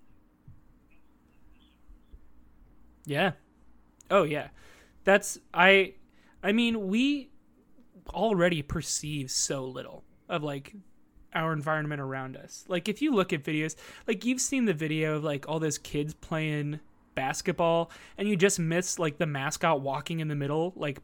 Yeah. 3.06 3.32
Oh 4.10 4.24
yeah. 4.24 4.50
That's 5.04 5.38
I 5.54 5.94
I 6.44 6.52
mean, 6.52 6.88
we 6.88 7.30
already 8.10 8.62
perceive 8.62 9.32
so 9.32 9.66
little 9.66 10.04
of 10.30 10.44
like 10.44 10.76
our 11.34 11.54
environment 11.54 12.02
around 12.02 12.38
us. 12.38 12.66
Like 12.68 12.88
if 12.88 13.02
you 13.02 13.14
look 13.14 13.34
at 13.34 13.44
videos, 13.44 13.76
like 14.08 14.26
you've 14.26 14.42
seen 14.42 14.66
the 14.66 14.74
video 14.74 15.16
of 15.16 15.24
like 15.24 15.48
all 15.48 15.60
those 15.60 15.78
kids 15.78 16.14
playing 16.14 16.80
basketball 17.16 17.92
and 18.18 18.28
you 18.28 18.36
just 18.36 18.60
miss 18.60 19.00
like 19.00 19.18
the 19.18 19.26
mascot 19.26 19.82
walking 19.82 20.20
in 20.20 20.28
the 20.28 20.36
middle 20.36 20.74
like 20.76 21.00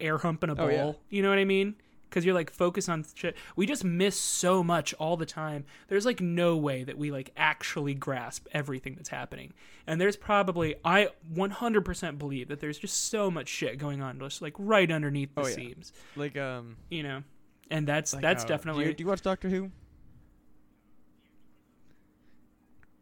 air 0.00 0.18
humping 0.18 0.50
a 0.50 0.54
ball. 0.54 0.66
Oh, 0.66 0.70
yeah. 0.70 0.92
You 1.10 1.22
know 1.22 1.30
what 1.30 1.38
I 1.38 1.44
mean? 1.44 1.74
Cuz 2.10 2.24
you're 2.24 2.34
like 2.34 2.50
focused 2.50 2.88
on 2.88 3.04
shit. 3.14 3.36
We 3.56 3.66
just 3.66 3.84
miss 3.84 4.18
so 4.18 4.62
much 4.62 4.94
all 4.94 5.16
the 5.16 5.26
time. 5.26 5.64
There's 5.88 6.06
like 6.06 6.20
no 6.20 6.56
way 6.56 6.84
that 6.84 6.96
we 6.96 7.10
like 7.10 7.30
actually 7.36 7.94
grasp 7.94 8.46
everything 8.52 8.94
that's 8.94 9.08
happening. 9.08 9.52
And 9.88 10.00
there's 10.00 10.16
probably 10.16 10.76
I 10.84 11.08
100% 11.34 12.18
believe 12.18 12.48
that 12.48 12.60
there's 12.60 12.78
just 12.78 13.08
so 13.10 13.30
much 13.30 13.48
shit 13.48 13.78
going 13.78 14.00
on 14.02 14.18
just 14.18 14.40
like 14.42 14.54
right 14.58 14.90
underneath 14.90 15.34
the 15.34 15.42
Oh, 15.42 15.46
yeah. 15.46 15.54
seams, 15.54 15.92
Like 16.14 16.36
um, 16.36 16.76
you 16.90 17.02
know. 17.02 17.22
And 17.70 17.86
that's 17.88 18.12
like 18.12 18.22
that's 18.22 18.44
how- 18.44 18.48
definitely 18.48 18.84
Do 18.84 18.90
you, 18.90 18.94
do 18.96 19.02
you 19.04 19.08
watch 19.08 19.22
Doctor 19.22 19.48
Who? 19.48 19.70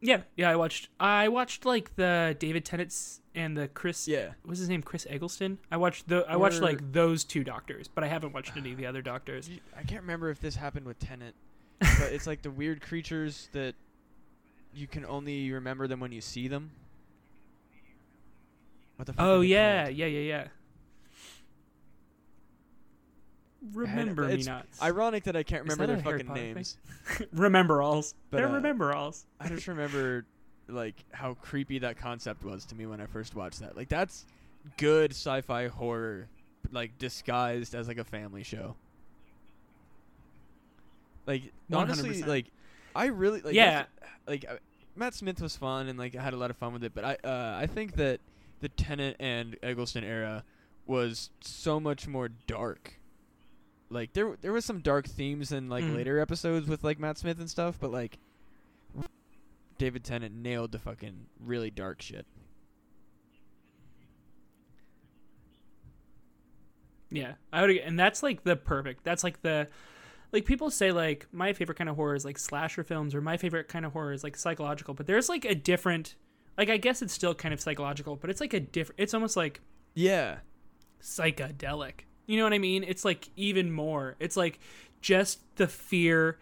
Yeah, 0.07 0.21
yeah, 0.37 0.51
I 0.51 0.57
watched. 0.57 0.91
I 1.01 1.29
watched 1.29 1.65
like 1.65 1.97
the 1.97 2.37
David 2.39 2.67
Tennant's 2.67 3.23
and 3.35 3.57
the 3.57 3.69
Chris. 3.69 4.07
Yeah. 4.07 4.33
what's 4.45 4.61
his 4.61 4.69
name? 4.69 4.83
Chris 4.83 5.07
Eccleston. 5.09 5.57
I 5.73 5.79
watched 5.79 6.07
the. 6.09 6.27
I 6.29 6.37
watched 6.37 6.59
Or- 6.59 6.65
like 6.65 6.93
those 6.93 7.25
two 7.25 7.43
doctors, 7.43 7.89
but 7.89 8.05
I 8.05 8.09
haven't 8.09 8.35
watched 8.35 8.55
any 8.55 8.73
of 8.73 8.77
the 8.77 8.85
other 8.85 9.01
doctors. 9.01 9.49
You- 9.49 9.61
I 9.75 9.83
can't 9.83 10.03
remember 10.03 10.29
if 10.29 10.41
this 10.41 10.57
happened 10.57 10.85
with 10.85 10.99
Tennant, 10.99 11.35
but 11.81 12.13
it's 12.13 12.27
like 12.27 12.43
the 12.43 12.51
weird 12.51 12.83
creatures 12.83 13.49
that 13.53 13.75
you 14.75 14.87
can 14.87 15.07
only 15.07 15.51
remember 15.51 15.87
them 15.87 16.01
when 16.01 16.13
you 16.13 16.21
see 16.21 16.49
them. 16.49 16.71
What 18.97 19.07
the 19.07 19.15
fuck? 19.15 19.25
Oh 19.25 19.41
they 19.41 19.47
yeah, 19.47 19.85
called? 19.85 19.97
yeah, 19.97 20.07
yeah, 20.07 20.21
yeah. 20.21 20.47
Remember 23.73 24.29
me 24.29 24.43
not. 24.43 24.67
Ironic 24.83 25.25
that 25.25 25.37
I 25.37 25.43
can't 25.43 25.63
remember 25.63 25.87
their 25.87 25.99
fucking 25.99 26.33
names. 26.33 26.77
remember 27.33 27.83
alls. 27.83 28.15
But, 28.31 28.39
They're 28.39 28.49
uh, 28.49 28.53
remember 28.53 28.93
alls. 28.93 29.27
I 29.41 29.49
just 29.49 29.69
remember 29.69 30.27
like 30.69 30.97
how 31.13 31.35
creepy 31.35 31.79
that 31.81 31.99
concept 31.99 32.45
was 32.45 32.65
to 32.67 32.75
me 32.75 32.87
when 32.87 33.01
I 33.01 33.07
first 33.07 33.35
watched 33.35 33.61
that. 33.61 33.77
Like 33.77 33.89
that's 33.89 34.27
good 34.77 35.13
sci-fi 35.13 35.69
horror 35.69 36.29
like 36.73 36.99
disguised 36.99 37.75
as 37.75 37.89
like 37.89 37.99
a 37.99 38.05
family 38.05 38.43
show. 38.43 38.75
Like 41.27 41.53
honestly 41.73 42.23
100%. 42.23 42.27
like 42.27 42.47
I 42.95 43.07
really 43.07 43.41
like 43.41 43.55
Yeah. 43.55 43.85
like 44.27 44.45
uh, 44.49 44.57
Matt 44.97 45.15
Smith 45.15 45.41
was 45.41 45.57
fun 45.57 45.89
and 45.89 45.99
like 45.99 46.15
I 46.17 46.23
had 46.23 46.35
a 46.35 46.37
lot 46.37 46.51
of 46.51 46.57
fun 46.57 46.73
with 46.73 46.85
it, 46.85 46.93
but 46.95 47.05
I 47.05 47.17
uh, 47.27 47.57
I 47.59 47.67
think 47.67 47.97
that 47.97 48.21
the 48.61 48.69
Tennant 48.69 49.17
and 49.19 49.57
Eccleston 49.63 50.05
era 50.05 50.45
was 50.87 51.31
so 51.41 51.81
much 51.81 52.07
more 52.07 52.29
dark. 52.47 52.95
Like 53.91 54.13
there 54.13 54.37
there 54.41 54.53
was 54.53 54.65
some 54.65 54.81
dark 54.81 55.07
themes 55.07 55.53
in 55.53 55.69
like 55.69 55.85
Mm. 55.85 55.95
later 55.97 56.19
episodes 56.19 56.69
with 56.69 56.83
like 56.85 56.99
Matt 56.99 57.19
Smith 57.19 57.39
and 57.39 57.49
stuff, 57.51 57.77
but 57.81 57.93
like 57.93 58.19
David 59.79 60.05
Tennant 60.05 60.35
nailed 60.35 60.73
the 60.73 60.79
fucking 60.79 61.27
really 61.41 61.71
dark 61.71 62.01
shit. 62.03 62.27
Yeah, 67.11 67.35
I 67.53 67.61
would, 67.63 67.71
and 67.77 67.99
that's 67.99 68.23
like 68.23 68.43
the 68.43 68.57
perfect. 68.57 69.05
That's 69.05 69.23
like 69.23 69.41
the, 69.43 69.69
like 70.33 70.45
people 70.45 70.71
say 70.71 70.91
like 70.91 71.27
my 71.33 71.53
favorite 71.53 71.79
kind 71.79 71.89
of 71.89 71.97
horror 71.97 72.15
is 72.17 72.25
like 72.25 72.39
slasher 72.39 72.83
films, 72.83 73.15
or 73.15 73.21
my 73.21 73.37
favorite 73.37 73.69
kind 73.69 73.85
of 73.85 73.93
horror 73.93 74.13
is 74.13 74.25
like 74.25 74.37
psychological. 74.37 74.95
But 74.95 75.07
there's 75.07 75.29
like 75.29 75.45
a 75.45 75.55
different, 75.55 76.17
like 76.59 76.71
I 76.71 76.77
guess 76.77 77.03
it's 77.03 77.13
still 77.13 77.35
kind 77.35 77.55
of 77.55 77.61
psychological, 77.61 78.17
but 78.17 78.31
it's 78.31 78.41
like 78.41 78.53
a 78.55 78.61
different. 78.61 79.01
It's 79.01 79.15
almost 79.15 79.37
like 79.37 79.61
Yeah. 79.95 80.39
psychedelic. 81.01 82.01
You 82.27 82.39
know 82.39 82.45
what 82.45 82.53
I 82.53 82.59
mean? 82.59 82.85
It's 82.85 83.05
like 83.05 83.29
even 83.37 83.71
more. 83.73 84.17
It's 84.19 84.37
like 84.37 84.59
just 85.01 85.41
the 85.57 85.67
fear. 85.67 86.39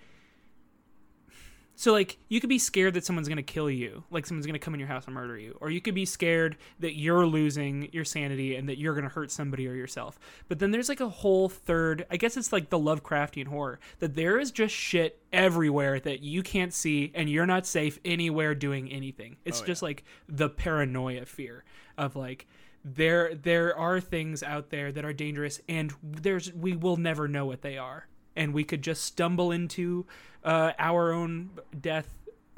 So 1.75 1.91
like 1.91 2.19
you 2.29 2.39
could 2.39 2.51
be 2.51 2.59
scared 2.59 2.95
that 2.95 3.05
someone's 3.05 3.29
gonna 3.29 3.43
kill 3.43 3.69
you, 3.71 4.05
like 4.11 4.25
someone's 4.27 4.47
gonna 4.47 4.59
come 4.61 4.75
in 4.75 4.79
your 4.79 4.89
house 4.89 5.07
and 5.07 5.15
murder 5.15 5.37
you, 5.37 5.57
or 5.61 5.71
you 5.71 5.81
could 5.81 5.95
be 5.95 6.05
scared 6.05 6.57
that 6.79 6.97
you're 6.97 7.27
losing 7.27 7.89
your 7.93 8.05
sanity 8.05 8.55
and 8.55 8.69
that 8.69 8.79
you're 8.79 8.95
gonna 8.95 9.09
hurt 9.09 9.33
somebody 9.33 9.67
or 9.67 9.75
yourself. 9.75 10.21
But 10.49 10.61
then 10.61 10.71
there's 10.71 10.89
like 10.89 11.01
a 11.01 11.09
whole 11.09 11.49
third. 11.49 12.07
I 12.11 12.19
guess 12.19 12.37
it's 12.37 12.53
like 12.53 12.69
the 12.69 12.79
Lovecraftian 12.79 13.49
horror 13.49 13.81
that 13.99 14.15
there 14.15 14.39
is 14.39 14.53
just 14.53 14.75
shit 14.75 15.21
everywhere 15.33 15.99
that 15.99 16.23
you 16.23 16.43
can't 16.43 16.75
see 16.75 17.11
and 17.15 17.29
you're 17.29 17.47
not 17.47 17.67
safe 17.67 17.99
anywhere 18.05 18.55
doing 18.55 18.93
anything. 18.93 19.37
It's 19.45 19.63
Oh, 19.63 19.67
just 19.67 19.83
like 19.83 20.05
the 20.29 20.51
paranoia 20.51 21.25
fear 21.25 21.65
of 21.99 22.15
like 22.15 22.47
there 22.85 23.35
there 23.35 23.77
are 23.77 24.01
things 24.01 24.43
out 24.43 24.71
there 24.71 24.91
that 24.91 25.05
are 25.05 25.13
dangerous 25.13 25.61
and 25.69 25.93
there's 26.03 26.53
we 26.53 26.75
will 26.75 26.97
never 26.97 27.29
know 27.29 27.47
what 27.47 27.63
they 27.63 27.79
are 27.79 28.09
and 28.35 28.53
we 28.53 28.65
could 28.65 28.83
just 28.83 29.05
stumble 29.05 29.53
into 29.53 30.05
uh, 30.43 30.73
our 30.79 31.13
own 31.13 31.51
death 31.81 32.09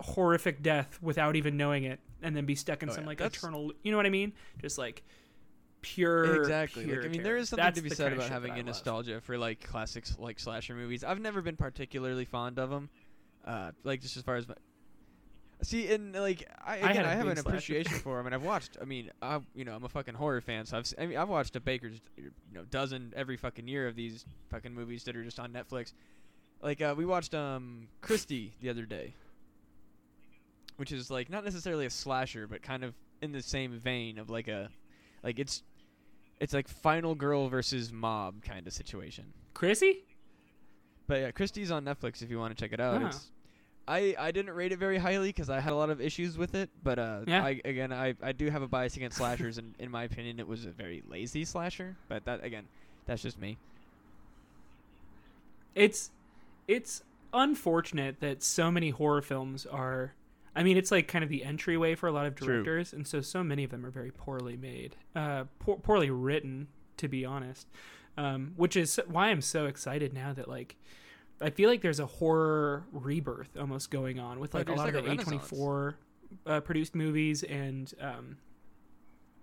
horrific 0.00 0.62
death 0.62 0.98
without 1.02 1.36
even 1.36 1.56
knowing 1.56 1.84
it 1.84 2.00
and 2.22 2.34
then 2.34 2.46
be 2.46 2.54
stuck 2.54 2.82
in 2.82 2.88
Oh, 2.88 2.92
some 2.94 3.04
yeah. 3.04 3.08
like 3.08 3.18
That's- 3.18 3.38
eternal 3.38 3.72
you 3.82 3.90
know 3.90 3.96
what 3.98 4.06
i 4.06 4.10
mean 4.10 4.32
just 4.62 4.78
like 4.78 5.02
pure 5.82 6.36
exactly. 6.36 6.84
pure 6.84 6.96
Like 7.02 7.04
I 7.04 7.08
mean, 7.08 7.22
there 7.22 7.36
is 7.36 7.50
something 7.50 7.62
That's 7.62 7.76
to 7.76 7.82
be 7.82 7.90
said 7.90 8.14
about 8.14 8.30
having 8.30 8.58
a 8.58 8.62
nostalgia 8.62 9.20
for 9.20 9.36
like 9.36 9.60
classics, 9.62 10.16
like 10.18 10.40
slasher 10.40 10.74
movies. 10.74 11.04
I've 11.04 11.20
never 11.20 11.42
been 11.42 11.56
particularly 11.56 12.24
fond 12.24 12.58
of 12.58 12.70
them. 12.70 12.88
Uh, 13.44 13.72
like 13.82 14.00
just 14.00 14.16
as 14.16 14.22
far 14.22 14.36
as 14.36 14.48
my 14.48 14.54
see, 15.64 15.92
and 15.92 16.14
like 16.14 16.48
I 16.64 16.74
I 16.74 16.90
again, 16.90 17.04
a 17.04 17.08
I, 17.08 17.14
have 17.14 17.26
an 17.26 17.38
appreciation 17.38 17.94
for 17.98 18.16
them, 18.16 18.26
and 18.26 18.34
I've 18.34 18.42
watched. 18.52 18.76
I 18.80 18.84
mean, 18.84 19.10
I 19.20 19.40
you 19.54 19.64
know 19.64 19.74
I'm 19.74 19.84
a 19.84 19.88
fucking 19.88 20.14
horror 20.14 20.40
fan, 20.40 20.66
so 20.66 20.78
I've 20.78 20.92
I 20.98 21.06
mean 21.06 21.18
I've 21.18 21.28
watched 21.28 21.56
a 21.56 21.60
baker's 21.60 22.00
you 22.16 22.30
know 22.52 22.64
dozen 22.70 23.12
every 23.16 23.36
fucking 23.36 23.66
year 23.66 23.88
of 23.88 23.96
these 23.96 24.24
fucking 24.50 24.72
movies 24.72 25.04
that 25.04 25.16
are 25.16 25.24
just 25.24 25.40
on 25.40 25.52
Netflix. 25.52 25.92
like 26.62 26.80
uh, 26.80 26.94
we 26.96 27.04
watched 27.04 27.34
um 27.34 27.88
Christie 28.00 28.52
the 28.60 28.70
other 28.70 28.86
day, 28.86 29.14
which 30.76 30.92
is 30.92 31.10
like 31.10 31.30
not 31.30 31.44
necessarily 31.44 31.86
a 31.86 31.90
slasher, 31.90 32.46
but 32.46 32.62
kind 32.62 32.84
of 32.84 32.94
in 33.24 33.32
the 33.32 33.42
same 33.42 33.72
vein 33.80 34.18
of 34.18 34.30
like 34.30 34.48
a, 34.48 34.68
like 35.22 35.38
it's, 35.38 35.62
it's 36.40 36.52
like 36.52 36.68
Final 36.68 37.14
Girl 37.14 37.48
versus 37.48 37.92
Mob 37.92 38.42
kind 38.42 38.66
of 38.66 38.72
situation. 38.72 39.32
Chrissy? 39.54 40.04
But 41.06 41.20
yeah, 41.20 41.30
Christie's 41.30 41.70
on 41.70 41.84
Netflix 41.84 42.22
if 42.22 42.30
you 42.30 42.38
want 42.38 42.56
to 42.56 42.62
check 42.62 42.72
it 42.72 42.80
out. 42.80 43.02
It's, 43.02 43.30
I 43.86 44.14
I 44.18 44.30
didn't 44.30 44.54
rate 44.54 44.72
it 44.72 44.78
very 44.78 44.98
highly 44.98 45.28
because 45.28 45.50
I 45.50 45.60
had 45.60 45.72
a 45.72 45.76
lot 45.76 45.90
of 45.90 46.00
issues 46.00 46.38
with 46.38 46.54
it. 46.54 46.70
But 46.82 46.98
uh, 46.98 47.20
Yeah. 47.26 47.44
I 47.44 47.60
again 47.64 47.92
I 47.92 48.14
I 48.22 48.32
do 48.32 48.48
have 48.50 48.62
a 48.62 48.68
bias 48.68 48.96
against 48.96 49.16
slashers, 49.18 49.58
and 49.58 49.74
in 49.78 49.90
my 49.90 50.04
opinion, 50.04 50.40
it 50.40 50.48
was 50.48 50.64
a 50.64 50.70
very 50.70 51.02
lazy 51.08 51.44
slasher. 51.44 51.96
But 52.08 52.24
that 52.24 52.42
again, 52.44 52.64
that's 53.06 53.22
just 53.22 53.38
me. 53.38 53.58
It's 55.74 56.10
it's 56.68 57.02
unfortunate 57.32 58.20
that 58.20 58.42
so 58.42 58.70
many 58.70 58.90
horror 58.90 59.20
films 59.20 59.66
are 59.66 60.14
I 60.54 60.62
mean 60.62 60.76
it's 60.76 60.92
like 60.92 61.08
kind 61.08 61.24
of 61.24 61.28
the 61.30 61.44
entryway 61.44 61.96
for 61.96 62.06
a 62.06 62.12
lot 62.12 62.26
of 62.26 62.36
True. 62.36 62.46
directors 62.62 62.92
and 62.92 63.06
so 63.06 63.20
so 63.20 63.42
many 63.42 63.64
of 63.64 63.70
them 63.70 63.84
are 63.84 63.90
very 63.90 64.12
poorly 64.12 64.56
made. 64.56 64.94
Uh 65.16 65.44
poor, 65.58 65.76
poorly 65.78 66.10
written 66.10 66.68
to 66.98 67.08
be 67.08 67.24
honest. 67.24 67.66
Um 68.16 68.52
which 68.56 68.76
is 68.76 69.00
why 69.08 69.28
I'm 69.30 69.40
so 69.40 69.66
excited 69.66 70.14
now 70.14 70.32
that 70.32 70.48
like 70.48 70.76
I 71.40 71.50
feel 71.50 71.68
like 71.68 71.82
there's 71.82 72.00
a 72.00 72.06
horror 72.06 72.84
rebirth 72.92 73.56
almost 73.58 73.90
going 73.90 74.18
on 74.18 74.40
with 74.40 74.54
Oh, 74.54 74.58
like 74.58 74.68
a 74.68 74.72
lot 74.72 74.86
like 74.86 74.94
of 74.94 75.04
the 75.04 75.10
renaissance. 75.10 75.50
A24 75.50 75.94
uh, 76.46 76.60
produced 76.60 76.94
movies 76.94 77.42
and 77.42 77.92
um 78.00 78.36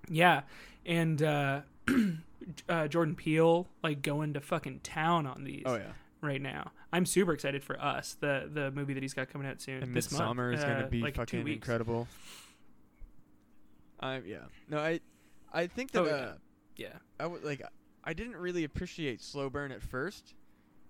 yeah 0.09 0.41
and 0.85 1.21
uh 1.21 1.61
uh, 2.69 2.87
Jordan 2.87 3.15
Peele 3.15 3.67
like 3.83 4.01
going 4.01 4.33
to 4.33 4.41
fucking 4.41 4.79
town 4.81 5.25
on 5.27 5.43
these 5.43 5.63
Oh 5.65 5.75
yeah, 5.75 5.91
right 6.21 6.41
now. 6.41 6.71
I'm 6.93 7.05
super 7.05 7.31
excited 7.33 7.63
for 7.63 7.79
us, 7.79 8.17
the 8.19 8.49
the 8.51 8.71
movie 8.71 8.93
that 8.93 9.03
he's 9.03 9.13
got 9.13 9.29
coming 9.29 9.47
out 9.47 9.61
soon. 9.61 9.81
and 9.83 9.95
this 9.95 10.07
Midsommar 10.09 10.53
is 10.53 10.61
uh, 10.63 10.67
gonna 10.67 10.87
be 10.87 11.01
like 11.01 11.15
fucking 11.15 11.47
incredible. 11.47 12.07
I 13.99 14.19
yeah 14.25 14.37
no 14.69 14.79
I 14.79 14.99
I 15.53 15.67
think 15.67 15.91
that 15.91 16.01
Oh, 16.01 16.05
uh, 16.05 16.33
Yeah, 16.75 16.93
I 17.19 17.27
would 17.27 17.43
like 17.43 17.61
I 18.03 18.13
didn't 18.13 18.35
really 18.37 18.63
appreciate 18.63 19.21
Slow 19.21 19.49
Burn 19.49 19.71
at 19.71 19.81
first 19.81 20.33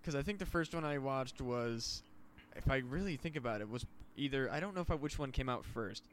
because 0.02 0.16
I 0.16 0.22
think 0.22 0.40
the 0.40 0.46
first 0.46 0.74
one 0.74 0.84
I 0.84 0.98
watched 0.98 1.42
was 1.42 2.04
if 2.56 2.70
I 2.70 2.78
really 2.78 3.16
think 3.18 3.36
about 3.36 3.62
it 3.62 3.70
was 3.70 3.86
either 4.18 4.52
I 4.52 4.60
don't 4.60 4.76
know 4.76 4.82
if 4.82 4.92
I, 4.92 4.96
which 4.96 5.20
one 5.20 5.32
came 5.32 5.50
out 5.50 5.66
first 5.66 6.04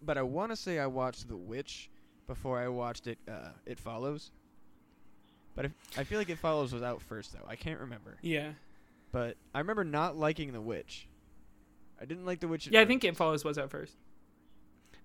but 0.00 0.18
I 0.18 0.22
want 0.22 0.50
to 0.52 0.56
say 0.56 0.78
I 0.78 0.86
watched 0.86 1.28
The 1.28 1.36
Witch 1.36 1.90
before 2.26 2.58
I 2.58 2.68
watched 2.68 3.06
it 3.06 3.18
uh, 3.28 3.50
It 3.66 3.78
Follows 3.78 4.30
but 5.54 5.66
if, 5.66 5.72
I 5.98 6.04
feel 6.04 6.18
like 6.18 6.30
It 6.30 6.38
Follows 6.38 6.72
was 6.72 6.82
out 6.82 7.02
first 7.02 7.32
though 7.32 7.46
I 7.46 7.56
can't 7.56 7.80
remember 7.80 8.16
yeah, 8.22 8.52
but 9.10 9.36
I 9.54 9.58
remember 9.58 9.84
not 9.84 10.16
liking 10.16 10.52
The 10.52 10.60
Witch 10.60 11.08
I 12.00 12.04
didn't 12.04 12.26
like 12.26 12.40
The 12.40 12.48
Witch 12.48 12.66
yeah. 12.66 12.80
I 12.80 12.84
think 12.84 13.04
It 13.04 13.16
Follows 13.16 13.44
was 13.44 13.58
out 13.58 13.70
first. 13.70 13.94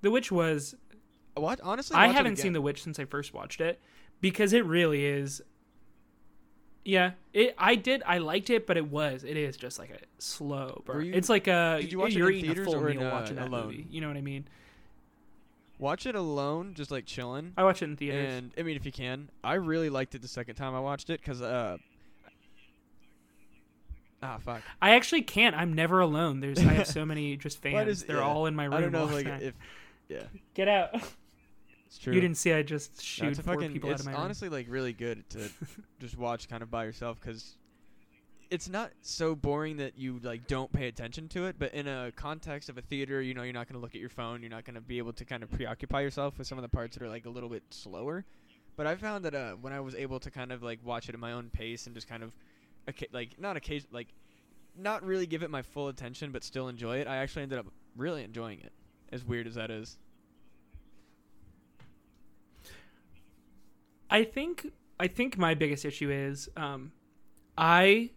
The 0.01 0.11
Witch 0.11 0.31
was. 0.31 0.75
what 1.35 1.61
honestly 1.61 1.95
I 1.95 2.07
haven't 2.07 2.37
seen. 2.37 2.53
The 2.53 2.61
Witch 2.61 2.83
since 2.83 2.99
I 2.99 3.05
first 3.05 3.33
watched 3.33 3.61
it 3.61 3.79
because 4.19 4.51
it 4.53 4.65
really 4.65 5.05
is. 5.05 5.41
Yeah, 6.87 7.11
it. 7.33 7.53
I 7.57 7.75
did. 7.75 8.01
I 8.05 8.19
liked 8.19 8.49
it, 8.49 8.65
but 8.65 8.77
it 8.77 8.89
was. 8.89 9.25
It 9.25 9.35
is 9.35 9.57
just 9.57 9.77
like 9.77 9.89
a 9.89 9.97
slow 10.19 10.83
burn. 10.85 11.05
you- 11.05 11.13
it's 11.13 11.27
like 11.27 11.47
a. 11.47 11.79
did 11.81 11.91
you 11.91 11.99
watch 11.99 12.13
you're 12.13 12.29
in 12.31 12.37
eating 12.37 12.51
a 12.51 12.53
theaters 12.53 12.73
full 12.73 12.81
or 12.83 12.89
in, 12.89 13.03
uh, 13.03 13.11
watching 13.11 13.35
that 13.35 13.49
alone? 13.49 13.65
movie. 13.65 13.87
You 13.91 13.99
know 14.01 14.07
what 14.07 14.15
I 14.17 14.21
mean? 14.21 14.47
watch 15.79 16.07
it 16.07 16.15
alone 16.15 16.73
just 16.73 16.89
like 16.89 17.05
chilling 17.05 17.53
I 17.55 17.63
watch 17.63 17.81
it 17.83 17.85
in 17.85 17.97
theaters. 17.97 18.33
And 18.33 18.51
I 18.57 18.63
mean, 18.63 18.75
if 18.77 18.85
you 18.85 18.91
can, 18.91 19.29
I 19.43 19.53
really 19.55 19.89
liked 19.91 20.15
it 20.15 20.23
the 20.23 20.27
second 20.27 20.55
time 20.55 20.73
I 20.73 20.79
watched 20.79 21.09
it 21.11 21.19
because 21.19 21.41
uh. 21.41 21.77
Ah 24.23 24.37
fuck. 24.43 24.61
I 24.81 24.95
actually 24.95 25.21
can't. 25.21 25.55
I'm 25.55 25.73
never 25.73 25.99
alone. 25.99 26.39
There's. 26.39 26.57
I 26.59 26.73
have 26.73 26.87
so 26.87 27.05
many 27.11 27.35
just 27.37 27.61
fans. 27.61 27.85
does- 27.87 28.03
They're 28.05 28.17
yeah. 28.17 28.23
all 28.23 28.45
in 28.47 28.55
my 28.55 28.63
room. 28.65 28.73
I 28.75 28.81
don't 28.81 28.91
know 28.91 29.05
like 29.05 29.25
time. 29.25 29.41
if. 29.41 29.53
Yeah, 30.09 30.23
Get 30.53 30.67
out. 30.69 30.95
it's 31.87 31.97
true. 31.97 32.13
You 32.13 32.21
didn't 32.21 32.37
see 32.37 32.53
I 32.53 32.61
just 32.63 33.01
shoot 33.01 33.29
it's 33.29 33.39
a 33.39 33.43
four 33.43 33.55
fucking. 33.55 33.71
people 33.73 33.89
out 33.89 33.93
It's 33.93 34.01
of 34.01 34.05
my 34.07 34.11
room. 34.13 34.21
honestly 34.21 34.49
like 34.49 34.67
really 34.69 34.93
good 34.93 35.27
to 35.31 35.49
just 35.99 36.17
watch 36.17 36.47
kind 36.47 36.61
of 36.61 36.69
by 36.69 36.83
yourself 36.85 37.19
because 37.19 37.55
it's 38.49 38.69
not 38.69 38.91
so 39.01 39.35
boring 39.35 39.75
that 39.77 39.97
you 39.97 40.19
like 40.23 40.47
don't 40.47 40.71
pay 40.71 40.87
attention 40.87 41.27
to 41.29 41.45
it. 41.47 41.55
But 41.59 41.73
in 41.73 41.87
a 41.87 42.11
context 42.15 42.69
of 42.69 42.77
a 42.77 42.81
theater, 42.81 43.21
you 43.21 43.33
know, 43.33 43.43
you're 43.43 43.53
not 43.53 43.67
gonna 43.67 43.79
look 43.81 43.95
at 43.95 43.99
your 44.01 44.09
phone. 44.09 44.41
You're 44.41 44.51
not 44.51 44.63
gonna 44.65 44.79
be 44.81 44.97
able 44.99 45.13
to 45.13 45.25
kind 45.25 45.43
of 45.43 45.51
preoccupy 45.51 46.01
yourself 46.01 46.37
with 46.37 46.47
some 46.47 46.57
of 46.57 46.61
the 46.61 46.69
parts 46.69 46.95
that 46.97 47.03
are 47.03 47.09
like 47.09 47.25
a 47.25 47.29
little 47.29 47.49
bit 47.49 47.63
slower. 47.71 48.23
But 48.77 48.85
I 48.87 48.95
found 48.95 49.25
that 49.25 49.33
uh, 49.35 49.53
when 49.53 49.73
I 49.73 49.79
was 49.79 49.95
able 49.95 50.19
to 50.19 50.29
kind 50.31 50.51
of 50.51 50.61
like 50.63 50.79
watch 50.85 51.09
it 51.09 51.15
at 51.15 51.19
my 51.19 51.31
own 51.33 51.49
pace 51.49 51.87
and 51.87 51.95
just 51.95 52.07
kind 52.07 52.21
of, 52.23 52.35
occa- 52.87 53.11
like 53.11 53.39
not 53.39 53.57
occasion 53.57 53.87
like, 53.91 54.13
not 54.77 55.03
really 55.03 55.25
give 55.25 55.41
it 55.41 55.49
my 55.49 55.63
full 55.63 55.87
attention, 55.87 56.31
but 56.31 56.43
still 56.43 56.67
enjoy 56.67 56.97
it. 56.97 57.07
I 57.07 57.17
actually 57.17 57.41
ended 57.43 57.57
up 57.59 57.65
really 57.95 58.23
enjoying 58.23 58.59
it. 58.59 58.71
As 59.11 59.25
weird 59.25 59.47
as 59.47 59.55
that 59.55 59.71
is. 59.71 59.97
I 64.09 64.23
think 64.23 64.71
I 64.99 65.07
think 65.07 65.37
my 65.37 65.53
biggest 65.53 65.85
issue 65.85 66.09
is 66.09 66.49
um, 66.57 66.91
I 67.57 68.11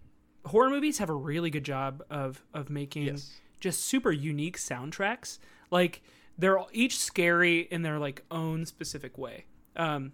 horror 0.47 0.71
movies 0.71 0.99
have 0.99 1.11
a 1.11 1.15
really 1.15 1.51
good 1.51 1.65
job 1.65 2.03
of 2.11 2.43
of 2.55 2.71
making 2.71 3.05
Yes. 3.07 3.41
just 3.61 3.85
super 3.85 4.11
unique 4.13 4.57
soundtracks. 4.59 5.39
Like 5.71 6.03
they're 6.39 6.59
all- 6.59 6.71
each 6.73 6.99
scary 6.99 7.61
in 7.71 7.83
their 7.83 7.99
like 7.99 8.25
own 8.31 8.65
specific 8.67 9.19
way. 9.19 9.45
Um, 9.77 10.13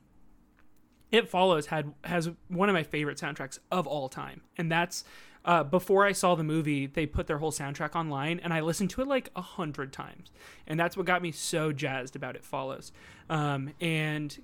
it 1.12 1.28
follows 1.28 1.66
had 1.66 1.92
has 2.04 2.30
one 2.48 2.68
of 2.68 2.72
my 2.74 2.82
favorite 2.82 3.18
soundtracks 3.18 3.58
of 3.70 3.86
all 3.86 4.08
time, 4.08 4.40
and 4.58 4.70
that's 4.70 5.04
uh, 5.44 5.62
before 5.62 6.04
I 6.04 6.10
saw 6.10 6.34
the 6.34 6.42
movie. 6.42 6.86
They 6.86 7.06
put 7.06 7.28
their 7.28 7.38
whole 7.38 7.52
soundtrack 7.52 7.94
online, 7.94 8.40
and 8.40 8.52
I 8.52 8.60
listened 8.60 8.90
to 8.90 9.02
it 9.02 9.06
like 9.06 9.30
a 9.36 9.40
hundred 9.42 9.92
times, 9.92 10.32
and 10.66 10.78
that's 10.80 10.96
what 10.96 11.06
got 11.06 11.22
me 11.22 11.30
so 11.30 11.70
jazzed 11.72 12.16
about 12.16 12.34
it. 12.34 12.44
Follows, 12.44 12.90
um, 13.30 13.70
and 13.80 14.36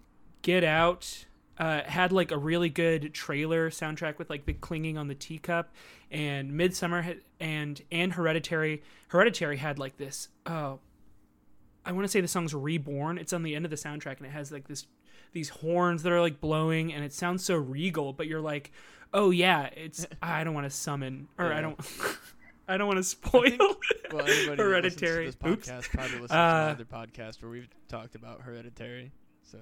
Get 0.42 0.64
Out 0.64 1.24
uh, 1.58 1.82
had 1.84 2.12
like 2.12 2.30
a 2.30 2.38
really 2.38 2.68
good 2.68 3.12
trailer 3.14 3.70
soundtrack 3.70 4.18
with 4.18 4.28
like 4.30 4.46
the 4.46 4.52
clinging 4.52 4.98
on 4.98 5.08
the 5.08 5.14
teacup, 5.14 5.72
and 6.10 6.52
Midsommar 6.52 7.02
had, 7.02 7.20
and 7.40 7.80
and 7.90 8.12
Hereditary. 8.14 8.82
Hereditary 9.08 9.58
had 9.58 9.78
like 9.78 9.96
this. 9.96 10.28
Oh, 10.46 10.80
I 11.84 11.92
want 11.92 12.04
to 12.04 12.08
say 12.08 12.20
the 12.20 12.28
song's 12.28 12.54
Reborn. 12.54 13.18
It's 13.18 13.32
on 13.32 13.42
the 13.42 13.54
end 13.54 13.64
of 13.64 13.70
the 13.70 13.76
soundtrack, 13.76 14.18
and 14.18 14.26
it 14.26 14.30
has 14.32 14.50
like 14.50 14.66
this 14.68 14.86
these 15.32 15.50
horns 15.50 16.02
that 16.02 16.12
are 16.12 16.20
like 16.20 16.40
blowing, 16.40 16.92
and 16.92 17.04
it 17.04 17.12
sounds 17.12 17.44
so 17.44 17.56
regal. 17.56 18.12
But 18.12 18.26
you're 18.26 18.40
like, 18.40 18.72
oh 19.14 19.30
yeah, 19.30 19.68
it's 19.76 20.06
I 20.22 20.42
don't 20.44 20.54
want 20.54 20.66
to 20.66 20.70
summon 20.70 21.28
or 21.38 21.52
I 21.52 21.60
don't. 21.60 21.78
I 22.68 22.76
don't 22.76 22.86
want 22.86 22.98
to 22.98 23.02
spoil. 23.04 23.58
Well, 24.12 24.26
anybody 24.26 24.62
Hereditary. 24.62 25.26
Oops. 25.28 25.36
to 25.36 25.42
this 25.42 25.58
podcast 25.86 25.90
probably 25.90 26.12
listens 26.20 26.30
Uh, 26.30 26.74
to 26.74 26.82
another 26.82 26.84
podcast 26.84 27.42
where 27.42 27.50
we've 27.50 27.68
talked 27.88 28.14
about 28.14 28.40
Hereditary. 28.42 29.12
So 29.42 29.58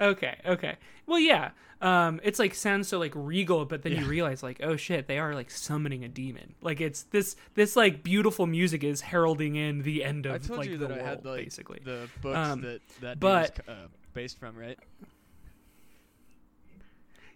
Okay, 0.00 0.36
okay. 0.46 0.76
Well, 1.06 1.18
yeah. 1.18 1.50
Um, 1.80 2.20
it's 2.24 2.38
like 2.40 2.54
sounds 2.54 2.88
so 2.88 2.98
like 2.98 3.12
regal, 3.14 3.64
but 3.64 3.82
then 3.82 3.92
you 3.92 4.04
realize 4.06 4.42
like, 4.42 4.60
oh 4.64 4.74
shit, 4.76 5.06
they 5.06 5.18
are 5.18 5.32
like 5.34 5.48
summoning 5.50 6.02
a 6.04 6.08
demon. 6.08 6.54
Like 6.60 6.80
it's 6.80 7.04
this 7.04 7.36
this 7.54 7.76
like 7.76 8.02
beautiful 8.02 8.46
music 8.48 8.82
is 8.82 9.00
heralding 9.00 9.54
in 9.54 9.82
the 9.82 10.02
end 10.02 10.26
of 10.26 10.34
I 10.34 10.38
told 10.38 10.58
like 10.58 10.68
you 10.70 10.76
the 10.76 10.88
that 10.88 10.96
world, 10.96 11.06
I 11.06 11.08
had 11.08 11.24
like 11.24 11.44
basically. 11.44 11.80
the 11.84 12.08
books 12.20 12.36
Um, 12.36 12.60
that 12.62 12.80
that 13.00 13.20
but- 13.20 13.60
uh, 13.68 13.74
based 14.12 14.38
from, 14.40 14.56
right? 14.56 14.78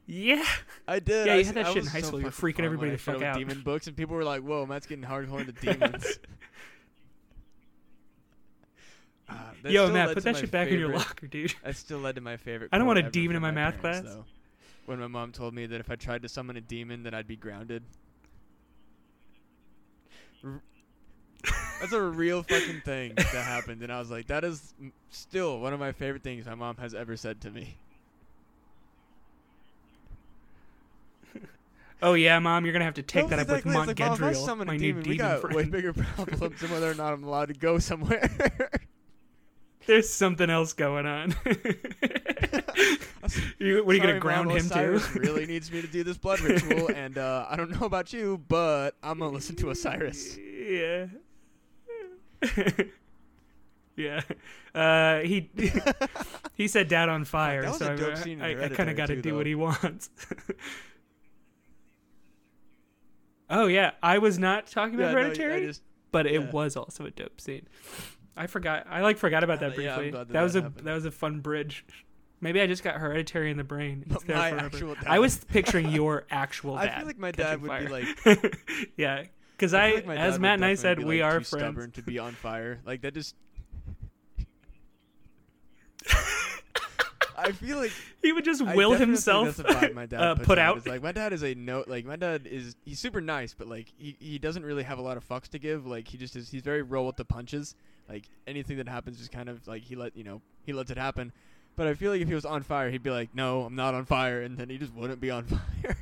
Yeah, 0.06 0.44
I 0.88 0.98
did. 0.98 1.26
Yeah, 1.28 1.34
you 1.34 1.40
s- 1.42 1.46
had 1.46 1.54
that 1.54 1.66
I 1.66 1.72
shit 1.74 1.84
in 1.84 1.88
high 1.88 2.00
so 2.00 2.08
school. 2.08 2.18
You 2.18 2.24
were 2.24 2.32
fucking 2.32 2.54
freaking 2.56 2.64
everybody 2.66 2.90
the 2.90 2.98
fuck 2.98 3.22
out. 3.22 3.38
Demon 3.38 3.60
books, 3.60 3.86
and 3.86 3.96
people 3.96 4.16
were 4.16 4.24
like, 4.24 4.42
"Whoa, 4.42 4.66
Matt's 4.66 4.86
getting 4.86 5.04
hardcore 5.04 5.40
into 5.40 5.52
demons." 5.60 6.18
Ah, 9.28 9.51
that 9.62 9.72
yo, 9.72 9.90
Matt, 9.90 10.14
put 10.14 10.24
that 10.24 10.36
shit 10.36 10.50
back 10.50 10.68
in 10.68 10.78
your 10.78 10.94
locker, 10.94 11.26
dude. 11.26 11.54
That 11.64 11.76
still 11.76 11.98
led 11.98 12.16
to 12.16 12.20
my 12.20 12.36
favorite. 12.36 12.70
I 12.72 12.78
don't 12.78 12.86
want 12.86 12.98
a 12.98 13.10
demon 13.10 13.36
in 13.36 13.42
from 13.42 13.42
my 13.42 13.50
math 13.50 13.80
parents, 13.80 14.02
class. 14.02 14.14
though. 14.14 14.24
When 14.86 14.98
my 14.98 15.06
mom 15.06 15.30
told 15.32 15.54
me 15.54 15.66
that 15.66 15.80
if 15.80 15.90
I 15.90 15.94
tried 15.94 16.22
to 16.22 16.28
summon 16.28 16.56
a 16.56 16.60
demon, 16.60 17.04
that 17.04 17.14
I'd 17.14 17.28
be 17.28 17.36
grounded. 17.36 17.84
That's 21.80 21.92
a 21.92 22.02
real 22.02 22.42
fucking 22.42 22.82
thing 22.84 23.14
that 23.16 23.26
happened, 23.26 23.82
and 23.82 23.92
I 23.92 23.98
was 23.98 24.10
like, 24.10 24.26
that 24.28 24.44
is 24.44 24.74
still 25.10 25.60
one 25.60 25.72
of 25.72 25.80
my 25.80 25.92
favorite 25.92 26.22
things 26.22 26.46
my 26.46 26.54
mom 26.54 26.76
has 26.76 26.94
ever 26.94 27.16
said 27.16 27.40
to 27.42 27.50
me. 27.50 27.76
Oh 32.04 32.14
yeah, 32.14 32.40
mom, 32.40 32.64
you're 32.64 32.72
gonna 32.72 32.84
have 32.84 32.94
to 32.94 33.02
take 33.02 33.28
that 33.28 33.38
up 33.38 33.46
with 33.46 33.58
Exactly, 33.58 33.70
it's 33.70 33.86
like, 33.86 33.98
Mom, 34.00 34.16
if 34.16 34.20
I 34.20 34.32
Montgendriel, 34.34 34.44
summon 34.44 34.66
my 34.66 34.74
a 34.74 34.76
new 34.76 34.92
demon, 35.02 35.16
got 35.18 35.54
way 35.54 35.66
bigger 35.66 35.92
problems 36.16 36.60
than 36.60 36.72
whether 36.72 36.90
or 36.90 36.94
not 36.94 37.12
I'm 37.12 37.22
allowed 37.22 37.46
to 37.46 37.54
go 37.54 37.78
somewhere. 37.78 38.28
There's 39.86 40.08
something 40.08 40.48
else 40.48 40.72
going 40.72 41.06
on. 41.06 41.34
you, 43.58 43.84
what 43.84 43.92
are 43.92 43.94
you 43.94 44.00
gonna 44.00 44.18
ground 44.18 44.48
Mom, 44.48 44.56
him 44.56 44.66
Osiris 44.66 45.12
to? 45.12 45.20
really 45.20 45.46
needs 45.46 45.70
me 45.72 45.80
to 45.80 45.86
do 45.86 46.04
this 46.04 46.18
blood 46.18 46.40
ritual, 46.40 46.88
and 46.94 47.18
uh, 47.18 47.46
I 47.48 47.56
don't 47.56 47.70
know 47.70 47.86
about 47.86 48.12
you, 48.12 48.42
but 48.48 48.96
I'm 49.02 49.18
gonna 49.18 49.30
listen 49.30 49.56
to 49.56 49.70
Osiris. 49.70 50.36
Yeah. 50.38 51.06
yeah. 53.96 54.20
Uh, 54.74 55.20
he 55.20 55.50
he 56.54 56.68
said 56.68 56.88
dad 56.88 57.08
on 57.08 57.24
fire, 57.24 57.72
so 57.72 57.86
I, 57.86 57.90
I, 58.40 58.64
I 58.64 58.68
kind 58.68 58.90
of 58.90 58.96
got 58.96 59.06
to 59.06 59.20
do 59.20 59.36
what 59.36 59.46
he 59.46 59.54
wants. 59.54 60.10
Oh 63.50 63.66
yeah, 63.66 63.92
I 64.02 64.18
was 64.18 64.38
not 64.38 64.66
talking 64.66 64.94
about 64.94 65.08
Yeah, 65.08 65.12
no, 65.12 65.22
Hereditary, 65.22 65.66
just- 65.66 65.82
but 66.10 66.26
it 66.26 66.52
was 66.52 66.76
also 66.76 67.04
a 67.04 67.10
dope 67.10 67.40
scene. 67.40 67.66
I 68.36 68.46
forgot. 68.46 68.86
I 68.88 69.00
like 69.02 69.18
forgot 69.18 69.44
about 69.44 69.60
that 69.60 69.74
briefly. 69.74 70.10
glad 70.10 70.28
that 70.28 70.32
that 70.32 70.42
was 70.42 70.52
that 70.54 70.60
a 70.60 70.62
happened. 70.62 70.86
that 70.86 70.94
was 70.94 71.04
a 71.04 71.10
fun 71.10 71.40
bridge. 71.40 71.84
Maybe 72.40 72.60
I 72.60 72.66
just 72.66 72.82
got 72.82 72.96
Hereditary 72.96 73.50
in 73.50 73.56
the 73.56 73.64
brain. 73.64 74.04
It's 74.10 74.26
My 74.26 74.50
forever. 74.50 74.66
actual 74.66 74.94
dad. 74.96 75.04
I 75.06 75.18
was 75.20 75.36
picturing 75.44 75.90
your 75.90 76.24
actual 76.30 76.76
dad. 76.76 76.88
I 76.88 76.96
feel 76.98 77.06
like 77.06 77.18
my 77.18 77.30
dad 77.30 77.62
would 77.62 77.78
be 77.80 77.88
like, 77.88 78.58
yeah, 78.96 79.24
because 79.56 79.74
I 79.74 79.86
I, 79.86 80.02
like 80.06 80.18
as 80.18 80.38
Matt 80.38 80.54
and 80.54 80.64
I 80.64 80.74
said, 80.74 80.98
we 81.02 81.22
like, 81.22 81.32
are 81.32 81.38
too 81.38 81.44
friends. 81.44 81.62
stubborn 81.64 81.90
to 81.92 82.02
be 82.02 82.18
on 82.18 82.32
fire. 82.32 82.80
Like 82.84 83.02
that 83.02 83.14
just. 83.14 83.36
I 87.36 87.50
feel 87.52 87.78
like 87.78 87.90
He 88.22 88.32
would 88.32 88.44
just 88.44 88.64
will 88.64 88.92
himself 88.92 89.56
That's 89.56 89.58
a 89.60 89.74
vibe 89.74 89.94
my 89.94 90.06
dad 90.06 90.20
uh, 90.20 90.34
put 90.36 90.58
out. 90.58 90.72
out. 90.72 90.76
It's 90.78 90.86
like 90.86 91.02
my 91.02 91.12
dad 91.12 91.32
is 91.32 91.42
a 91.42 91.54
no. 91.54 91.82
Like 91.86 92.04
my 92.04 92.14
dad 92.16 92.46
is 92.46 92.76
he's 92.84 93.00
super 93.00 93.20
nice, 93.20 93.54
but 93.54 93.66
like 93.68 93.92
he 93.96 94.16
he 94.20 94.38
doesn't 94.38 94.64
really 94.64 94.82
have 94.84 94.98
a 94.98 95.02
lot 95.02 95.16
of 95.16 95.26
fucks 95.28 95.48
to 95.48 95.58
give. 95.58 95.86
Like 95.86 96.06
he 96.06 96.18
just 96.18 96.36
is. 96.36 96.50
He's 96.50 96.62
very 96.62 96.82
roll 96.82 97.06
with 97.06 97.16
the 97.16 97.24
punches. 97.24 97.74
Like 98.08 98.24
anything 98.46 98.76
that 98.78 98.88
happens 98.88 99.20
is 99.20 99.28
kind 99.28 99.48
of 99.48 99.66
like 99.66 99.82
he 99.82 99.96
let 99.96 100.16
you 100.16 100.24
know 100.24 100.42
he 100.64 100.72
lets 100.72 100.90
it 100.90 100.98
happen. 100.98 101.32
But 101.76 101.86
I 101.86 101.94
feel 101.94 102.12
like 102.12 102.20
if 102.20 102.28
he 102.28 102.34
was 102.34 102.44
on 102.44 102.62
fire, 102.62 102.90
he'd 102.90 103.02
be 103.02 103.10
like, 103.10 103.34
"No, 103.34 103.62
I'm 103.62 103.74
not 103.74 103.94
on 103.94 104.04
fire," 104.04 104.42
and 104.42 104.58
then 104.58 104.68
he 104.68 104.76
just 104.78 104.92
wouldn't 104.94 105.20
be 105.20 105.30
on 105.30 105.44
fire. 105.84 105.96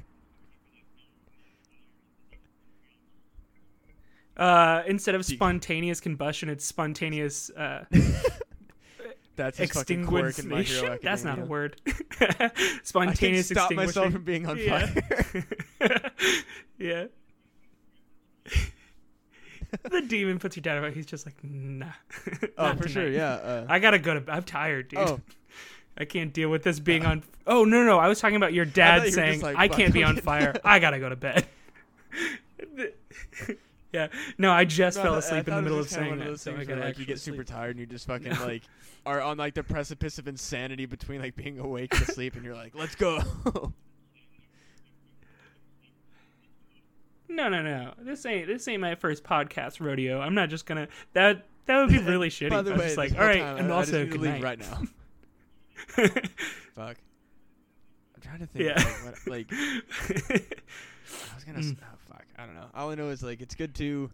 Uh, 4.37 4.83
instead 4.87 5.15
of 5.15 5.25
spontaneous 5.25 6.01
combustion, 6.01 6.49
it's 6.49 6.65
spontaneous 6.65 7.51
uh, 7.51 7.85
That's 9.37 9.59
his 9.59 9.71
fucking 9.71 10.07
quirk 10.07 10.39
in 10.39 10.49
My 10.49 10.63
Hero. 10.63 10.99
That's 11.03 11.25
not 11.25 11.39
a 11.39 11.45
word. 11.45 11.81
I 12.21 12.51
can 12.51 12.51
spontaneous 12.83 13.49
stop 13.49 13.73
myself 13.73 14.13
from 14.13 14.23
being 14.25 14.47
on 14.47 14.59
Yeah. 14.59 14.87
fire. 14.87 16.13
yeah. 16.79 17.05
the 19.91 20.03
demon 20.03 20.39
puts 20.39 20.57
your 20.57 20.63
dad 20.63 20.79
out. 20.83 20.93
He's 20.93 21.07
just 21.07 21.27
like, 21.27 21.37
nah. 21.43 21.87
oh, 22.59 22.75
for 22.75 22.89
sure. 22.89 23.09
Yeah. 23.09 23.33
Uh, 23.33 23.67
I 23.69 23.79
gotta 23.79 23.99
go 23.99 24.15
to. 24.15 24.21
Bed. 24.21 24.35
I'm 24.35 24.43
tired, 24.43 24.89
dude. 24.89 24.99
oh, 24.99 25.21
I 25.99 26.05
can't 26.05 26.33
deal 26.33 26.49
with 26.49 26.63
this 26.63 26.81
being 26.81 27.05
on. 27.05 27.23
Oh 27.47 27.65
no, 27.65 27.85
no, 27.85 27.99
I 27.99 28.09
was 28.09 28.21
talking 28.21 28.37
about 28.37 28.53
your 28.53 28.65
dad 28.65 29.05
you 29.05 29.11
saying 29.11 29.41
like, 29.41 29.57
I 29.57 29.69
can't 29.69 29.93
be 29.93 30.05
on 30.05 30.17
fire. 30.17 30.55
I 30.65 30.79
gotta 30.79 30.99
go 30.99 31.09
to 31.09 31.17
bed. 31.17 31.47
yeah, 33.93 34.09
no, 34.39 34.53
I 34.53 34.65
just 34.65 34.97
No, 34.99 35.03
fell 35.03 35.15
asleep 35.17 35.49
in 35.49 35.55
the 35.55 35.63
middle 35.63 35.79
of 35.79 35.89
saying 35.89 36.13
of 36.13 36.19
that. 36.19 36.41
So 36.41 36.53
where, 36.53 36.61
like 36.77 36.99
you 36.99 37.05
get 37.05 37.15
actually 37.15 37.17
super 37.17 37.45
tired 37.45 37.71
and 37.71 37.81
you 37.81 37.87
just 37.87 38.07
fucking 38.07 38.33
No. 38.33 38.47
like 38.47 38.63
are 39.07 39.21
on 39.21 39.37
like 39.39 39.55
the 39.55 39.63
precipice 39.63 40.19
of 40.19 40.29
insanity 40.29 40.87
between 40.87 41.21
like 41.21 41.37
being 41.37 41.59
awake 41.59 41.93
and 41.93 42.03
asleep, 42.03 42.35
and 42.37 42.45
you're 42.45 42.55
like, 42.55 42.75
"Let's 42.75 42.95
go." 42.95 43.73
No, 47.31 47.49
no, 47.49 47.63
no. 47.63 47.95
This 47.99 48.27
ain't 48.27 48.49
this 48.49 48.67
ain't 48.67 48.81
my 48.81 48.97
first 48.97 49.23
podcast 49.23 49.81
rodeo. 49.81 50.21
I'm 50.21 50.35
not 50.35 50.51
just 50.51 50.67
gonna 50.67 50.89
that 51.13 51.47
that 51.67 51.79
would 51.79 51.91
be 51.91 51.99
really 52.11 52.29
shitty. 52.29 52.51
By 52.51 52.63
the 52.63 52.71
I 52.71 52.73
was 52.75 52.81
way, 52.81 52.87
just 52.87 52.99
like, 52.99 53.13
all 53.13 53.25
right, 53.25 53.41
all 53.41 53.47
whole 53.47 53.55
right, 53.55 53.57
time, 53.57 53.65
and 53.65 53.73
I, 53.73 53.77
also 53.77 54.01
I 54.01 54.05
just 54.05 54.17
to 54.17 54.23
leave 54.23 54.43
right 54.43 54.59
now. 54.59 54.83
Fuck. 56.75 56.97
I'm 58.15 58.23
trying 58.23 58.41
to 58.41 58.47
think. 58.47 58.65
Yeah. 58.65 58.75
Like, 58.75 59.05
what, 59.05 59.29
like 59.29 59.53
I 59.53 61.35
was 61.35 61.45
gonna. 61.45 61.59
Mm. 61.61 61.77
Oh, 61.81 61.97
fuck. 62.09 62.27
I 62.37 62.47
don't 62.47 62.55
know. 62.55 62.67
All 62.75 62.91
I 62.91 62.95
know 62.97 63.11
is 63.11 63.23
like 63.23 63.41
it's 63.41 63.55
good 63.55 63.75
to 63.77 64.11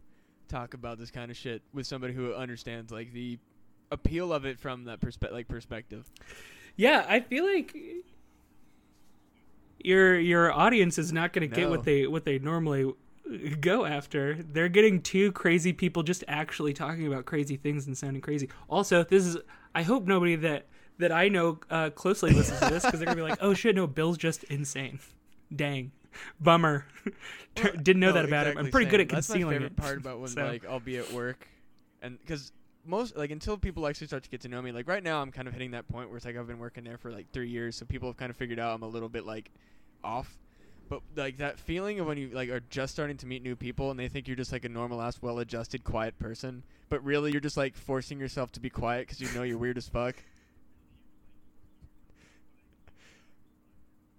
talk 0.48 0.74
about 0.74 0.98
this 0.98 1.10
kind 1.10 1.30
of 1.30 1.36
shit 1.36 1.62
with 1.72 1.86
somebody 1.86 2.12
who 2.12 2.34
understands 2.34 2.92
like 2.92 3.12
the 3.12 3.38
appeal 3.90 4.32
of 4.32 4.44
it 4.44 4.60
from 4.60 4.84
that 4.84 5.00
perspe- 5.00 5.32
like 5.32 5.48
perspective. 5.48 6.08
yeah, 6.76 7.06
I 7.08 7.20
feel 7.20 7.46
like 7.46 7.74
your 9.82 10.18
your 10.18 10.52
audience 10.52 10.98
is 10.98 11.12
not 11.12 11.32
gonna 11.32 11.46
get 11.46 11.70
what 11.70 11.84
they 11.84 12.06
what 12.06 12.24
they 12.24 12.38
normally 12.38 12.92
go 13.60 13.84
after. 13.84 14.34
They're 14.42 14.68
getting 14.68 15.00
two 15.02 15.32
crazy 15.32 15.72
people 15.72 16.02
just 16.02 16.24
actually 16.28 16.72
talking 16.72 17.06
about 17.06 17.24
crazy 17.26 17.56
things 17.56 17.86
and 17.86 17.96
sounding 17.96 18.22
crazy. 18.22 18.48
Also, 18.68 19.04
this 19.04 19.24
is 19.26 19.36
I 19.74 19.82
hope 19.82 20.06
nobody 20.06 20.36
that 20.36 20.66
that 20.98 21.12
I 21.12 21.28
know 21.28 21.58
uh, 21.70 21.90
closely 21.90 22.30
listens 22.32 22.58
to 22.60 22.66
this 22.70 22.84
because 22.84 22.98
they're 23.00 23.06
gonna 23.06 23.16
be 23.16 23.22
like, 23.22 23.38
oh 23.42 23.54
shit, 23.54 23.74
no, 23.76 23.86
Bill's 23.86 24.16
just 24.18 24.44
insane. 24.44 24.98
Dang, 25.54 25.92
bummer. 26.40 26.86
Didn't 27.54 28.00
know 28.00 28.08
No, 28.08 28.12
that 28.14 28.24
about 28.24 28.46
him. 28.46 28.58
I'm 28.58 28.66
exactly, 28.66 28.70
pretty 28.70 28.90
good 28.90 28.96
same. 28.98 29.00
at 29.00 29.08
That's 29.10 29.26
concealing 29.26 29.46
my 29.46 29.52
favorite 29.52 29.72
it. 29.72 29.76
part 29.76 29.98
about 29.98 30.20
when 30.20 30.28
So- 30.28 30.44
like 30.46 30.64
I'll 30.66 30.80
be 30.80 30.98
at 30.98 31.12
work, 31.12 31.46
and 32.02 32.18
because 32.20 32.52
most 32.86 33.16
like 33.16 33.30
until 33.30 33.56
people 33.56 33.86
actually 33.86 34.06
start 34.06 34.22
to 34.22 34.30
get 34.30 34.40
to 34.42 34.48
know 34.48 34.62
me, 34.62 34.72
like 34.72 34.86
right 34.88 35.02
now 35.02 35.20
I'm 35.20 35.32
kind 35.32 35.48
of 35.48 35.54
hitting 35.54 35.72
that 35.72 35.88
point 35.88 36.08
where 36.08 36.16
it's 36.16 36.26
like 36.26 36.36
I've 36.36 36.46
been 36.46 36.58
working 36.58 36.84
there 36.84 36.98
for 36.98 37.10
like 37.10 37.30
three 37.32 37.48
years, 37.48 37.76
so 37.76 37.84
people 37.84 38.08
have 38.08 38.16
kind 38.16 38.30
of 38.30 38.36
figured 38.36 38.58
out 38.58 38.74
I'm 38.74 38.82
a 38.82 38.88
little 38.88 39.08
bit 39.08 39.26
like 39.26 39.50
off. 40.04 40.32
But 40.88 41.02
like 41.16 41.38
that 41.38 41.58
feeling 41.58 41.98
of 41.98 42.06
when 42.06 42.16
you 42.16 42.28
like 42.28 42.48
are 42.48 42.60
just 42.60 42.92
starting 42.92 43.16
to 43.18 43.26
meet 43.26 43.42
new 43.42 43.56
people 43.56 43.90
and 43.90 43.98
they 43.98 44.08
think 44.08 44.28
you're 44.28 44.36
just 44.36 44.52
like 44.52 44.64
a 44.64 44.68
normal 44.68 45.02
ass, 45.02 45.20
well-adjusted, 45.20 45.82
quiet 45.82 46.18
person, 46.18 46.62
but 46.88 47.02
really 47.04 47.32
you're 47.32 47.40
just 47.40 47.56
like 47.56 47.76
forcing 47.76 48.20
yourself 48.20 48.52
to 48.52 48.60
be 48.60 48.70
quiet 48.70 49.06
because 49.06 49.20
you 49.20 49.28
know 49.34 49.42
you're 49.42 49.58
weird 49.58 49.78
as 49.78 49.88
fuck. 49.88 50.14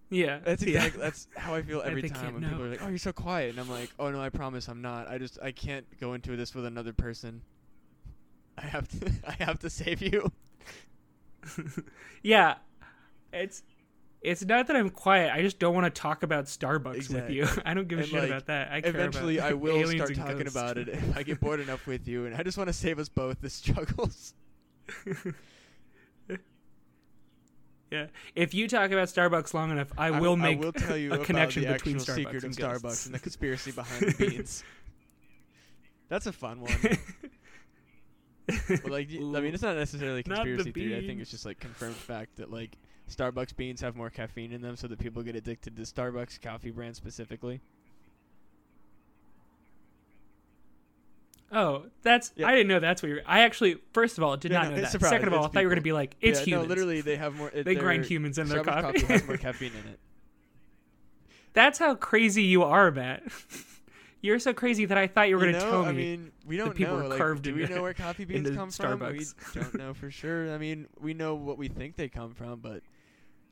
Yeah, 0.09 0.39
That's 0.39 0.63
yeah. 0.63 0.85
exactly 0.85 1.01
that's 1.01 1.27
how 1.35 1.53
I 1.53 1.61
feel 1.63 1.81
every 1.85 2.03
time 2.03 2.33
when 2.35 2.43
people 2.43 2.63
are 2.63 2.69
like, 2.69 2.81
"Oh, 2.81 2.87
you're 2.87 2.97
so 2.97 3.11
quiet," 3.11 3.49
and 3.49 3.59
I'm 3.59 3.69
like, 3.69 3.89
"Oh 3.99 4.09
no, 4.09 4.21
I 4.21 4.29
promise 4.29 4.69
I'm 4.69 4.81
not. 4.81 5.09
I 5.09 5.17
just 5.17 5.37
I 5.41 5.51
can't 5.51 5.85
go 5.99 6.13
into 6.13 6.37
this 6.37 6.55
with 6.55 6.65
another 6.65 6.93
person. 6.93 7.41
I 8.57 8.61
have 8.67 8.87
to 8.87 9.11
I 9.27 9.43
have 9.43 9.59
to 9.59 9.69
save 9.69 10.01
you." 10.01 10.31
yeah, 12.23 12.55
it's 13.33 13.63
it's 14.21 14.43
not 14.43 14.67
that 14.67 14.75
I'm 14.75 14.89
quiet. 14.89 15.31
I 15.33 15.41
just 15.41 15.59
don't 15.59 15.73
want 15.75 15.93
to 15.93 16.01
talk 16.01 16.23
about 16.23 16.45
Starbucks 16.45 17.13
with 17.13 17.29
you. 17.29 17.47
I 17.65 17.73
don't 17.73 17.87
give 17.87 17.99
a 17.99 18.01
And, 18.01 18.09
shit 18.09 18.19
like, 18.21 18.29
about 18.29 18.45
that. 18.47 18.71
I 18.71 18.77
Eventually, 18.77 19.39
I 19.39 19.53
will 19.53 19.87
start 19.87 20.15
talking 20.15 20.37
ghosts. 20.39 20.55
about 20.55 20.77
it 20.77 20.89
if 20.89 21.17
I 21.17 21.23
get 21.23 21.39
bored 21.39 21.59
enough 21.67 21.85
with 21.87 22.07
you, 22.07 22.25
and 22.25 22.35
I 22.35 22.43
just 22.43 22.57
want 22.57 22.67
to 22.67 22.73
save 22.73 22.99
us 22.99 23.09
both 23.09 23.41
the 23.41 23.49
struggles. 23.49 24.33
Yeah, 27.89 28.07
if 28.35 28.53
you 28.53 28.67
talk 28.67 28.91
about 28.91 29.07
Starbucks 29.07 29.53
long 29.53 29.71
enough, 29.71 29.87
I 29.97 30.11
will 30.11 30.35
make 30.35 30.57
I 30.57 30.59
will 30.65 30.73
tell 30.73 30.97
you 30.97 31.13
a 31.13 31.23
connection 31.23 31.63
between 31.63 31.95
Starbucks 31.95 32.15
secret 32.15 32.35
of 32.35 32.43
and 32.43 32.55
Starbucks 32.57 32.81
ghosts. 32.83 33.05
and 33.05 33.15
the 33.15 33.19
conspiracy 33.19 33.71
behind 33.71 34.01
the 34.01 34.27
beans. 34.27 34.63
That's 36.09 36.27
a 36.27 36.33
fun 36.33 36.59
one. 36.61 36.97
But 38.67 38.89
like, 38.91 39.09
I 39.09 39.19
mean, 39.19 39.53
it's 39.53 39.63
not 39.63 39.77
necessarily 39.77 40.23
a 40.25 40.29
Not 40.29 40.43
the 40.43 40.55
conspiracy 40.55 40.71
theory. 40.71 40.97
I 40.97 41.07
think 41.07 41.21
it's 41.21 41.31
just 41.31 41.45
like 41.45 41.59
confirmed 41.61 41.95
fact 41.95 42.37
that 42.37 42.51
like 42.51 42.77
Starbucks 43.09 43.55
beans 43.55 43.81
have 43.81 43.95
more 43.95 44.09
caffeine 44.09 44.51
in 44.51 44.61
them, 44.61 44.75
so 44.75 44.87
that 44.87 44.99
people 44.99 45.23
get 45.23 45.35
addicted 45.35 45.75
to 45.77 45.81
Starbucks 45.83 46.41
coffee 46.41 46.71
brand 46.71 46.95
specifically. 46.95 47.61
Oh, 51.51 51.85
that's 52.01 52.33
Yeah. 52.35 52.47
I 52.47 52.51
didn't 52.51 52.67
know 52.67 52.79
that's 52.79 53.01
what 53.01 53.09
you're. 53.09 53.21
I 53.25 53.41
actually, 53.41 53.77
first 53.93 54.17
of 54.17 54.23
all, 54.23 54.35
did 54.35 54.51
Yeah, 54.51 54.59
not 54.63 54.69
no, 54.71 54.75
know 54.77 54.81
that. 54.81 54.99
Second 55.01 55.27
of 55.29 55.33
all, 55.33 55.45
I 55.45 55.47
thought 55.47 55.61
you 55.61 55.67
were 55.67 55.73
gonna 55.73 55.81
be 55.81 55.93
like, 55.93 56.15
it's 56.19 56.39
yeah, 56.39 56.45
humans. 56.45 56.67
No, 56.67 56.69
literally, 56.69 57.01
they 57.01 57.15
have 57.15 57.35
more. 57.35 57.49
they 57.51 57.75
grind 57.75 58.05
humans 58.05 58.37
in 58.37 58.49
their 58.49 58.63
Starbucks 58.63 58.81
coffee. 58.81 59.05
has 59.05 59.25
more 59.25 59.37
caffeine 59.37 59.71
in 59.71 59.91
it. 59.91 59.99
That's 61.53 61.79
how 61.79 61.95
crazy 61.95 62.43
you 62.43 62.63
are, 62.63 62.91
Matt. 62.91 63.23
You're 64.21 64.39
so 64.39 64.51
crazy 64.51 64.85
that 64.85 64.97
I 64.97 65.07
thought 65.07 65.29
you 65.29 65.35
were 65.35 65.45
gonna 65.45 65.53
know, 65.53 65.71
tell 65.71 65.85
I 65.85 65.91
me. 65.93 65.97
mean, 66.17 66.31
we 66.45 66.57
don't 66.57 66.75
people 66.75 66.97
know. 66.97 67.03
were 67.03 67.09
Like, 67.09 67.17
carved 67.17 67.43
do 67.43 67.55
we 67.55 67.65
know 67.65 67.81
where 67.81 67.93
coffee 67.93 68.25
beans 68.25 68.49
come 68.49 68.69
from? 68.69 68.99
We 68.99 69.05
Starbucks. 69.19 69.53
don't 69.53 69.75
know 69.75 69.93
for 69.93 70.11
sure. 70.11 70.53
I 70.53 70.57
mean, 70.57 70.87
we 70.99 71.13
know 71.13 71.35
what 71.35 71.57
we 71.57 71.69
think 71.69 71.95
they 71.95 72.09
come 72.09 72.33
from, 72.33 72.59
but 72.59 72.81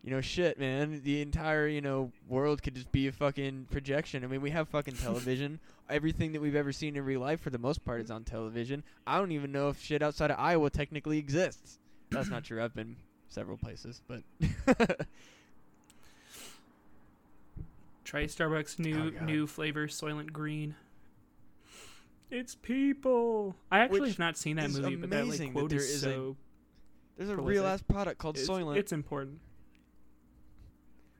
you 0.06 0.11
know, 0.11 0.22
shit, 0.22 0.60
man. 0.60 1.02
The 1.03 1.19
entire 1.23 1.68
you 1.68 1.82
know 1.82 2.11
world 2.30 2.61
could 2.61 2.76
just 2.76 2.91
be 2.91 3.07
a 3.07 3.11
fucking 3.11 3.65
projection. 3.72 4.23
I 4.23 4.27
mean, 4.27 4.40
we 4.40 4.52
have 4.52 4.69
fucking 4.69 4.94
television. 4.98 5.60
Everything 5.90 6.32
that 6.34 6.41
we've 6.41 6.56
ever 6.56 6.72
seen 6.72 6.95
in 6.95 7.03
real 7.03 7.22
life, 7.22 7.41
for 7.41 7.49
the 7.49 7.57
most 7.57 7.84
part, 7.84 8.02
is 8.02 8.11
on 8.11 8.23
television. 8.23 8.84
I 9.07 9.18
don't 9.18 9.32
even 9.32 9.52
know 9.52 9.69
if 9.69 9.82
shit 9.82 10.03
outside 10.03 10.30
of 10.30 10.40
Iowa 10.40 10.69
technically 10.69 11.18
exists. 11.18 11.80
That's 12.11 12.30
not 12.30 12.44
true. 12.44 12.64
I've 12.64 12.76
been 12.76 12.98
several 13.30 13.57
places, 13.57 14.02
but 14.07 14.22
Try 18.03 18.26
Starbucks 18.26 18.77
new 18.77 19.11
Oh, 19.19 19.26
new 19.26 19.48
flavor, 19.48 19.88
Soylent 19.88 20.32
Green. 20.32 20.76
It's 22.30 22.53
people. 22.53 23.56
I 23.72 23.80
actually 23.80 24.02
Which 24.02 24.10
have 24.11 24.19
not 24.19 24.38
seen 24.38 24.57
that 24.57 24.69
movie, 24.69 24.95
but 24.95 25.10
that 25.10 25.23
amazing 25.23 25.48
like 25.48 25.53
that 25.53 25.60
quote 25.60 25.69
there 25.72 25.80
is 25.80 25.90
is 25.90 26.03
a 26.03 26.11
so 26.11 26.38
there's 27.18 27.30
a 27.30 27.38
real 27.38 27.65
ass 27.65 27.82
product 27.82 28.19
called 28.19 28.38
it's, 28.38 28.48
Soylent. 28.48 28.77
it's 28.77 28.91
important. 28.91 29.40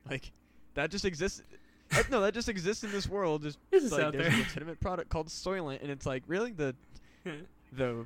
Like 0.10 0.32
that 0.76 0.91
just 0.91 1.06
exists. 1.06 1.41
eh, 1.91 2.03
no, 2.10 2.22
that 2.22 2.34
just 2.34 2.49
exists 2.49 2.84
in 2.84 2.91
this 2.91 3.07
world. 3.07 3.44
Just 3.44 3.57
This 3.72 3.84
is 3.84 3.91
like 3.91 4.11
there's 4.11 4.26
there. 4.27 4.34
a 4.34 4.38
legitimate 4.40 4.80
product 4.80 5.10
called 5.10 5.27
Soylent, 5.27 5.82
and 5.82 5.90
it's 5.91 6.06
like 6.06 6.23
really 6.27 6.52
the 6.52 6.76
the. 7.73 8.06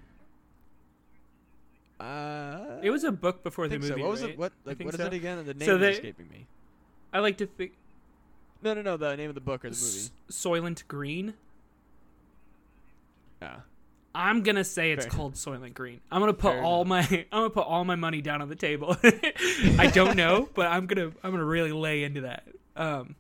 Uh, 2.00 2.80
it 2.82 2.90
was 2.92 3.04
a 3.04 3.12
book 3.12 3.44
before 3.44 3.68
the 3.68 3.78
movie. 3.78 3.90
so. 3.90 3.98
What 3.98 4.10
was 4.12 4.22
right? 4.22 4.32
it? 4.32 4.38
What 4.40 4.54
like 4.64 4.80
what 4.80 4.94
is 4.94 5.00
so. 5.00 5.06
it 5.08 5.14
again? 5.14 5.46
The 5.46 5.54
name 5.54 5.66
So 5.66 5.76
is 5.76 5.82
they- 5.82 5.92
escaping 5.92 6.30
me. 6.30 6.46
I 7.12 7.20
like 7.20 7.38
to 7.40 7.46
think 7.48 7.74
No, 8.62 8.74
no, 8.74 8.82
no. 8.82 8.96
The 8.98 9.18
name 9.18 9.30
of 9.30 9.36
the 9.36 9.42
book 9.42 9.66
or 9.66 9.70
the 9.70 9.76
movie. 9.76 9.88
S- 9.88 10.12
Soylent 10.32 10.88
Green. 10.88 11.34
Yeah. 13.42 13.58
I'm 14.14 14.42
gonna 14.44 14.64
say 14.64 14.92
it's 14.92 15.06
Fair. 15.06 15.12
called 15.12 15.36
Soylent 15.36 15.74
Green. 15.74 16.02
I'm 16.12 16.20
gonna 16.20 16.34
put 16.34 16.54
Fair 16.54 16.64
all 16.64 16.86
my 16.86 17.02
I'm 17.32 17.42
gonna 17.42 17.50
put 17.50 17.66
all 17.66 17.86
my 17.86 17.96
money 17.96 18.22
down 18.22 18.42
on 18.42 18.50
the 18.50 18.56
table. 18.56 18.96
I 19.04 19.92
don't 19.94 20.18
know, 20.18 20.50
but 20.56 20.68
I'm 20.68 20.88
gonna 20.88 21.12
I'm 21.24 21.32
gonna 21.32 21.46
really 21.46 21.72
lay 21.72 22.04
into 22.04 22.22
that. 22.22 22.44
Um, 22.76 23.16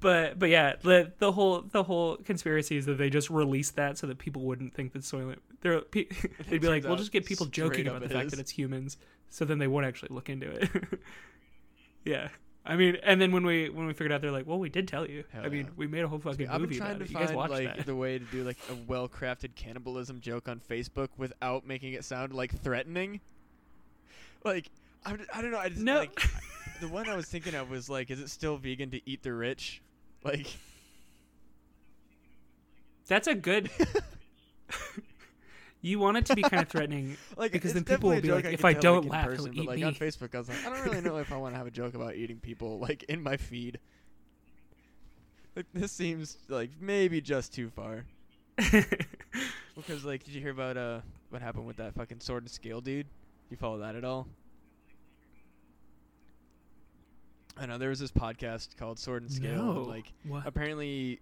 but 0.00 0.38
but 0.38 0.48
yeah, 0.48 0.76
the 0.82 1.12
the 1.18 1.32
whole 1.32 1.62
the 1.62 1.82
whole 1.82 2.16
conspiracy 2.16 2.76
is 2.76 2.86
that 2.86 2.98
they 2.98 3.10
just 3.10 3.30
released 3.30 3.76
that 3.76 3.98
so 3.98 4.06
that 4.06 4.18
people 4.18 4.42
wouldn't 4.42 4.74
think 4.74 4.92
that 4.92 5.02
Soylent. 5.02 5.38
They're 5.60 5.80
pe- 5.80 6.06
they'd 6.48 6.60
be 6.60 6.68
like, 6.68 6.84
we'll 6.84 6.96
just 6.96 7.12
get 7.12 7.26
people 7.26 7.46
joking 7.46 7.86
about 7.88 8.00
the 8.00 8.06
it 8.06 8.12
fact 8.12 8.26
is. 8.26 8.30
that 8.32 8.40
it's 8.40 8.50
humans, 8.50 8.96
so 9.28 9.44
then 9.44 9.58
they 9.58 9.66
won't 9.66 9.86
actually 9.86 10.10
look 10.14 10.28
into 10.28 10.48
it. 10.50 10.70
yeah. 12.04 12.28
I 12.70 12.76
mean, 12.76 12.98
and 13.02 13.18
then 13.18 13.32
when 13.32 13.46
we 13.46 13.70
when 13.70 13.86
we 13.86 13.94
figured 13.94 14.12
out, 14.12 14.20
they're 14.20 14.30
like, 14.30 14.46
"Well, 14.46 14.58
we 14.58 14.68
did 14.68 14.86
tell 14.86 15.08
you. 15.08 15.24
Hell 15.32 15.42
I 15.44 15.48
mean, 15.48 15.64
yeah. 15.64 15.70
we 15.76 15.86
made 15.86 16.04
a 16.04 16.08
whole 16.08 16.18
fucking 16.18 16.48
I've 16.48 16.60
movie 16.60 16.74
been 16.74 16.78
trying 16.78 16.96
about 16.96 16.98
to 16.98 17.04
it. 17.04 17.10
You 17.10 17.16
guys 17.16 17.26
find 17.28 17.36
watched 17.38 17.52
like 17.52 17.76
that." 17.76 17.86
the 17.86 17.96
way 17.96 18.18
to 18.18 18.24
do 18.26 18.44
like 18.44 18.58
a 18.70 18.74
well-crafted 18.86 19.54
cannibalism 19.54 20.20
joke 20.20 20.48
on 20.48 20.60
Facebook 20.60 21.08
without 21.16 21.66
making 21.66 21.94
it 21.94 22.04
sound 22.04 22.34
like 22.34 22.54
threatening. 22.60 23.20
Like 24.44 24.70
I, 25.06 25.16
I 25.34 25.40
don't 25.40 25.50
know. 25.50 25.58
I 25.58 25.70
just 25.70 25.80
No. 25.80 25.96
like 26.00 26.20
the 26.82 26.88
one 26.88 27.08
I 27.08 27.16
was 27.16 27.24
thinking 27.26 27.54
of 27.54 27.70
was 27.70 27.88
like, 27.88 28.10
is 28.10 28.20
it 28.20 28.28
still 28.28 28.58
vegan 28.58 28.90
to 28.90 29.00
eat 29.08 29.22
the 29.22 29.32
rich? 29.32 29.80
Like 30.22 30.46
That's 33.06 33.26
a 33.28 33.34
good. 33.34 33.70
you 35.80 35.98
want 35.98 36.16
it 36.16 36.26
to 36.26 36.34
be 36.34 36.42
kind 36.42 36.62
of 36.62 36.68
threatening. 36.68 37.16
like 37.36 37.52
Because 37.52 37.72
then 37.72 37.84
people 37.84 38.10
will 38.10 38.20
be 38.20 38.32
like, 38.32 38.44
if 38.46 38.64
I 38.64 38.72
don't 38.72 39.06
like, 39.06 39.26
laugh, 39.26 39.36
he'll 39.36 39.48
eat 39.48 39.66
but 39.66 39.78
like 39.78 39.84
on. 39.84 39.94
Facebook, 39.94 40.34
I 40.34 40.38
was 40.38 40.48
like, 40.48 40.66
I 40.66 40.70
don't 40.70 40.84
really 40.84 41.00
know 41.00 41.18
if 41.18 41.32
I 41.32 41.36
want 41.36 41.54
to 41.54 41.58
have 41.58 41.66
a 41.66 41.70
joke 41.70 41.94
about 41.94 42.14
eating 42.14 42.38
people 42.38 42.78
like 42.78 43.04
in 43.04 43.22
my 43.22 43.36
feed. 43.36 43.78
Like 45.54 45.66
this 45.72 45.92
seems 45.92 46.38
like 46.48 46.70
maybe 46.80 47.20
just 47.20 47.52
too 47.52 47.70
far. 47.70 48.04
Because 49.78 50.04
like, 50.04 50.24
did 50.24 50.34
you 50.34 50.40
hear 50.40 50.50
about 50.50 50.76
uh 50.76 51.00
what 51.30 51.40
happened 51.40 51.66
with 51.66 51.76
that 51.76 51.94
fucking 51.94 52.20
sword 52.20 52.42
and 52.42 52.50
scale 52.50 52.80
dude? 52.80 53.06
You 53.48 53.56
follow 53.56 53.78
that 53.78 53.94
at 53.94 54.04
all? 54.04 54.26
I 57.56 57.66
know 57.66 57.78
there 57.78 57.88
was 57.88 57.98
this 57.98 58.10
podcast 58.10 58.76
called 58.76 58.98
Sword 58.98 59.22
and 59.22 59.32
Scale. 59.32 59.56
no. 59.56 59.78
And, 59.78 59.86
like 59.86 60.12
what? 60.26 60.46
apparently 60.46 61.20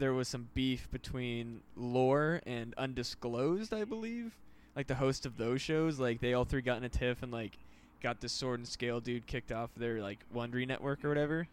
there 0.00 0.14
was 0.14 0.28
some 0.28 0.48
beef 0.54 0.90
between 0.90 1.60
Lore 1.76 2.40
and 2.46 2.74
Undisclosed, 2.78 3.74
I 3.74 3.84
believe. 3.84 4.32
Like 4.74 4.86
the 4.86 4.94
host 4.94 5.26
of 5.26 5.36
those 5.36 5.60
shows, 5.60 6.00
like 6.00 6.20
they 6.20 6.32
all 6.32 6.44
three 6.44 6.62
got 6.62 6.78
in 6.78 6.84
a 6.84 6.88
tiff 6.88 7.22
and 7.22 7.30
like 7.30 7.58
got 8.02 8.20
this 8.20 8.32
Sword 8.32 8.60
and 8.60 8.66
Scale 8.66 9.00
dude 9.00 9.26
kicked 9.26 9.52
off 9.52 9.70
their 9.76 10.00
like 10.00 10.18
Wondery 10.34 10.66
network 10.66 11.04
or 11.04 11.08
whatever. 11.08 11.46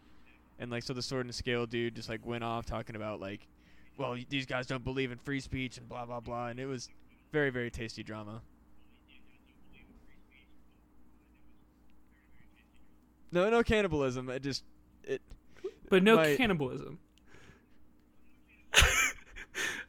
And 0.58 0.70
like 0.70 0.82
so 0.82 0.94
the 0.94 1.02
Sword 1.02 1.26
and 1.26 1.34
Scale 1.34 1.66
dude 1.66 1.94
just 1.94 2.08
like 2.08 2.24
went 2.24 2.42
off 2.42 2.64
talking 2.64 2.96
about 2.96 3.20
like, 3.20 3.46
well 3.98 4.16
these 4.30 4.46
guys 4.46 4.66
don't 4.66 4.84
believe 4.84 5.12
in 5.12 5.18
free 5.18 5.40
speech 5.40 5.76
and 5.76 5.86
blah 5.88 6.06
blah 6.06 6.20
blah, 6.20 6.46
and 6.46 6.58
it 6.58 6.66
was 6.66 6.88
very 7.32 7.50
very 7.50 7.70
tasty 7.70 8.02
drama. 8.02 8.40
No, 13.30 13.50
no 13.50 13.62
cannibalism. 13.62 14.30
It 14.30 14.42
just 14.42 14.64
it. 15.04 15.20
But 15.90 16.02
no 16.02 16.16
my- 16.16 16.36
cannibalism. 16.36 16.98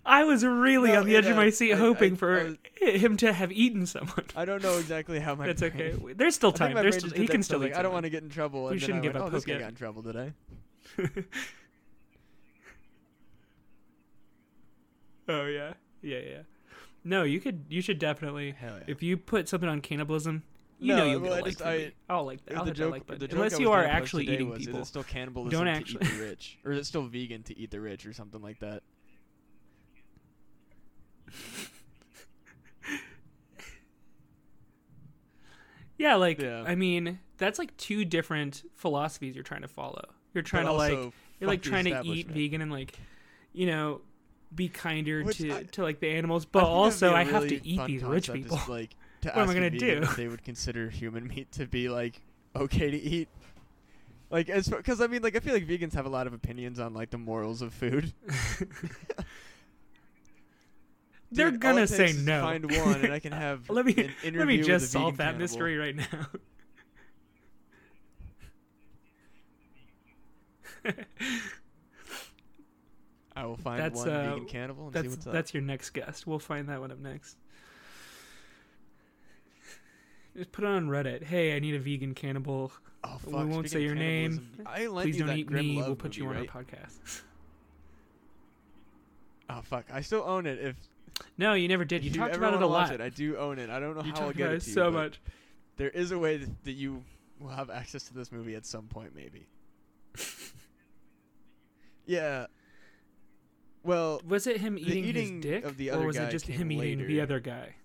I 0.10 0.24
was 0.24 0.44
really 0.44 0.92
No, 0.92 1.02
on 1.02 1.06
the 1.06 1.16
edge 1.16 1.28
of 1.28 1.36
my 1.36 1.52
seat 1.52 1.74
I- 1.74 1.78
hoping 1.78 2.14
I- 2.14 2.16
for 2.18 2.40
I 2.40 2.44
was- 2.44 2.58
him 3.02 3.16
to 3.18 3.32
have 3.32 3.52
eaten 3.52 3.86
someone. 3.86 4.26
I 4.36 4.44
don't 4.44 4.64
know 4.64 4.78
exactly 4.80 5.20
how 5.20 5.36
my. 5.36 5.46
That's 5.46 5.62
brain- 5.62 5.74
okay. 5.74 6.14
There's 6.14 6.34
still 6.34 6.52
time. 6.52 6.74
There's 6.76 6.98
still, 6.98 7.12
he 7.12 7.28
can 7.28 7.42
that, 7.42 7.44
still 7.46 7.60
like, 7.60 7.72
eat 7.72 7.78
I 7.78 7.84
don't 7.84 7.94
want 7.94 8.06
to 8.06 8.10
get 8.10 8.24
in 8.24 8.30
trouble. 8.30 8.66
We 8.70 8.80
shouldn't 8.80 9.04
give 9.04 9.14
went, 9.14 9.26
up 9.26 9.32
oh, 9.32 9.36
this 9.36 9.46
guy 9.46 9.60
got 9.60 9.70
in 9.70 9.76
trouble 9.76 10.02
today. 10.02 10.34
oh 15.28 15.46
yeah, 15.46 15.74
yeah, 16.02 16.20
yeah. 16.20 16.42
No, 17.04 17.24
you 17.24 17.40
could. 17.40 17.66
You 17.70 17.82
should 17.82 18.00
definitely. 18.00 18.52
Hell 18.52 18.78
yeah. 18.80 18.84
If 18.88 19.02
you 19.04 19.16
put 19.18 19.48
something 19.48 19.70
on 19.70 19.82
cannibalism, 19.82 20.44
you 20.80 20.96
No, 20.96 20.98
know 20.98 21.06
you'll 21.12 21.22
well, 21.22 21.30
get 21.32 21.38
I 21.38 21.42
like 21.42 21.46
just- 21.46 21.60
from 21.60 21.68
I, 21.70 21.92
I'll 22.10 22.26
like 22.26 22.44
that. 22.46 22.54
the 22.54 22.60
I'll 22.60 22.66
that 22.66 22.72
joke, 22.74 22.92
like 22.92 23.06
button. 23.08 23.20
the 23.20 23.28
joke 23.28 23.36
Unless 23.38 23.60
you 23.60 23.72
are 23.72 23.84
actually 23.86 24.28
eating 24.30 24.50
was, 24.50 24.60
people. 24.66 24.82
Is 24.82 24.88
it 24.88 24.90
still 24.90 25.04
cannibalism 25.04 25.52
Don't 25.66 25.86
to 25.86 25.92
eat 25.92 26.00
the 26.00 26.20
rich, 26.24 26.58
or 26.66 26.72
is 26.72 26.80
it 26.80 26.86
still 26.86 27.04
vegan 27.04 27.44
to 27.44 27.58
eat 27.58 27.72
the 27.72 27.80
rich, 27.80 28.06
or 28.06 28.14
something 28.14 28.42
like 28.42 28.60
that? 28.60 28.84
Yeah, 35.98 36.16
like 36.16 36.42
Yeah. 36.42 36.64
I 36.66 36.76
mean, 36.76 37.20
that's 37.38 37.60
like 37.60 37.76
two 37.78 38.06
different 38.06 38.64
philosophies 38.76 39.36
you're 39.36 39.44
trying 39.44 39.64
to 39.64 39.68
follow. 39.68 40.06
You're 40.34 40.44
trying 40.44 40.66
But 40.66 40.72
to 40.72 40.78
like 40.78 41.14
you're 41.40 41.50
like 41.50 41.62
trying 41.62 41.86
to 41.86 42.02
eat 42.06 42.28
vegan 42.28 42.62
and 42.62 42.72
like 42.72 42.98
you 43.54 43.68
know 43.68 44.02
be 44.56 44.70
kinder 44.70 45.24
Which 45.24 45.38
to 45.38 45.52
I- 45.52 45.64
to 45.64 45.84
like 45.84 46.00
the 46.00 46.10
animals, 46.10 46.46
but 46.46 46.62
that'd 46.62 46.74
also 46.74 47.14
I 47.14 47.24
have 47.24 47.48
to 47.48 47.68
eat 47.68 47.86
these 47.86 48.04
rich 48.04 48.32
people. 48.32 48.58
Is, 48.58 48.68
like, 48.70 48.96
to 49.22 49.30
What 49.30 49.44
am 49.44 49.50
I 49.50 49.54
gonna 49.54 49.70
do? 49.70 50.00
If 50.04 50.16
they 50.16 50.28
would 50.28 50.44
consider 50.44 50.90
human 50.90 51.28
meat 51.28 51.52
to 51.54 51.66
be 51.66 51.90
like 51.90 52.22
okay 52.56 52.90
to 52.90 52.98
eat. 52.98 53.28
Like, 54.32 54.46
because 54.46 55.02
I 55.02 55.08
mean, 55.08 55.24
like, 55.24 55.36
I 55.36 55.40
feel 55.40 55.56
like 55.56 55.68
vegans 55.68 55.94
have 55.94 56.06
a 56.06 56.10
lot 56.10 56.28
of 56.28 56.34
opinions 56.34 56.80
on 56.80 56.94
like 56.94 57.10
the 57.10 57.18
morals 57.18 57.64
of 57.64 57.74
food. 57.74 58.14
They're 61.32 61.52
gonna 61.52 61.88
say 61.88 62.14
no. 62.14 62.42
Find 62.42 62.72
one, 62.72 63.02
and 63.06 63.14
I 63.14 63.20
can 63.20 63.32
have 63.32 63.70
let 63.70 63.86
me 63.86 63.94
an 63.94 64.12
interview 64.24 64.40
let 64.40 64.48
me 64.48 64.62
just 64.62 64.92
solve 64.92 65.18
that 65.18 65.26
cannibal. 65.26 65.42
mystery 65.42 65.78
right 65.78 65.96
now. 65.96 66.28
I 73.36 73.46
will 73.46 73.58
find 73.58 73.80
That's, 73.80 74.00
one 74.00 74.10
uh, 74.10 74.32
vegan 74.32 74.46
cannibal 74.48 74.86
and 74.88 74.94
see 74.94 75.02
That's 75.02 75.16
what's 75.16 75.28
up. 75.28 75.34
that's 75.34 75.54
your 75.54 75.64
next 75.64 75.92
guest. 75.92 76.28
We'll 76.28 76.40
find 76.40 76.68
that 76.68 76.80
one 76.82 76.92
up 76.92 77.00
next. 77.00 77.38
Just 80.36 80.52
put 80.52 80.64
it 80.64 80.68
on 80.68 80.88
Reddit. 80.90 81.24
Hey, 81.24 81.56
I 81.56 81.60
need 81.60 81.76
a 81.76 81.80
vegan 81.80 82.14
cannibal. 82.14 82.72
oh, 83.04 83.18
fuck. 83.18 83.28
we 83.28 83.34
won't 83.34 83.52
speaking 83.52 83.68
say 83.70 83.82
your 83.82 83.96
name. 83.96 84.66
I 84.66 84.88
lent 84.88 85.06
Please 85.10 85.18
don't 85.20 85.38
eat 85.38 85.50
me. 85.50 85.78
We'll 85.78 85.96
put 85.96 86.18
you 86.18 86.28
on 86.28 86.36
right? 86.36 86.50
our 86.54 86.64
podcast. 86.64 87.22
Oh 89.50 89.62
fuck! 89.64 89.86
I 89.92 90.02
still 90.02 90.24
own 90.26 90.46
it. 90.46 90.60
If 90.60 90.76
No, 91.38 91.54
you 91.54 91.68
never 91.68 91.86
did. 91.86 92.04
You 92.04 92.12
if 92.12 92.18
talked 92.18 92.36
about 92.36 92.54
it 92.54 92.62
a 92.62 92.68
lot. 92.68 92.92
It, 92.92 93.02
I 93.02 93.10
do 93.10 93.38
own 93.38 93.60
it. 93.60 93.70
I 93.70 93.80
don't 93.80 93.96
know 93.96 94.04
you 94.04 94.14
how 94.14 94.26
I'll 94.28 94.34
get 94.34 94.52
it 94.52 94.62
to 94.62 94.70
so 94.70 94.86
you, 94.88 94.92
but 94.92 95.04
much. 95.04 95.22
There 95.78 95.90
is 95.90 96.12
a 96.12 96.20
way 96.20 96.38
that, 96.38 96.64
that 96.66 96.74
you 96.74 97.04
will 97.40 97.50
have 97.50 97.70
access 97.70 98.04
to 98.04 98.14
this 98.14 98.32
movie 98.32 98.56
at 98.56 98.66
some 98.66 98.88
point, 98.88 99.16
maybe. 99.16 99.48
yeah. 102.06 102.48
Well, 103.84 104.22
Was 104.28 104.46
it 104.46 104.58
him 104.58 104.78
eating, 104.78 105.06
eating 105.06 105.36
his 105.36 105.44
dick, 105.44 105.64
of 105.64 105.78
the 105.78 105.92
or 105.92 105.96
other 105.96 106.08
was 106.08 106.18
it 106.18 106.32
just 106.32 106.48
him 106.48 106.72
eating 106.72 107.08
the 107.08 107.22
other 107.22 107.40
guy? 107.40 107.76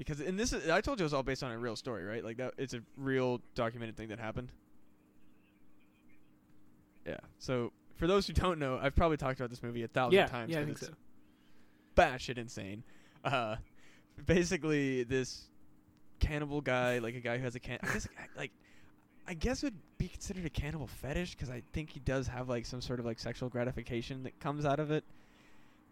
because 0.00 0.22
in 0.22 0.34
this, 0.34 0.54
is, 0.54 0.70
I 0.70 0.80
told 0.80 0.98
you 0.98 1.02
it 1.02 1.04
was 1.04 1.12
all 1.12 1.22
based 1.22 1.42
on 1.42 1.52
a 1.52 1.58
real 1.58 1.76
story, 1.76 2.04
right? 2.04 2.24
Like 2.24 2.38
that, 2.38 2.54
it's 2.56 2.72
a 2.72 2.80
real 2.96 3.42
documented 3.54 3.98
thing 3.98 4.08
that 4.08 4.18
happened. 4.18 4.50
Yeah. 7.06 7.18
So 7.38 7.72
for 7.96 8.06
those 8.06 8.26
who 8.26 8.32
don't 8.32 8.58
know, 8.58 8.78
I've 8.80 8.96
probably 8.96 9.18
talked 9.18 9.38
about 9.38 9.50
this 9.50 9.62
movie 9.62 9.82
a 9.82 9.88
thousand 9.88 10.14
Yeah, 10.18 10.26
times. 10.26 10.52
yeah, 10.52 10.60
I 10.60 10.64
think 10.64 10.78
so. 10.78 10.88
Batshit 12.00 12.38
insane. 12.38 12.82
Uh, 13.24 13.56
basically, 14.26 15.02
this 15.04 15.48
cannibal 16.18 16.60
guy, 16.60 16.98
like 16.98 17.14
a 17.14 17.20
guy 17.20 17.38
who 17.38 17.44
has 17.44 17.54
a 17.54 17.60
can, 17.60 17.78
I 17.82 17.92
guess, 17.92 18.08
like, 18.36 18.52
I 19.26 19.34
guess 19.34 19.62
would 19.62 19.74
be 19.98 20.08
considered 20.08 20.44
a 20.44 20.50
cannibal 20.50 20.86
fetish 20.86 21.34
because 21.34 21.50
I 21.50 21.62
think 21.72 21.90
he 21.90 22.00
does 22.00 22.26
have 22.26 22.48
like 22.48 22.66
some 22.66 22.80
sort 22.80 22.98
of 23.00 23.06
like 23.06 23.18
sexual 23.18 23.48
gratification 23.48 24.22
that 24.24 24.38
comes 24.40 24.64
out 24.64 24.80
of 24.80 24.90
it. 24.90 25.04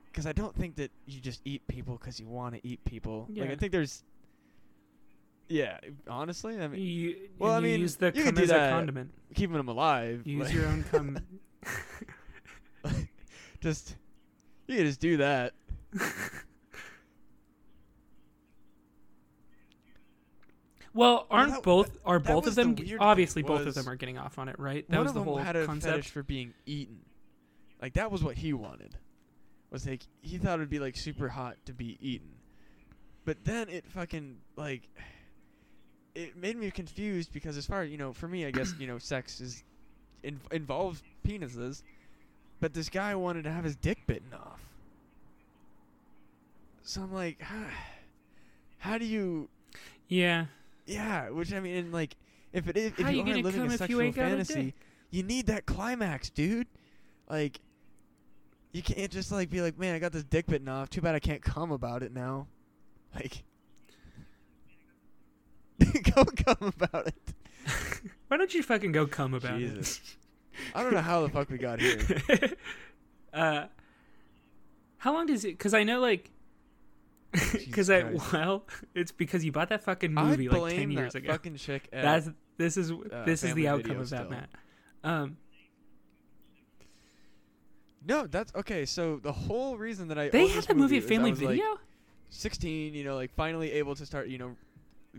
Because 0.07 0.27
I 0.27 0.33
don't 0.33 0.55
think 0.57 0.77
that 0.77 0.91
you 1.07 1.21
just 1.21 1.41
eat 1.45 1.67
people 1.69 1.97
because 2.01 2.19
you 2.19 2.27
want 2.27 2.55
to 2.55 2.67
eat 2.67 2.83
people. 2.85 3.29
Like 3.35 3.51
I 3.51 3.57
think 3.57 3.71
there's, 3.73 4.03
yeah, 5.49 5.79
honestly, 6.09 6.59
I 6.59 6.67
mean, 6.67 6.81
You, 6.81 7.17
Well, 7.39 7.53
I 7.53 7.61
mean, 7.61 7.81
use 7.81 7.97
the 7.97 8.11
you 8.15 8.25
cum 8.25 8.35
do 8.35 8.47
that. 8.47 8.71
condiment. 8.71 9.13
keeping 9.35 9.57
them 9.57 9.69
alive. 9.69 10.23
You 10.25 10.39
use 10.39 10.53
your 10.53 10.67
own 10.67 10.85
cum. 10.91 11.19
just 13.61 13.97
you 14.67 14.77
can 14.77 14.87
just 14.87 15.01
do 15.01 15.19
that. 15.19 15.53
Well, 20.95 21.27
aren't 21.31 21.53
that- 21.53 21.63
both 21.63 21.97
are 22.05 22.19
both 22.19 22.47
of 22.47 22.55
them? 22.55 22.75
weird 22.75 23.01
obviously, 23.01 23.43
both 23.43 23.67
of 23.67 23.75
them 23.75 23.89
are 23.89 23.95
getting 23.97 24.19
off 24.19 24.39
on 24.39 24.49
it, 24.49 24.59
right? 24.59 24.89
That 24.89 24.97
One 24.97 25.05
was 25.05 25.11
of 25.11 25.15
the 25.15 25.21
them 25.21 25.29
whole 25.29 25.37
had 25.39 25.55
a 25.57 25.67
concept. 25.67 25.93
fetish 25.97 26.11
for 26.11 26.23
being 26.23 26.55
eaten. 26.67 27.01
Like 27.81 27.93
that 27.95 28.11
was 28.11 28.25
what 28.25 28.37
he 28.37 28.53
wanted. 28.53 28.97
Was 29.71 29.87
like 29.87 30.03
he 30.23 30.39
thought 30.39 30.55
it'd 30.59 30.71
be 30.71 30.79
like 30.81 30.97
super 30.97 31.29
hot 31.29 31.57
to 31.67 31.73
be 31.75 31.99
eaten. 32.01 32.31
But 33.25 33.45
then 33.45 33.69
it 33.69 33.87
fucking 33.87 34.39
like 34.57 34.89
it 36.15 36.37
made 36.37 36.57
me 36.57 36.71
confused 36.71 37.33
because 37.33 37.57
as 37.57 37.67
far 37.67 37.85
you 37.85 37.99
know, 37.99 38.13
for 38.13 38.27
me 38.27 38.47
I 38.47 38.51
guess, 38.51 38.75
you 38.79 38.87
know, 38.87 38.99
sex 38.99 39.41
is 39.41 39.63
in, 40.23 40.41
involves 40.51 41.03
penises. 41.25 41.83
But 42.61 42.73
this 42.75 42.89
guy 42.89 43.15
wanted 43.15 43.45
to 43.45 43.53
have 43.53 43.63
his 43.63 43.77
dick 43.77 43.99
bitten 44.07 44.33
off. 44.35 44.61
So 46.89 47.03
I'm 47.03 47.13
like, 47.13 47.39
how, 47.43 47.67
how 48.79 48.97
do 48.97 49.05
you 49.05 49.51
Yeah, 50.09 50.47
yeah, 50.87 51.29
which 51.29 51.53
I 51.53 51.61
mean, 51.61 51.77
and 51.77 51.93
like, 51.93 52.17
if 52.55 52.67
it 52.67 52.79
is, 52.79 52.93
if 52.97 53.05
How 53.05 53.11
you 53.11 53.25
you 53.25 53.33
are 53.35 53.43
living 53.43 53.67
a 53.67 53.77
sexual 53.77 54.11
fantasy, 54.11 54.73
you 55.11 55.23
need 55.23 55.49
that 55.49 55.67
climax, 55.67 56.31
dude. 56.31 56.67
Like, 57.29 57.61
you 58.73 58.81
can't 58.81 59.13
just 59.13 59.31
like 59.31 59.51
be 59.51 59.61
like, 59.61 59.79
man, 59.79 59.95
I 59.95 59.99
got 59.99 60.13
this 60.13 60.25
dick 60.25 60.47
bitten 60.47 60.67
off. 60.67 60.89
Too 60.89 61.03
bad 61.03 61.15
I 61.15 61.19
can't 61.19 61.43
come 61.43 61.73
about 61.73 62.03
it 62.03 62.15
now. 62.15 62.47
Like, 63.15 63.45
go 66.15 66.25
come 66.25 66.73
about 66.75 67.09
it. 67.09 67.35
why 68.29 68.39
don't 68.39 68.55
you 68.55 68.63
fucking 68.63 68.93
go 68.93 69.07
come 69.07 69.35
about 69.35 69.59
Jesus. 69.59 69.99
it? 69.99 70.17
I 70.75 70.83
don't 70.83 70.95
know 70.95 71.03
how 71.03 71.21
the 71.21 71.29
fuck 71.29 71.51
we 71.51 71.59
got 71.59 71.81
here. 71.81 72.01
uh, 73.35 73.67
how 74.97 75.13
long 75.13 75.27
does 75.27 75.45
it? 75.45 75.59
Because 75.59 75.75
I 75.75 75.85
know 75.85 76.01
like. 76.01 76.31
Because 77.53 77.91
I 77.91 78.05
well, 78.33 78.65
it's 78.95 79.13
because 79.13 79.45
you 79.45 79.53
bought 79.53 79.69
that 79.69 79.83
fucking 79.83 80.13
movie 80.13 80.49
like 80.49 80.75
ten 80.75 80.91
years 80.91 81.13
that 81.13 81.25
ago. 81.25 81.33
fucking 81.33 81.57
chick. 81.57 81.89
At, 81.93 82.03
That's 82.03 82.31
this 82.57 82.77
is 82.77 82.93
this 83.27 83.45
is 83.45 83.55
the 83.55 83.69
outcome 83.69 83.99
of 84.01 84.11
that, 84.11 84.27
still. 84.27 84.31
Matt. 84.31 84.49
Um, 85.05 85.37
no, 88.07 88.27
that's 88.27 88.53
okay. 88.55 88.85
So 88.87 89.21
the 89.23 89.33
whole 89.33 89.77
reason 89.77 90.09
that 90.09 90.19
I 90.19 90.29
they 90.31 90.49
had 90.49 90.65
that 90.65 90.77
movie 90.77 90.99
at 90.99 91.05
Family 91.05 91.31
was, 91.31 91.43
like, 91.43 91.51
Video. 91.51 91.79
16, 92.31 92.95
you 92.95 93.05
know, 93.05 93.15
like 93.15 93.35
finally 93.35 93.73
able 93.73 93.95
to 93.95 94.07
start, 94.07 94.29
you 94.29 94.39
know, 94.39 94.57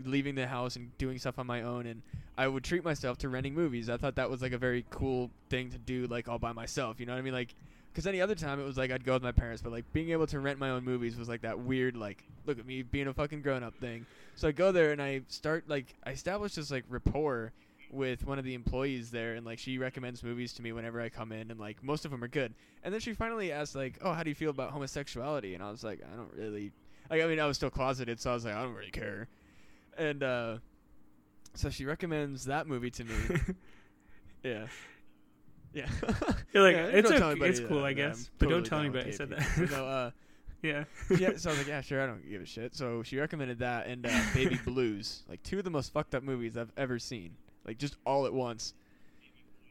leaving 0.04 0.34
the 0.34 0.46
house 0.46 0.76
and 0.76 0.96
doing 0.98 1.18
stuff 1.18 1.38
on 1.38 1.46
my 1.46 1.62
own 1.62 1.86
and 1.86 2.02
I 2.38 2.48
would 2.48 2.64
treat 2.64 2.84
myself 2.84 3.18
to 3.18 3.28
renting 3.28 3.54
movies. 3.54 3.90
I 3.90 3.96
thought 3.96 4.16
that 4.16 4.30
was 4.30 4.42
like 4.42 4.52
a 4.52 4.58
very 4.58 4.86
cool 4.90 5.30
thing 5.50 5.70
to 5.70 5.78
do 5.78 6.06
like 6.06 6.28
all 6.28 6.38
by 6.38 6.52
myself, 6.52 7.00
you 7.00 7.06
know 7.06 7.12
what 7.12 7.18
I 7.18 7.22
mean? 7.22 7.34
Like 7.34 7.54
cuz 7.94 8.06
any 8.06 8.20
other 8.20 8.34
time 8.34 8.60
it 8.60 8.64
was 8.64 8.76
like 8.76 8.90
I'd 8.90 9.04
go 9.04 9.14
with 9.14 9.22
my 9.22 9.32
parents, 9.32 9.62
but 9.62 9.72
like 9.72 9.90
being 9.92 10.10
able 10.10 10.26
to 10.28 10.40
rent 10.40 10.58
my 10.58 10.70
own 10.70 10.84
movies 10.84 11.16
was 11.16 11.28
like 11.28 11.42
that 11.42 11.58
weird 11.58 11.96
like 11.96 12.24
look 12.46 12.58
at 12.58 12.66
me 12.66 12.82
being 12.82 13.06
a 13.06 13.14
fucking 13.14 13.42
grown-up 13.42 13.74
thing. 13.76 14.06
So 14.36 14.48
I 14.48 14.52
go 14.52 14.72
there 14.72 14.92
and 14.92 15.02
I 15.02 15.22
start 15.28 15.68
like 15.68 15.94
I 16.04 16.10
established 16.10 16.56
this 16.56 16.70
like 16.70 16.84
rapport 16.88 17.52
with 17.92 18.24
one 18.24 18.38
of 18.38 18.44
the 18.44 18.54
employees 18.54 19.10
there 19.10 19.34
and 19.34 19.44
like 19.44 19.58
she 19.58 19.76
recommends 19.78 20.22
movies 20.22 20.52
to 20.54 20.62
me 20.62 20.72
whenever 20.72 21.00
I 21.00 21.08
come 21.08 21.32
in 21.32 21.50
and 21.50 21.58
like 21.58 21.82
most 21.82 22.04
of 22.04 22.10
them 22.10 22.22
are 22.22 22.28
good. 22.28 22.54
And 22.82 22.94
then 22.94 23.00
she 23.00 23.12
finally 23.12 23.52
asked 23.52 23.74
like, 23.74 23.98
"Oh, 24.00 24.12
how 24.12 24.22
do 24.22 24.30
you 24.30 24.34
feel 24.34 24.50
about 24.50 24.70
homosexuality?" 24.70 25.54
And 25.54 25.62
I 25.62 25.70
was 25.70 25.82
like, 25.82 26.00
"I 26.02 26.16
don't 26.16 26.32
really 26.34 26.72
like 27.10 27.20
I 27.20 27.26
mean 27.26 27.40
I 27.40 27.46
was 27.46 27.56
still 27.56 27.70
closeted, 27.70 28.20
so 28.20 28.30
I 28.30 28.34
was 28.34 28.44
like, 28.44 28.54
I 28.54 28.62
don't 28.62 28.74
really 28.74 28.90
care. 28.90 29.28
And 29.98 30.22
uh 30.22 30.58
so 31.54 31.68
she 31.68 31.84
recommends 31.84 32.44
that 32.44 32.66
movie 32.66 32.90
to 32.92 33.04
me. 33.04 33.14
yeah. 34.44 34.66
Yeah. 35.72 35.88
You're 36.52 36.62
like, 36.62 36.76
Yeah, 36.76 36.86
it's 36.86 37.10
anybody 37.10 37.50
it's 37.50 37.60
cool, 37.60 37.78
that- 37.80 37.84
I 37.86 37.94
that 37.94 38.02
I'm 38.02 38.08
guess, 38.10 38.30
but 38.38 38.48
don't 38.48 38.64
tell 38.64 38.80
anybody 38.80 39.10
I 39.10 39.12
said 39.12 39.30
that. 39.30 39.70
no, 39.70 39.86
uh 39.86 40.10
yeah. 40.62 40.84
yeah, 41.08 41.36
so 41.36 41.48
I 41.48 41.52
was 41.52 41.58
like, 41.58 41.68
yeah, 41.68 41.80
sure, 41.80 42.02
I 42.02 42.06
don't 42.06 42.28
give 42.28 42.42
a 42.42 42.44
shit. 42.44 42.74
So 42.74 43.02
she 43.02 43.18
recommended 43.18 43.60
that 43.60 43.86
and 43.86 44.04
uh, 44.04 44.10
Baby 44.34 44.58
Blues, 44.62 45.22
like 45.26 45.42
two 45.42 45.56
of 45.56 45.64
the 45.64 45.70
most 45.70 45.90
fucked 45.90 46.14
up 46.14 46.22
movies 46.22 46.54
I've 46.58 46.72
ever 46.76 46.98
seen, 46.98 47.34
like 47.66 47.78
just 47.78 47.96
all 48.04 48.26
at 48.26 48.34
once. 48.34 48.74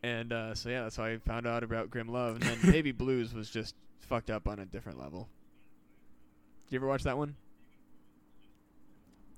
And 0.01 0.33
uh, 0.33 0.55
so 0.55 0.69
yeah, 0.69 0.81
that's 0.81 0.95
how 0.95 1.03
I 1.03 1.17
found 1.19 1.45
out 1.45 1.61
about 1.61 1.91
Grimm 1.91 2.07
Love. 2.07 2.37
And 2.37 2.43
then 2.43 2.71
Baby 2.71 2.91
Blues 2.91 3.35
was 3.35 3.51
just 3.51 3.75
fucked 3.99 4.31
up 4.31 4.47
on 4.47 4.57
a 4.57 4.65
different 4.65 4.97
level. 4.97 5.29
Did 6.65 6.73
you 6.73 6.79
ever 6.79 6.87
watch 6.87 7.03
that 7.03 7.19
one? 7.19 7.35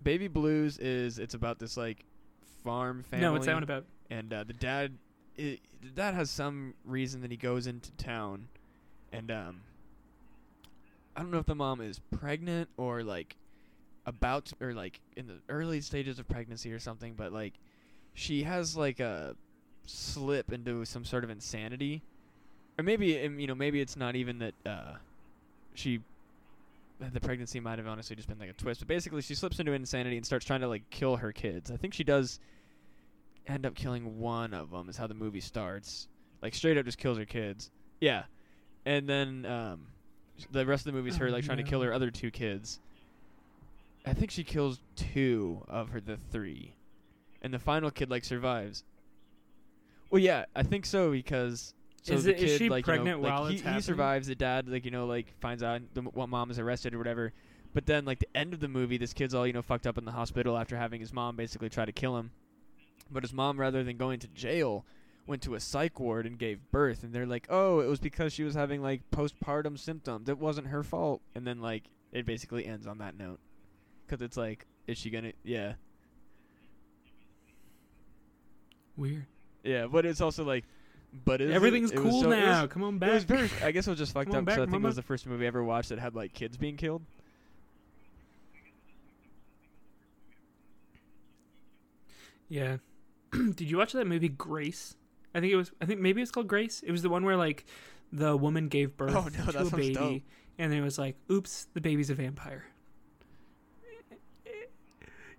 Baby 0.01 0.29
Blues 0.29 0.77
is 0.77 1.19
it's 1.19 1.33
about 1.33 1.59
this 1.59 1.75
like 1.75 2.05
farm 2.63 3.03
family. 3.03 3.25
No, 3.25 3.33
what's 3.33 3.45
that 3.45 3.55
one 3.55 3.63
about? 3.63 3.85
and 4.09 4.31
uh, 4.33 4.43
the 4.43 4.53
dad 4.53 4.97
i 5.41 5.59
the 5.81 5.89
dad 5.89 6.13
has 6.13 6.29
some 6.29 6.73
reason 6.85 7.21
that 7.21 7.31
he 7.31 7.37
goes 7.37 7.65
into 7.67 7.91
town 7.93 8.47
and 9.11 9.31
um 9.31 9.61
i 11.15 11.21
don't 11.21 11.31
know 11.31 11.39
if 11.39 11.45
the 11.45 11.55
mom 11.55 11.81
is 11.81 11.99
pregnant 12.11 12.69
or 12.77 13.03
like 13.03 13.35
about 14.05 14.45
to, 14.45 14.55
or 14.61 14.73
like 14.73 14.99
in 15.15 15.27
the 15.27 15.35
early 15.49 15.81
stages 15.81 16.19
of 16.19 16.27
pregnancy 16.27 16.71
or 16.71 16.79
something 16.79 17.13
but 17.13 17.31
like 17.33 17.53
she 18.13 18.43
has 18.43 18.75
like 18.75 18.99
a 18.99 19.35
slip 19.85 20.51
into 20.51 20.85
some 20.85 21.05
sort 21.05 21.23
of 21.23 21.29
insanity. 21.29 22.01
Or 22.77 22.83
maybe 22.83 23.23
um, 23.25 23.39
you 23.39 23.47
know 23.47 23.55
maybe 23.55 23.81
it's 23.81 23.95
not 23.95 24.15
even 24.15 24.39
that 24.39 24.53
uh 24.65 24.93
she 25.73 25.99
the 26.99 27.19
pregnancy 27.19 27.59
might 27.59 27.79
have 27.79 27.87
honestly 27.87 28.15
just 28.15 28.27
been 28.27 28.37
like 28.37 28.49
a 28.49 28.53
twist 28.53 28.79
but 28.79 28.87
basically 28.87 29.23
she 29.23 29.33
slips 29.33 29.59
into 29.59 29.71
insanity 29.71 30.17
and 30.17 30.25
starts 30.25 30.45
trying 30.45 30.61
to 30.61 30.67
like 30.67 30.87
kill 30.89 31.17
her 31.17 31.31
kids. 31.31 31.71
I 31.71 31.77
think 31.77 31.93
she 31.93 32.03
does 32.03 32.39
end 33.47 33.65
up 33.65 33.75
killing 33.75 34.19
one 34.19 34.53
of 34.53 34.71
them 34.71 34.89
is 34.89 34.97
how 34.97 35.07
the 35.07 35.13
movie 35.13 35.39
starts. 35.41 36.07
Like 36.41 36.53
straight 36.55 36.77
up 36.77 36.85
just 36.85 36.97
kills 36.97 37.17
her 37.17 37.25
kids. 37.25 37.71
Yeah. 37.99 38.23
And 38.85 39.07
then 39.07 39.45
um 39.45 39.87
the 40.51 40.65
rest 40.65 40.87
of 40.87 40.93
the 40.93 40.97
movie's 40.97 41.17
her 41.17 41.27
Oh, 41.27 41.31
like 41.31 41.43
trying 41.45 41.57
to 41.57 41.63
kill 41.63 41.81
her 41.81 41.93
other 41.93 42.09
two 42.11 42.31
kids. 42.31 42.79
I 44.05 44.13
think 44.13 44.31
she 44.31 44.43
kills 44.43 44.79
two 44.95 45.63
of 45.67 45.89
her 45.89 46.01
the 46.01 46.17
three. 46.17 46.73
And 47.41 47.53
the 47.53 47.59
final 47.59 47.91
kid 47.91 48.09
like 48.09 48.23
survives. 48.23 48.83
Well 50.09 50.21
yeah 50.21 50.45
i 50.55 50.63
think 50.63 50.85
so 50.85 51.11
because 51.11 51.73
so 52.03 52.13
Is 52.13 52.23
the 52.25 52.31
it- 52.31 52.41
is 52.43 52.51
kid, 52.53 52.57
she 52.57 52.69
like, 52.69 52.85
you 52.87 52.93
know, 52.93 52.97
pregnant 52.97 53.21
like, 53.21 53.31
while 53.31 53.45
he, 53.47 53.57
it's 53.57 53.67
he 53.67 53.81
survives 53.81 54.27
the 54.27 54.35
dad 54.35 54.67
like 54.67 54.83
you 54.85 54.91
know 54.91 55.05
like 55.05 55.27
finds 55.39 55.61
out 55.63 55.81
the, 55.93 56.01
what 56.01 56.27
mom 56.29 56.49
is 56.51 56.57
arrested 56.59 56.93
or 56.95 56.97
whatever. 56.97 57.31
But 57.73 57.85
then 57.85 58.03
like 58.03 58.19
the 58.19 58.27
end 58.35 58.53
of 58.53 58.59
the 58.59 58.67
movie 58.67 58.97
this 58.97 59.13
kid's 59.13 59.33
all 59.33 59.45
you 59.47 59.53
know 59.53 59.61
fucked 59.61 59.85
up 59.87 59.97
in 59.97 60.03
the 60.05 60.11
hospital 60.11 60.57
after 60.57 60.75
having 60.75 60.99
his 60.99 61.13
mom 61.13 61.35
basically 61.35 61.69
try 61.69 61.85
to 61.85 61.91
kill 61.91 62.17
him 62.17 62.31
but 63.11 63.23
his 63.23 63.33
mom, 63.33 63.59
rather 63.59 63.83
than 63.83 63.97
going 63.97 64.19
to 64.19 64.27
jail, 64.29 64.85
went 65.27 65.41
to 65.43 65.53
a 65.55 65.59
psych 65.59 65.99
ward 65.99 66.25
and 66.25 66.37
gave 66.39 66.59
birth. 66.71 67.03
And 67.03 67.13
they're 67.13 67.25
like, 67.27 67.45
oh, 67.49 67.79
it 67.79 67.87
was 67.87 67.99
because 67.99 68.33
she 68.33 68.43
was 68.43 68.55
having 68.55 68.81
like 68.81 69.01
postpartum 69.11 69.77
symptoms. 69.77 70.29
It 70.29 70.37
wasn't 70.39 70.67
her 70.67 70.81
fault. 70.83 71.21
And 71.35 71.45
then 71.45 71.61
like 71.61 71.83
it 72.11 72.25
basically 72.25 72.65
ends 72.65 72.87
on 72.87 72.97
that 72.99 73.17
note, 73.17 73.39
because 74.05 74.21
it's 74.21 74.37
like, 74.37 74.65
is 74.87 74.97
she 74.97 75.09
gonna? 75.09 75.31
Yeah, 75.43 75.73
Weird. 78.97 79.25
yeah. 79.63 79.85
But 79.87 80.05
it's 80.05 80.21
also 80.21 80.43
like, 80.43 80.65
but 81.25 81.39
is 81.41 81.51
it? 81.51 81.53
Everything's 81.53 81.91
It 81.91 81.99
was 81.99 82.11
cool 82.11 82.21
so- 82.23 82.31
it 82.31 82.35
was- 82.37 82.45
now. 82.45 82.67
Come 82.67 82.83
on 82.83 82.95
It 82.95 82.99
back. 82.99 83.21
very. 83.23 83.49
I 83.63 83.71
guess 83.71 83.87
it 83.87 83.91
was 83.91 83.99
just 83.99 84.13
fucked 84.15 84.33
up. 84.33 84.45
'cause 84.45 84.57
I 84.57 84.65
think 84.65 84.75
it 84.75 84.81
was 84.81 84.95
the 84.95 85.01
first 85.03 85.27
movie 85.27 85.45
I 85.45 85.47
ever 85.47 85.63
watched 85.63 85.89
that 85.89 85.99
had 85.99 86.15
like 86.15 86.33
kids 86.33 86.57
being 86.57 86.77
killed. 86.77 87.03
Yeah. 92.49 92.77
Did 93.55 93.61
you 93.61 93.77
watch 93.77 93.93
that 93.93 94.07
movie 94.07 94.29
Grace? 94.29 94.95
I 95.33 95.39
think 95.39 95.53
it 95.53 95.55
was. 95.55 95.71
I 95.81 95.85
think 95.85 95.99
maybe 96.01 96.21
it's 96.21 96.31
called 96.31 96.47
Grace. 96.47 96.81
It 96.85 96.91
was 96.91 97.01
the 97.01 97.09
one 97.09 97.23
where 97.23 97.37
like 97.37 97.65
the 98.11 98.35
woman 98.35 98.67
gave 98.67 98.97
birth 98.97 99.15
Oh, 99.15 99.29
no, 99.45 99.51
to 99.51 99.59
a 99.67 99.69
baby, 99.77 99.93
dope. 99.93 100.21
and 100.57 100.73
it 100.73 100.81
was 100.81 100.97
like, 100.97 101.15
"Oops, 101.31 101.67
the 101.73 101.79
baby's 101.81 102.09
a 102.09 102.15
vampire." 102.15 102.65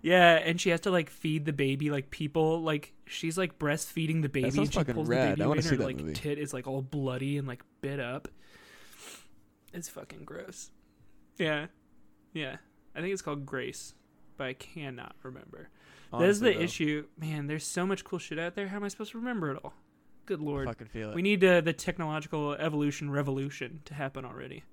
Yeah, 0.01 0.33
and 0.35 0.59
she 0.59 0.69
has 0.71 0.81
to 0.81 0.91
like 0.91 1.09
feed 1.09 1.45
the 1.45 1.53
baby 1.53 1.89
like 1.89 2.09
people 2.09 2.61
like 2.61 2.91
she's 3.05 3.37
like 3.37 3.57
breastfeeding 3.57 4.21
the 4.21 4.27
baby 4.27 4.47
and 4.47 4.55
she 4.55 4.65
fucking 4.65 4.95
pulls 4.95 5.07
rad. 5.07 5.27
the 5.27 5.31
baby 5.35 5.41
I 5.43 5.45
away 5.45 5.55
and 5.57 5.63
see 5.63 5.69
her 5.69 5.77
that 5.77 5.85
like 5.85 5.97
movie. 6.01 6.13
tit 6.13 6.37
is 6.39 6.53
like 6.53 6.67
all 6.67 6.81
bloody 6.81 7.37
and 7.37 7.47
like 7.47 7.63
bit 7.79 8.01
up. 8.01 8.27
It's 9.71 9.87
fucking 9.87 10.25
gross. 10.25 10.71
Yeah. 11.37 11.67
Yeah. 12.33 12.57
I 12.93 12.99
think 12.99 13.13
it's 13.13 13.21
called 13.21 13.45
Grace, 13.45 13.93
but 14.35 14.47
I 14.47 14.53
cannot 14.53 15.15
remember. 15.23 15.69
That's 16.19 16.39
the 16.39 16.53
though. 16.53 16.59
issue. 16.59 17.05
Man, 17.19 17.47
there's 17.47 17.65
so 17.65 17.85
much 17.85 18.03
cool 18.03 18.19
shit 18.19 18.37
out 18.39 18.55
there. 18.55 18.67
How 18.67 18.77
am 18.77 18.83
I 18.83 18.87
supposed 18.87 19.11
to 19.11 19.17
remember 19.17 19.51
it 19.51 19.59
all? 19.63 19.73
Good 20.25 20.39
lord, 20.39 20.67
I 20.67 20.71
fucking 20.71 20.87
feel 20.87 21.09
it. 21.11 21.15
We 21.15 21.21
need 21.21 21.43
uh, 21.43 21.61
the 21.61 21.73
technological 21.73 22.53
evolution 22.53 23.09
revolution 23.11 23.81
to 23.85 23.93
happen 23.93 24.23
already. 24.23 24.63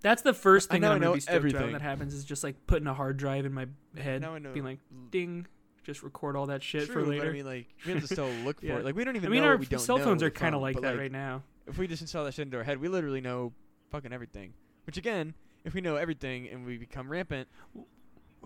That's 0.00 0.22
the 0.22 0.32
first 0.32 0.70
thing 0.70 0.82
that 0.82 0.92
I 0.92 0.94
I'm 0.94 1.00
gonna 1.00 1.14
be 1.14 1.20
stoked 1.20 1.32
about 1.32 1.36
everything. 1.36 1.62
when 1.64 1.72
that 1.72 1.82
happens 1.82 2.14
is 2.14 2.24
just 2.24 2.44
like 2.44 2.66
putting 2.66 2.86
a 2.86 2.94
hard 2.94 3.16
drive 3.16 3.44
in 3.44 3.52
my 3.52 3.66
head, 3.96 4.20
now 4.22 4.34
I 4.34 4.38
know. 4.38 4.52
being 4.52 4.64
like, 4.64 4.78
ding, 5.10 5.46
just 5.82 6.02
record 6.02 6.36
all 6.36 6.46
that 6.46 6.62
shit 6.62 6.86
True, 6.86 7.04
for 7.04 7.10
later. 7.10 7.28
I 7.30 7.32
mean, 7.32 7.44
like 7.44 7.66
we 7.84 7.92
have 7.92 8.02
to 8.02 8.06
still 8.06 8.30
look 8.44 8.60
for 8.60 8.66
Yeah. 8.66 8.76
it. 8.76 8.84
Like 8.84 8.94
we 8.94 9.04
don't 9.04 9.16
even. 9.16 9.28
I 9.28 9.30
mean, 9.32 9.42
know 9.42 9.48
our 9.48 9.78
cell 9.78 9.98
phones 9.98 10.22
are 10.22 10.30
kind 10.30 10.54
of 10.54 10.60
like 10.62 10.80
that 10.80 10.96
right 10.96 11.10
now. 11.12 11.42
if 11.66 11.78
we 11.78 11.88
just 11.88 12.00
install 12.00 12.24
that 12.24 12.34
shit 12.34 12.44
into 12.46 12.56
our 12.56 12.62
head, 12.64 12.78
we 12.80 12.88
literally 12.88 13.20
know 13.20 13.52
fucking 13.90 14.12
everything. 14.12 14.52
Which 14.86 14.96
again, 14.96 15.34
if 15.64 15.74
we 15.74 15.80
know 15.80 15.96
everything 15.96 16.48
and 16.48 16.64
we 16.64 16.78
become 16.78 17.10
rampant, 17.10 17.48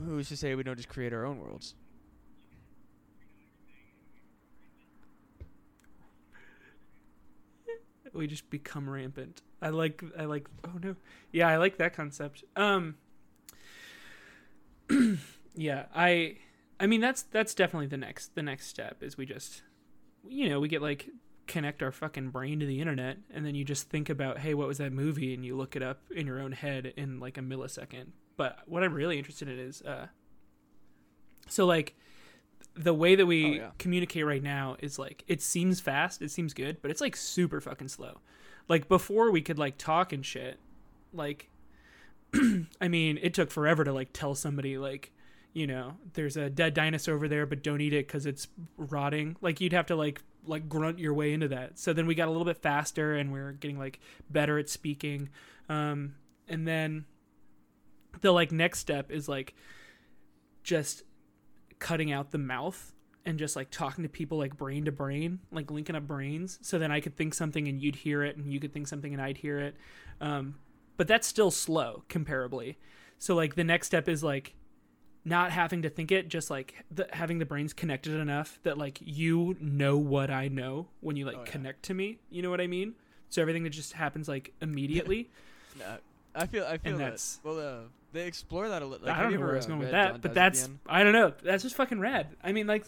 who's 0.02 0.28
to 0.28 0.36
say 0.36 0.54
we 0.54 0.62
don't 0.62 0.76
just 0.76 0.88
create 0.88 1.12
our 1.12 1.24
own 1.24 1.38
worlds? 1.38 1.74
we 8.14 8.26
just 8.26 8.50
become 8.50 8.88
rampant. 8.88 9.42
I 9.60 9.70
like 9.70 10.02
I 10.18 10.24
like 10.24 10.48
oh 10.64 10.78
no. 10.82 10.96
Yeah, 11.30 11.48
I 11.48 11.56
like 11.56 11.78
that 11.78 11.94
concept. 11.94 12.44
Um 12.56 12.96
Yeah, 15.54 15.86
I 15.94 16.36
I 16.80 16.86
mean 16.86 17.00
that's 17.00 17.22
that's 17.22 17.54
definitely 17.54 17.86
the 17.86 17.96
next 17.96 18.34
the 18.34 18.42
next 18.42 18.66
step 18.66 19.02
is 19.02 19.16
we 19.16 19.26
just 19.26 19.62
you 20.28 20.48
know, 20.48 20.60
we 20.60 20.68
get 20.68 20.82
like 20.82 21.08
connect 21.46 21.82
our 21.82 21.92
fucking 21.92 22.30
brain 22.30 22.60
to 22.60 22.66
the 22.66 22.80
internet 22.80 23.18
and 23.32 23.44
then 23.44 23.54
you 23.54 23.64
just 23.64 23.88
think 23.88 24.08
about, 24.08 24.38
hey, 24.38 24.54
what 24.54 24.68
was 24.68 24.78
that 24.78 24.92
movie 24.92 25.34
and 25.34 25.44
you 25.44 25.56
look 25.56 25.74
it 25.74 25.82
up 25.82 26.00
in 26.14 26.26
your 26.26 26.40
own 26.40 26.52
head 26.52 26.92
in 26.96 27.18
like 27.18 27.36
a 27.36 27.40
millisecond. 27.40 28.08
But 28.36 28.60
what 28.66 28.82
I'm 28.82 28.94
really 28.94 29.18
interested 29.18 29.48
in 29.48 29.58
is 29.58 29.82
uh 29.82 30.06
so 31.48 31.66
like 31.66 31.94
the 32.74 32.94
way 32.94 33.14
that 33.14 33.26
we 33.26 33.44
Oh, 33.44 33.48
yeah. 33.64 33.70
communicate 33.78 34.24
right 34.24 34.42
now 34.42 34.76
is 34.80 34.98
like 34.98 35.24
it 35.28 35.42
seems 35.42 35.80
fast, 35.80 36.22
it 36.22 36.30
seems 36.30 36.54
good, 36.54 36.78
but 36.80 36.90
it's 36.90 37.00
like 37.00 37.16
super 37.16 37.60
fucking 37.60 37.88
slow. 37.88 38.20
Like 38.68 38.88
before 38.88 39.30
we 39.30 39.42
could 39.42 39.58
like 39.58 39.76
talk 39.78 40.12
and 40.12 40.24
shit. 40.24 40.58
Like 41.12 41.50
I 42.80 42.88
mean, 42.88 43.18
it 43.22 43.34
took 43.34 43.50
forever 43.50 43.84
to 43.84 43.92
like 43.92 44.10
tell 44.14 44.34
somebody 44.34 44.78
like, 44.78 45.12
you 45.52 45.66
know, 45.66 45.98
there's 46.14 46.38
a 46.38 46.48
dead 46.48 46.72
dinosaur 46.72 47.14
over 47.14 47.28
there, 47.28 47.44
but 47.44 47.62
don't 47.62 47.82
eat 47.82 47.92
it 47.92 48.08
cuz 48.08 48.24
it's 48.24 48.48
rotting. 48.78 49.36
Like 49.42 49.60
you'd 49.60 49.74
have 49.74 49.86
to 49.86 49.96
like 49.96 50.22
like 50.46 50.68
grunt 50.68 50.98
your 50.98 51.12
way 51.12 51.34
into 51.34 51.48
that. 51.48 51.78
So 51.78 51.92
then 51.92 52.06
we 52.06 52.14
got 52.14 52.28
a 52.28 52.30
little 52.30 52.46
bit 52.46 52.56
faster 52.56 53.14
and 53.14 53.30
we're 53.32 53.52
getting 53.52 53.78
like 53.78 54.00
better 54.30 54.58
at 54.58 54.70
speaking. 54.70 55.28
Um 55.68 56.14
and 56.48 56.66
then 56.66 57.04
the 58.20 58.32
like 58.32 58.52
next 58.52 58.78
step 58.78 59.10
is 59.10 59.28
like 59.28 59.54
just 60.62 61.02
cutting 61.78 62.12
out 62.12 62.30
the 62.30 62.38
mouth 62.38 62.92
and 63.24 63.38
just 63.38 63.54
like 63.56 63.70
talking 63.70 64.02
to 64.02 64.08
people 64.08 64.38
like 64.38 64.56
brain 64.56 64.84
to 64.84 64.92
brain, 64.92 65.40
like 65.52 65.70
linking 65.70 65.94
up 65.96 66.06
brains, 66.06 66.58
so 66.62 66.78
then 66.78 66.90
I 66.90 67.00
could 67.00 67.16
think 67.16 67.34
something 67.34 67.68
and 67.68 67.80
you'd 67.80 67.96
hear 67.96 68.22
it, 68.24 68.36
and 68.36 68.52
you 68.52 68.58
could 68.60 68.72
think 68.72 68.88
something 68.88 69.12
and 69.12 69.22
I'd 69.22 69.36
hear 69.38 69.58
it. 69.60 69.76
Um, 70.20 70.56
but 70.96 71.06
that's 71.08 71.26
still 71.26 71.50
slow 71.50 72.04
comparably. 72.08 72.76
So 73.18 73.34
like 73.34 73.54
the 73.54 73.64
next 73.64 73.86
step 73.86 74.08
is 74.08 74.22
like 74.24 74.54
not 75.24 75.52
having 75.52 75.82
to 75.82 75.88
think 75.88 76.10
it, 76.10 76.28
just 76.28 76.50
like 76.50 76.84
the, 76.90 77.06
having 77.12 77.38
the 77.38 77.46
brains 77.46 77.72
connected 77.72 78.14
enough 78.14 78.58
that 78.64 78.76
like 78.76 78.98
you 79.00 79.56
know 79.60 79.96
what 79.96 80.30
I 80.30 80.48
know 80.48 80.88
when 81.00 81.14
you 81.14 81.24
like 81.24 81.36
Oh, 81.36 81.42
yeah. 81.44 81.50
connect 81.50 81.84
to 81.84 81.94
me. 81.94 82.18
You 82.28 82.42
know 82.42 82.50
what 82.50 82.60
I 82.60 82.66
mean? 82.66 82.94
So 83.28 83.40
everything 83.40 83.62
that 83.62 83.70
just 83.70 83.92
happens 83.94 84.28
like 84.28 84.52
immediately. 84.60 85.30
Nah, 85.78 85.96
I 86.34 86.44
feel 86.46 86.66
I 86.66 86.76
feel 86.76 86.98
that. 86.98 87.04
that's- 87.04 87.40
Well, 87.42 87.58
uh, 87.58 87.88
they 88.12 88.26
explore 88.26 88.68
that 88.68 88.82
a 88.82 88.86
little. 88.86 89.06
Like, 89.06 89.16
I 89.16 89.22
don't 89.22 89.32
know 89.34 89.40
where 89.40 89.52
I 89.52 89.56
was 89.56 89.64
uh, 89.64 89.68
going 89.68 89.80
with 89.80 89.90
that, 89.92 90.20
but 90.20 90.34
Dies 90.34 90.36
at 90.36 90.52
the 90.54 90.60
that's? 90.60 90.70
I 90.86 91.02
don't 91.02 91.12
know. 91.12 91.32
That's 91.42 91.62
just 91.62 91.74
fucking 91.76 91.98
rad. 92.00 92.28
I 92.42 92.52
mean, 92.52 92.66
like 92.66 92.84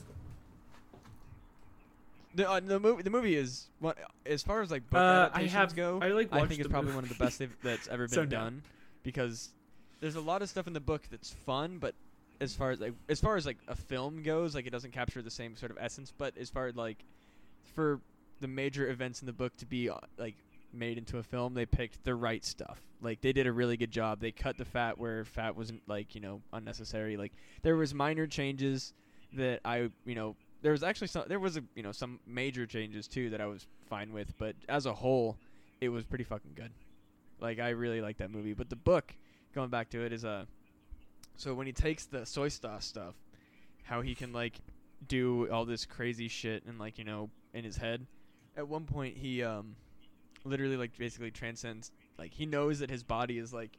the 2.34 2.51
uh, 2.51 2.60
the 2.60 2.80
movie. 2.80 3.02
The 3.02 3.10
movie 3.10 3.36
is 3.36 3.68
what 3.80 3.96
as 4.26 4.42
far 4.42 4.60
as 4.62 4.70
like 4.70 4.88
book 4.90 4.98
Uh, 4.98 5.02
I 5.02 5.16
adaptations 5.24 5.52
have- 5.52 5.76
go. 5.76 6.01
I, 6.02 6.09
like, 6.09 6.32
I 6.32 6.38
watched 6.38 6.48
think 6.48 6.60
it's 6.60 6.68
the 6.68 6.72
probably 6.72 6.92
one 6.94 7.05
of 7.05 7.09
the 7.09 7.14
best 7.16 7.38
they've- 7.38 7.56
that's 7.62 7.88
ever 7.88 8.05
been 8.09 8.14
So 8.14 8.24
done 8.24 8.62
because 9.02 9.51
there's 10.01 10.16
a 10.16 10.20
lot 10.20 10.42
of 10.42 10.48
stuff 10.48 10.66
in 10.66 10.72
the 10.72 10.80
book 10.80 11.02
that's 11.10 11.30
fun, 11.30 11.78
but 11.78 11.94
as 12.40 12.55
far 12.55 12.70
as 12.72 12.80
like 12.80 12.94
as 13.09 13.20
far 13.20 13.36
as 13.36 13.46
like 13.46 13.59
a 13.68 13.76
film 13.76 14.22
goes, 14.22 14.55
like 14.55 14.66
it 14.66 14.70
doesn't 14.70 14.92
capture 14.92 15.22
the 15.22 15.30
same 15.30 15.56
sort 15.56 15.70
of 15.70 15.78
essence. 15.80 16.12
But 16.16 16.36
as 16.36 16.51
far 16.51 16.66
as 16.66 16.74
like 16.74 16.98
for 17.74 18.01
the 18.40 18.48
major 18.48 18.90
events 18.90 19.22
in 19.22 19.26
the 19.26 19.32
book 19.32 19.56
to 19.59 19.66
be 19.66 19.88
uh, 19.88 19.94
like 20.18 20.34
made 20.74 20.98
into 20.98 21.18
a 21.18 21.22
film, 21.22 21.55
they 21.55 21.66
picked 21.66 22.05
the 22.05 22.14
right 22.14 22.44
stuff. 22.44 22.80
Like 23.01 23.20
they 23.20 23.32
did 23.32 23.46
a 23.46 23.52
really 23.52 23.76
good 23.76 23.90
job. 23.90 24.20
They 24.20 24.32
cut 24.32 24.56
the 24.56 24.64
fat 24.64 24.98
where 24.98 25.24
fat 25.24 25.56
wasn't 25.56 25.82
like 25.86 26.14
you 26.14 26.20
know 26.20 26.40
unnecessary. 26.52 27.16
Like 27.16 27.32
there 27.62 27.76
was 27.76 27.94
minor 27.94 28.26
changes 28.26 28.92
that 29.34 29.60
I 29.64 29.90
you 30.05 30.14
know 30.14 30.36
there 30.62 30.72
was 30.72 30.82
actually 30.82 31.09
some 31.09 31.24
there 31.28 31.40
was 31.40 31.56
a 31.56 31.64
you 31.74 31.82
know 31.82 31.92
some 31.92 32.20
major 32.26 32.66
changes 32.66 33.06
too 33.06 33.30
that 33.30 33.40
I 33.40 33.46
was 33.46 33.66
fine 33.88 34.12
with. 34.12 34.36
But 34.38 34.56
as 34.68 34.86
a 34.86 34.92
whole, 34.92 35.36
it 35.80 35.90
was 35.90 36.05
pretty 36.05 36.24
fucking 36.24 36.52
good. 36.55 36.72
Like 37.40 37.59
I 37.59 37.70
really 37.70 38.01
like 38.01 38.18
that 38.18 38.30
movie. 38.30 38.55
But 38.55 38.70
the 38.70 38.76
book, 38.76 39.14
going 39.55 39.70
back 39.70 39.90
to 39.90 40.05
it, 40.05 40.12
is 40.12 40.24
uh, 40.24 40.46
so 41.36 41.55
when 41.55 41.66
he 41.66 41.72
takes 41.72 42.06
the 42.06 42.24
soy 42.24 42.48
sauce 42.48 42.86
stuff, 42.86 43.14
how 43.82 44.01
he 44.01 44.14
can 44.14 44.32
like 44.32 44.60
do 45.06 45.51
all 45.51 45.64
this 45.64 45.84
crazy 45.84 46.28
shit 46.28 46.64
and 46.64 46.78
like 46.78 46.98
you 46.98 47.05
know 47.05 47.30
in 47.52 47.64
his 47.64 47.76
head. 47.76 48.06
At 48.56 48.68
one 48.68 48.84
point, 48.84 49.16
he 49.16 49.42
um, 49.42 49.76
literally 50.44 50.76
like 50.76 50.96
basically 50.96 51.30
transcends. 51.30 51.90
Like 52.18 52.32
he 52.32 52.46
knows 52.46 52.78
that 52.78 52.90
his 52.90 53.02
body 53.02 53.38
is 53.38 53.52
like 53.52 53.76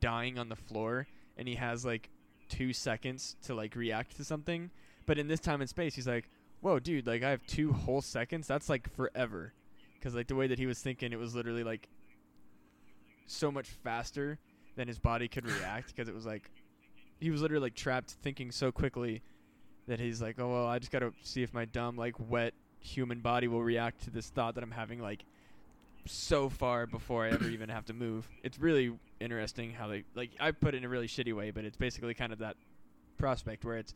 dying 0.00 0.38
on 0.38 0.48
the 0.48 0.56
floor, 0.56 1.06
and 1.36 1.48
he 1.48 1.54
has 1.54 1.84
like 1.84 2.10
two 2.48 2.72
seconds 2.72 3.36
to 3.42 3.54
like 3.54 3.76
react 3.76 4.16
to 4.16 4.24
something. 4.24 4.70
But 5.06 5.18
in 5.18 5.28
this 5.28 5.40
time 5.40 5.60
and 5.60 5.70
space, 5.70 5.94
he's 5.94 6.06
like, 6.06 6.28
"Whoa, 6.60 6.78
dude! 6.78 7.06
Like 7.06 7.22
I 7.22 7.30
have 7.30 7.46
two 7.46 7.72
whole 7.72 8.02
seconds. 8.02 8.46
That's 8.46 8.68
like 8.68 8.92
forever." 8.94 9.52
Because 9.94 10.14
like 10.14 10.28
the 10.28 10.36
way 10.36 10.46
that 10.46 10.58
he 10.58 10.66
was 10.66 10.80
thinking, 10.80 11.12
it 11.12 11.18
was 11.18 11.34
literally 11.34 11.64
like 11.64 11.88
so 13.26 13.50
much 13.50 13.68
faster 13.68 14.38
than 14.76 14.88
his 14.88 14.98
body 14.98 15.28
could 15.28 15.46
react. 15.46 15.88
Because 15.88 16.08
it 16.08 16.14
was 16.14 16.26
like 16.26 16.50
he 17.20 17.30
was 17.30 17.42
literally 17.42 17.62
like 17.62 17.74
trapped 17.74 18.10
thinking 18.22 18.50
so 18.50 18.70
quickly 18.70 19.22
that 19.86 19.98
he's 19.98 20.20
like, 20.20 20.38
"Oh 20.38 20.48
well, 20.48 20.66
I 20.66 20.78
just 20.78 20.92
gotta 20.92 21.12
see 21.22 21.42
if 21.42 21.54
my 21.54 21.64
dumb 21.64 21.96
like 21.96 22.14
wet 22.18 22.54
human 22.80 23.20
body 23.20 23.48
will 23.48 23.62
react 23.62 24.04
to 24.04 24.10
this 24.10 24.30
thought 24.30 24.54
that 24.54 24.62
I'm 24.62 24.70
having 24.70 25.00
like 25.00 25.24
so 26.08 26.48
far 26.48 26.86
before 26.86 27.24
I 27.24 27.30
ever 27.30 27.48
even 27.48 27.68
have 27.68 27.84
to 27.86 27.92
move." 27.92 28.28
It's 28.42 28.58
really 28.58 28.92
interesting 29.20 29.72
how 29.72 29.88
they 29.88 30.04
like 30.14 30.30
I 30.40 30.50
put 30.50 30.74
it 30.74 30.78
in 30.78 30.84
a 30.84 30.88
really 30.88 31.08
shitty 31.08 31.34
way, 31.34 31.50
but 31.50 31.64
it's 31.64 31.76
basically 31.76 32.14
kind 32.14 32.32
of 32.32 32.38
that 32.40 32.56
prospect 33.16 33.64
where 33.64 33.76
it's 33.76 33.94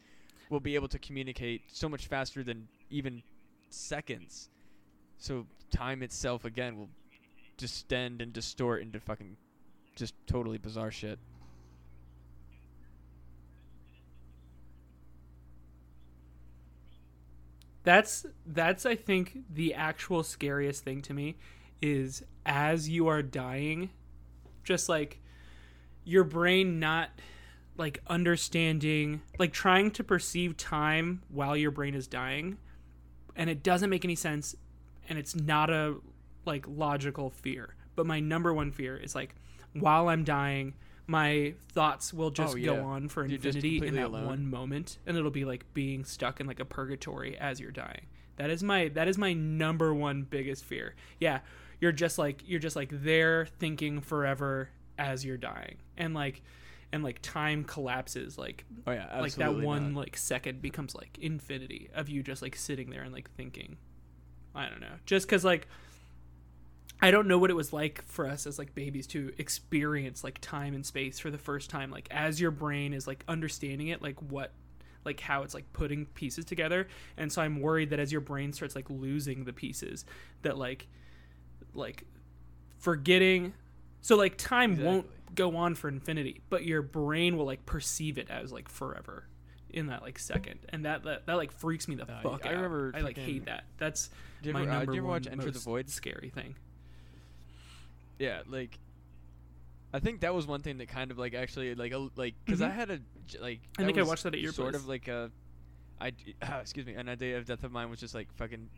we'll 0.50 0.60
be 0.60 0.74
able 0.74 0.88
to 0.88 0.98
communicate 0.98 1.62
so 1.68 1.88
much 1.88 2.06
faster 2.06 2.42
than 2.42 2.68
even 2.90 3.22
seconds. 3.70 4.50
So 5.18 5.46
time 5.70 6.02
itself 6.02 6.44
again 6.44 6.76
will 6.76 6.88
distend 7.56 8.20
and 8.20 8.32
distort 8.32 8.82
into 8.82 9.00
fucking 9.00 9.36
just 9.94 10.14
totally 10.26 10.58
bizarre 10.58 10.90
shit. 10.90 11.18
that's 17.84 18.26
that's 18.46 18.86
I 18.86 18.94
think 18.94 19.38
the 19.52 19.74
actual 19.74 20.22
scariest 20.22 20.84
thing 20.84 21.02
to 21.02 21.14
me 21.14 21.36
is 21.82 22.24
as 22.46 22.88
you 22.88 23.08
are 23.08 23.22
dying, 23.22 23.90
just 24.64 24.88
like 24.88 25.20
your 26.04 26.24
brain 26.24 26.78
not 26.80 27.10
like 27.76 28.00
understanding 28.06 29.22
like 29.38 29.52
trying 29.52 29.90
to 29.90 30.04
perceive 30.04 30.56
time 30.56 31.22
while 31.28 31.56
your 31.56 31.70
brain 31.70 31.94
is 31.94 32.06
dying 32.06 32.58
and 33.34 33.48
it 33.48 33.62
doesn't 33.62 33.88
make 33.88 34.04
any 34.04 34.14
sense 34.14 34.54
and 35.08 35.18
it's 35.18 35.34
not 35.34 35.70
a 35.70 35.96
like 36.44 36.66
logical 36.68 37.30
fear. 37.30 37.74
But 37.94 38.06
my 38.06 38.20
number 38.20 38.52
one 38.52 38.72
fear 38.72 38.96
is 38.96 39.14
like 39.14 39.34
while 39.74 40.08
i'm 40.08 40.22
dying 40.22 40.74
my 41.06 41.54
thoughts 41.72 42.12
will 42.12 42.26
oh, 42.26 42.30
just 42.30 42.56
Oh, 42.56 42.60
go 42.60 42.84
on 42.84 43.08
for 43.08 43.26
You're 43.26 43.36
infinity 43.36 43.86
in 43.86 43.94
that 43.94 44.06
alone. 44.06 44.26
one 44.26 44.46
moment 44.48 44.98
and 45.06 45.16
it'll 45.16 45.30
be 45.30 45.44
like 45.44 45.64
being 45.74 46.04
stuck 46.04 46.40
in 46.40 46.46
like 46.46 46.60
a 46.60 46.64
purgatory 46.64 47.36
as 47.38 47.58
you're 47.60 47.72
dying. 47.72 48.06
That 48.36 48.50
is 48.50 48.62
my 48.62 48.88
that 48.88 49.08
is 49.08 49.18
my 49.18 49.32
number 49.32 49.92
one 49.92 50.22
biggest 50.22 50.64
fear. 50.64 50.94
Yeah 51.18 51.40
you're 51.82 51.90
just 51.90 52.16
like 52.16 52.44
you're 52.46 52.60
just 52.60 52.76
like 52.76 52.90
there 52.92 53.44
thinking 53.58 54.00
forever 54.00 54.68
as 54.96 55.24
you're 55.24 55.36
dying. 55.36 55.78
And 55.98 56.14
like 56.14 56.40
and 56.92 57.02
like 57.02 57.18
time 57.22 57.64
collapses 57.64 58.38
like 58.38 58.64
Oh 58.86 58.92
yeah, 58.92 59.20
like 59.20 59.34
that 59.34 59.56
one 59.56 59.92
like 59.92 60.16
second 60.16 60.62
becomes 60.62 60.94
like 60.94 61.18
infinity 61.20 61.90
of 61.92 62.08
you 62.08 62.22
just 62.22 62.40
like 62.40 62.54
sitting 62.54 62.88
there 62.88 63.02
and 63.02 63.12
like 63.12 63.28
thinking. 63.32 63.78
I 64.54 64.68
don't 64.68 64.80
know. 64.80 64.94
Just 65.06 65.26
because 65.26 65.44
like 65.44 65.66
i 67.04 67.10
don't 67.10 67.26
know 67.26 67.36
what 67.36 67.50
it 67.50 67.54
was 67.54 67.72
like 67.72 68.04
for 68.06 68.28
us 68.28 68.46
as 68.46 68.60
like 68.60 68.76
babies 68.76 69.08
to 69.08 69.32
experience 69.36 70.22
like 70.22 70.38
time 70.40 70.72
and 70.72 70.86
space 70.86 71.18
for 71.18 71.32
the 71.32 71.38
first 71.38 71.68
time 71.68 71.90
like 71.90 72.06
as 72.12 72.40
your 72.40 72.52
brain 72.52 72.92
is 72.92 73.08
like 73.08 73.24
understanding 73.26 73.88
it 73.88 74.00
like 74.00 74.22
what 74.30 74.52
like 75.04 75.18
how 75.18 75.42
it's 75.42 75.52
like 75.52 75.64
putting 75.72 76.06
pieces 76.06 76.44
together. 76.44 76.86
And 77.16 77.32
so 77.32 77.42
i'm 77.42 77.60
worried 77.60 77.90
that 77.90 77.98
as 77.98 78.12
your 78.12 78.20
brain 78.20 78.52
starts 78.52 78.76
like 78.76 78.88
losing 78.88 79.46
the 79.46 79.52
pieces 79.52 80.04
that 80.42 80.56
like 80.56 80.86
like 81.74 82.04
forgetting 82.78 83.52
so 84.00 84.16
like 84.16 84.36
time 84.36 84.82
won't 84.82 85.06
go 85.34 85.56
on 85.56 85.74
for 85.74 85.88
infinity 85.88 86.40
but 86.50 86.64
your 86.64 86.82
brain 86.82 87.36
will 87.36 87.46
like 87.46 87.64
perceive 87.64 88.18
it 88.18 88.28
as 88.30 88.52
like 88.52 88.68
forever 88.68 89.24
in 89.70 89.86
that 89.86 90.02
like 90.02 90.18
second 90.18 90.58
and 90.68 90.84
that 90.84 91.02
that, 91.04 91.24
that 91.26 91.34
like 91.34 91.50
freaks 91.52 91.88
me 91.88 91.94
the 91.94 92.02
Uh, 92.10 92.20
fuck 92.22 92.44
I 92.44 92.50
out. 92.50 92.54
remember 92.56 92.92
i 92.94 93.00
like 93.00 93.16
hate 93.16 93.46
that 93.46 93.64
that's 93.78 94.10
you 94.42 94.52
my 94.52 94.62
ever, 94.62 94.70
uh, 94.70 94.74
number 94.74 94.92
do 94.92 94.96
you 94.96 95.02
ever 95.02 95.08
watch 95.08 95.26
Enter 95.30 95.50
the 95.50 95.58
Void? 95.60 95.88
scary 95.88 96.30
thing 96.34 96.54
Yeah, 98.18 98.42
like 98.46 98.78
I 99.94 99.98
think 100.00 100.20
that 100.20 100.34
was 100.34 100.46
one 100.46 100.60
thing 100.62 100.78
that 100.78 100.88
kind 100.88 101.10
of 101.10 101.18
like 101.18 101.34
actually 101.34 101.74
like 101.74 101.92
a, 101.92 102.08
like 102.16 102.34
because 102.44 102.60
I 102.62 102.68
Mhm. 102.68 102.74
had 102.74 102.90
a 102.90 102.98
like 103.40 103.60
I 103.78 103.84
think 103.84 103.98
I 103.98 104.02
watched 104.02 104.22
that 104.24 104.34
at 104.34 104.40
your 104.40 104.52
sort 104.52 104.72
place. 104.72 104.82
of 104.82 104.88
like 104.88 105.08
a 105.08 105.30
I 106.00 106.12
excuse 106.60 106.86
me 106.86 106.94
an 106.94 107.08
idea 107.08 107.38
of 107.38 107.46
death 107.46 107.62
of 107.64 107.72
mine 107.72 107.88
was 107.90 108.00
just 108.00 108.14
like 108.14 108.32
fucking 108.34 108.68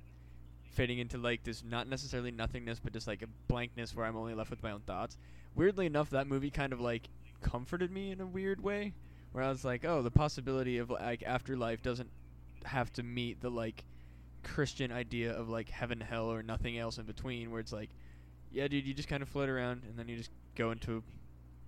fading 0.75 0.99
into 0.99 1.19
like 1.19 1.45
this 1.45 1.63
not 1.65 1.89
necessarily 1.89 2.31
nothingness 2.31 2.81
but 2.81 2.93
just 2.93 3.07
like 3.07 3.23
a 3.23 3.27
blankness 3.49 3.95
where 3.95 4.07
I'm 4.07 4.17
only 4.17 4.35
left 4.35 4.51
with 4.51 4.63
my 4.63 4.73
own 4.73 4.81
thoughts. 4.81 5.17
Weirdly 5.55 5.87
enough, 5.87 6.11
that 6.11 6.27
movie 6.27 6.51
kind 6.51 6.73
of 6.73 6.81
like 6.81 7.09
comforted 7.41 7.91
me 7.91 8.11
in 8.11 8.21
a 8.21 8.27
weird 8.27 8.63
way 8.63 8.93
where 9.35 9.43
I 9.43 9.49
was 9.49 9.65
like, 9.65 9.85
oh, 9.85 10.01
the 10.01 10.13
possibility 10.13 10.79
of 10.79 10.91
like 10.91 11.23
afterlife 11.25 11.83
doesn't 11.83 12.11
have 12.65 12.93
to 12.95 13.03
meet 13.03 13.41
the 13.41 13.51
like 13.51 13.85
Christian 14.45 14.93
idea 14.93 15.33
of 15.33 15.49
like 15.49 15.69
heaven, 15.69 16.01
hell, 16.01 16.27
or 16.27 16.43
nothing 16.43 16.79
else 16.79 16.99
in 16.99 17.05
between. 17.05 17.51
Where 17.51 17.61
it's 17.61 17.73
like, 17.73 17.91
yeah, 18.53 18.69
dude, 18.69 18.87
you 18.87 18.95
just 18.95 19.09
kind 19.09 19.25
of 19.25 19.29
float 19.29 19.49
around 19.49 19.83
and 19.89 19.99
then 19.99 20.09
you 20.09 20.17
just 20.17 20.31
go 20.55 20.71
into 20.71 21.03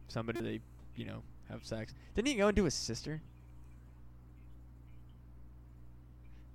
somebody 0.06 0.40
they, 0.40 0.60
you 0.94 1.06
know, 1.06 1.22
have 1.50 1.64
sex. 1.66 1.92
Didn't 2.14 2.28
he 2.28 2.34
go 2.34 2.48
into 2.48 2.62
his 2.64 2.74
sister? 2.74 3.20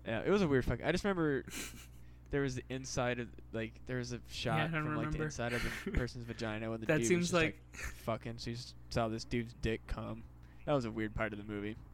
Yeah, 0.08 0.22
it 0.26 0.30
was 0.30 0.42
a 0.42 0.48
weird 0.48 0.64
fuck. 0.66 0.80
I 0.84 0.92
just 0.94 1.04
remember 1.04 1.44
there 2.32 2.42
was 2.42 2.56
the 2.56 2.64
inside 2.70 3.20
of 3.20 3.28
like 3.54 3.74
there 3.88 3.98
was 3.98 4.14
a 4.14 4.20
shot 4.30 4.72
don't 4.72 4.84
from 4.84 4.96
like 4.96 5.12
the 5.12 5.24
inside 5.24 5.54
of 5.54 5.62
the 5.86 5.92
person's 5.98 6.26
vagina 6.26 6.70
when 6.70 6.80
the 6.80 6.86
That 6.88 7.00
dude 7.00 7.08
seems 7.08 7.20
was 7.20 7.30
just, 7.32 7.34
like- 7.44 7.60
fucking. 8.06 8.36
So 8.38 8.50
you 8.50 8.56
just 8.56 8.74
saw 8.90 9.08
this 9.08 9.24
dude's 9.24 9.54
dick 9.62 9.86
come. 9.88 10.24
That 10.66 10.74
was 10.74 10.86
a 10.86 10.92
weird 10.92 11.14
part 11.14 11.34
of 11.34 11.46
the 11.46 11.52
movie. 11.54 11.76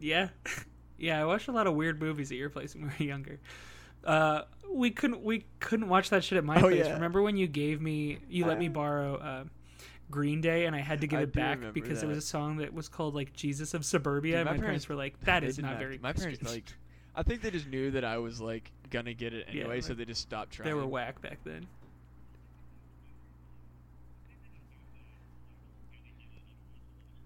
Yeah, 0.00 0.28
yeah. 0.96 1.20
I 1.20 1.24
watched 1.24 1.48
a 1.48 1.52
lot 1.52 1.66
of 1.66 1.74
weird 1.74 2.00
movies 2.00 2.30
at 2.30 2.38
your 2.38 2.50
place 2.50 2.74
when 2.74 2.84
we 2.84 2.90
were 2.98 3.04
younger. 3.10 3.40
Uh, 4.04 4.42
we 4.70 4.90
couldn't 4.90 5.24
we 5.24 5.44
couldn't 5.60 5.88
watch 5.88 6.10
that 6.10 6.22
shit 6.22 6.38
at 6.38 6.44
my 6.44 6.56
Oh, 6.56 6.60
place. 6.60 6.86
yeah. 6.86 6.92
Remember 6.94 7.20
when 7.20 7.36
you 7.36 7.48
gave 7.48 7.80
me 7.80 8.18
you 8.28 8.46
let 8.46 8.58
me 8.58 8.68
Uh, 8.68 8.70
borrow 8.70 9.16
uh, 9.16 9.44
Green 10.10 10.40
Day 10.40 10.66
and 10.66 10.74
I 10.74 10.80
had 10.80 11.00
to 11.02 11.06
give 11.06 11.18
I 11.18 11.22
it 11.22 11.32
back 11.32 11.72
because 11.72 12.02
it 12.02 12.06
was 12.06 12.18
a 12.18 12.22
song 12.22 12.56
that 12.58 12.72
was 12.72 12.88
called 12.88 13.14
like 13.14 13.32
Jesus 13.32 13.74
of 13.74 13.84
Suburbia. 13.84 14.32
Dude, 14.32 14.40
and 14.40 14.46
my 14.46 14.52
my, 14.52 14.58
parents, 14.58 14.86
parents- 14.86 14.88
were 14.88 14.94
like, 14.94 15.20
"That 15.20 15.44
is 15.44 15.56
They 15.56 15.62
not 15.62 15.78
very." 15.78 15.98
My 15.98 16.12
parents 16.12 16.38
Christian." 16.38 16.48
like. 16.48 16.74
I 17.14 17.22
think 17.24 17.42
they 17.42 17.50
just 17.50 17.66
knew 17.66 17.90
that 17.90 18.04
I 18.04 18.18
was 18.18 18.40
like 18.40 18.70
gonna 18.90 19.12
get 19.12 19.34
it 19.34 19.48
Yeah, 19.52 19.62
anyway, 19.62 19.80
so 19.80 19.94
they 19.94 20.04
just 20.04 20.20
stopped 20.20 20.52
trying. 20.52 20.68
they 20.68 20.74
were 20.74 20.86
whack 20.86 21.20
back 21.20 21.38
then. 21.44 21.66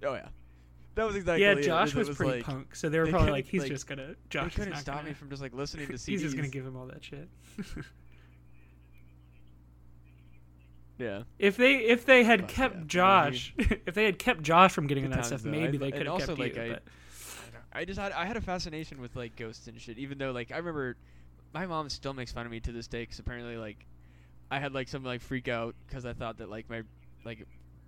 Oh 0.04 0.14
yeah, 0.14 0.28
that 0.94 1.06
was 1.06 1.14
exactly. 1.14 1.42
yeah, 1.42 1.54
Josh 1.54 1.90
it 1.90 1.96
was, 1.96 2.09
was 2.09 2.16
pretty 2.16 2.32
like, 2.38 2.44
punk, 2.44 2.74
so 2.74 2.88
they 2.88 2.98
were 2.98 3.04
they 3.06 3.12
probably 3.12 3.30
like, 3.30 3.46
he's 3.46 3.62
like, 3.62 3.70
just 3.70 3.86
gonna. 3.86 4.14
Josh 4.30 4.48
is 4.48 4.54
couldn't 4.56 4.76
stop 4.76 4.96
gonna, 4.96 5.09
me 5.09 5.14
from 5.14 5.30
just 5.30 5.40
like 5.40 5.54
listening 5.54 5.86
to 5.88 5.94
CDs. 5.94 6.06
He's 6.06 6.22
just 6.22 6.36
gonna 6.36 6.48
give 6.48 6.66
him 6.66 6.76
all 6.76 6.86
that 6.86 7.04
shit. 7.04 7.28
Yeah. 10.98 11.23
If 11.39 11.56
they 11.56 11.77
if 11.77 12.05
they 12.06 12.24
had 12.24 12.40
Fuck 12.43 12.48
kept 12.51 12.77
yeah. 12.77 12.82
Josh, 12.86 13.55
if 13.59 13.94
they 13.94 14.05
had 14.05 14.19
kept 14.19 14.43
Josh 14.43 14.73
from 14.73 14.86
getting 14.86 15.05
in 15.05 15.10
that 15.10 15.27
stuff, 15.27 15.43
though. 15.43 15.51
maybe 15.51 15.77
I- 15.78 15.81
they 15.81 15.90
could 15.90 16.06
have 16.06 16.14
also, 16.14 16.27
kept 16.28 16.39
like, 16.39 16.56
you. 16.56 16.62
I- 16.62 16.69
but 16.69 16.82
I 17.73 17.85
just 17.85 17.98
had 17.98 18.12
I 18.12 18.27
had 18.27 18.36
a 18.36 18.40
fascination 18.40 19.01
with 19.01 19.16
like 19.16 19.36
ghosts 19.36 19.66
and 19.66 19.81
shit. 19.81 19.98
Even 19.98 20.19
though 20.19 20.32
like 20.32 20.52
I 20.52 20.59
remember, 20.59 20.97
my 21.55 21.66
mom 21.66 21.89
still 21.89 22.12
makes 22.12 22.32
fun 22.32 22.47
of 22.47 22.52
me 22.52 22.60
to 22.60 22.73
this 22.73 22.86
day 22.86 23.02
because 23.02 23.19
apparently 23.19 23.56
like 23.56 23.86
I 24.51 24.59
had 24.59 24.74
like 24.74 24.89
some 24.89 25.02
like 25.02 25.23
freak 25.23 25.48
out 25.48 25.74
because 25.86 26.05
I 26.05 26.12
thought 26.12 26.39
that 26.39 26.51
like 26.51 26.69
my 26.69 26.82
like 27.24 27.47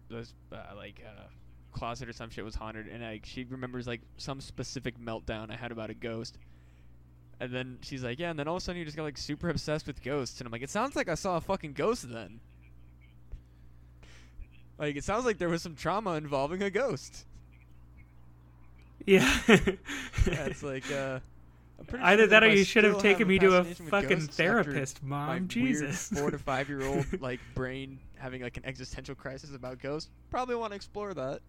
those 0.09 0.33
uh, 0.53 0.75
like 0.77 1.05
uh, 1.07 1.25
closet 1.73 2.09
or 2.09 2.13
some 2.13 2.31
shit 2.31 2.45
was 2.45 2.55
haunted, 2.55 2.89
and 2.89 3.03
like 3.03 3.27
she 3.27 3.45
remembers 3.45 3.87
like 3.87 4.01
some 4.17 4.41
specific 4.41 4.99
meltdown 4.99 5.51
I 5.51 5.57
had 5.57 5.73
about 5.73 5.91
a 5.91 5.95
ghost. 5.95 6.39
And 7.41 7.53
then 7.53 7.79
she's 7.83 8.05
like, 8.05 8.21
yeah, 8.21 8.31
and 8.31 8.39
then 8.39 8.47
all 8.47 8.57
of 8.57 8.63
a 8.63 8.65
sudden 8.65 8.79
you 8.79 8.85
just 8.85 8.97
got 8.97 9.03
like 9.03 9.19
super 9.19 9.51
obsessed 9.51 9.87
with 9.87 10.03
ghosts, 10.03 10.41
and 10.41 10.47
I'm 10.47 10.53
like, 10.53 10.63
it 10.63 10.71
sounds 10.71 10.97
like 10.97 11.09
I 11.09 11.15
saw 11.15 11.37
a 11.37 11.41
fucking 11.41 11.73
ghost 11.75 12.11
then. 12.11 12.41
Like 14.79 14.97
it 14.97 15.05
sounds 15.05 15.25
like 15.25 15.39
there 15.39 15.49
was 15.49 15.63
some 15.63 15.75
trauma 15.77 16.15
involving 16.15 16.63
a 16.63 16.71
ghost. 16.71 17.27
yeah. 19.07 19.29
Yeah, 19.49 19.67
it's 20.47 20.63
like 20.65 20.91
uh, 20.91 21.21
pretty 21.87 22.05
Either 22.05 22.23
sure 22.23 22.29
that 22.29 22.43
or 22.45 22.49
you 22.49 22.65
should 22.65 22.85
have 22.85 22.99
taken 22.99 23.29
me 23.29 23.39
to 23.39 23.59
a 23.59 23.65
fucking 23.65 24.21
therapist, 24.21 25.03
mom. 25.03 25.29
weird 25.29 25.49
Jesus. 25.49 26.09
four 26.09 26.31
to 26.31 26.39
five 26.39 26.69
year 26.69 26.83
old 26.83 27.07
like 27.21 27.41
brain 27.55 27.99
having 28.17 28.43
like 28.43 28.57
an 28.57 28.65
existential 28.65 29.15
crisis 29.15 29.55
about 29.55 29.79
ghosts. 29.81 30.11
Probably 30.31 30.57
want 30.57 30.73
to 30.73 30.77
explore 30.77 31.15
that. 31.15 31.41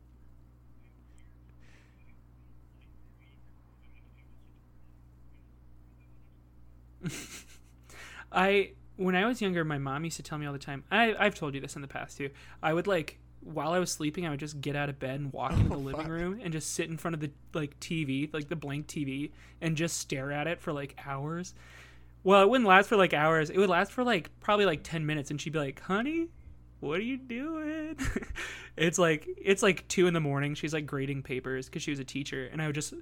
I 8.32 8.72
when 8.98 9.16
I 9.16 9.26
was 9.26 9.42
younger, 9.42 9.64
my 9.66 9.78
mom 9.78 10.04
used 10.06 10.18
to 10.18 10.24
tell 10.24 10.38
me 10.38 10.46
all 10.46 10.54
the 10.54 10.60
time. 10.60 10.84
I 10.92 11.16
I've 11.18 11.36
told 11.36 11.56
you 11.56 11.62
this 11.62 11.76
in 11.76 11.82
the 11.82 11.88
past 11.88 12.18
too. 12.18 12.30
I 12.64 12.74
would 12.74 12.88
like 12.88 13.20
while 13.42 13.74
I 13.74 13.80
was 13.80 13.92
sleeping, 13.92 14.26
I 14.26 14.32
would 14.32 14.40
just 14.40 14.60
get 14.60 14.76
out 14.76 14.90
of 14.90 14.98
bed 14.98 15.20
and 15.20 15.32
walk 15.32 15.54
into 15.54 15.70
the 15.70 15.76
Oh, 15.76 15.80
living 15.80 16.02
fuck. 16.02 16.10
room 16.10 16.40
and 16.44 16.52
just 16.52 16.74
sit 16.74 16.90
in 16.90 16.98
front 16.98 17.14
of 17.14 17.20
the 17.22 17.30
like 17.54 17.80
TV, 17.80 18.34
like 18.34 18.50
the 18.50 18.56
blank 18.56 18.88
TV, 18.88 19.32
and 19.62 19.78
just 19.78 19.98
stare 19.98 20.32
at 20.32 20.48
it 20.48 20.60
for 20.60 20.74
like 20.74 20.96
hours. 21.06 21.54
Well, 22.24 22.42
it 22.42 22.50
wouldn't 22.50 22.68
last 22.68 22.90
for 22.90 22.96
like 22.96 23.14
hours. 23.14 23.52
It 23.52 23.58
would 23.60 23.70
last 23.70 23.92
for 23.92 24.04
like 24.04 24.32
probably 24.40 24.66
like 24.66 24.82
ten 24.84 25.06
minutes, 25.06 25.30
and 25.30 25.40
she'd 25.40 25.54
be 25.54 25.60
like, 25.60 25.80
"Honey, 25.82 26.30
what 26.80 27.00
are 27.00 27.04
you 27.04 27.18
doing?" 27.18 27.98
it's 28.78 28.98
like 28.98 29.28
it's 29.38 29.62
like 29.62 29.88
two 29.88 30.08
in 30.08 30.16
the 30.16 30.20
morning. 30.20 30.56
She's 30.56 30.74
like 30.74 30.88
grading 30.88 31.22
papers 31.22 31.68
because 31.68 31.84
she 31.84 31.92
was 31.92 32.00
a 32.00 32.04
teacher, 32.04 32.50
and 32.52 32.62
I 32.64 32.66
would 32.66 32.74
just 32.76 32.96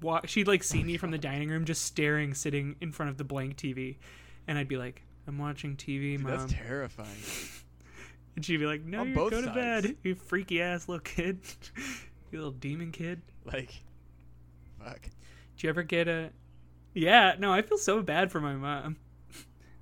walk. 0.00 0.28
She'd 0.28 0.48
like 0.48 0.62
see 0.62 0.82
me 0.82 0.96
from 0.96 1.10
the 1.10 1.18
dining 1.18 1.50
room, 1.50 1.66
just 1.66 1.84
staring, 1.84 2.32
sitting 2.32 2.76
in 2.80 2.90
front 2.90 3.10
of 3.10 3.18
the 3.18 3.24
blank 3.24 3.58
TV, 3.58 3.98
and 4.48 4.56
I'd 4.56 4.68
be 4.68 4.78
like, 4.78 5.02
"I'm 5.26 5.38
watching 5.38 5.76
TV, 5.76 6.16
Dude, 6.16 6.22
mom." 6.22 6.38
that's 6.38 6.52
terrifying. 6.52 7.08
and 8.36 8.44
she'd 8.44 8.58
be 8.58 8.66
like, 8.66 8.84
"No, 8.84 9.04
you 9.04 9.14
go 9.14 9.30
to 9.30 9.52
bed, 9.52 9.96
you 10.02 10.14
freaky 10.14 10.60
ass 10.62 10.88
little 10.88 11.00
kid, 11.00 11.40
you 12.30 12.38
little 12.38 12.52
demon 12.52 12.92
kid." 12.92 13.22
like, 13.44 13.82
fuck. 14.78 15.02
Did 15.02 15.62
you 15.62 15.68
ever 15.68 15.82
get 15.82 16.08
a? 16.08 16.30
Yeah, 16.94 17.34
no, 17.38 17.52
I 17.52 17.62
feel 17.62 17.78
so 17.78 18.02
bad 18.02 18.30
for 18.30 18.40
my 18.40 18.54
mom. 18.54 18.96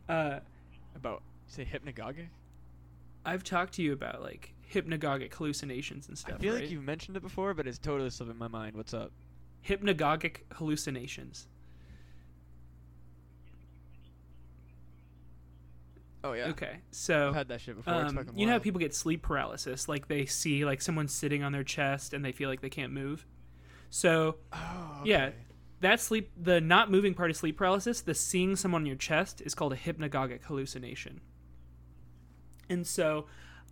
Uh, 0.08 0.40
About 0.96 1.22
say 1.48 1.66
hypnagogic? 1.70 2.28
I've 3.26 3.44
talked 3.44 3.74
to 3.74 3.82
you 3.82 3.92
about 3.92 4.22
like 4.22 4.54
hypnagogic 4.72 5.34
hallucinations 5.34 6.08
and 6.08 6.16
stuff. 6.16 6.36
I 6.36 6.38
feel 6.38 6.54
right? 6.54 6.62
like 6.62 6.70
you've 6.70 6.82
mentioned 6.82 7.14
it 7.18 7.22
before, 7.22 7.52
but 7.52 7.66
it's 7.66 7.76
totally 7.76 8.08
slipping 8.08 8.32
in 8.32 8.38
my 8.38 8.48
mind. 8.48 8.74
What's 8.74 8.94
up? 8.94 9.12
hypnagogic 9.66 10.38
hallucinations. 10.54 11.46
Oh 16.24 16.32
yeah. 16.32 16.46
Okay, 16.48 16.78
so 16.90 17.28
I've 17.28 17.34
had 17.34 17.48
that 17.48 17.60
shit 17.60 17.76
before. 17.76 17.94
um, 17.94 18.28
you 18.34 18.46
know 18.46 18.52
how 18.52 18.58
people 18.58 18.80
get 18.80 18.94
sleep 18.94 19.22
paralysis, 19.22 19.88
like 19.88 20.08
they 20.08 20.26
see 20.26 20.64
like 20.64 20.82
someone 20.82 21.08
sitting 21.08 21.42
on 21.42 21.52
their 21.52 21.64
chest 21.64 22.12
and 22.12 22.24
they 22.24 22.32
feel 22.32 22.48
like 22.48 22.60
they 22.60 22.70
can't 22.70 22.92
move. 22.92 23.26
So 23.90 24.36
Oh, 24.52 25.02
yeah, 25.04 25.30
that 25.80 26.00
sleep, 26.00 26.30
the 26.36 26.60
not 26.60 26.90
moving 26.90 27.14
part 27.14 27.30
of 27.30 27.36
sleep 27.36 27.56
paralysis, 27.56 28.00
the 28.00 28.14
seeing 28.14 28.56
someone 28.56 28.82
on 28.82 28.86
your 28.86 28.96
chest 28.96 29.40
is 29.44 29.54
called 29.54 29.72
a 29.72 29.76
hypnagogic 29.76 30.42
hallucination. 30.44 31.20
And 32.68 32.86
so, 32.86 33.26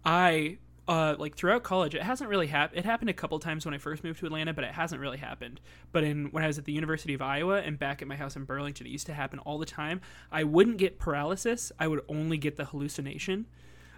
I 0.04 0.58
uh, 0.88 1.16
like 1.18 1.36
throughout 1.36 1.62
college, 1.62 1.94
it 1.94 2.02
hasn't 2.02 2.30
really 2.30 2.46
happened. 2.46 2.78
It 2.78 2.84
happened 2.84 3.10
a 3.10 3.14
couple 3.14 3.38
times 3.38 3.64
when 3.64 3.74
I 3.74 3.78
first 3.78 4.04
moved 4.04 4.20
to 4.20 4.26
Atlanta, 4.26 4.54
but 4.54 4.64
it 4.64 4.72
hasn't 4.72 5.00
really 5.00 5.18
happened. 5.18 5.60
But 5.92 6.04
in 6.04 6.26
when 6.26 6.44
I 6.44 6.46
was 6.46 6.58
at 6.58 6.64
the 6.64 6.72
University 6.72 7.14
of 7.14 7.22
Iowa 7.22 7.60
and 7.60 7.78
back 7.78 8.02
at 8.02 8.08
my 8.08 8.16
house 8.16 8.36
in 8.36 8.44
Burlington, 8.44 8.86
it 8.86 8.90
used 8.90 9.06
to 9.06 9.14
happen 9.14 9.38
all 9.40 9.58
the 9.58 9.66
time. 9.66 10.00
I 10.30 10.44
wouldn't 10.44 10.76
get 10.76 10.98
paralysis; 10.98 11.72
I 11.78 11.88
would 11.88 12.02
only 12.08 12.38
get 12.38 12.56
the 12.56 12.66
hallucination. 12.66 13.46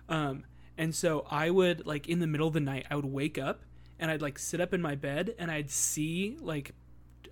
Um, 0.09 0.44
and 0.78 0.94
so 0.94 1.27
I 1.31 1.51
would 1.51 1.86
like 1.86 2.09
in 2.09 2.20
the 2.20 2.27
middle 2.27 2.47
of 2.47 2.55
the 2.55 2.60
night, 2.60 2.86
I 2.90 2.97
would 2.97 3.05
wake 3.05 3.36
up 3.36 3.62
and 3.98 4.10
I'd 4.10 4.23
like 4.23 4.39
sit 4.39 4.60
up 4.60 4.73
in 4.73 4.81
my 4.81 4.94
bed 4.94 5.35
and 5.39 5.51
I'd 5.51 5.70
see 5.70 6.36
like 6.40 6.73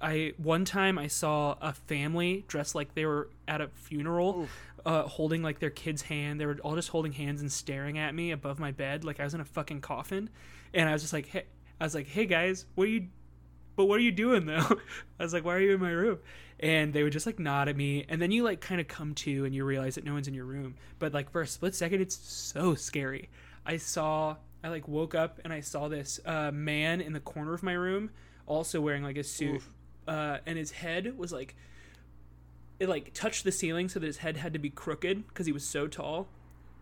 I 0.01 0.35
one 0.37 0.65
time 0.65 0.99
I 0.99 1.07
saw 1.07 1.57
a 1.61 1.73
family 1.73 2.45
dressed 2.49 2.75
like 2.75 2.95
they 2.95 3.07
were 3.07 3.31
at 3.49 3.61
a 3.61 3.69
funeral, 3.69 4.49
uh, 4.87 5.03
holding 5.03 5.43
like 5.43 5.59
their 5.59 5.71
kid's 5.71 6.03
hand. 6.03 6.41
They 6.41 6.47
were 6.47 6.57
all 6.63 6.77
just 6.77 6.89
holding 6.89 7.13
hands 7.13 7.41
and 7.41 7.51
staring 7.51 7.99
at 7.99 8.15
me 8.15 8.31
above 8.31 8.61
my 8.61 8.71
bed, 8.71 9.05
like 9.05 9.19
I 9.19 9.25
was 9.25 9.35
in 9.35 9.41
a 9.41 9.45
fucking 9.45 9.81
coffin. 9.81 10.31
And 10.73 10.89
I 10.89 10.93
was 10.93 11.03
just 11.03 11.13
like, 11.13 11.27
hey, 11.27 11.45
I 11.81 11.85
was 11.85 11.95
like, 11.95 12.07
hey 12.07 12.25
guys, 12.25 12.67
what 12.77 12.85
are 12.85 12.91
you? 12.91 13.09
But 13.75 13.87
what 13.87 13.99
are 13.99 14.03
you 14.03 14.13
doing 14.13 14.47
though? 14.47 14.79
I 15.21 15.23
was 15.23 15.35
like, 15.35 15.45
why 15.45 15.57
are 15.57 15.61
you 15.61 15.75
in 15.75 15.81
my 15.81 15.91
room? 15.91 16.21
And 16.61 16.95
they 16.95 17.03
would 17.03 17.13
just 17.13 17.27
like 17.27 17.39
nod 17.39 17.69
at 17.69 17.77
me, 17.77 18.07
and 18.09 18.23
then 18.23 18.31
you 18.31 18.45
like 18.45 18.61
kind 18.61 18.81
of 18.81 18.89
come 18.89 19.15
to 19.17 19.45
and 19.45 19.55
you 19.55 19.65
realize 19.65 19.97
that 19.97 20.05
no 20.05 20.15
one's 20.15 20.29
in 20.29 20.35
your 20.35 20.47
room. 20.47 20.77
But 20.99 21.13
like 21.13 21.31
for 21.31 21.43
a 21.43 21.47
split 21.47 21.75
second, 21.75 22.01
it's 22.01 22.17
so 22.17 22.75
scary. 22.75 23.29
I 23.67 23.77
saw, 23.79 24.37
I 24.63 24.69
like 24.69 24.87
woke 24.87 25.15
up 25.17 25.41
and 25.45 25.53
I 25.53 25.61
saw 25.61 25.89
this 25.89 26.21
uh, 26.25 26.53
man 26.53 27.01
in 27.01 27.13
the 27.13 27.21
corner 27.21 27.53
of 27.53 27.65
my 27.65 27.73
room, 27.73 28.11
also 28.47 28.81
wearing 28.81 29.03
like 29.03 29.17
a 29.17 29.25
suit 29.25 29.63
uh, 30.09 30.39
and 30.47 30.57
his 30.57 30.71
head 30.71 31.19
was 31.19 31.33
like 31.33 31.57
it 32.79 32.89
like 32.89 33.13
touched 33.15 33.45
the 33.45 33.53
ceiling 33.53 33.89
so 33.89 33.99
that 34.01 34.07
his 34.07 34.19
head 34.19 34.37
had 34.37 34.53
to 34.53 34.59
be 34.59 34.71
crooked 34.71 35.27
because 35.29 35.47
he 35.47 35.53
was 35.53 35.65
so 35.65 35.87
tall. 35.87 36.29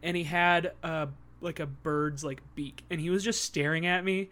And 0.03 0.17
he 0.17 0.25
had 0.25 0.73
uh 0.83 1.07
like 1.41 1.61
a 1.61 1.67
bird's 1.67 2.25
like 2.25 2.43
beak. 2.55 2.85
And 2.91 3.01
he 3.01 3.11
was 3.11 3.23
just 3.25 3.43
staring 3.45 3.87
at 3.87 4.05
me. 4.05 4.31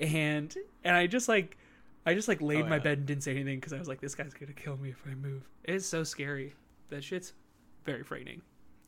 And 0.00 0.54
and 0.82 0.96
i 0.96 1.06
just 1.06 1.28
like 1.28 1.56
i 2.04 2.14
just 2.14 2.26
like 2.28 2.42
laid 2.42 2.62
Oh, 2.62 2.64
in 2.64 2.68
my 2.68 2.78
bed 2.80 2.98
and 2.98 3.06
didn't 3.06 3.22
say 3.22 3.30
anything 3.32 3.58
because 3.60 3.72
i 3.72 3.78
was 3.78 3.86
like 3.88 4.00
this 4.00 4.14
guy's 4.14 4.34
gonna 4.34 4.52
kill 4.52 4.76
me 4.76 4.90
if 4.90 5.02
i 5.10 5.14
move. 5.14 5.42
It's 5.64 5.86
so 5.86 6.02
scary. 6.04 6.54
That 6.90 7.02
shit's 7.04 7.32
very 7.84 8.02
frightening. 8.02 8.42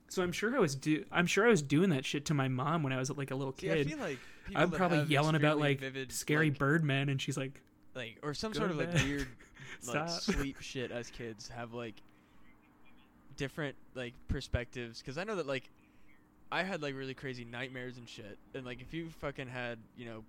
So 0.09 0.23
i'm 0.23 0.33
sure 0.33 0.55
i 0.57 0.59
was 0.59 0.75
do 0.75 1.05
i'm 1.13 1.27
sure 1.27 1.47
i 1.47 1.51
was 1.51 1.63
doing 1.63 1.91
that 1.91 2.05
shit 2.05 2.25
to 2.27 2.35
my 2.35 2.49
mom 2.49 2.83
when 2.83 2.93
i 2.93 2.97
was 2.97 3.11
like 3.11 3.31
a 3.31 3.35
little 3.37 3.55
See, 3.59 3.71
I 3.71 3.75
kid. 3.77 3.89
feel 3.89 3.99
like 3.99 4.19
i'm 4.55 4.71
probably 4.71 5.03
yelling 5.05 5.35
about 5.35 5.59
like 5.59 5.81
vivid, 5.81 6.13
scary 6.13 6.51
like, 6.51 6.59
birdmen 6.59 7.09
and 7.09 7.21
she's 7.21 7.37
like 7.37 7.61
like 7.95 8.19
or 8.23 8.35
some 8.35 8.55
sort 8.55 8.71
of 8.71 8.77
like 8.77 8.93
weird 8.95 9.27
like 9.87 10.09
sleep 10.09 10.61
shit 10.61 10.91
as 10.93 11.11
kids 11.11 11.49
have 11.49 11.73
like 11.73 11.95
different 13.37 13.77
like 13.95 14.15
perspectives 14.29 15.01
because 15.01 15.19
I 15.19 15.25
know 15.25 15.37
that 15.37 15.47
like 15.47 15.71
I 16.51 16.63
had 16.63 16.83
like 16.83 16.95
really 16.95 17.15
crazy 17.15 17.45
nightmares 17.45 17.97
and 17.97 18.09
shit 18.09 18.39
and 18.55 18.65
like 18.65 18.81
if 18.81 18.93
you 18.95 19.11
fucking 19.21 19.49
had 19.49 19.79
you 19.97 20.07
know 20.07 20.25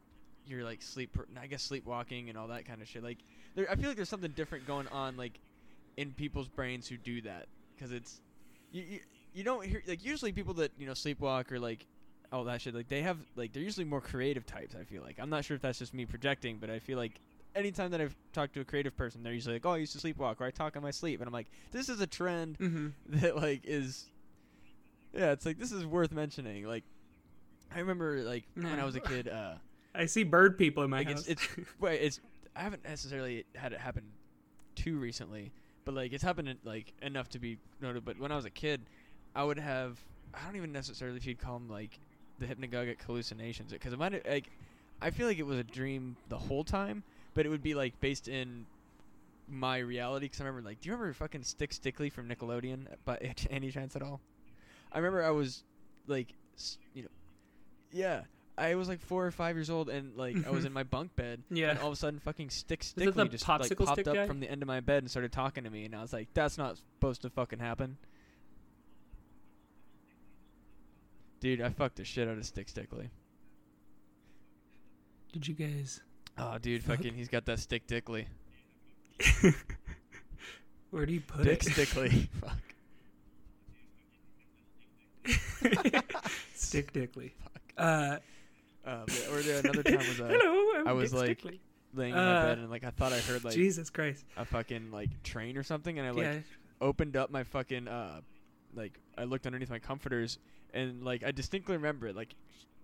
your 0.45 0.63
like 0.63 0.81
sleep 0.81 1.17
I 1.39 1.47
guess 1.47 1.63
sleepwalking 1.63 2.29
and 2.29 2.37
all 2.37 2.47
that 2.47 2.65
kind 2.65 2.81
of 2.81 2.87
shit 2.87 3.03
like 3.03 3.19
there 3.55 3.69
I 3.69 3.75
feel 3.75 3.87
like 3.87 3.97
there's 3.97 4.09
something 4.09 4.31
different 4.31 4.67
going 4.67 4.87
on 4.89 5.17
like 5.17 5.39
in 5.97 6.11
people's 6.13 6.47
brains 6.47 6.87
who 6.87 6.97
do 6.97 7.21
that 7.21 7.47
because 7.75 7.91
it's 7.91 8.21
you, 8.71 8.83
you 8.83 8.99
you 9.33 9.43
don't 9.43 9.65
hear 9.65 9.81
like 9.87 10.03
usually 10.03 10.31
people 10.31 10.53
that 10.55 10.71
you 10.77 10.85
know 10.85 10.93
sleepwalk 10.93 11.51
or 11.51 11.59
like 11.59 11.85
all 12.31 12.43
that 12.43 12.61
shit 12.61 12.75
like 12.75 12.89
they 12.89 13.01
have 13.01 13.17
like 13.35 13.53
they're 13.53 13.63
usually 13.63 13.85
more 13.85 14.01
creative 14.01 14.45
types 14.45 14.75
I 14.79 14.83
feel 14.83 15.01
like. 15.01 15.17
I'm 15.19 15.29
not 15.29 15.45
sure 15.45 15.55
if 15.55 15.61
that's 15.61 15.79
just 15.79 15.93
me 15.93 16.05
projecting 16.05 16.57
but 16.57 16.69
I 16.69 16.79
feel 16.79 16.97
like 16.97 17.19
anytime 17.57 17.91
that 17.91 18.01
I've 18.01 18.15
talked 18.33 18.53
to 18.53 18.61
a 18.61 18.65
creative 18.65 18.95
person 18.95 19.23
they're 19.23 19.33
usually 19.33 19.55
like 19.55 19.65
oh 19.65 19.71
I 19.71 19.77
used 19.77 19.99
to 19.99 20.05
sleepwalk 20.05 20.39
or 20.39 20.45
I 20.45 20.51
talk 20.51 20.75
in 20.75 20.83
my 20.83 20.91
sleep 20.91 21.19
and 21.19 21.27
I'm 21.27 21.33
like 21.33 21.47
this 21.71 21.89
is 21.89 21.99
a 21.99 22.07
trend 22.07 22.57
mm-hmm. 22.59 22.87
that 23.19 23.35
like 23.35 23.61
is 23.63 24.05
yeah 25.13 25.31
it's 25.31 25.45
like 25.45 25.57
this 25.57 25.71
is 25.71 25.85
worth 25.85 26.11
mentioning. 26.11 26.65
Like 26.65 26.83
I 27.73 27.79
remember 27.79 28.21
like 28.23 28.45
when 28.53 28.79
I 28.79 28.85
was 28.85 28.95
a 28.95 29.01
kid 29.01 29.27
uh 29.27 29.55
i 29.95 30.05
see 30.05 30.23
bird 30.23 30.57
people 30.57 30.83
in 30.83 30.89
my 30.91 30.99
like 30.99 31.07
house. 31.07 31.27
it's 31.27 31.43
it's 31.43 31.69
wait 31.79 32.01
it's 32.01 32.19
I 32.55 32.61
haven't 32.61 32.83
necessarily 32.83 33.45
had 33.55 33.73
it 33.73 33.79
happen 33.79 34.03
too 34.75 34.99
recently 34.99 35.51
but 35.85 35.95
like 35.95 36.13
it's 36.13 36.23
happened 36.23 36.49
en- 36.49 36.59
like 36.63 36.93
enough 37.01 37.29
to 37.29 37.39
be 37.39 37.57
noted 37.81 38.05
but 38.05 38.19
when 38.19 38.31
I 38.31 38.35
was 38.35 38.45
a 38.45 38.51
kid 38.51 38.81
I 39.35 39.43
would 39.43 39.57
have 39.57 39.99
I 40.33 40.45
don't 40.45 40.55
even 40.55 40.71
necessarily 40.71 41.17
if 41.17 41.25
you'd 41.25 41.39
call 41.39 41.57
them 41.57 41.67
like 41.67 41.99
the 42.39 42.45
hypnagogic 42.45 43.01
hallucinations 43.01 43.71
because 43.71 43.91
it 43.91 43.99
might 43.99 44.27
like 44.27 44.51
I 45.01 45.09
feel 45.09 45.27
like 45.27 45.39
it 45.39 45.45
was 45.45 45.57
a 45.57 45.63
dream 45.63 46.15
the 46.29 46.37
whole 46.37 46.63
time 46.63 47.03
but 47.37 47.45
it 47.45 47.49
would 47.49 47.61
be 47.63 47.75
like 47.75 47.99
based 48.01 48.27
in 48.27 48.65
my 49.47 49.77
reality 49.77 50.25
because 50.25 50.41
I 50.41 50.45
remember 50.45 50.67
like 50.67 50.81
do 50.81 50.89
you 50.89 50.93
remember 50.95 51.13
fucking 51.13 51.43
Stick 51.43 51.71
Stickly 51.71 52.09
from 52.09 52.27
Nickelodeon 52.27 52.91
uh, 52.91 52.95
by 53.05 53.17
any 53.49 53.69
chance 53.71 53.95
at 53.95 54.01
all 54.01 54.19
I 54.91 54.97
remember 54.97 55.23
I 55.23 55.29
was 55.29 55.63
like 56.07 56.33
s- 56.57 56.77
you 56.93 57.03
know 57.03 57.09
yeah 57.91 58.21
I 58.57 58.73
was 58.73 58.87
like 58.89 58.99
four 59.01 59.23
or 59.23 59.29
five 59.29 59.55
years 59.55 59.69
old, 59.69 59.87
and 59.87 60.17
like 60.17 60.47
I 60.47 60.49
was 60.49 60.65
in 60.65 60.73
my 60.79 60.81
bunk 60.81 61.15
bed, 61.15 61.43
Yeah. 61.51 61.69
and 61.69 61.77
all 61.79 61.89
of 61.89 61.93
a 61.93 61.95
sudden, 61.95 62.19
fucking 62.19 62.49
Stick 62.49 62.79
it 62.81 62.85
Stickly 62.85 63.27
just 63.29 63.47
like 63.47 63.59
popped 63.59 63.65
stick 63.65 64.07
up 64.07 64.15
guy? 64.15 64.25
from 64.25 64.39
the 64.39 64.49
end 64.49 64.63
of 64.63 64.67
my 64.67 64.79
bed 64.79 65.03
and 65.03 65.11
started 65.11 65.31
talking 65.31 65.63
to 65.63 65.69
me, 65.69 65.85
and 65.85 65.93
I 65.95 66.01
was 66.01 66.11
like, 66.11 66.29
"That's 66.33 66.57
not 66.57 66.77
supposed 66.95 67.21
to 67.21 67.29
fucking 67.29 67.59
happen." 67.59 67.97
Dude, 71.39 71.61
I 71.61 71.69
fucked 71.69 71.97
the 71.97 72.03
shit 72.03 72.27
out 72.27 72.39
of 72.39 72.45
Stick 72.45 72.67
Stickly. 72.67 73.11
Did 75.33 75.47
you 75.47 75.53
guys? 75.53 76.01
Oh, 76.37 76.57
dude, 76.59 76.83
Fuck. 76.83 76.97
fucking, 76.97 77.13
he's 77.15 77.27
got 77.29 77.45
that 77.45 77.59
Stick 77.59 77.87
Dickly. 77.87 78.27
Where 80.91 81.05
do 81.05 81.13
you 81.13 81.21
put 81.21 81.43
Dick 81.43 81.65
it? 81.65 81.71
Stickly. 81.71 82.09
Fuck. 82.41 82.57
Stick 86.55 86.93
Dickley. 86.93 87.33
Fuck. 87.43 87.61
Uh, 87.77 88.17
Uh, 88.85 89.03
but- 89.05 89.27
or 89.31 89.39
another 89.59 89.83
time 89.83 89.97
was 89.97 90.21
uh, 90.21 90.27
hello. 90.29 90.79
I'm 90.81 90.87
I 90.87 90.93
was 90.93 91.11
Dick 91.11 91.19
like- 91.19 91.41
Stickley. 91.41 91.59
laying 91.93 92.13
in 92.13 92.17
my 92.19 92.23
Uh, 92.37 92.45
bed 92.45 92.57
and 92.59 92.69
like 92.69 92.83
I 92.83 92.91
thought 92.91 93.11
I 93.13 93.19
heard 93.19 93.43
like 93.43 93.53
Jesus 93.53 93.89
Christ. 93.89 94.23
a 94.37 94.45
fucking 94.45 94.91
like 94.91 95.09
train 95.23 95.57
or 95.57 95.63
something, 95.63 95.97
and 95.99 96.07
I 96.07 96.11
like 96.11 96.23
yeah. 96.23 96.39
opened 96.79 97.17
up 97.17 97.29
my 97.31 97.43
fucking 97.43 97.87
uh 97.87 98.21
like 98.75 98.99
I 99.17 99.23
looked 99.25 99.45
underneath 99.45 99.69
my 99.69 99.79
comforters 99.79 100.37
and 100.73 101.03
like 101.03 101.23
I 101.23 101.31
distinctly 101.31 101.75
remember 101.75 102.07
it 102.07 102.15
like 102.15 102.33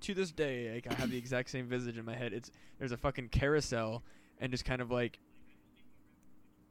to 0.03 0.13
this 0.13 0.31
day 0.31 0.73
like 0.73 0.87
I 0.91 0.93
have 0.95 1.11
the 1.11 1.17
exact 1.17 1.49
same 1.49 1.67
visage 1.67 1.97
in 1.97 2.05
my 2.05 2.15
head. 2.15 2.33
It's 2.33 2.51
there's 2.79 2.91
a 2.91 2.97
fucking 2.97 3.29
carousel 3.29 4.03
and 4.39 4.51
just 4.51 4.65
kind 4.65 4.81
of 4.81 4.91
like 4.91 5.19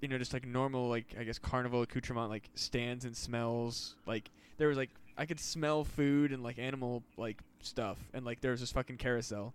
you 0.00 0.08
know 0.08 0.18
just 0.18 0.32
like 0.32 0.46
normal 0.46 0.88
like 0.88 1.14
I 1.18 1.24
guess 1.24 1.38
carnival 1.38 1.82
accoutrement 1.82 2.30
like 2.30 2.50
stands 2.54 3.04
and 3.04 3.16
smells 3.16 3.96
like 4.06 4.30
there 4.58 4.68
was 4.68 4.76
like 4.76 4.90
I 5.16 5.26
could 5.26 5.40
smell 5.40 5.84
food 5.84 6.32
and 6.32 6.42
like 6.42 6.58
animal 6.58 7.02
like 7.16 7.40
stuff 7.60 7.98
and 8.12 8.24
like 8.24 8.40
there 8.40 8.50
was 8.50 8.60
this 8.60 8.72
fucking 8.72 8.96
carousel 8.96 9.54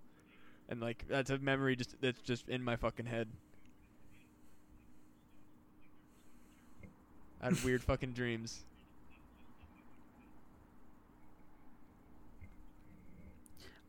and 0.69 0.81
like 0.81 1.05
that's 1.07 1.29
a 1.29 1.37
memory 1.37 1.75
just 1.75 1.95
that's 2.01 2.21
just 2.21 2.49
in 2.49 2.63
my 2.63 2.75
fucking 2.75 3.05
head. 3.05 3.27
I 7.41 7.45
had 7.45 7.63
weird 7.63 7.83
fucking 7.83 8.13
dreams. 8.13 8.63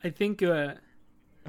I 0.05 0.11
think. 0.11 0.43
Uh, 0.43 0.75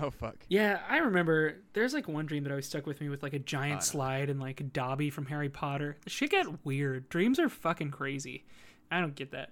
Oh 0.01 0.11
fuck. 0.11 0.35
yeah, 0.47 0.80
I 0.88 0.99
remember. 0.99 1.55
There's 1.73 1.93
like 1.93 2.07
one 2.07 2.26
dream 2.26 2.43
that 2.43 2.51
always 2.51 2.67
stuck 2.67 2.85
with 2.85 3.01
me 3.01 3.09
with 3.09 3.21
like 3.21 3.34
a 3.34 3.39
giant 3.39 3.80
Oh, 3.81 3.84
slide 3.84 4.30
and 4.30 4.39
like 4.39 4.71
Dobby 4.71 5.09
from 5.09 5.26
Harry 5.26 5.49
Potter. 5.49 5.97
The 6.05 6.09
shit 6.09 6.31
got 6.31 6.65
weird. 6.65 7.09
Dreams 7.09 7.38
are 7.38 7.49
fucking 7.49 7.91
crazy. 7.91 8.45
I 8.89 9.01
don't 9.01 9.13
get 9.15 9.31
that. 9.31 9.49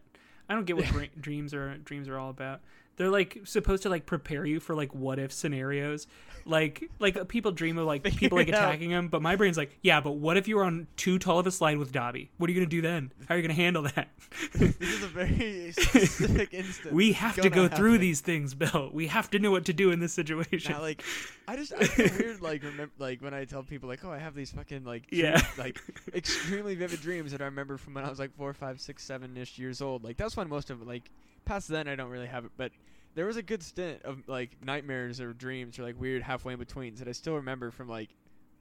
I 0.48 0.53
don't 0.53 0.65
get 0.65 0.78
what 0.78 0.86
dreams 1.22 1.53
are 1.53 1.78
dreams 1.80 2.07
are 2.07 2.18
all 2.18 2.30
about. 2.30 2.61
They're 2.98 3.10
like 3.10 3.40
supposed 3.45 3.84
to 3.84 3.90
like 3.90 4.06
prepare 4.06 4.45
you 4.45 4.60
for 4.60 4.76
like 4.76 4.94
what 4.94 5.19
if 5.19 5.32
scenarios. 5.32 6.07
Like 6.45 6.90
like 6.99 7.18
uh, 7.18 7.26
people 7.26 7.52
dream 7.52 7.78
of 7.78 7.86
like 7.86 8.03
people 8.15 8.38
like 8.38 8.48
attacking 8.48 8.90
them, 8.90 9.10
but 9.10 9.22
my 9.22 9.36
brain's 9.36 9.57
like, 9.57 9.78
yeah, 9.82 9.99
but 10.02 10.11
what 10.14 10.38
if 10.38 10.48
you 10.48 10.56
were 10.56 10.64
on 10.64 10.88
too 10.95 11.19
tall 11.19 11.40
of 11.40 11.45
a 11.48 11.52
slide 11.52 11.78
with 11.78 11.91
Dobby? 11.91 12.32
What 12.38 12.49
are 12.49 12.53
you 12.53 12.60
gonna 12.60 12.69
do 12.69 12.82
then? 12.82 13.11
How 13.28 13.36
are 13.36 13.38
you 13.38 13.44
gonna 13.44 13.53
handle 13.53 13.84
that? 13.84 14.10
This 14.53 14.76
is 14.82 15.03
a 15.03 15.07
very 15.07 15.72
specific 15.78 16.53
instance. 16.53 16.94
we 16.94 17.11
have 17.14 17.36
to 17.41 17.49
go 17.49 17.68
through 17.68 17.98
these 17.98 18.22
things, 18.22 18.53
Bill. 18.53 18.90
We 18.94 19.07
have 19.07 19.30
to 19.32 19.40
know 19.40 19.52
what 19.52 19.65
to 19.65 19.74
do 19.74 19.91
in 19.91 19.99
this 19.99 20.14
situation. 20.14 20.72
Now, 20.74 20.82
like, 20.82 21.03
I 21.48 21.56
just 21.56 21.74
I 21.74 21.84
feel 21.84 22.10
weird 22.18 22.41
like 22.41 22.64
remember 22.64 22.91
like 22.98 23.22
when 23.22 23.34
I 23.34 23.45
tell 23.45 23.64
people 23.64 23.90
like, 23.90 24.03
oh, 24.06 24.11
I 24.11 24.18
have 24.19 24.34
these 24.36 24.52
fucking 24.52 24.86
like 24.86 25.03
Yeah. 25.11 25.41
like 25.57 25.80
extremely 26.15 26.76
vivid 26.76 27.02
dreams 27.02 27.32
that 27.32 27.41
I 27.41 27.45
remember 27.45 27.78
from 27.78 27.94
when 27.94 28.06
I 28.06 28.10
was 28.10 28.19
like 28.19 28.36
four, 28.38 28.53
five, 28.53 28.80
six, 28.80 29.03
seven 29.03 29.36
ish 29.38 29.57
years 29.60 29.82
old. 29.82 30.03
Like 30.03 30.18
that's 30.18 30.36
when 30.38 30.48
most 30.49 30.69
of 30.69 30.82
like 30.88 31.10
past 31.48 31.68
then 31.68 31.88
I 31.88 31.95
don't 31.95 32.10
really 32.10 32.28
have 32.28 32.45
it, 32.45 32.52
but 32.57 32.72
there 33.15 33.26
was 33.26 33.38
a 33.38 33.41
good 33.41 33.64
stint 33.64 34.03
of 34.03 34.28
like 34.28 34.57
nightmares 34.64 35.19
or 35.19 35.34
dreams 35.34 35.80
or 35.80 35.84
like 35.84 35.99
weird 35.99 36.22
halfway 36.22 36.53
in 36.53 36.60
betweens 36.60 36.99
that 36.99 37.07
I 37.07 37.14
still 37.14 37.36
remember 37.36 37.72
from 37.72 37.90
like 37.90 38.10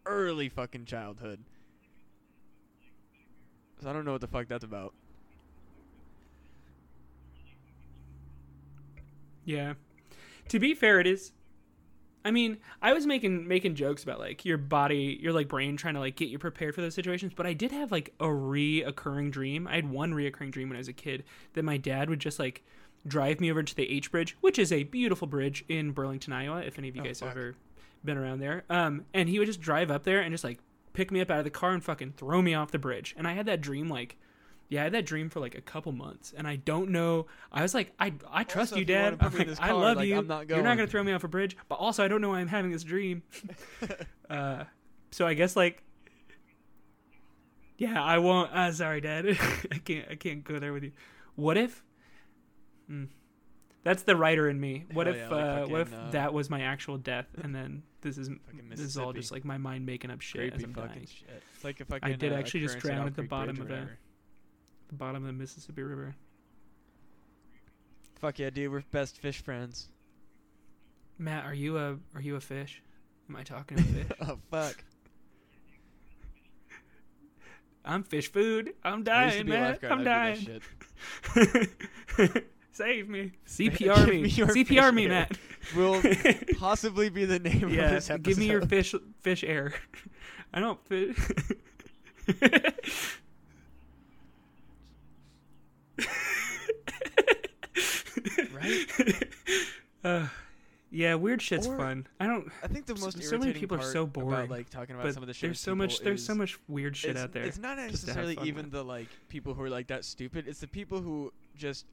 early 0.07 0.49
fucking 0.49 0.87
childhood. 0.87 1.41
So 3.83 3.91
I 3.91 3.93
don't 3.93 4.07
know 4.07 4.13
what 4.13 4.23
the 4.23 4.27
fuck 4.27 4.49
that's 4.49 4.65
about. 4.65 4.95
Yeah. 9.45 9.75
To 10.49 10.59
be 10.59 10.75
fair, 10.75 11.01
it 11.01 11.07
is. 11.07 11.33
I 12.27 12.31
mean, 12.33 12.59
I 12.83 12.93
was 12.93 13.07
making 13.07 13.47
making 13.47 13.77
jokes 13.77 14.03
about 14.03 14.19
like 14.19 14.45
your 14.45 14.59
body, 14.59 15.19
your 15.23 15.33
like 15.33 15.49
brain 15.49 15.77
trying 15.77 15.95
to 15.95 16.01
like 16.01 16.17
get 16.17 16.29
you 16.29 16.39
prepared 16.39 16.75
for 16.75 16.81
those 16.81 16.95
situations, 16.95 17.33
but 17.37 17.47
I 17.47 17.53
did 17.53 17.71
have 17.73 17.93
like 17.93 18.13
a 18.21 18.27
reoccurring 18.27 19.31
dream. 19.31 19.67
I 19.69 19.77
had 19.77 19.91
one 19.91 20.13
reoccurring 20.13 20.51
dream 20.51 20.69
when 20.69 20.77
I 20.77 20.79
was 20.81 20.89
a 20.89 20.93
kid 20.93 21.25
that 21.55 21.63
my 21.65 21.77
dad 21.77 22.11
would 22.11 22.19
just 22.21 22.39
like 22.39 22.65
drive 23.07 23.41
me 23.41 23.51
over 23.51 23.63
to 23.63 23.75
the 23.77 23.89
H 23.89 24.11
Bridge, 24.11 24.37
which 24.41 24.59
is 24.59 24.73
a 24.73 24.83
beautiful 24.83 25.29
bridge 25.29 25.65
in 25.69 25.93
Burlington, 25.93 26.33
Iowa. 26.33 26.59
If 26.63 26.79
any 26.79 26.89
of 26.89 26.97
you 26.97 27.03
Oh, 27.03 27.05
guys 27.05 27.21
have 27.21 27.29
fuck. 27.29 27.37
ever 27.37 27.55
been 28.05 28.19
around 28.19 28.41
there, 28.41 28.65
um, 28.69 29.05
and 29.15 29.29
he 29.29 29.39
would 29.39 29.47
just 29.47 29.61
drive 29.61 29.91
up 29.91 30.03
there 30.03 30.21
and 30.21 30.33
just 30.33 30.45
like 30.45 30.59
pick 30.93 31.11
me 31.13 31.21
up 31.21 31.31
out 31.31 31.39
of 31.39 31.45
the 31.45 31.51
car 31.51 31.73
and 31.73 31.85
fucking 31.85 32.15
throw 32.17 32.43
me 32.43 32.55
off 32.55 32.73
the 32.73 32.79
bridge. 32.79 33.15
And 33.17 33.29
I 33.29 33.35
had 33.35 33.47
that 33.47 33.61
dream 33.61 33.89
like. 33.89 34.17
Yeah, 34.69 34.81
I 34.81 34.85
had 34.85 34.93
that 34.95 35.07
dream 35.07 35.31
for 35.31 35.39
like 35.39 35.55
a 35.55 35.61
couple 35.61 35.93
months, 35.93 36.35
and 36.37 36.47
I 36.47 36.57
don't 36.57 36.91
know. 36.91 37.27
I 37.53 37.63
was 37.63 37.73
like, 37.73 37.93
I 38.01 38.13
I 38.31 38.43
trust 38.43 38.73
Also, 38.73 38.77
you, 38.77 38.81
you 38.81 38.87
Dad. 38.87 39.17
I'm 39.21 39.33
like, 39.33 39.47
this 39.47 39.61
I 39.61 39.71
love 39.71 39.99
like, 39.99 40.09
you. 40.09 40.23
Not 40.23 40.49
You're 40.49 40.59
not 40.59 40.65
going. 40.65 40.77
gonna 40.79 40.87
throw 40.89 41.05
me 41.05 41.13
off 41.13 41.23
a 41.23 41.29
bridge, 41.29 41.57
but 41.69 41.77
also 41.77 42.05
I 42.05 42.09
don't 42.09 42.21
know 42.21 42.31
why 42.31 42.41
I'm 42.41 42.49
having 42.49 42.73
this 42.73 42.83
dream. 42.83 43.23
uh, 44.31 44.65
so 45.13 45.27
I 45.27 45.35
guess 45.35 45.55
like, 45.55 45.85
yeah, 47.79 48.03
I 48.03 48.19
won't. 48.19 48.53
Uh, 48.53 48.73
sorry, 48.73 49.01
Dad. 49.01 49.27
I 49.73 49.79
can't. 49.79 50.09
I 50.11 50.15
can't 50.17 50.43
go 50.43 50.59
there 50.59 50.73
with 50.73 50.83
you. 50.83 50.93
What 51.37 51.57
if? 51.57 51.85
Hmm. 52.89 53.05
That's 53.85 54.03
the 54.03 54.17
writer 54.17 54.49
in 54.49 54.59
me. 54.59 54.85
What 54.93 55.07
Hell 55.07 55.15
if? 55.15 55.21
yeah, 55.21 55.29
like 55.37 55.45
uh, 55.45 55.67
what 55.69 55.81
if 55.83 55.95
uh, 55.95 56.11
that 56.11 56.35
was 56.35 56.51
my 56.51 56.63
actual 56.63 56.99
death, 56.99 57.27
and 57.41 57.55
then 57.55 57.85
this 58.01 58.19
is 58.19 58.31
this 58.69 58.81
is 58.81 58.99
all 58.99 59.13
just 59.13 59.31
like 59.31 59.45
my 59.45 59.59
mind 59.59 59.87
making 59.87 60.11
up 60.11 60.23
shit 60.23 60.55
as 60.55 60.65
I'm 60.65 60.75
fucking 60.75 60.89
dying. 60.91 61.07
shit. 61.07 61.43
It's 61.55 61.63
like 61.63 61.81
if 61.81 61.93
I 62.03 62.13
did 62.15 62.33
actually 62.33 62.61
just 62.61 62.79
drown 62.79 63.07
at 63.07 63.15
the 63.15 63.23
bottom 63.23 63.61
of 63.61 63.71
a- 63.71 63.89
The 64.89 64.95
bottom 64.95 65.23
of 65.23 65.27
the 65.27 65.33
Mississippi 65.33 65.83
River. 65.83 66.15
Fuck 68.21 68.39
yeah, 68.39 68.51
dude. 68.51 68.71
We're 68.71 68.83
best 68.93 69.19
fish 69.19 69.43
friends. 69.43 69.89
Matt, 71.19 71.45
are 71.45 71.55
you 71.55 71.79
a 71.79 71.97
are 72.15 72.21
you 72.21 72.37
a 72.37 72.41
fish? 72.41 72.83
Am 73.29 73.37
I 73.37 73.43
talking 73.43 73.79
to 73.79 73.83
a 73.83 73.87
fish? 73.87 74.07
oh 74.29 74.39
fuck. 74.51 74.85
I'm 77.85 78.03
fish 78.03 78.31
food. 78.33 78.75
I'm 78.83 79.05
dying, 79.05 79.49
man. 79.49 79.77
I'm 79.83 79.93
I'd 79.93 79.99
do 79.99 80.05
that 80.05 80.61
dying. 81.35 82.43
Save 82.73 83.09
me. 83.09 83.33
CPR 83.47 84.09
me. 84.09 84.23
me 84.23 84.31
CPR 84.31 84.93
me, 84.93 85.05
air. 85.05 85.09
Matt. 85.09 85.39
Will 85.75 86.03
possibly 86.59 87.09
be 87.09 87.25
the 87.25 87.39
name 87.39 87.65
of 87.65 87.71
this 87.71 88.11
episode. 88.11 88.23
give 88.23 88.39
me 88.39 88.47
your 88.47 88.63
fish 88.67 88.95
fish 89.21 89.45
air. 89.45 89.73
I 90.53 90.61
don't 90.61 90.81
fit. 90.87 91.17
Right? 98.53 99.25
Uh, 100.05 100.27
yeah, 100.97 101.15
weird 101.15 101.43
shit's 101.43 101.67
Or- 101.67 101.77
fany 101.77 102.07
I 102.19 102.27
don't. 102.27 102.51
I 102.63 102.69
think 102.69 102.87
the 102.87 102.95
most 102.95 103.13
so 103.23 103.37
many 103.39 103.49
irritating 103.51 103.61
people 103.61 103.79
are 103.79 103.83
so 103.83 104.05
about 104.05 104.49
like 104.49 104.71
talking 104.71 104.95
about 104.95 105.05
But 105.05 105.15
some 105.15 105.23
of 105.23 105.27
the 105.27 105.35
shit 105.35 105.49
there's 105.49 105.61
so 105.61 105.75
much. 105.75 106.01
There's 106.01 106.21
is 106.21 106.27
so 106.27 106.35
much 106.35 106.59
weird 106.69 106.97
shit 106.97 107.17
out 107.17 107.33
there. 107.33 107.45
It's 107.45 107.59
not 107.59 107.77
just 107.91 108.07
to 108.07 108.15
have 108.15 108.25
necessarily 108.25 108.49
even 108.49 108.65
with. 108.67 108.73
the 108.73 108.83
like 108.85 109.09
people 109.29 109.55
who 109.55 109.63
are 109.63 109.71
like 109.71 109.89
that 109.89 110.05
stupid. 110.05 110.49
It's 110.49 110.61
the 110.61 110.69
people 110.69 111.01
who 111.01 111.33
just 111.57 111.85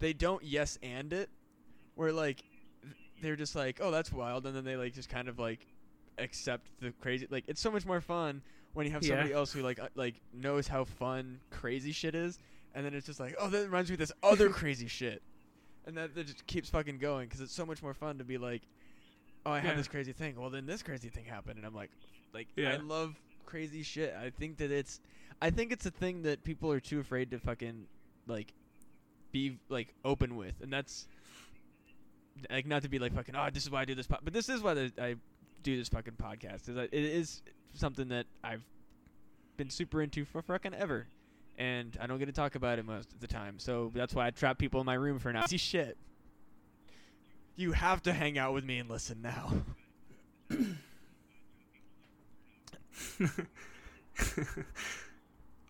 they 0.00 0.12
don't 0.12 0.42
yes 0.42 0.78
and 0.82 1.12
it. 1.12 1.30
Where 1.94 2.12
like 2.12 2.42
they're 3.22 3.36
just 3.36 3.54
like, 3.56 3.80
oh, 3.82 3.90
that's 3.90 4.12
wild, 4.12 4.46
and 4.46 4.54
then 4.54 4.64
they 4.64 4.76
like 4.76 4.92
just 4.92 5.08
kind 5.08 5.28
of 5.28 5.38
like 5.38 5.66
accept 6.18 6.68
the 6.80 6.92
crazy. 7.00 7.26
Like 7.30 7.44
it's 7.48 7.60
so 7.60 7.70
much 7.70 7.86
more 7.86 8.00
fun 8.00 8.42
when 8.74 8.86
you 8.86 8.92
have 8.92 9.02
Yeah. 9.02 9.10
somebody 9.10 9.32
else 9.32 9.52
who 9.52 9.62
like 9.62 9.78
uh, 9.80 9.88
like 9.94 10.20
knows 10.32 10.66
how 10.68 10.84
fun 10.84 11.40
crazy 11.50 11.92
shit 11.92 12.14
is, 12.14 12.38
and 12.74 12.84
then 12.84 12.94
it's 12.94 13.06
just 13.06 13.20
like, 13.20 13.34
oh, 13.38 13.48
that 13.48 13.64
reminds 13.64 13.90
me 13.90 13.94
of 13.94 13.98
this 14.00 14.12
other 14.22 14.48
crazy 14.60 14.86
shit, 14.88 15.22
and 15.88 15.96
that, 15.96 16.14
that 16.14 16.26
just 16.26 16.46
keeps 16.46 16.68
fucking 16.70 16.98
going 16.98 17.26
because 17.26 17.40
it's 17.40 17.54
so 17.54 17.66
much 17.66 17.82
more 17.82 17.94
fun 17.94 18.18
to 18.18 18.24
be 18.24 18.38
like, 18.38 18.62
oh, 19.44 19.50
I 19.52 19.56
Yeah. 19.56 19.62
had 19.62 19.78
this 19.78 19.88
crazy 19.88 20.12
thing. 20.12 20.36
Well, 20.38 20.50
then 20.50 20.66
this 20.66 20.82
crazy 20.82 21.08
thing 21.08 21.24
happened, 21.24 21.56
and 21.56 21.66
I'm 21.66 21.74
like, 21.74 21.90
like 22.32 22.48
I 22.58 22.76
love 22.76 23.16
crazy 23.46 23.82
shit. 23.82 24.14
I 24.14 24.30
think 24.30 24.58
that 24.58 24.70
it's, 24.70 25.00
I 25.42 25.50
think 25.50 25.72
it's 25.72 25.86
a 25.86 25.90
thing 25.90 26.22
that 26.22 26.44
people 26.44 26.70
are 26.70 26.80
too 26.80 27.00
afraid 27.00 27.30
to 27.32 27.38
fucking 27.38 27.86
like 28.26 28.52
be 29.32 29.58
like 29.68 29.94
open 30.04 30.36
with, 30.36 30.60
and 30.60 30.72
that's 30.72 31.08
like 32.50 32.66
not 32.66 32.82
to 32.82 32.88
be 32.88 32.98
like 32.98 33.12
fucking 33.14 33.34
oh 33.34 33.48
this 33.52 33.64
is 33.64 33.70
why 33.70 33.80
I 33.82 33.84
do 33.84 33.94
this, 33.94 34.06
po-, 34.06 34.18
but 34.22 34.32
this 34.32 34.48
is 34.48 34.60
why 34.62 34.74
the, 34.74 34.92
I 35.00 35.16
do 35.62 35.76
this 35.76 35.88
fucking 35.88 36.14
podcast. 36.22 36.68
Is 36.68 36.74
that 36.76 36.90
it 36.92 37.04
is 37.04 37.42
something 37.74 38.08
that 38.08 38.26
I've 38.44 38.62
been 39.56 39.70
super 39.70 40.02
into 40.02 40.24
for 40.24 40.42
fucking 40.42 40.74
ever, 40.74 41.06
and 41.58 41.98
I 42.00 42.06
don't 42.06 42.18
get 42.18 42.26
to 42.26 42.32
talk 42.32 42.54
about 42.54 42.78
it 42.78 42.86
most 42.86 43.12
of 43.12 43.20
the 43.20 43.26
time. 43.26 43.58
So 43.58 43.90
that's 43.94 44.14
why 44.14 44.28
I 44.28 44.30
trap 44.30 44.56
people 44.58 44.80
in 44.80 44.86
my 44.86 44.94
room 44.94 45.18
for 45.18 45.32
now. 45.32 45.44
See 45.46 45.58
shit. 45.58 45.98
You 47.56 47.72
have 47.72 48.02
to 48.04 48.12
hang 48.12 48.38
out 48.38 48.54
with 48.54 48.64
me 48.64 48.78
and 48.78 48.88
listen 48.88 49.20
now. 49.20 49.52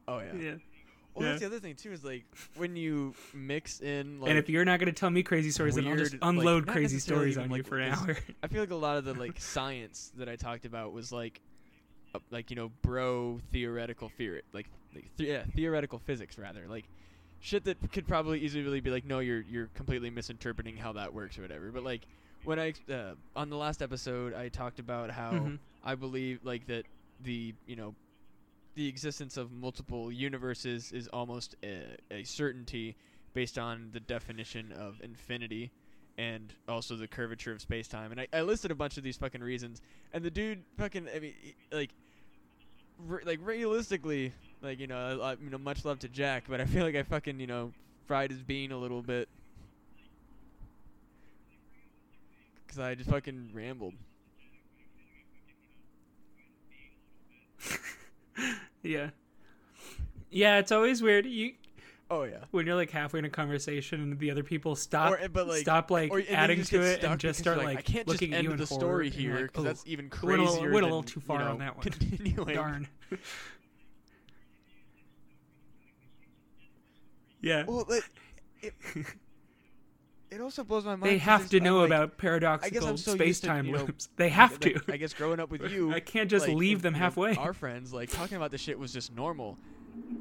oh 0.06 0.18
yeah. 0.18 0.34
yeah. 0.38 0.54
Well, 1.14 1.24
Yeah. 1.24 1.30
that's 1.30 1.40
the 1.40 1.46
other 1.46 1.60
thing 1.60 1.74
too. 1.74 1.90
Is 1.92 2.04
like 2.04 2.24
when 2.56 2.76
you 2.76 3.14
mix 3.32 3.80
in 3.80 4.20
like 4.20 4.28
and 4.30 4.38
if 4.38 4.50
you're 4.50 4.66
not 4.66 4.78
gonna 4.78 4.92
tell 4.92 5.10
me 5.10 5.22
crazy 5.22 5.50
stories, 5.50 5.74
then 5.74 5.86
I'll 5.86 5.96
just 5.96 6.12
weird, 6.12 6.22
like, 6.22 6.28
unload 6.28 6.66
crazy 6.66 6.98
stories 6.98 7.38
even, 7.38 7.50
on 7.50 7.56
you 7.56 7.62
for 7.64 7.78
an 7.78 7.92
hour. 7.92 8.16
I 8.42 8.48
feel 8.48 8.60
like 8.60 8.70
a 8.70 8.76
lot 8.76 8.98
of 8.98 9.06
the 9.06 9.14
like 9.14 9.34
science 9.40 10.12
that 10.16 10.28
I 10.28 10.36
talked 10.36 10.66
about 10.66 10.92
was 10.92 11.10
like, 11.10 11.40
uh, 12.14 12.18
like 12.30 12.50
you 12.50 12.56
know, 12.56 12.70
bro 12.82 13.40
theoretical 13.50 14.10
theory, 14.10 14.42
like, 14.52 14.66
like 15.02 15.16
the- 15.16 15.24
yeah, 15.24 15.44
theoretical 15.54 15.98
physics 15.98 16.38
rather, 16.38 16.66
like 16.68 16.88
shit 17.40 17.64
that 17.64 17.76
could 17.92 18.06
probably 18.06 18.40
easily 18.40 18.80
be 18.80 18.90
like, 18.90 19.04
no, 19.04 19.18
you're 19.20 19.42
you're 19.42 19.68
completely 19.74 20.10
misinterpreting 20.10 20.76
how 20.76 20.92
that 20.92 21.12
works 21.14 21.38
or 21.38 21.42
whatever. 21.42 21.70
But 21.70 21.84
like 21.84 22.06
when 22.44 22.58
I 22.58 22.72
uh, 22.92 23.14
on 23.36 23.50
the 23.50 23.56
last 23.56 23.82
episode, 23.82 24.34
I 24.34 24.48
talked 24.48 24.78
about 24.78 25.10
how 25.10 25.32
Mhm. 25.32 25.58
I 25.84 25.94
believe 25.94 26.40
like 26.44 26.66
that 26.66 26.84
the 27.20 27.54
you 27.66 27.76
know 27.76 27.94
the 28.74 28.86
existence 28.88 29.36
of 29.36 29.50
multiple 29.50 30.12
universes 30.12 30.92
is 30.92 31.08
almost 31.08 31.56
a, 31.64 31.96
a 32.12 32.22
certainty 32.24 32.96
based 33.34 33.58
on 33.58 33.90
the 33.92 33.98
definition 34.00 34.70
of 34.72 35.00
infinity 35.02 35.72
and 36.16 36.54
also 36.68 36.94
the 36.96 37.08
curvature 37.08 37.52
of 37.52 37.60
space 37.60 37.86
time. 37.88 38.10
And 38.12 38.20
I, 38.20 38.28
I 38.32 38.42
listed 38.42 38.70
a 38.70 38.74
bunch 38.74 38.96
of 38.96 39.02
these 39.04 39.16
fucking 39.16 39.40
reasons, 39.42 39.80
and 40.12 40.24
the 40.24 40.30
dude 40.30 40.64
fucking 40.76 41.08
I 41.14 41.18
mean 41.20 41.34
like 41.72 41.90
re- 42.98 43.22
like 43.24 43.38
realistically 43.42 44.32
like 44.62 44.78
you 44.80 44.86
know 44.86 45.20
I, 45.22 45.30
I, 45.30 45.36
you 45.42 45.50
know 45.50 45.58
much 45.58 45.84
love 45.84 45.98
to 46.00 46.08
Jack, 46.08 46.44
but 46.48 46.60
I 46.60 46.64
feel 46.64 46.84
like 46.84 46.94
I 46.96 47.02
fucking 47.02 47.38
you 47.40 47.46
know 47.46 47.72
fried 48.06 48.30
his 48.30 48.42
bean 48.42 48.72
a 48.72 48.78
little 48.78 49.02
bit. 49.02 49.28
Cause 52.68 52.78
I 52.78 52.94
just 52.94 53.08
fucking 53.10 53.50
rambled. 53.54 53.94
Yeah. 58.82 59.10
Yeah, 60.30 60.58
it's 60.58 60.70
always 60.72 61.02
weird. 61.02 61.26
You 61.26 61.52
Oh 62.10 62.22
yeah. 62.22 62.44
when 62.52 62.64
you're 62.66 62.76
like 62.76 62.90
halfway 62.90 63.18
in 63.18 63.24
a 63.26 63.30
conversation 63.30 64.00
and 64.00 64.18
the 64.18 64.30
other 64.30 64.42
people 64.42 64.76
stop, 64.76 65.12
Or, 65.12 65.28
but, 65.28 65.46
like- 65.48 65.60
stop 65.62 65.90
like 65.90 66.10
or, 66.10 66.20
you 66.20 66.26
adding 66.30 66.62
to 66.64 66.80
it 66.80 67.02
and 67.04 67.18
just 67.20 67.38
start 67.40 67.58
you're 67.58 67.66
like, 67.66 67.78
I 67.78 67.82
can't 67.82 68.08
looking 68.08 68.30
just 68.30 68.38
at 68.38 68.44
you 68.44 68.50
end 68.52 68.60
the 68.60 68.66
story 68.66 69.10
here 69.10 69.34
like, 69.34 69.42
because 69.46 69.60
"Oh, 69.60 69.66
that's 69.66 69.82
even 69.86 70.08
went 70.22 70.22
a 70.22 70.26
little- 70.44 70.46
crazier. 70.46 70.72
went 70.72 70.82
a 70.84 70.86
little 70.86 71.02
than, 71.02 71.08
too 71.10 71.20
you 71.20 71.26
far 71.26 71.38
know, 71.40 71.50
on 71.50 71.58
that 71.58 71.76
one. 71.76 71.82
Continuing. 71.90 72.54
darn. 72.54 72.88
Yeah. 77.48 77.64
Well, 77.66 77.86
it, 77.90 78.04
it, 78.62 78.74
it 80.30 80.40
also 80.40 80.64
blows 80.64 80.84
my 80.84 80.96
mind. 80.96 81.10
They 81.10 81.18
have 81.18 81.48
to 81.50 81.60
know 81.60 81.78
like, 81.78 81.86
about 81.86 82.18
paradoxical 82.18 82.96
so 82.96 83.14
space-time 83.14 83.70
know, 83.70 83.84
loops. 83.84 84.08
They 84.16 84.28
have 84.28 84.52
like, 84.52 84.86
to. 84.86 84.92
I 84.92 84.96
guess 84.96 85.14
growing 85.14 85.40
up 85.40 85.50
with 85.50 85.62
you, 85.70 85.92
I 85.92 86.00
can't 86.00 86.30
just 86.30 86.46
like, 86.46 86.56
leave 86.56 86.82
them 86.82 86.94
halfway. 86.94 87.34
our 87.36 87.52
friends, 87.52 87.92
like 87.92 88.10
talking 88.10 88.36
about 88.36 88.50
this 88.50 88.60
shit 88.60 88.78
was 88.78 88.92
just 88.92 89.12
normal, 89.12 89.58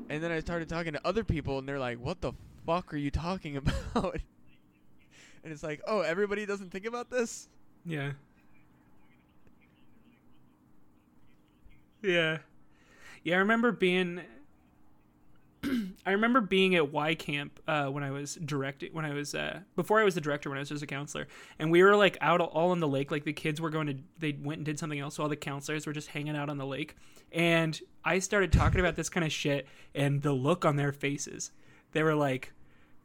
and 0.10 0.24
then 0.24 0.32
I 0.32 0.40
started 0.40 0.70
talking 0.70 0.94
to 0.94 1.02
other 1.06 1.24
people, 1.24 1.60
and 1.60 1.68
they're 1.68 1.80
like, 1.80 2.00
"What 2.00 2.22
the 2.22 2.34
fuck 2.66 2.94
are 2.94 2.98
you 2.98 3.12
talking 3.12 3.58
about?" 3.96 4.22
and 5.44 5.54
it's 5.54 5.64
like, 5.64 5.82
"Oh, 5.88 6.02
everybody 6.02 6.46
doesn't 6.46 6.72
think 6.72 6.86
about 6.86 7.10
this." 7.10 7.48
Yeah. 7.86 8.12
Yeah. 12.02 12.38
Yeah, 13.24 13.36
I 13.36 13.40
remember 13.40 13.72
being 13.72 14.22
I 16.08 16.12
remember 16.12 16.40
being 16.42 16.74
at 16.76 16.92
Y 16.92 17.14
Camp 17.16 17.60
uh, 17.68 17.88
when 17.88 18.04
I 18.04 18.12
was 18.12 18.36
directing 18.36 18.94
when 18.94 19.04
I 19.06 19.14
was 19.14 19.36
uh, 19.36 19.60
before 19.76 20.00
I 20.00 20.04
was 20.06 20.16
the 20.16 20.22
director 20.22 20.50
when 20.50 20.58
I 20.58 20.62
was 20.62 20.70
just 20.70 20.82
a 20.82 20.88
counselor. 20.88 21.28
And 21.60 21.70
we 21.70 21.84
were 21.84 21.96
like 21.96 22.18
out 22.22 22.40
all 22.42 22.72
on 22.72 22.80
the 22.80 22.88
lake. 22.88 23.12
Like 23.12 23.26
the 23.26 23.34
kids 23.34 23.60
were 23.60 23.70
going 23.70 23.88
to 23.88 23.96
they 24.18 24.32
went 24.42 24.60
and 24.60 24.66
did 24.66 24.80
something 24.80 25.00
else 25.00 25.16
so 25.16 25.24
all 25.24 25.30
the 25.30 25.36
counselors 25.36 25.86
were 25.86 25.94
just 25.94 26.08
hanging 26.08 26.36
out 26.36 26.50
on 26.50 26.58
the 26.58 26.66
lake. 26.66 26.96
And 27.32 27.80
I 28.06 28.20
started 28.20 28.54
talking 28.54 28.80
about 28.80 28.96
this 28.96 29.10
kind 29.10 29.26
of 29.26 29.32
shit 29.34 29.68
and 29.94 30.22
the 30.22 30.32
look 30.34 30.64
on 30.66 30.78
their 30.78 30.94
faces 30.94 31.52
they 31.92 32.04
were 32.04 32.16
like 32.16 32.54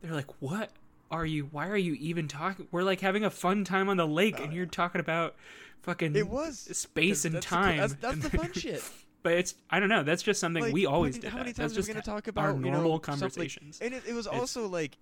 they're 0.01 0.15
like 0.15 0.31
what 0.41 0.70
are 1.11 1.27
you 1.27 1.49
why 1.51 1.69
are 1.69 1.77
you 1.77 1.95
even 1.95 2.29
talking 2.29 2.66
we're 2.70 2.83
like 2.83 3.01
having 3.01 3.24
a 3.24 3.31
fun 3.31 3.65
time 3.65 3.89
on 3.89 3.97
the 3.97 4.07
lake 4.07 4.39
and 4.41 4.53
you're 4.53 4.65
talking 4.66 5.01
about 5.01 5.35
fucking 5.83 6.15
It 6.15 6.29
was. 6.29 6.59
space 6.73 7.24
and 7.24 7.35
that's 7.35 7.47
the 7.47 7.55
cool- 7.57 7.62
time. 7.65 7.77
that's, 7.79 7.95
that's 7.95 8.19
the 8.19 8.31
fun 8.31 8.53
shit. 8.53 8.83
But 9.23 9.32
it's 9.35 9.55
I 9.70 9.78
don't 9.81 9.89
know. 9.89 10.03
That's 10.03 10.23
just 10.23 10.40
something 10.40 10.62
Like, 10.62 10.73
we 10.73 10.86
always 10.86 11.15
many- 11.15 11.23
did. 11.23 11.31
How 11.31 11.36
that. 11.39 11.43
many 11.44 11.53
That's 11.53 11.59
times 11.59 11.73
are 11.73 11.74
we 11.74 11.78
just 11.78 11.89
gonna 11.89 12.03
talk 12.03 12.27
our 12.36 12.51
about 12.51 12.57
you 12.57 12.70
normal 12.70 12.82
know, 12.82 12.89
something- 12.97 13.01
conversations. 13.20 13.78
and 13.81 13.94
it, 13.94 14.03
it 14.07 14.15
was 14.15 14.27
It's- 14.27 14.40
also 14.40 14.66
like, 14.69 14.97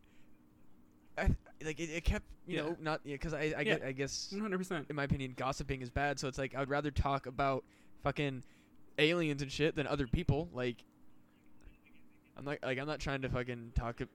I 1.19 1.35
like 1.65 1.79
it, 1.81 1.91
it 1.91 2.05
kept 2.05 2.25
you 2.47 2.57
Yeah. 2.57 2.63
know 2.63 2.77
not 2.81 3.05
because 3.05 3.35
I 3.35 3.55
I, 3.57 3.61
Yeah. 3.63 3.79
I 3.85 3.93
guess 3.93 4.31
One 4.33 4.41
hundred 4.41 4.59
percent. 4.59 4.87
in 4.91 4.97
my 4.97 5.05
opinion 5.05 5.35
gossiping 5.37 5.83
is 5.83 5.91
bad. 5.91 6.19
So 6.19 6.29
it's 6.29 6.39
like 6.39 6.55
I 6.55 6.61
would 6.61 6.71
rather 6.71 6.91
talk 6.91 7.27
about 7.27 7.65
fucking 8.03 8.43
aliens 8.99 9.43
and 9.43 9.51
shit 9.53 9.75
than 9.77 9.87
other 9.87 10.07
people. 10.07 10.49
Like 10.53 10.85
I'm 12.37 12.45
not 12.45 12.59
like 12.63 12.79
I'm 12.79 12.87
not 12.87 13.01
trying 13.01 13.23
to 13.23 13.29
fucking 13.29 13.73
talk. 13.75 14.01
ab- 14.01 14.09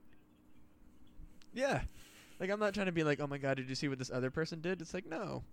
yeah, 1.54 1.82
like 2.40 2.50
I'm 2.50 2.58
not 2.60 2.74
trying 2.74 2.86
to 2.86 2.92
be 2.92 3.04
like, 3.04 3.20
oh 3.20 3.26
my 3.26 3.38
god, 3.38 3.56
did 3.56 3.68
you 3.68 3.74
see 3.74 3.88
what 3.88 3.98
this 3.98 4.10
other 4.10 4.30
person 4.30 4.60
did? 4.60 4.80
It's 4.80 4.92
like 4.94 5.06
no. 5.06 5.44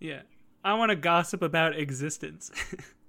Yeah, 0.00 0.22
I 0.64 0.74
want 0.74 0.90
to 0.90 0.96
gossip 0.96 1.42
about 1.42 1.76
existence. 1.78 2.50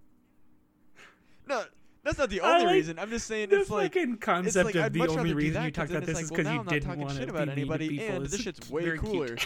No, 1.47 1.63
that's 2.03 2.17
not 2.17 2.29
the 2.29 2.41
only 2.41 2.65
like 2.65 2.73
reason. 2.73 2.99
I'm 2.99 3.09
just 3.09 3.27
saying 3.27 3.49
it's 3.51 3.69
like 3.69 3.93
fucking 3.93 4.17
concept 4.17 4.65
like, 4.65 4.75
of 4.75 4.85
I'd 4.85 4.93
the 4.93 5.07
only 5.07 5.33
reason 5.33 5.53
that 5.55 5.65
you 5.65 5.71
talked 5.71 5.91
about 5.91 6.05
this 6.05 6.19
is 6.19 6.31
like, 6.31 6.31
well, 6.31 6.37
because 6.37 6.45
now 6.45 6.53
you 6.53 6.59
I'm 6.59 6.65
didn't 6.67 6.99
want 6.99 7.11
shit 7.17 7.27
to 7.27 7.29
about 7.29 7.47
be 7.55 7.61
mean 7.61 7.67
to 7.67 7.73
anybody, 7.73 7.89
people. 7.89 8.15
and 8.15 8.23
It's 8.23 8.31
this 8.33 8.41
shit's 8.41 8.69
way 8.69 8.97
cooler. 8.97 9.37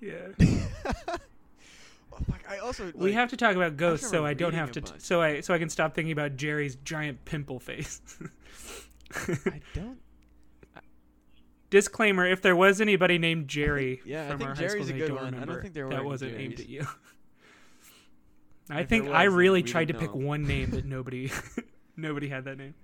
yeah. 0.00 0.28
Oh, 2.20 2.24
fuck, 2.32 2.42
I 2.50 2.58
also 2.58 2.90
we 2.96 3.12
have 3.12 3.30
to 3.30 3.36
talk 3.36 3.54
about 3.54 3.76
ghosts, 3.76 4.10
so 4.10 4.26
I 4.26 4.34
don't 4.34 4.52
have 4.54 4.72
to. 4.72 4.80
T- 4.80 4.92
so 4.98 5.22
I 5.22 5.40
so 5.40 5.54
I 5.54 5.58
can 5.60 5.68
stop 5.68 5.94
thinking 5.94 6.10
about 6.10 6.34
Jerry's 6.36 6.74
giant 6.74 7.24
pimple 7.24 7.60
face. 7.60 8.00
I 9.14 9.60
don't. 9.72 9.98
Disclaimer: 11.70 12.26
If 12.26 12.40
there 12.42 12.56
was 12.56 12.80
anybody 12.80 13.18
named 13.18 13.48
Jerry 13.48 14.00
Yeah, 14.06 14.26
I 14.26 14.30
from 14.30 14.38
think 14.38 14.50
our 14.50 14.56
Jerry's 14.56 14.88
high 14.88 14.96
a 14.96 14.98
school, 14.98 15.08
good 15.08 15.10
I 15.18 15.30
don't 15.30 15.34
one. 15.34 15.34
I 15.42 15.44
don't 15.44 15.62
think 15.62 15.74
there 15.74 15.86
were 15.86 15.92
that 15.92 16.04
wasn't 16.04 16.36
aimed 16.38 16.60
at 16.60 16.68
you. 16.68 16.86
I 18.70 18.80
If 18.82 18.88
think 18.88 19.04
there 19.06 19.14
I 19.14 19.24
really 19.24 19.62
tried 19.62 19.88
to 19.88 19.94
didn't 19.94 20.00
pick 20.12 20.14
one 20.14 20.46
name 20.46 20.70
that 20.70 20.84
nobody 20.86 21.30
nobody 21.96 22.28
had 22.28 22.44
that 22.44 22.58
name. 22.58 22.74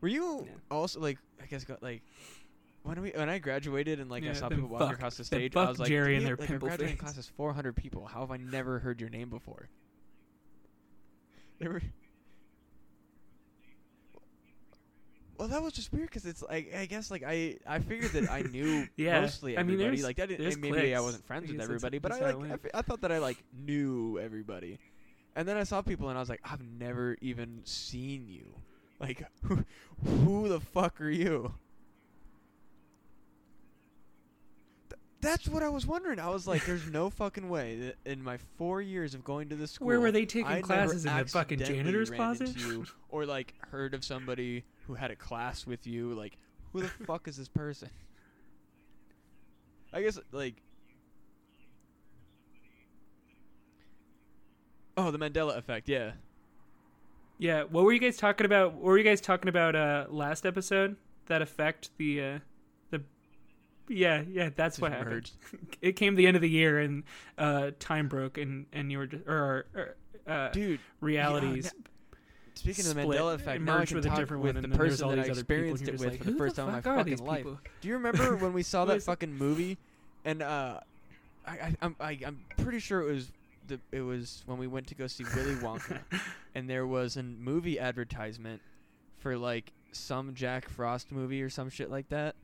Were 0.00 0.08
you 0.08 0.44
Yeah. 0.46 0.52
also 0.70 1.00
like 1.00 1.18
I 1.42 1.46
guess 1.46 1.64
got 1.64 1.82
like 1.82 2.02
when 2.82 3.00
we 3.00 3.10
when 3.10 3.28
I 3.28 3.38
graduated 3.38 4.00
and 4.00 4.10
like 4.10 4.24
I 4.24 4.32
saw 4.32 4.48
people 4.48 4.68
walking 4.68 4.90
across 4.94 5.16
the 5.16 5.24
stage, 5.24 5.54
I 5.56 5.68
was 5.68 5.78
like, 5.78 5.88
Jerry 5.88 6.14
"Did 6.14 6.18
and 6.18 6.26
their 6.26 6.36
like, 6.36 6.48
pimple 6.48 6.68
our 6.68 6.76
graduating 6.76 6.96
face." 6.96 7.14
class 7.14 7.18
is 7.18 7.28
400 7.36 7.76
people. 7.76 8.06
How 8.06 8.20
have 8.20 8.30
I 8.30 8.38
never 8.38 8.78
heard 8.80 9.00
your 9.00 9.10
name 9.10 9.28
before? 9.30 9.68
They 11.60 11.68
were. 11.68 11.80
Well, 15.42 15.48
that 15.48 15.60
was 15.60 15.72
just 15.72 15.92
weird 15.92 16.08
because 16.08 16.24
it's 16.24 16.40
like 16.40 16.72
I 16.72 16.86
guess 16.86 17.10
like 17.10 17.24
I 17.26 17.56
I 17.66 17.80
figured 17.80 18.12
that 18.12 18.30
I 18.30 18.42
knew 18.42 18.86
Yeah, 18.96 19.22
mostly 19.22 19.58
I 19.58 19.64
mean, 19.64 19.80
everybody. 19.80 20.04
like 20.04 20.14
that 20.18 20.28
didn't 20.28 20.60
maybe 20.60 20.94
I 20.94 21.00
wasn't 21.00 21.26
friends 21.26 21.50
with 21.50 21.60
everybody, 21.60 21.98
but 21.98 22.12
I 22.12 22.20
that's 22.20 22.32
how 22.32 22.38
it 22.38 22.40
like 22.42 22.50
I, 22.50 22.54
f- 22.54 22.70
I 22.74 22.82
thought 22.82 23.00
that 23.00 23.10
I 23.10 23.18
like 23.18 23.42
knew 23.52 24.20
everybody, 24.20 24.78
and 25.34 25.48
then 25.48 25.56
I 25.56 25.64
saw 25.64 25.82
people 25.82 26.08
and 26.10 26.16
I 26.16 26.20
was 26.20 26.28
like 26.28 26.42
I've 26.44 26.62
never 26.62 27.16
even 27.20 27.62
seen 27.64 28.28
you. 28.28 28.54
Like 29.00 29.24
who, 29.42 29.64
who 30.04 30.48
the 30.48 30.60
fuck 30.60 31.00
are 31.00 31.10
you? 31.10 31.52
Th- 34.90 35.00
That's 35.20 35.48
what 35.48 35.64
I 35.64 35.70
was 35.70 35.84
wondering. 35.88 36.20
I 36.20 36.28
was 36.30 36.46
like, 36.46 36.64
"There's 36.66 36.86
no 36.86 37.10
fucking 37.10 37.48
way 37.48 37.74
that 37.80 37.96
in 38.08 38.22
my 38.22 38.36
four 38.58 38.80
years 38.80 39.12
of 39.16 39.24
going 39.24 39.48
to 39.48 39.56
the 39.56 39.66
school, 39.66 39.88
Where 39.88 39.98
were 40.00 40.12
they 40.12 40.24
taking 40.24 40.46
I 40.46 40.60
classes 40.60 41.04
in 41.04 41.16
the 41.16 41.24
fucking 41.24 41.58
janitor's 41.58 42.10
closet? 42.10 42.56
you, 42.56 42.86
or 43.08 43.26
like 43.26 43.54
heard 43.72 43.92
of 43.94 44.04
somebody 44.04 44.62
who 44.86 44.94
had 44.94 45.10
a 45.10 45.16
class 45.16 45.66
with 45.66 45.86
you. 45.86 46.14
Like, 46.14 46.38
who 46.72 46.82
the 46.82 46.88
fuck 47.06 47.28
is 47.28 47.36
this 47.36 47.48
person? 47.48 47.90
I 49.92 50.02
guess 50.02 50.18
like. 50.32 50.54
Oh, 54.96 55.10
the 55.10 55.18
Mandela 55.18 55.56
effect. 55.56 55.88
Yeah. 55.88 56.12
Yeah, 57.38 57.64
what 57.64 57.84
were 57.84 57.92
you 57.92 57.98
guys 57.98 58.16
talking 58.16 58.44
about? 58.44 58.74
What 58.74 58.84
were 58.84 58.98
you 58.98 59.04
guys 59.04 59.20
talking 59.20 59.48
about 59.48 59.74
uh 59.74 60.06
last 60.10 60.46
episode? 60.46 60.96
That 61.26 61.42
effect 61.42 61.90
the 61.98 62.22
uh 62.22 62.38
the 62.90 63.02
yeah 63.88 64.22
yeah 64.28 64.50
that's 64.54 64.78
what 64.78 64.92
happened. 64.92 65.30
It 65.82 65.96
came 65.96 66.14
the 66.14 66.26
end 66.26 66.36
of 66.36 66.42
the 66.42 66.48
year 66.48 66.78
and 66.78 67.02
uh 67.38 67.72
time 67.80 68.06
broke 68.08 68.38
and 68.38 68.66
and 68.72 68.92
you 68.92 68.98
were 68.98 69.06
just 69.06 69.26
or, 69.26 69.66
or 69.74 69.96
uh 70.26 70.50
Dude, 70.50 70.78
realities. 71.00 71.72
Speaking 72.54 72.86
of 72.86 72.94
the 72.94 73.00
Mandela 73.02 73.34
effect, 73.34 73.62
now 73.62 73.78
I 73.78 73.84
can 73.86 73.96
with 73.96 74.06
a 74.06 74.08
talk 74.08 74.18
different 74.18 74.42
with 74.42 74.54
the 74.54 74.62
and 74.62 74.72
then 74.72 74.78
there's 74.78 75.00
person 75.00 75.08
that 75.08 75.18
I 75.18 75.22
these 75.22 75.30
other 75.32 75.44
people, 75.44 75.64
and 75.64 75.70
experienced 75.80 75.88
it 75.88 75.92
with 75.92 76.10
like, 76.12 76.18
for 76.18 76.24
the 76.24 76.30
"Who 76.32 76.38
first 76.38 76.56
time 76.56 76.68
in 76.68 76.74
my 76.74 76.80
fucking 76.80 77.24
life. 77.24 77.46
Do 77.80 77.88
you 77.88 77.94
remember 77.94 78.36
when 78.40 78.52
we 78.52 78.62
saw 78.62 78.84
that 78.86 79.02
fucking 79.02 79.32
movie? 79.32 79.78
And 80.24 80.42
uh, 80.42 80.80
I, 81.46 81.52
I 81.52 81.76
I'm 81.82 81.96
I, 82.00 82.18
I'm 82.24 82.40
pretty 82.58 82.78
sure 82.78 83.00
it 83.00 83.12
was 83.12 83.30
the 83.68 83.80
it 83.90 84.02
was 84.02 84.42
when 84.46 84.58
we 84.58 84.66
went 84.66 84.86
to 84.88 84.94
go 84.94 85.06
see 85.06 85.24
Willy 85.34 85.54
Wonka, 85.56 85.98
and 86.54 86.68
there 86.68 86.86
was 86.86 87.16
a 87.16 87.22
movie 87.22 87.78
advertisement 87.78 88.60
for 89.18 89.36
like 89.36 89.72
some 89.92 90.34
Jack 90.34 90.68
Frost 90.68 91.12
movie 91.12 91.42
or 91.42 91.50
some 91.50 91.70
shit 91.70 91.90
like 91.90 92.08
that. 92.08 92.34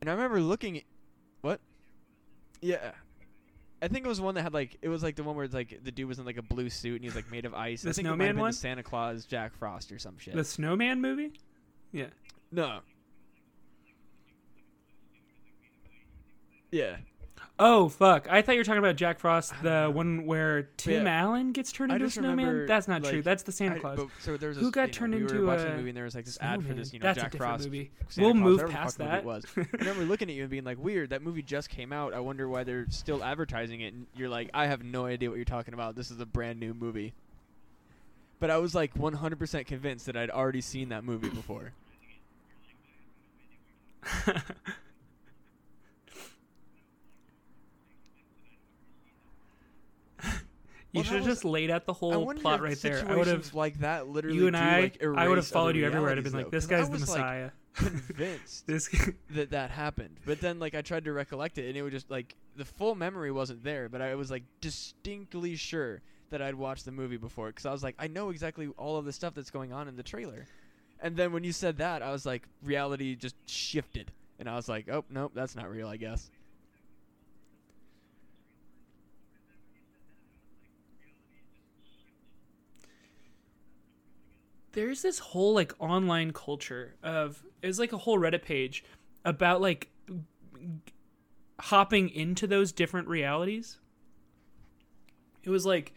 And 0.00 0.08
I 0.08 0.12
remember 0.12 0.40
looking, 0.40 0.78
at, 0.78 0.84
what? 1.40 1.60
Yeah. 2.60 2.92
I 3.80 3.88
think 3.88 4.04
it 4.04 4.08
was 4.08 4.20
one 4.20 4.34
that 4.34 4.42
had 4.42 4.52
like 4.52 4.76
it 4.82 4.88
was 4.88 5.02
like 5.02 5.16
the 5.16 5.22
one 5.22 5.36
where 5.36 5.44
it's 5.44 5.54
like 5.54 5.80
the 5.84 5.92
dude 5.92 6.08
was 6.08 6.18
in 6.18 6.24
like 6.24 6.36
a 6.36 6.42
blue 6.42 6.68
suit 6.68 6.96
and 6.96 7.02
he 7.02 7.08
was 7.08 7.14
like 7.14 7.30
made 7.30 7.44
of 7.44 7.54
ice. 7.54 7.82
The 7.82 7.90
I 7.90 7.92
think 7.92 8.06
it 8.06 8.10
might 8.10 8.14
snowman 8.14 8.26
have 8.26 8.36
been 8.36 8.42
one? 8.42 8.52
Santa 8.52 8.82
Claus 8.82 9.24
Jack 9.24 9.56
Frost 9.56 9.92
or 9.92 9.98
some 9.98 10.18
shit. 10.18 10.34
The 10.34 10.44
Snowman 10.44 11.00
movie? 11.00 11.32
Yeah. 11.92 12.06
no. 12.50 12.80
Yeah. 16.70 16.96
Oh 17.60 17.88
fuck! 17.88 18.28
I 18.30 18.40
thought 18.40 18.52
you 18.52 18.60
were 18.60 18.64
talking 18.64 18.78
about 18.78 18.94
Jack 18.94 19.18
Frost, 19.18 19.52
the 19.64 19.90
one 19.92 20.26
where 20.26 20.68
Tim 20.76 21.06
yeah. 21.06 21.22
Allen 21.22 21.50
gets 21.50 21.72
turned 21.72 21.90
I 21.90 21.96
into 21.96 22.06
a 22.06 22.10
snowman. 22.10 22.36
remember, 22.46 22.66
That's 22.68 22.86
not 22.86 23.02
true. 23.02 23.20
That's 23.20 23.42
the 23.42 23.50
Santa 23.50 23.76
I- 23.76 23.78
Claus. 23.80 23.96
but- 23.98 24.08
so 24.20 24.36
there 24.36 24.50
was 24.50 24.58
Who 24.58 24.66
this, 24.66 24.70
got 24.70 24.80
you 24.82 24.86
know, 24.86 24.92
turned 24.92 25.14
we 25.14 25.20
into 25.22 25.34
a 25.50 25.56
the 25.56 25.70
movie 25.76 25.88
and 25.90 25.96
there 25.96 26.04
was 26.04 26.14
like 26.14 26.24
this 26.24 26.38
ad 26.40 26.64
for 26.64 26.72
this, 26.72 26.92
you 26.92 27.00
know, 27.00 27.02
That's 27.04 27.18
Jack 27.20 27.34
Frost. 27.36 27.64
movie. 27.64 27.90
Santa 28.08 28.26
we'll 28.26 28.34
Claus, 28.56 28.60
move 28.62 28.70
past 28.70 28.98
that. 28.98 29.18
it 29.18 29.24
was. 29.24 29.44
I 29.56 29.66
remember 29.78 30.04
looking 30.04 30.28
at 30.30 30.36
you 30.36 30.42
and 30.42 30.50
being 30.50 30.62
like, 30.62 30.78
"Weird, 30.78 31.10
that 31.10 31.20
movie 31.22 31.42
just 31.42 31.68
came 31.68 31.92
out. 31.92 32.14
I 32.14 32.20
wonder 32.20 32.48
why 32.48 32.62
they're 32.62 32.86
still 32.90 33.24
advertising 33.24 33.80
it." 33.80 33.92
And 33.92 34.06
you're 34.14 34.28
like, 34.28 34.50
"I 34.54 34.66
have 34.68 34.84
no 34.84 35.06
idea 35.06 35.28
what 35.28 35.34
you're 35.36 35.44
talking 35.44 35.74
about. 35.74 35.96
This 35.96 36.12
is 36.12 36.20
a 36.20 36.26
brand 36.26 36.60
new 36.60 36.74
movie." 36.74 37.12
But 38.38 38.50
I 38.50 38.58
was 38.58 38.72
like 38.72 38.94
100% 38.94 39.66
convinced 39.66 40.06
that 40.06 40.16
I'd 40.16 40.30
already 40.30 40.60
seen 40.60 40.90
that 40.90 41.02
movie 41.02 41.28
before. 41.28 41.72
You 50.92 51.00
Well, 51.00 51.04
should 51.04 51.16
have 51.16 51.26
just 51.26 51.44
laid 51.44 51.70
out 51.70 51.84
the 51.84 51.92
whole 51.92 52.32
plot 52.34 52.62
right 52.62 52.80
there. 52.80 53.04
I 53.06 53.14
would 53.14 53.26
have. 53.26 53.52
like 53.54 53.80
that 53.80 54.08
literally 54.08 54.38
You 54.38 54.46
and 54.46 54.56
do, 54.56 54.62
I, 54.62 54.80
like, 54.80 55.02
I 55.02 55.28
would 55.28 55.36
have 55.36 55.46
followed 55.46 55.76
you 55.76 55.84
everywhere. 55.84 56.10
I'd 56.10 56.16
have 56.16 56.24
been 56.24 56.32
like, 56.32 56.50
"This 56.50 56.66
guy's 56.66 56.86
the 56.86 56.92
was, 56.92 57.08
like, 57.08 57.20
Messiah." 57.20 57.50
convinced 57.74 58.66
this. 58.66 58.88
that 59.30 59.50
that 59.50 59.70
happened. 59.70 60.16
But 60.24 60.40
then 60.40 60.58
like 60.58 60.74
I 60.74 60.82
tried 60.82 61.04
to 61.04 61.12
recollect 61.12 61.58
it 61.58 61.68
and 61.68 61.76
it 61.76 61.82
was 61.82 61.92
just 61.92 62.10
like 62.10 62.34
the 62.56 62.64
full 62.64 62.94
memory 62.94 63.30
wasn't 63.30 63.62
there, 63.62 63.88
but 63.88 64.00
I 64.00 64.14
was 64.14 64.30
like 64.30 64.44
distinctly 64.60 65.56
sure 65.56 66.00
that 66.30 66.42
I'd 66.42 66.54
watched 66.54 66.84
the 66.84 66.92
movie 66.92 67.16
before 67.16 67.52
cuz 67.52 67.66
I 67.66 67.72
was 67.72 67.82
like 67.82 67.94
I 67.98 68.06
know 68.06 68.30
exactly 68.30 68.68
all 68.76 68.96
of 68.96 69.04
the 69.04 69.12
stuff 69.12 69.34
that's 69.34 69.50
going 69.50 69.72
on 69.72 69.88
in 69.88 69.96
the 69.96 70.02
trailer. 70.02 70.46
And 71.00 71.16
then 71.16 71.32
when 71.32 71.44
you 71.44 71.52
said 71.52 71.78
that, 71.78 72.02
I 72.02 72.10
was 72.10 72.26
like 72.26 72.48
reality 72.62 73.14
just 73.14 73.36
shifted 73.48 74.10
and 74.38 74.48
I 74.48 74.56
was 74.56 74.68
like, 74.68 74.88
"Oh, 74.88 75.04
nope, 75.10 75.32
that's 75.34 75.56
not 75.56 75.70
real, 75.70 75.88
I 75.88 75.96
guess." 75.96 76.30
There's 84.78 85.02
this 85.02 85.18
whole 85.18 85.54
like 85.54 85.74
online 85.80 86.32
culture 86.32 86.94
of 87.02 87.42
it's 87.64 87.80
like 87.80 87.92
a 87.92 87.98
whole 87.98 88.16
Reddit 88.16 88.42
page 88.42 88.84
about 89.24 89.60
like 89.60 89.90
hopping 91.58 92.08
into 92.10 92.46
those 92.46 92.70
different 92.70 93.08
realities. 93.08 93.78
It 95.42 95.50
was 95.50 95.66
like 95.66 95.94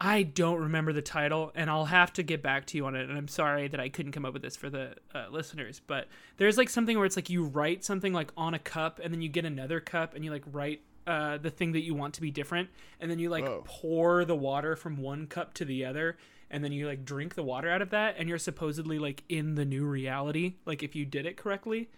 I 0.00 0.22
don't 0.22 0.60
remember 0.60 0.92
the 0.92 1.02
title, 1.02 1.50
and 1.56 1.68
I'll 1.68 1.86
have 1.86 2.12
to 2.12 2.22
get 2.22 2.40
back 2.40 2.66
to 2.66 2.76
you 2.76 2.86
on 2.86 2.94
it. 2.94 3.08
And 3.08 3.18
I'm 3.18 3.26
sorry 3.26 3.66
that 3.66 3.80
I 3.80 3.88
couldn't 3.88 4.12
come 4.12 4.24
up 4.24 4.32
with 4.32 4.42
this 4.42 4.54
for 4.54 4.70
the 4.70 4.94
uh, 5.12 5.26
listeners, 5.32 5.80
but 5.84 6.06
there's 6.36 6.56
like 6.56 6.68
something 6.68 6.96
where 6.96 7.06
it's 7.06 7.16
like 7.16 7.30
you 7.30 7.42
write 7.42 7.84
something 7.84 8.12
like 8.12 8.30
on 8.36 8.54
a 8.54 8.60
cup, 8.60 9.00
and 9.02 9.12
then 9.12 9.22
you 9.22 9.28
get 9.28 9.44
another 9.44 9.80
cup, 9.80 10.14
and 10.14 10.24
you 10.24 10.30
like 10.30 10.44
write 10.52 10.82
uh, 11.08 11.38
the 11.38 11.50
thing 11.50 11.72
that 11.72 11.82
you 11.82 11.94
want 11.94 12.14
to 12.14 12.20
be 12.20 12.30
different, 12.30 12.70
and 13.00 13.10
then 13.10 13.18
you 13.18 13.28
like 13.28 13.44
Whoa. 13.44 13.64
pour 13.66 14.24
the 14.24 14.36
water 14.36 14.76
from 14.76 14.98
one 14.98 15.26
cup 15.26 15.54
to 15.54 15.64
the 15.64 15.84
other, 15.84 16.16
and 16.50 16.62
then 16.62 16.72
you 16.72 16.86
like 16.86 17.04
drink 17.04 17.34
the 17.34 17.42
water 17.42 17.70
out 17.70 17.82
of 17.82 17.90
that, 17.90 18.16
and 18.18 18.28
you're 18.28 18.38
supposedly 18.38 18.98
like 18.98 19.22
in 19.28 19.54
the 19.54 19.64
new 19.64 19.84
reality, 19.84 20.54
like 20.66 20.82
if 20.82 20.94
you 20.94 21.04
did 21.04 21.26
it 21.26 21.36
correctly. 21.36 21.88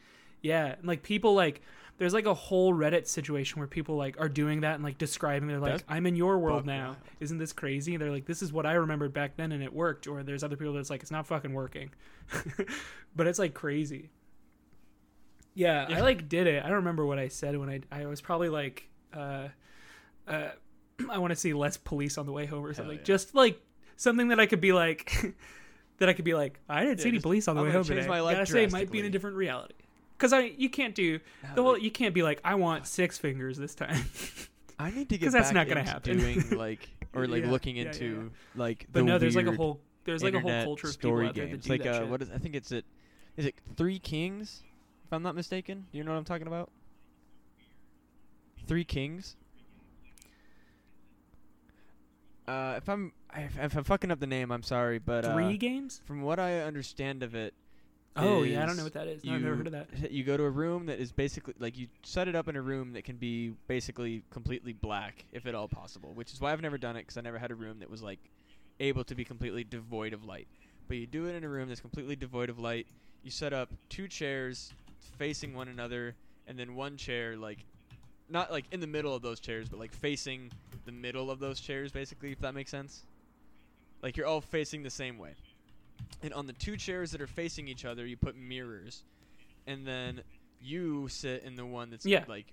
Yeah, 0.42 0.74
and 0.78 0.86
like 0.86 1.02
people 1.02 1.34
like 1.34 1.62
there's 1.98 2.12
like 2.12 2.26
a 2.26 2.34
whole 2.34 2.74
Reddit 2.74 3.06
situation 3.06 3.58
where 3.58 3.66
people 3.66 3.96
like 3.96 4.20
are 4.20 4.28
doing 4.28 4.60
that 4.60 4.74
and 4.74 4.84
like 4.84 4.98
describing 4.98 5.48
they're 5.48 5.58
like 5.58 5.72
That's 5.72 5.84
I'm 5.88 6.06
in 6.06 6.14
your 6.14 6.38
world 6.38 6.66
now. 6.66 6.88
wild. 6.88 6.96
Isn't 7.20 7.38
this 7.38 7.52
crazy? 7.52 7.96
They're 7.96 8.10
like 8.10 8.26
this 8.26 8.42
is 8.42 8.52
what 8.52 8.66
I 8.66 8.74
remembered 8.74 9.12
back 9.12 9.36
then 9.36 9.52
and 9.52 9.62
it 9.62 9.72
worked 9.72 10.06
or 10.06 10.22
there's 10.22 10.44
other 10.44 10.56
people 10.56 10.74
that's 10.74 10.90
like 10.90 11.02
it's 11.02 11.10
not 11.10 11.26
fucking 11.26 11.52
working. 11.52 11.90
but 13.16 13.26
it's 13.26 13.38
like 13.38 13.54
crazy. 13.54 14.10
Yeah, 15.54 15.86
I 15.88 16.00
like 16.00 16.28
did 16.28 16.46
it. 16.46 16.62
I 16.62 16.66
don't 16.66 16.76
remember 16.76 17.06
what 17.06 17.18
I 17.18 17.28
said 17.28 17.56
when 17.56 17.70
I 17.70 17.80
I 17.90 18.06
was 18.06 18.20
probably 18.20 18.50
like 18.50 18.88
uh 19.14 19.48
uh 20.28 20.48
I 21.10 21.18
want 21.18 21.30
to 21.30 21.36
see 21.36 21.54
less 21.54 21.78
police 21.78 22.18
on 22.18 22.26
the 22.26 22.32
way 22.32 22.44
home 22.44 22.64
or 22.64 22.74
something. 22.74 22.98
yeah. 22.98 23.04
Just 23.04 23.34
like 23.34 23.60
something 23.96 24.28
that 24.28 24.40
I 24.40 24.46
could 24.46 24.60
be 24.60 24.72
like 24.72 25.34
that 25.98 26.08
I 26.08 26.12
could 26.12 26.24
be 26.24 26.34
like 26.34 26.60
I 26.68 26.84
didn't 26.84 26.98
see 26.98 27.08
Yeah, 27.08 27.14
any 27.14 27.18
police 27.20 27.48
on 27.48 27.56
the 27.56 27.62
I'm 27.62 27.68
way 27.68 27.72
home 27.72 27.84
today. 27.84 28.06
my 28.06 28.20
life 28.20 28.34
Gotta 28.36 28.46
say 28.46 28.64
it 28.64 28.72
might 28.72 28.90
be 28.90 28.98
in 29.00 29.04
a 29.06 29.10
different 29.10 29.36
reality. 29.36 29.74
Cuz 30.18 30.32
I 30.32 30.40
you 30.40 30.70
can't 30.70 30.94
do 30.94 31.20
Yeah, 31.42 31.54
the 31.54 31.62
whole 31.62 31.72
like, 31.74 31.82
you 31.82 31.90
can't 31.90 32.14
be 32.14 32.22
like 32.22 32.40
I 32.44 32.54
want 32.54 32.86
six 32.86 33.18
fingers 33.18 33.56
this 33.58 33.74
time. 33.74 34.04
I 34.78 34.90
need 34.90 35.08
to 35.08 35.18
get 35.18 35.24
'Cause 35.26 35.32
that's 35.32 35.48
back 35.48 35.54
not 35.54 35.68
gonna 35.68 35.80
into 35.80 35.92
happen. 35.92 36.18
doing 36.18 36.50
like 36.58 36.88
or 37.14 37.26
like 37.26 37.44
Yeah, 37.44 37.50
looking 37.50 37.76
yeah, 37.76 37.84
yeah, 37.84 37.90
into 37.92 38.30
like 38.54 38.86
But 38.92 39.00
the 39.00 39.04
no, 39.04 39.18
there's 39.18 39.36
like 39.36 39.46
a 39.46 39.52
whole 39.52 39.80
there's 40.04 40.22
like 40.22 40.34
a 40.34 40.40
whole 40.40 40.50
culture 40.64 40.88
of 40.88 40.98
people 40.98 41.10
story 41.10 41.32
there 41.32 41.46
that 41.46 41.50
games. 41.50 41.64
do 41.64 41.70
like 41.70 41.86
uh, 41.86 42.04
what 42.06 42.22
is 42.22 42.30
I 42.30 42.38
think 42.38 42.54
it's 42.54 42.72
it 42.72 42.84
is 43.36 43.46
it 43.46 43.54
Three 43.76 43.98
Kings, 43.98 44.62
if 45.04 45.12
I'm 45.12 45.22
not 45.22 45.34
mistaken. 45.34 45.86
Do 45.92 45.98
you 45.98 46.04
know 46.04 46.12
what 46.12 46.18
I'm 46.18 46.24
talking 46.24 46.46
about? 46.46 46.70
Three 48.66 48.84
Kings. 48.84 49.36
Uh, 52.46 52.74
if 52.76 52.88
I'm 52.88 53.12
if, 53.34 53.58
if 53.58 53.76
I'm 53.76 53.84
fucking 53.84 54.10
up 54.10 54.20
the 54.20 54.26
name, 54.26 54.52
I'm 54.52 54.62
sorry, 54.62 54.98
but 54.98 55.24
uh, 55.24 55.34
Three 55.34 55.56
games? 55.56 56.00
from 56.04 56.22
what 56.22 56.38
I 56.38 56.60
understand 56.60 57.22
of 57.22 57.34
it, 57.34 57.54
Oh 58.16 58.42
yeah, 58.42 58.62
I 58.62 58.66
don't 58.66 58.76
know 58.76 58.84
what 58.84 58.94
that 58.94 59.08
is. 59.08 59.24
No, 59.24 59.34
I've 59.34 59.42
never 59.42 59.56
heard 59.56 59.66
of 59.66 59.72
that. 59.72 60.10
You 60.10 60.24
go 60.24 60.36
to 60.36 60.44
a 60.44 60.50
room 60.50 60.86
that 60.86 60.98
is 60.98 61.12
basically 61.12 61.54
like 61.58 61.76
you 61.76 61.88
set 62.02 62.28
it 62.28 62.34
up 62.34 62.48
in 62.48 62.56
a 62.56 62.62
room 62.62 62.92
that 62.94 63.04
can 63.04 63.16
be 63.16 63.52
basically 63.68 64.22
completely 64.30 64.72
black, 64.72 65.26
if 65.32 65.46
at 65.46 65.54
all 65.54 65.68
possible. 65.68 66.12
Which 66.14 66.32
is 66.32 66.40
why 66.40 66.52
I've 66.52 66.62
never 66.62 66.78
done 66.78 66.96
it 66.96 67.00
because 67.00 67.18
I 67.18 67.20
never 67.20 67.38
had 67.38 67.50
a 67.50 67.54
room 67.54 67.80
that 67.80 67.90
was 67.90 68.02
like 68.02 68.20
able 68.80 69.04
to 69.04 69.14
be 69.14 69.24
completely 69.24 69.64
devoid 69.64 70.12
of 70.14 70.24
light. 70.24 70.48
But 70.88 70.96
you 70.96 71.06
do 71.06 71.26
it 71.26 71.34
in 71.34 71.44
a 71.44 71.48
room 71.48 71.68
that's 71.68 71.80
completely 71.80 72.16
devoid 72.16 72.48
of 72.48 72.58
light. 72.58 72.86
You 73.22 73.30
set 73.30 73.52
up 73.52 73.70
two 73.90 74.08
chairs 74.08 74.72
facing 75.18 75.54
one 75.54 75.68
another, 75.68 76.14
and 76.46 76.58
then 76.58 76.74
one 76.74 76.96
chair 76.96 77.36
like 77.36 77.66
not 78.28 78.50
like 78.50 78.64
in 78.72 78.80
the 78.80 78.86
middle 78.86 79.14
of 79.14 79.22
those 79.22 79.40
chairs, 79.40 79.68
but 79.68 79.78
like 79.78 79.92
facing 79.92 80.50
the 80.84 80.92
middle 80.92 81.30
of 81.30 81.38
those 81.38 81.60
chairs, 81.60 81.92
basically, 81.92 82.32
if 82.32 82.40
that 82.40 82.54
makes 82.54 82.70
sense. 82.70 83.04
Like 84.02 84.16
you're 84.16 84.26
all 84.26 84.40
facing 84.40 84.82
the 84.82 84.90
same 84.90 85.18
way. 85.18 85.34
And 86.22 86.32
on 86.34 86.46
the 86.46 86.52
two 86.52 86.76
chairs 86.76 87.12
that 87.12 87.20
are 87.20 87.26
facing 87.26 87.68
each 87.68 87.84
other, 87.84 88.04
you 88.06 88.16
put 88.16 88.36
mirrors. 88.36 89.04
And 89.66 89.86
then 89.86 90.22
you 90.60 91.08
sit 91.08 91.42
in 91.44 91.54
the 91.56 91.66
one 91.66 91.90
that's 91.90 92.06
Yeah. 92.06 92.24
like 92.28 92.46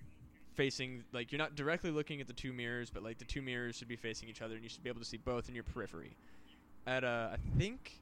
facing 0.54 1.04
like 1.12 1.32
you're 1.32 1.40
not 1.40 1.56
directly 1.56 1.90
looking 1.90 2.22
at 2.22 2.28
the 2.28 2.34
two 2.34 2.54
mirrors, 2.54 2.90
but 2.90 3.02
like 3.04 3.18
the 3.18 3.26
two 3.26 3.42
mirrors 3.42 3.76
should 3.76 3.88
be 3.88 3.96
facing 3.96 4.30
each 4.30 4.42
other 4.42 4.54
and 4.56 4.64
you 4.64 4.70
should 4.70 4.84
be 4.84 4.90
able 4.90 5.00
to 5.02 5.06
see 5.06 5.18
both 5.18 5.50
in 5.50 5.56
your 5.56 5.64
periphery. 5.64 6.16
At 6.86 7.04
uh 7.04 7.30
I 7.34 7.58
think 7.58 8.00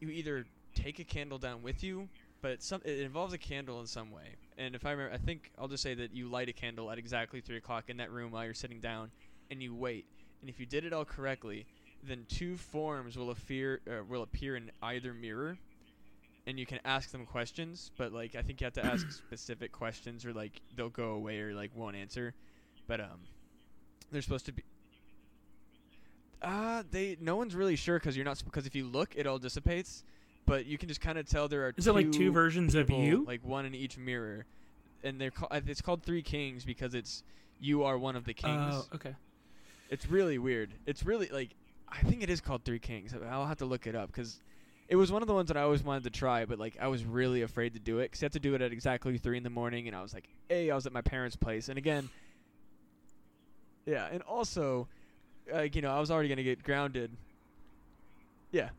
you 0.00 0.08
either 0.08 0.46
take 0.74 0.98
a 0.98 1.04
candle 1.04 1.38
down 1.38 1.62
with 1.62 1.82
you, 1.82 2.08
but 2.44 2.62
some 2.62 2.82
it 2.84 2.98
involves 2.98 3.32
a 3.32 3.38
candle 3.38 3.80
in 3.80 3.86
some 3.86 4.10
way. 4.10 4.36
And 4.58 4.74
if 4.74 4.84
I 4.84 4.90
remember 4.90 5.14
I 5.14 5.16
think 5.16 5.50
I'll 5.58 5.66
just 5.66 5.82
say 5.82 5.94
that 5.94 6.14
you 6.14 6.28
light 6.28 6.50
a 6.50 6.52
candle 6.52 6.90
at 6.90 6.98
exactly 6.98 7.40
three 7.40 7.56
o'clock 7.56 7.84
in 7.88 7.96
that 7.96 8.12
room 8.12 8.32
while 8.32 8.44
you're 8.44 8.52
sitting 8.52 8.80
down 8.80 9.10
and 9.50 9.62
you 9.62 9.74
wait. 9.74 10.04
And 10.42 10.50
if 10.50 10.60
you 10.60 10.66
did 10.66 10.84
it 10.84 10.92
all 10.92 11.06
correctly, 11.06 11.64
then 12.02 12.26
two 12.28 12.58
forms 12.58 13.16
will 13.16 13.30
appear 13.30 13.80
uh, 13.90 14.04
will 14.06 14.22
appear 14.22 14.56
in 14.56 14.70
either 14.82 15.14
mirror 15.14 15.56
and 16.46 16.58
you 16.58 16.66
can 16.66 16.80
ask 16.84 17.10
them 17.12 17.24
questions 17.24 17.90
but 17.96 18.12
like 18.12 18.34
i 18.34 18.42
think 18.42 18.60
you 18.60 18.66
have 18.66 18.74
to 18.74 18.84
ask 18.92 19.10
specific 19.10 19.72
questions 19.72 20.26
or 20.26 20.34
like 20.34 20.60
they'll 20.76 20.90
go 20.90 21.12
away 21.12 21.40
or 21.40 21.54
like 21.54 21.70
won't 21.74 21.96
answer 21.96 22.34
but 22.86 23.00
um 23.00 23.20
they're 24.12 24.20
supposed 24.20 24.44
to 24.44 24.52
be 24.52 24.62
uh 26.42 26.82
they 26.90 27.16
no 27.22 27.36
one's 27.36 27.54
really 27.54 27.76
sure 27.76 27.98
because 27.98 28.14
you're 28.14 28.24
not 28.26 28.42
because 28.44 28.66
if 28.66 28.74
you 28.74 28.84
look 28.84 29.14
it 29.16 29.26
all 29.26 29.38
dissipates 29.38 30.04
but 30.46 30.66
you 30.66 30.76
can 30.78 30.88
just 30.88 31.00
kind 31.00 31.18
of 31.18 31.26
tell 31.26 31.48
there 31.48 31.66
are 31.66 31.74
Is 31.76 31.84
two 31.84 31.90
it 31.90 31.94
like 31.94 32.12
two 32.12 32.32
versions 32.32 32.74
of 32.74 32.90
you? 32.90 33.24
like 33.26 33.44
one 33.44 33.64
in 33.66 33.74
each 33.74 33.96
mirror 33.98 34.46
and 35.02 35.20
they're 35.20 35.30
ca- 35.30 35.48
uh, 35.50 35.60
it's 35.66 35.80
called 35.82 36.02
three 36.02 36.22
kings 36.22 36.64
because 36.64 36.94
it's 36.94 37.22
you 37.60 37.84
are 37.84 37.96
one 37.98 38.16
of 38.16 38.24
the 38.24 38.34
kings 38.34 38.74
Oh, 38.74 38.86
okay. 38.94 39.14
it's 39.90 40.06
really 40.08 40.38
weird. 40.38 40.72
It's 40.86 41.04
really 41.04 41.28
like 41.28 41.50
I 41.88 42.00
think 42.02 42.22
it 42.22 42.30
is 42.30 42.40
called 42.40 42.64
Three 42.64 42.80
Kings. 42.80 43.14
I'll 43.30 43.46
have 43.46 43.58
to 43.58 43.66
look 43.66 43.86
it 43.86 43.94
up 43.94 44.08
because 44.08 44.40
it 44.88 44.96
was 44.96 45.12
one 45.12 45.22
of 45.22 45.28
the 45.28 45.34
ones 45.34 45.46
that 45.48 45.56
I 45.56 45.60
always 45.62 45.84
wanted 45.84 46.02
to 46.04 46.10
try, 46.10 46.44
but 46.44 46.58
like 46.58 46.76
I 46.80 46.88
was 46.88 47.04
really 47.04 47.42
afraid 47.42 47.74
to 47.74 47.78
do 47.80 48.00
it 48.00 48.04
because 48.06 48.20
you 48.22 48.26
have 48.26 48.32
to 48.32 48.40
do 48.40 48.54
it 48.54 48.62
at 48.62 48.72
exactly 48.72 49.16
three 49.16 49.36
in 49.36 49.44
the 49.44 49.50
morning, 49.50 49.86
and 49.86 49.96
I 49.96 50.02
was 50.02 50.12
like, 50.12 50.28
hey, 50.48 50.70
I 50.70 50.74
was 50.74 50.86
at 50.86 50.92
my 50.92 51.02
parents' 51.02 51.36
place, 51.36 51.68
and 51.68 51.78
again, 51.78 52.08
yeah, 53.86 54.08
and 54.10 54.22
also, 54.22 54.88
like 55.52 55.76
you 55.76 55.82
know, 55.82 55.90
I 55.94 56.00
was 56.00 56.10
already 56.10 56.28
gonna 56.28 56.42
get 56.42 56.62
grounded. 56.62 57.12
Yeah, 58.50 58.70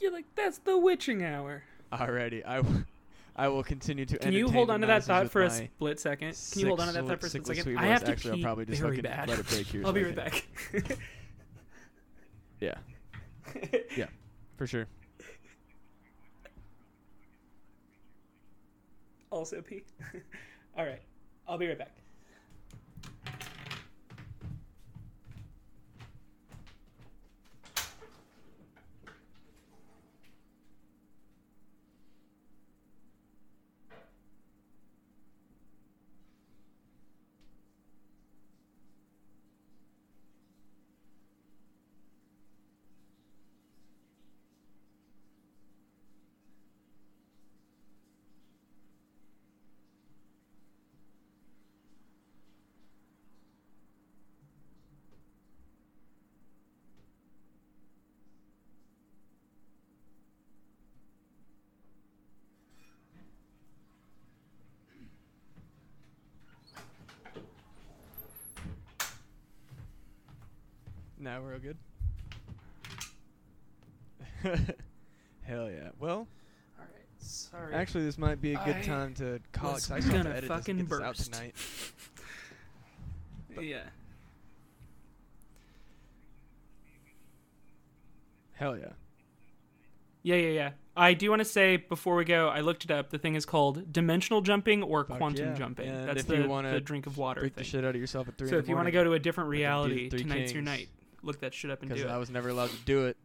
You're 0.00 0.12
like 0.12 0.26
that's 0.34 0.58
the 0.58 0.78
witching 0.78 1.24
hour. 1.24 1.62
already. 1.92 2.44
I, 2.44 2.56
w- 2.56 2.84
I 3.36 3.48
will 3.48 3.62
continue 3.64 4.04
to. 4.06 4.18
Can 4.18 4.32
you 4.32 4.48
hold 4.48 4.70
on 4.70 4.80
to 4.80 4.86
that 4.86 5.04
thought 5.04 5.30
for 5.30 5.42
a 5.42 5.50
split 5.50 5.98
second? 6.00 6.36
Can 6.52 6.60
you 6.60 6.66
hold 6.68 6.80
on 6.80 6.86
to 6.88 6.92
that 6.94 7.06
thought 7.06 7.20
for 7.20 7.26
a 7.26 7.30
split 7.30 7.46
second? 7.46 7.78
I 7.78 7.86
have 7.86 8.04
to 8.04 8.12
Actually, 8.12 8.36
pee 8.36 8.40
I'll 8.42 8.44
probably 8.44 8.64
just 8.66 8.80
very 8.80 8.96
fucking 8.96 9.10
bad. 9.10 9.28
let 9.28 9.38
it 9.38 9.46
break 9.48 9.66
here. 9.66 9.82
I'll 9.84 9.88
so 9.90 9.94
be 9.94 10.04
right 10.04 10.16
back. 10.16 10.46
Yeah, 12.60 12.74
yeah, 13.96 14.06
for 14.56 14.66
sure. 14.66 14.88
also 19.30 19.60
pee. 19.62 19.84
All 20.76 20.84
right, 20.84 21.00
I'll 21.46 21.56
be 21.58 21.68
right 21.68 21.78
back. 21.78 21.94
Now 71.38 71.44
we're 71.44 71.54
all 71.54 71.58
good. 71.60 71.76
Hell 75.42 75.70
yeah. 75.70 75.90
Well, 75.98 76.12
All 76.18 76.26
right. 76.78 76.88
Sorry. 77.18 77.74
actually, 77.74 78.04
this 78.04 78.18
might 78.18 78.40
be 78.40 78.54
a 78.54 78.60
good 78.64 78.76
I 78.76 78.82
time 78.82 79.14
to 79.14 79.40
call 79.52 79.70
it. 79.70 79.74
'cause 79.74 79.90
I 79.90 80.00
still 80.00 80.14
have 80.14 80.22
to 80.24 80.24
gonna 80.24 80.36
edit 80.36 80.42
this 80.42 80.50
and 80.50 80.60
fucking 80.60 80.76
get 80.78 80.88
this 80.88 81.00
out 81.00 81.16
burst. 81.16 81.32
tonight. 81.32 81.54
yeah. 83.60 83.78
Hell 88.52 88.76
yeah. 88.76 88.92
Yeah, 90.24 90.36
yeah, 90.36 90.48
yeah. 90.50 90.70
I 90.96 91.14
do 91.14 91.30
want 91.30 91.40
to 91.40 91.44
say 91.44 91.76
before 91.76 92.16
we 92.16 92.24
go, 92.24 92.48
I 92.48 92.60
looked 92.60 92.84
it 92.84 92.90
up. 92.90 93.10
The 93.10 93.18
thing 93.18 93.36
is 93.36 93.46
called 93.46 93.92
dimensional 93.92 94.40
jumping 94.40 94.82
or 94.82 95.04
Fuck 95.04 95.18
quantum 95.18 95.46
yeah. 95.46 95.54
jumping. 95.54 95.88
And 95.88 96.08
That's 96.08 96.20
if 96.22 96.26
the, 96.26 96.38
you 96.38 96.48
wanna 96.48 96.72
the 96.72 96.80
drink 96.80 97.06
of 97.06 97.16
water 97.16 97.40
Freak 97.40 97.54
the 97.54 97.60
thing. 97.62 97.70
shit 97.70 97.84
out 97.84 97.94
of 97.94 98.00
yourself 98.00 98.26
at 98.28 98.36
three. 98.36 98.48
So 98.48 98.54
in 98.54 98.58
if 98.60 98.64
the 98.66 98.70
you 98.70 98.74
want 98.76 98.88
to 98.88 98.92
morning, 98.92 99.04
go 99.10 99.10
to 99.10 99.14
a 99.14 99.18
different 99.20 99.48
reality, 99.50 100.10
Three 100.10 100.18
tonight's 100.22 100.52
your 100.52 100.62
Kings. 100.64 100.66
night. 100.80 100.88
Look 101.22 101.40
that 101.40 101.54
shit 101.54 101.70
up 101.70 101.80
and 101.82 101.88
do 101.88 101.94
because 101.96 102.10
it. 102.10 102.14
I 102.14 102.18
was 102.18 102.30
never 102.30 102.48
allowed 102.48 102.70
to 102.70 102.76
do 102.84 103.06
it. 103.06 103.16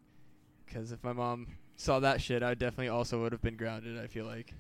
Because 0.66 0.92
if 0.92 1.04
my 1.04 1.14
mom 1.14 1.48
saw 1.76 2.00
that 2.00 2.22
shit, 2.22 2.42
I 2.42 2.54
definitely 2.54 2.90
also 2.90 3.22
would 3.22 3.32
have 3.32 3.42
been 3.42 3.58
grounded. 3.58 4.00
I 4.00 4.08
feel 4.08 4.26
like. 4.26 4.54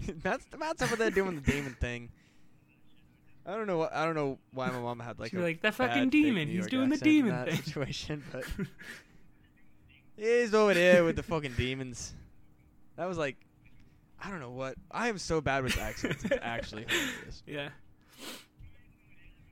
Matt's 0.24 0.46
Matt's 0.56 0.82
over 0.82 0.96
there 0.96 1.10
doing 1.10 1.34
the 1.34 1.40
demon 1.40 1.76
thing. 1.80 2.10
I 3.46 3.52
don't 3.52 3.66
know 3.66 3.78
what 3.78 3.94
I 3.94 4.04
don't 4.04 4.14
know 4.14 4.38
why 4.52 4.68
my 4.70 4.78
mom 4.78 5.00
had 5.00 5.18
like 5.18 5.30
She'd 5.30 5.38
a 5.38 5.42
like, 5.42 5.62
"That 5.62 5.74
fucking 5.74 6.10
demon, 6.10 6.48
he's 6.48 6.66
doing 6.66 6.90
the 6.90 6.94
accent 6.96 7.06
in 7.08 7.14
demon 7.14 7.30
that 7.32 7.48
thing." 7.48 7.62
situation, 7.62 8.24
but 8.30 8.44
he's 10.16 10.52
over 10.52 10.74
there 10.74 11.02
with 11.02 11.16
the 11.16 11.22
fucking 11.22 11.54
demons. 11.56 12.12
That 12.96 13.06
was 13.08 13.16
like, 13.16 13.36
I 14.22 14.30
don't 14.30 14.40
know 14.40 14.50
what. 14.50 14.74
I 14.90 15.08
am 15.08 15.18
so 15.18 15.40
bad 15.40 15.62
with 15.64 15.78
accents. 15.78 16.24
It's 16.24 16.36
actually 16.42 16.84
hilarious. 16.88 17.42
yeah. 17.46 17.68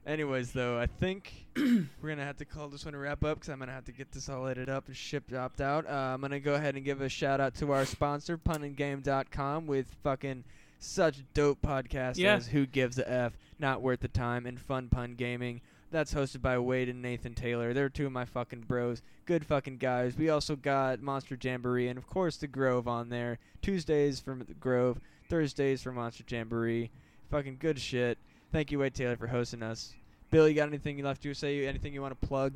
Anyways, 0.07 0.53
though, 0.53 0.79
I 0.79 0.87
think 0.87 1.33
we're 1.57 1.85
gonna 2.09 2.25
have 2.25 2.37
to 2.37 2.45
call 2.45 2.69
this 2.69 2.85
one 2.85 2.95
a 2.95 2.99
wrap 2.99 3.25
up 3.25 3.39
because 3.39 3.49
I'm 3.49 3.59
gonna 3.59 3.73
have 3.73 3.87
to 3.87 3.93
get 3.93 4.13
this 4.13 4.29
all 4.29 4.47
edited 4.47 4.69
up 4.69 4.87
and 4.87 4.97
shipped 4.97 5.31
dropped 5.31 5.61
out. 5.61 5.85
Uh, 5.87 6.13
I'm 6.15 6.21
gonna 6.21 6.39
go 6.39 6.55
ahead 6.55 6.77
and 6.77 6.85
give 6.85 7.01
a 7.01 7.09
shout 7.09 7.41
out 7.41 7.55
to 7.57 7.73
our 7.73 7.85
sponsor, 7.85 8.39
punandgame.com, 8.39 9.67
with 9.67 9.89
fucking 10.05 10.45
such 10.79 11.25
dope 11.35 11.61
podcasts 11.61 12.19
Yeah. 12.19 12.35
as 12.37 12.47
Who 12.49 12.67
Gives 12.67 12.99
a 13.01 13.11
F, 13.11 13.33
Not 13.59 13.83
Worth 13.83 14.01
the 14.01 14.09
Time, 14.09 14.47
and 14.47 14.61
Fun 14.61 14.89
Pun 14.89 15.15
Gaming. 15.17 15.61
That's 15.91 16.15
hosted 16.15 16.43
by 16.43 16.59
Wade 16.59 16.89
and 16.89 17.03
Nathan 17.03 17.35
Taylor. 17.35 17.73
They're 17.73 17.89
two 17.89 18.07
of 18.07 18.13
my 18.13 18.25
fucking 18.27 18.63
bros. 18.63 19.03
Good 19.25 19.45
fucking 19.47 19.79
guys. 19.79 20.17
We 20.17 20.29
also 20.29 20.55
got 20.55 21.01
Monster 21.01 21.37
Jamboree 21.41 21.89
and, 21.89 21.97
of 21.99 22.07
course, 22.07 22.37
The 22.37 22.47
Grove 22.49 22.87
on 22.87 23.09
there. 23.09 23.39
Tuesdays 23.63 24.21
from 24.21 24.41
The 24.41 24.55
Grove, 24.55 25.01
Thursdays 25.29 25.83
for 25.83 25.93
Monster 25.93 26.25
Jamboree. 26.29 26.91
Fucking 27.31 27.57
good 27.61 27.79
shit. 27.81 28.19
Thank 28.57 28.73
you, 28.73 28.79
Wade 28.79 28.95
Taylor, 28.95 29.17
for 29.17 29.27
hosting 29.27 29.63
us. 29.63 29.93
Bill, 30.31 30.49
you 30.49 30.55
got 30.55 30.69
anything 30.69 30.97
you 30.97 31.05
left 31.05 31.23
to 31.25 31.35
say? 31.35 31.67
Anything 31.67 31.93
you 31.93 32.01
want 32.01 32.19
to 32.19 32.27
plug? 32.27 32.55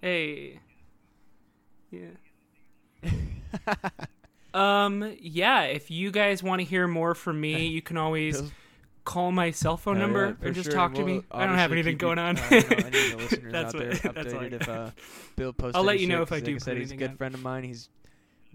Hey. 0.00 0.58
Yeah. 1.92 2.08
Um. 4.54 5.14
Yeah. 5.20 5.64
If 5.64 5.90
you 5.90 6.10
guys 6.10 6.42
want 6.42 6.60
to 6.60 6.64
hear 6.64 6.88
more 6.88 7.14
from 7.14 7.40
me, 7.40 7.66
you 7.68 7.80
can 7.82 7.96
always 7.96 8.42
call 9.04 9.30
my 9.30 9.52
cell 9.52 9.76
phone 9.76 9.98
Hell 9.98 10.06
number 10.06 10.36
yeah, 10.40 10.46
and 10.46 10.54
just 10.56 10.70
sure, 10.70 10.74
talk 10.74 10.94
to 10.94 11.04
me. 11.04 11.12
we'll 11.12 11.24
I 11.30 11.46
don't 11.46 11.58
have 11.58 11.70
anything 11.70 11.96
going 11.96 12.18
on. 12.18 12.38
uh, 12.38 12.42
you 12.50 12.60
know, 12.60 12.66
the 12.66 13.16
listeners 13.18 13.52
That's 13.52 13.74
out 13.74 13.80
what- 13.80 14.02
there 14.02 14.12
that's 14.12 14.34
all 14.34 14.40
I 14.40 14.44
updated 14.48 14.52
if 14.62 14.68
uh, 14.68 14.90
Bill 15.36 15.52
posted 15.52 15.76
I'll 15.76 15.84
let 15.84 16.00
you 16.00 16.08
know 16.08 16.22
if 16.22 16.32
I 16.32 16.40
do 16.40 16.58
said, 16.58 16.78
he's 16.78 16.90
a 16.90 16.96
good 16.96 17.18
friend 17.18 17.34
of 17.34 17.42
mine. 17.42 17.62
He's 17.62 17.88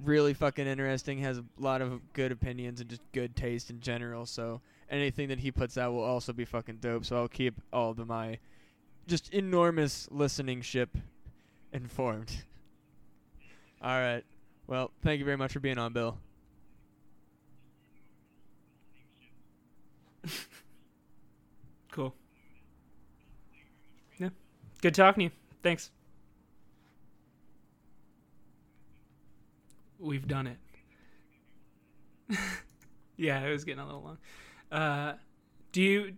really 0.02 0.34
fucking 0.34 0.68
interesting. 0.68 1.20
Has 1.20 1.38
a 1.38 1.46
lot 1.58 1.82
of 1.82 2.14
good 2.14 2.32
opinions 2.32 2.82
and 2.82 2.90
just 2.90 3.02
good 3.12 3.36
taste 3.36 3.70
in 3.70 3.80
general. 3.80 4.26
So 4.26 4.62
anything 4.90 5.28
that 5.30 5.40
he 5.40 5.52
puts 5.52 5.78
out 5.78 5.94
will 5.94 6.04
also 6.04 6.34
be 6.34 6.46
fucking 6.46 6.78
dope. 6.78 7.06
So 7.06 7.18
I'll 7.18 7.28
keep 7.28 7.60
all 7.72 7.92
of 7.92 8.08
my 8.08 8.40
just 9.08 9.34
enormous 9.34 10.08
listening 10.12 10.62
ship 10.62 10.98
informed. 11.72 12.32
all 13.82 14.00
right. 14.00 14.24
Well, 14.68 14.92
thank 15.02 15.20
you 15.20 15.26
very 15.26 15.38
much 15.38 15.52
for 15.54 15.60
being 15.60 15.78
on, 15.78 15.94
Bill. 15.94 16.18
Cool. 21.94 22.16
Yeah. 24.18 24.30
Good 24.82 24.96
talking 24.96 25.30
to 25.30 25.36
you. 25.36 25.42
Thanks. 25.62 25.92
We've 30.04 30.28
done 30.28 30.48
it. 30.48 30.58
yeah, 33.18 33.42
it 33.42 33.52
was 33.52 33.64
getting 33.64 33.80
a 33.80 33.86
little 33.86 34.04
long. 34.04 34.18
Uh, 34.70 35.14
do 35.72 35.82
you? 35.82 36.14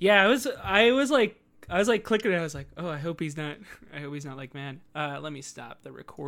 Yeah, 0.00 0.22
I 0.22 0.26
was. 0.26 0.48
I 0.62 0.90
was 0.90 1.10
like. 1.10 1.40
I 1.68 1.78
was 1.78 1.88
like 1.88 2.04
clicking. 2.04 2.32
it. 2.32 2.36
I 2.36 2.42
was 2.42 2.54
like, 2.54 2.68
oh, 2.76 2.88
I 2.88 2.98
hope 2.98 3.20
he's 3.20 3.36
not. 3.36 3.56
I 3.94 4.00
hope 4.00 4.14
he's 4.14 4.24
not 4.24 4.36
like, 4.36 4.52
man. 4.52 4.80
Uh, 4.94 5.18
let 5.20 5.32
me 5.32 5.42
stop 5.42 5.82
the 5.82 5.92
record. 5.92 6.24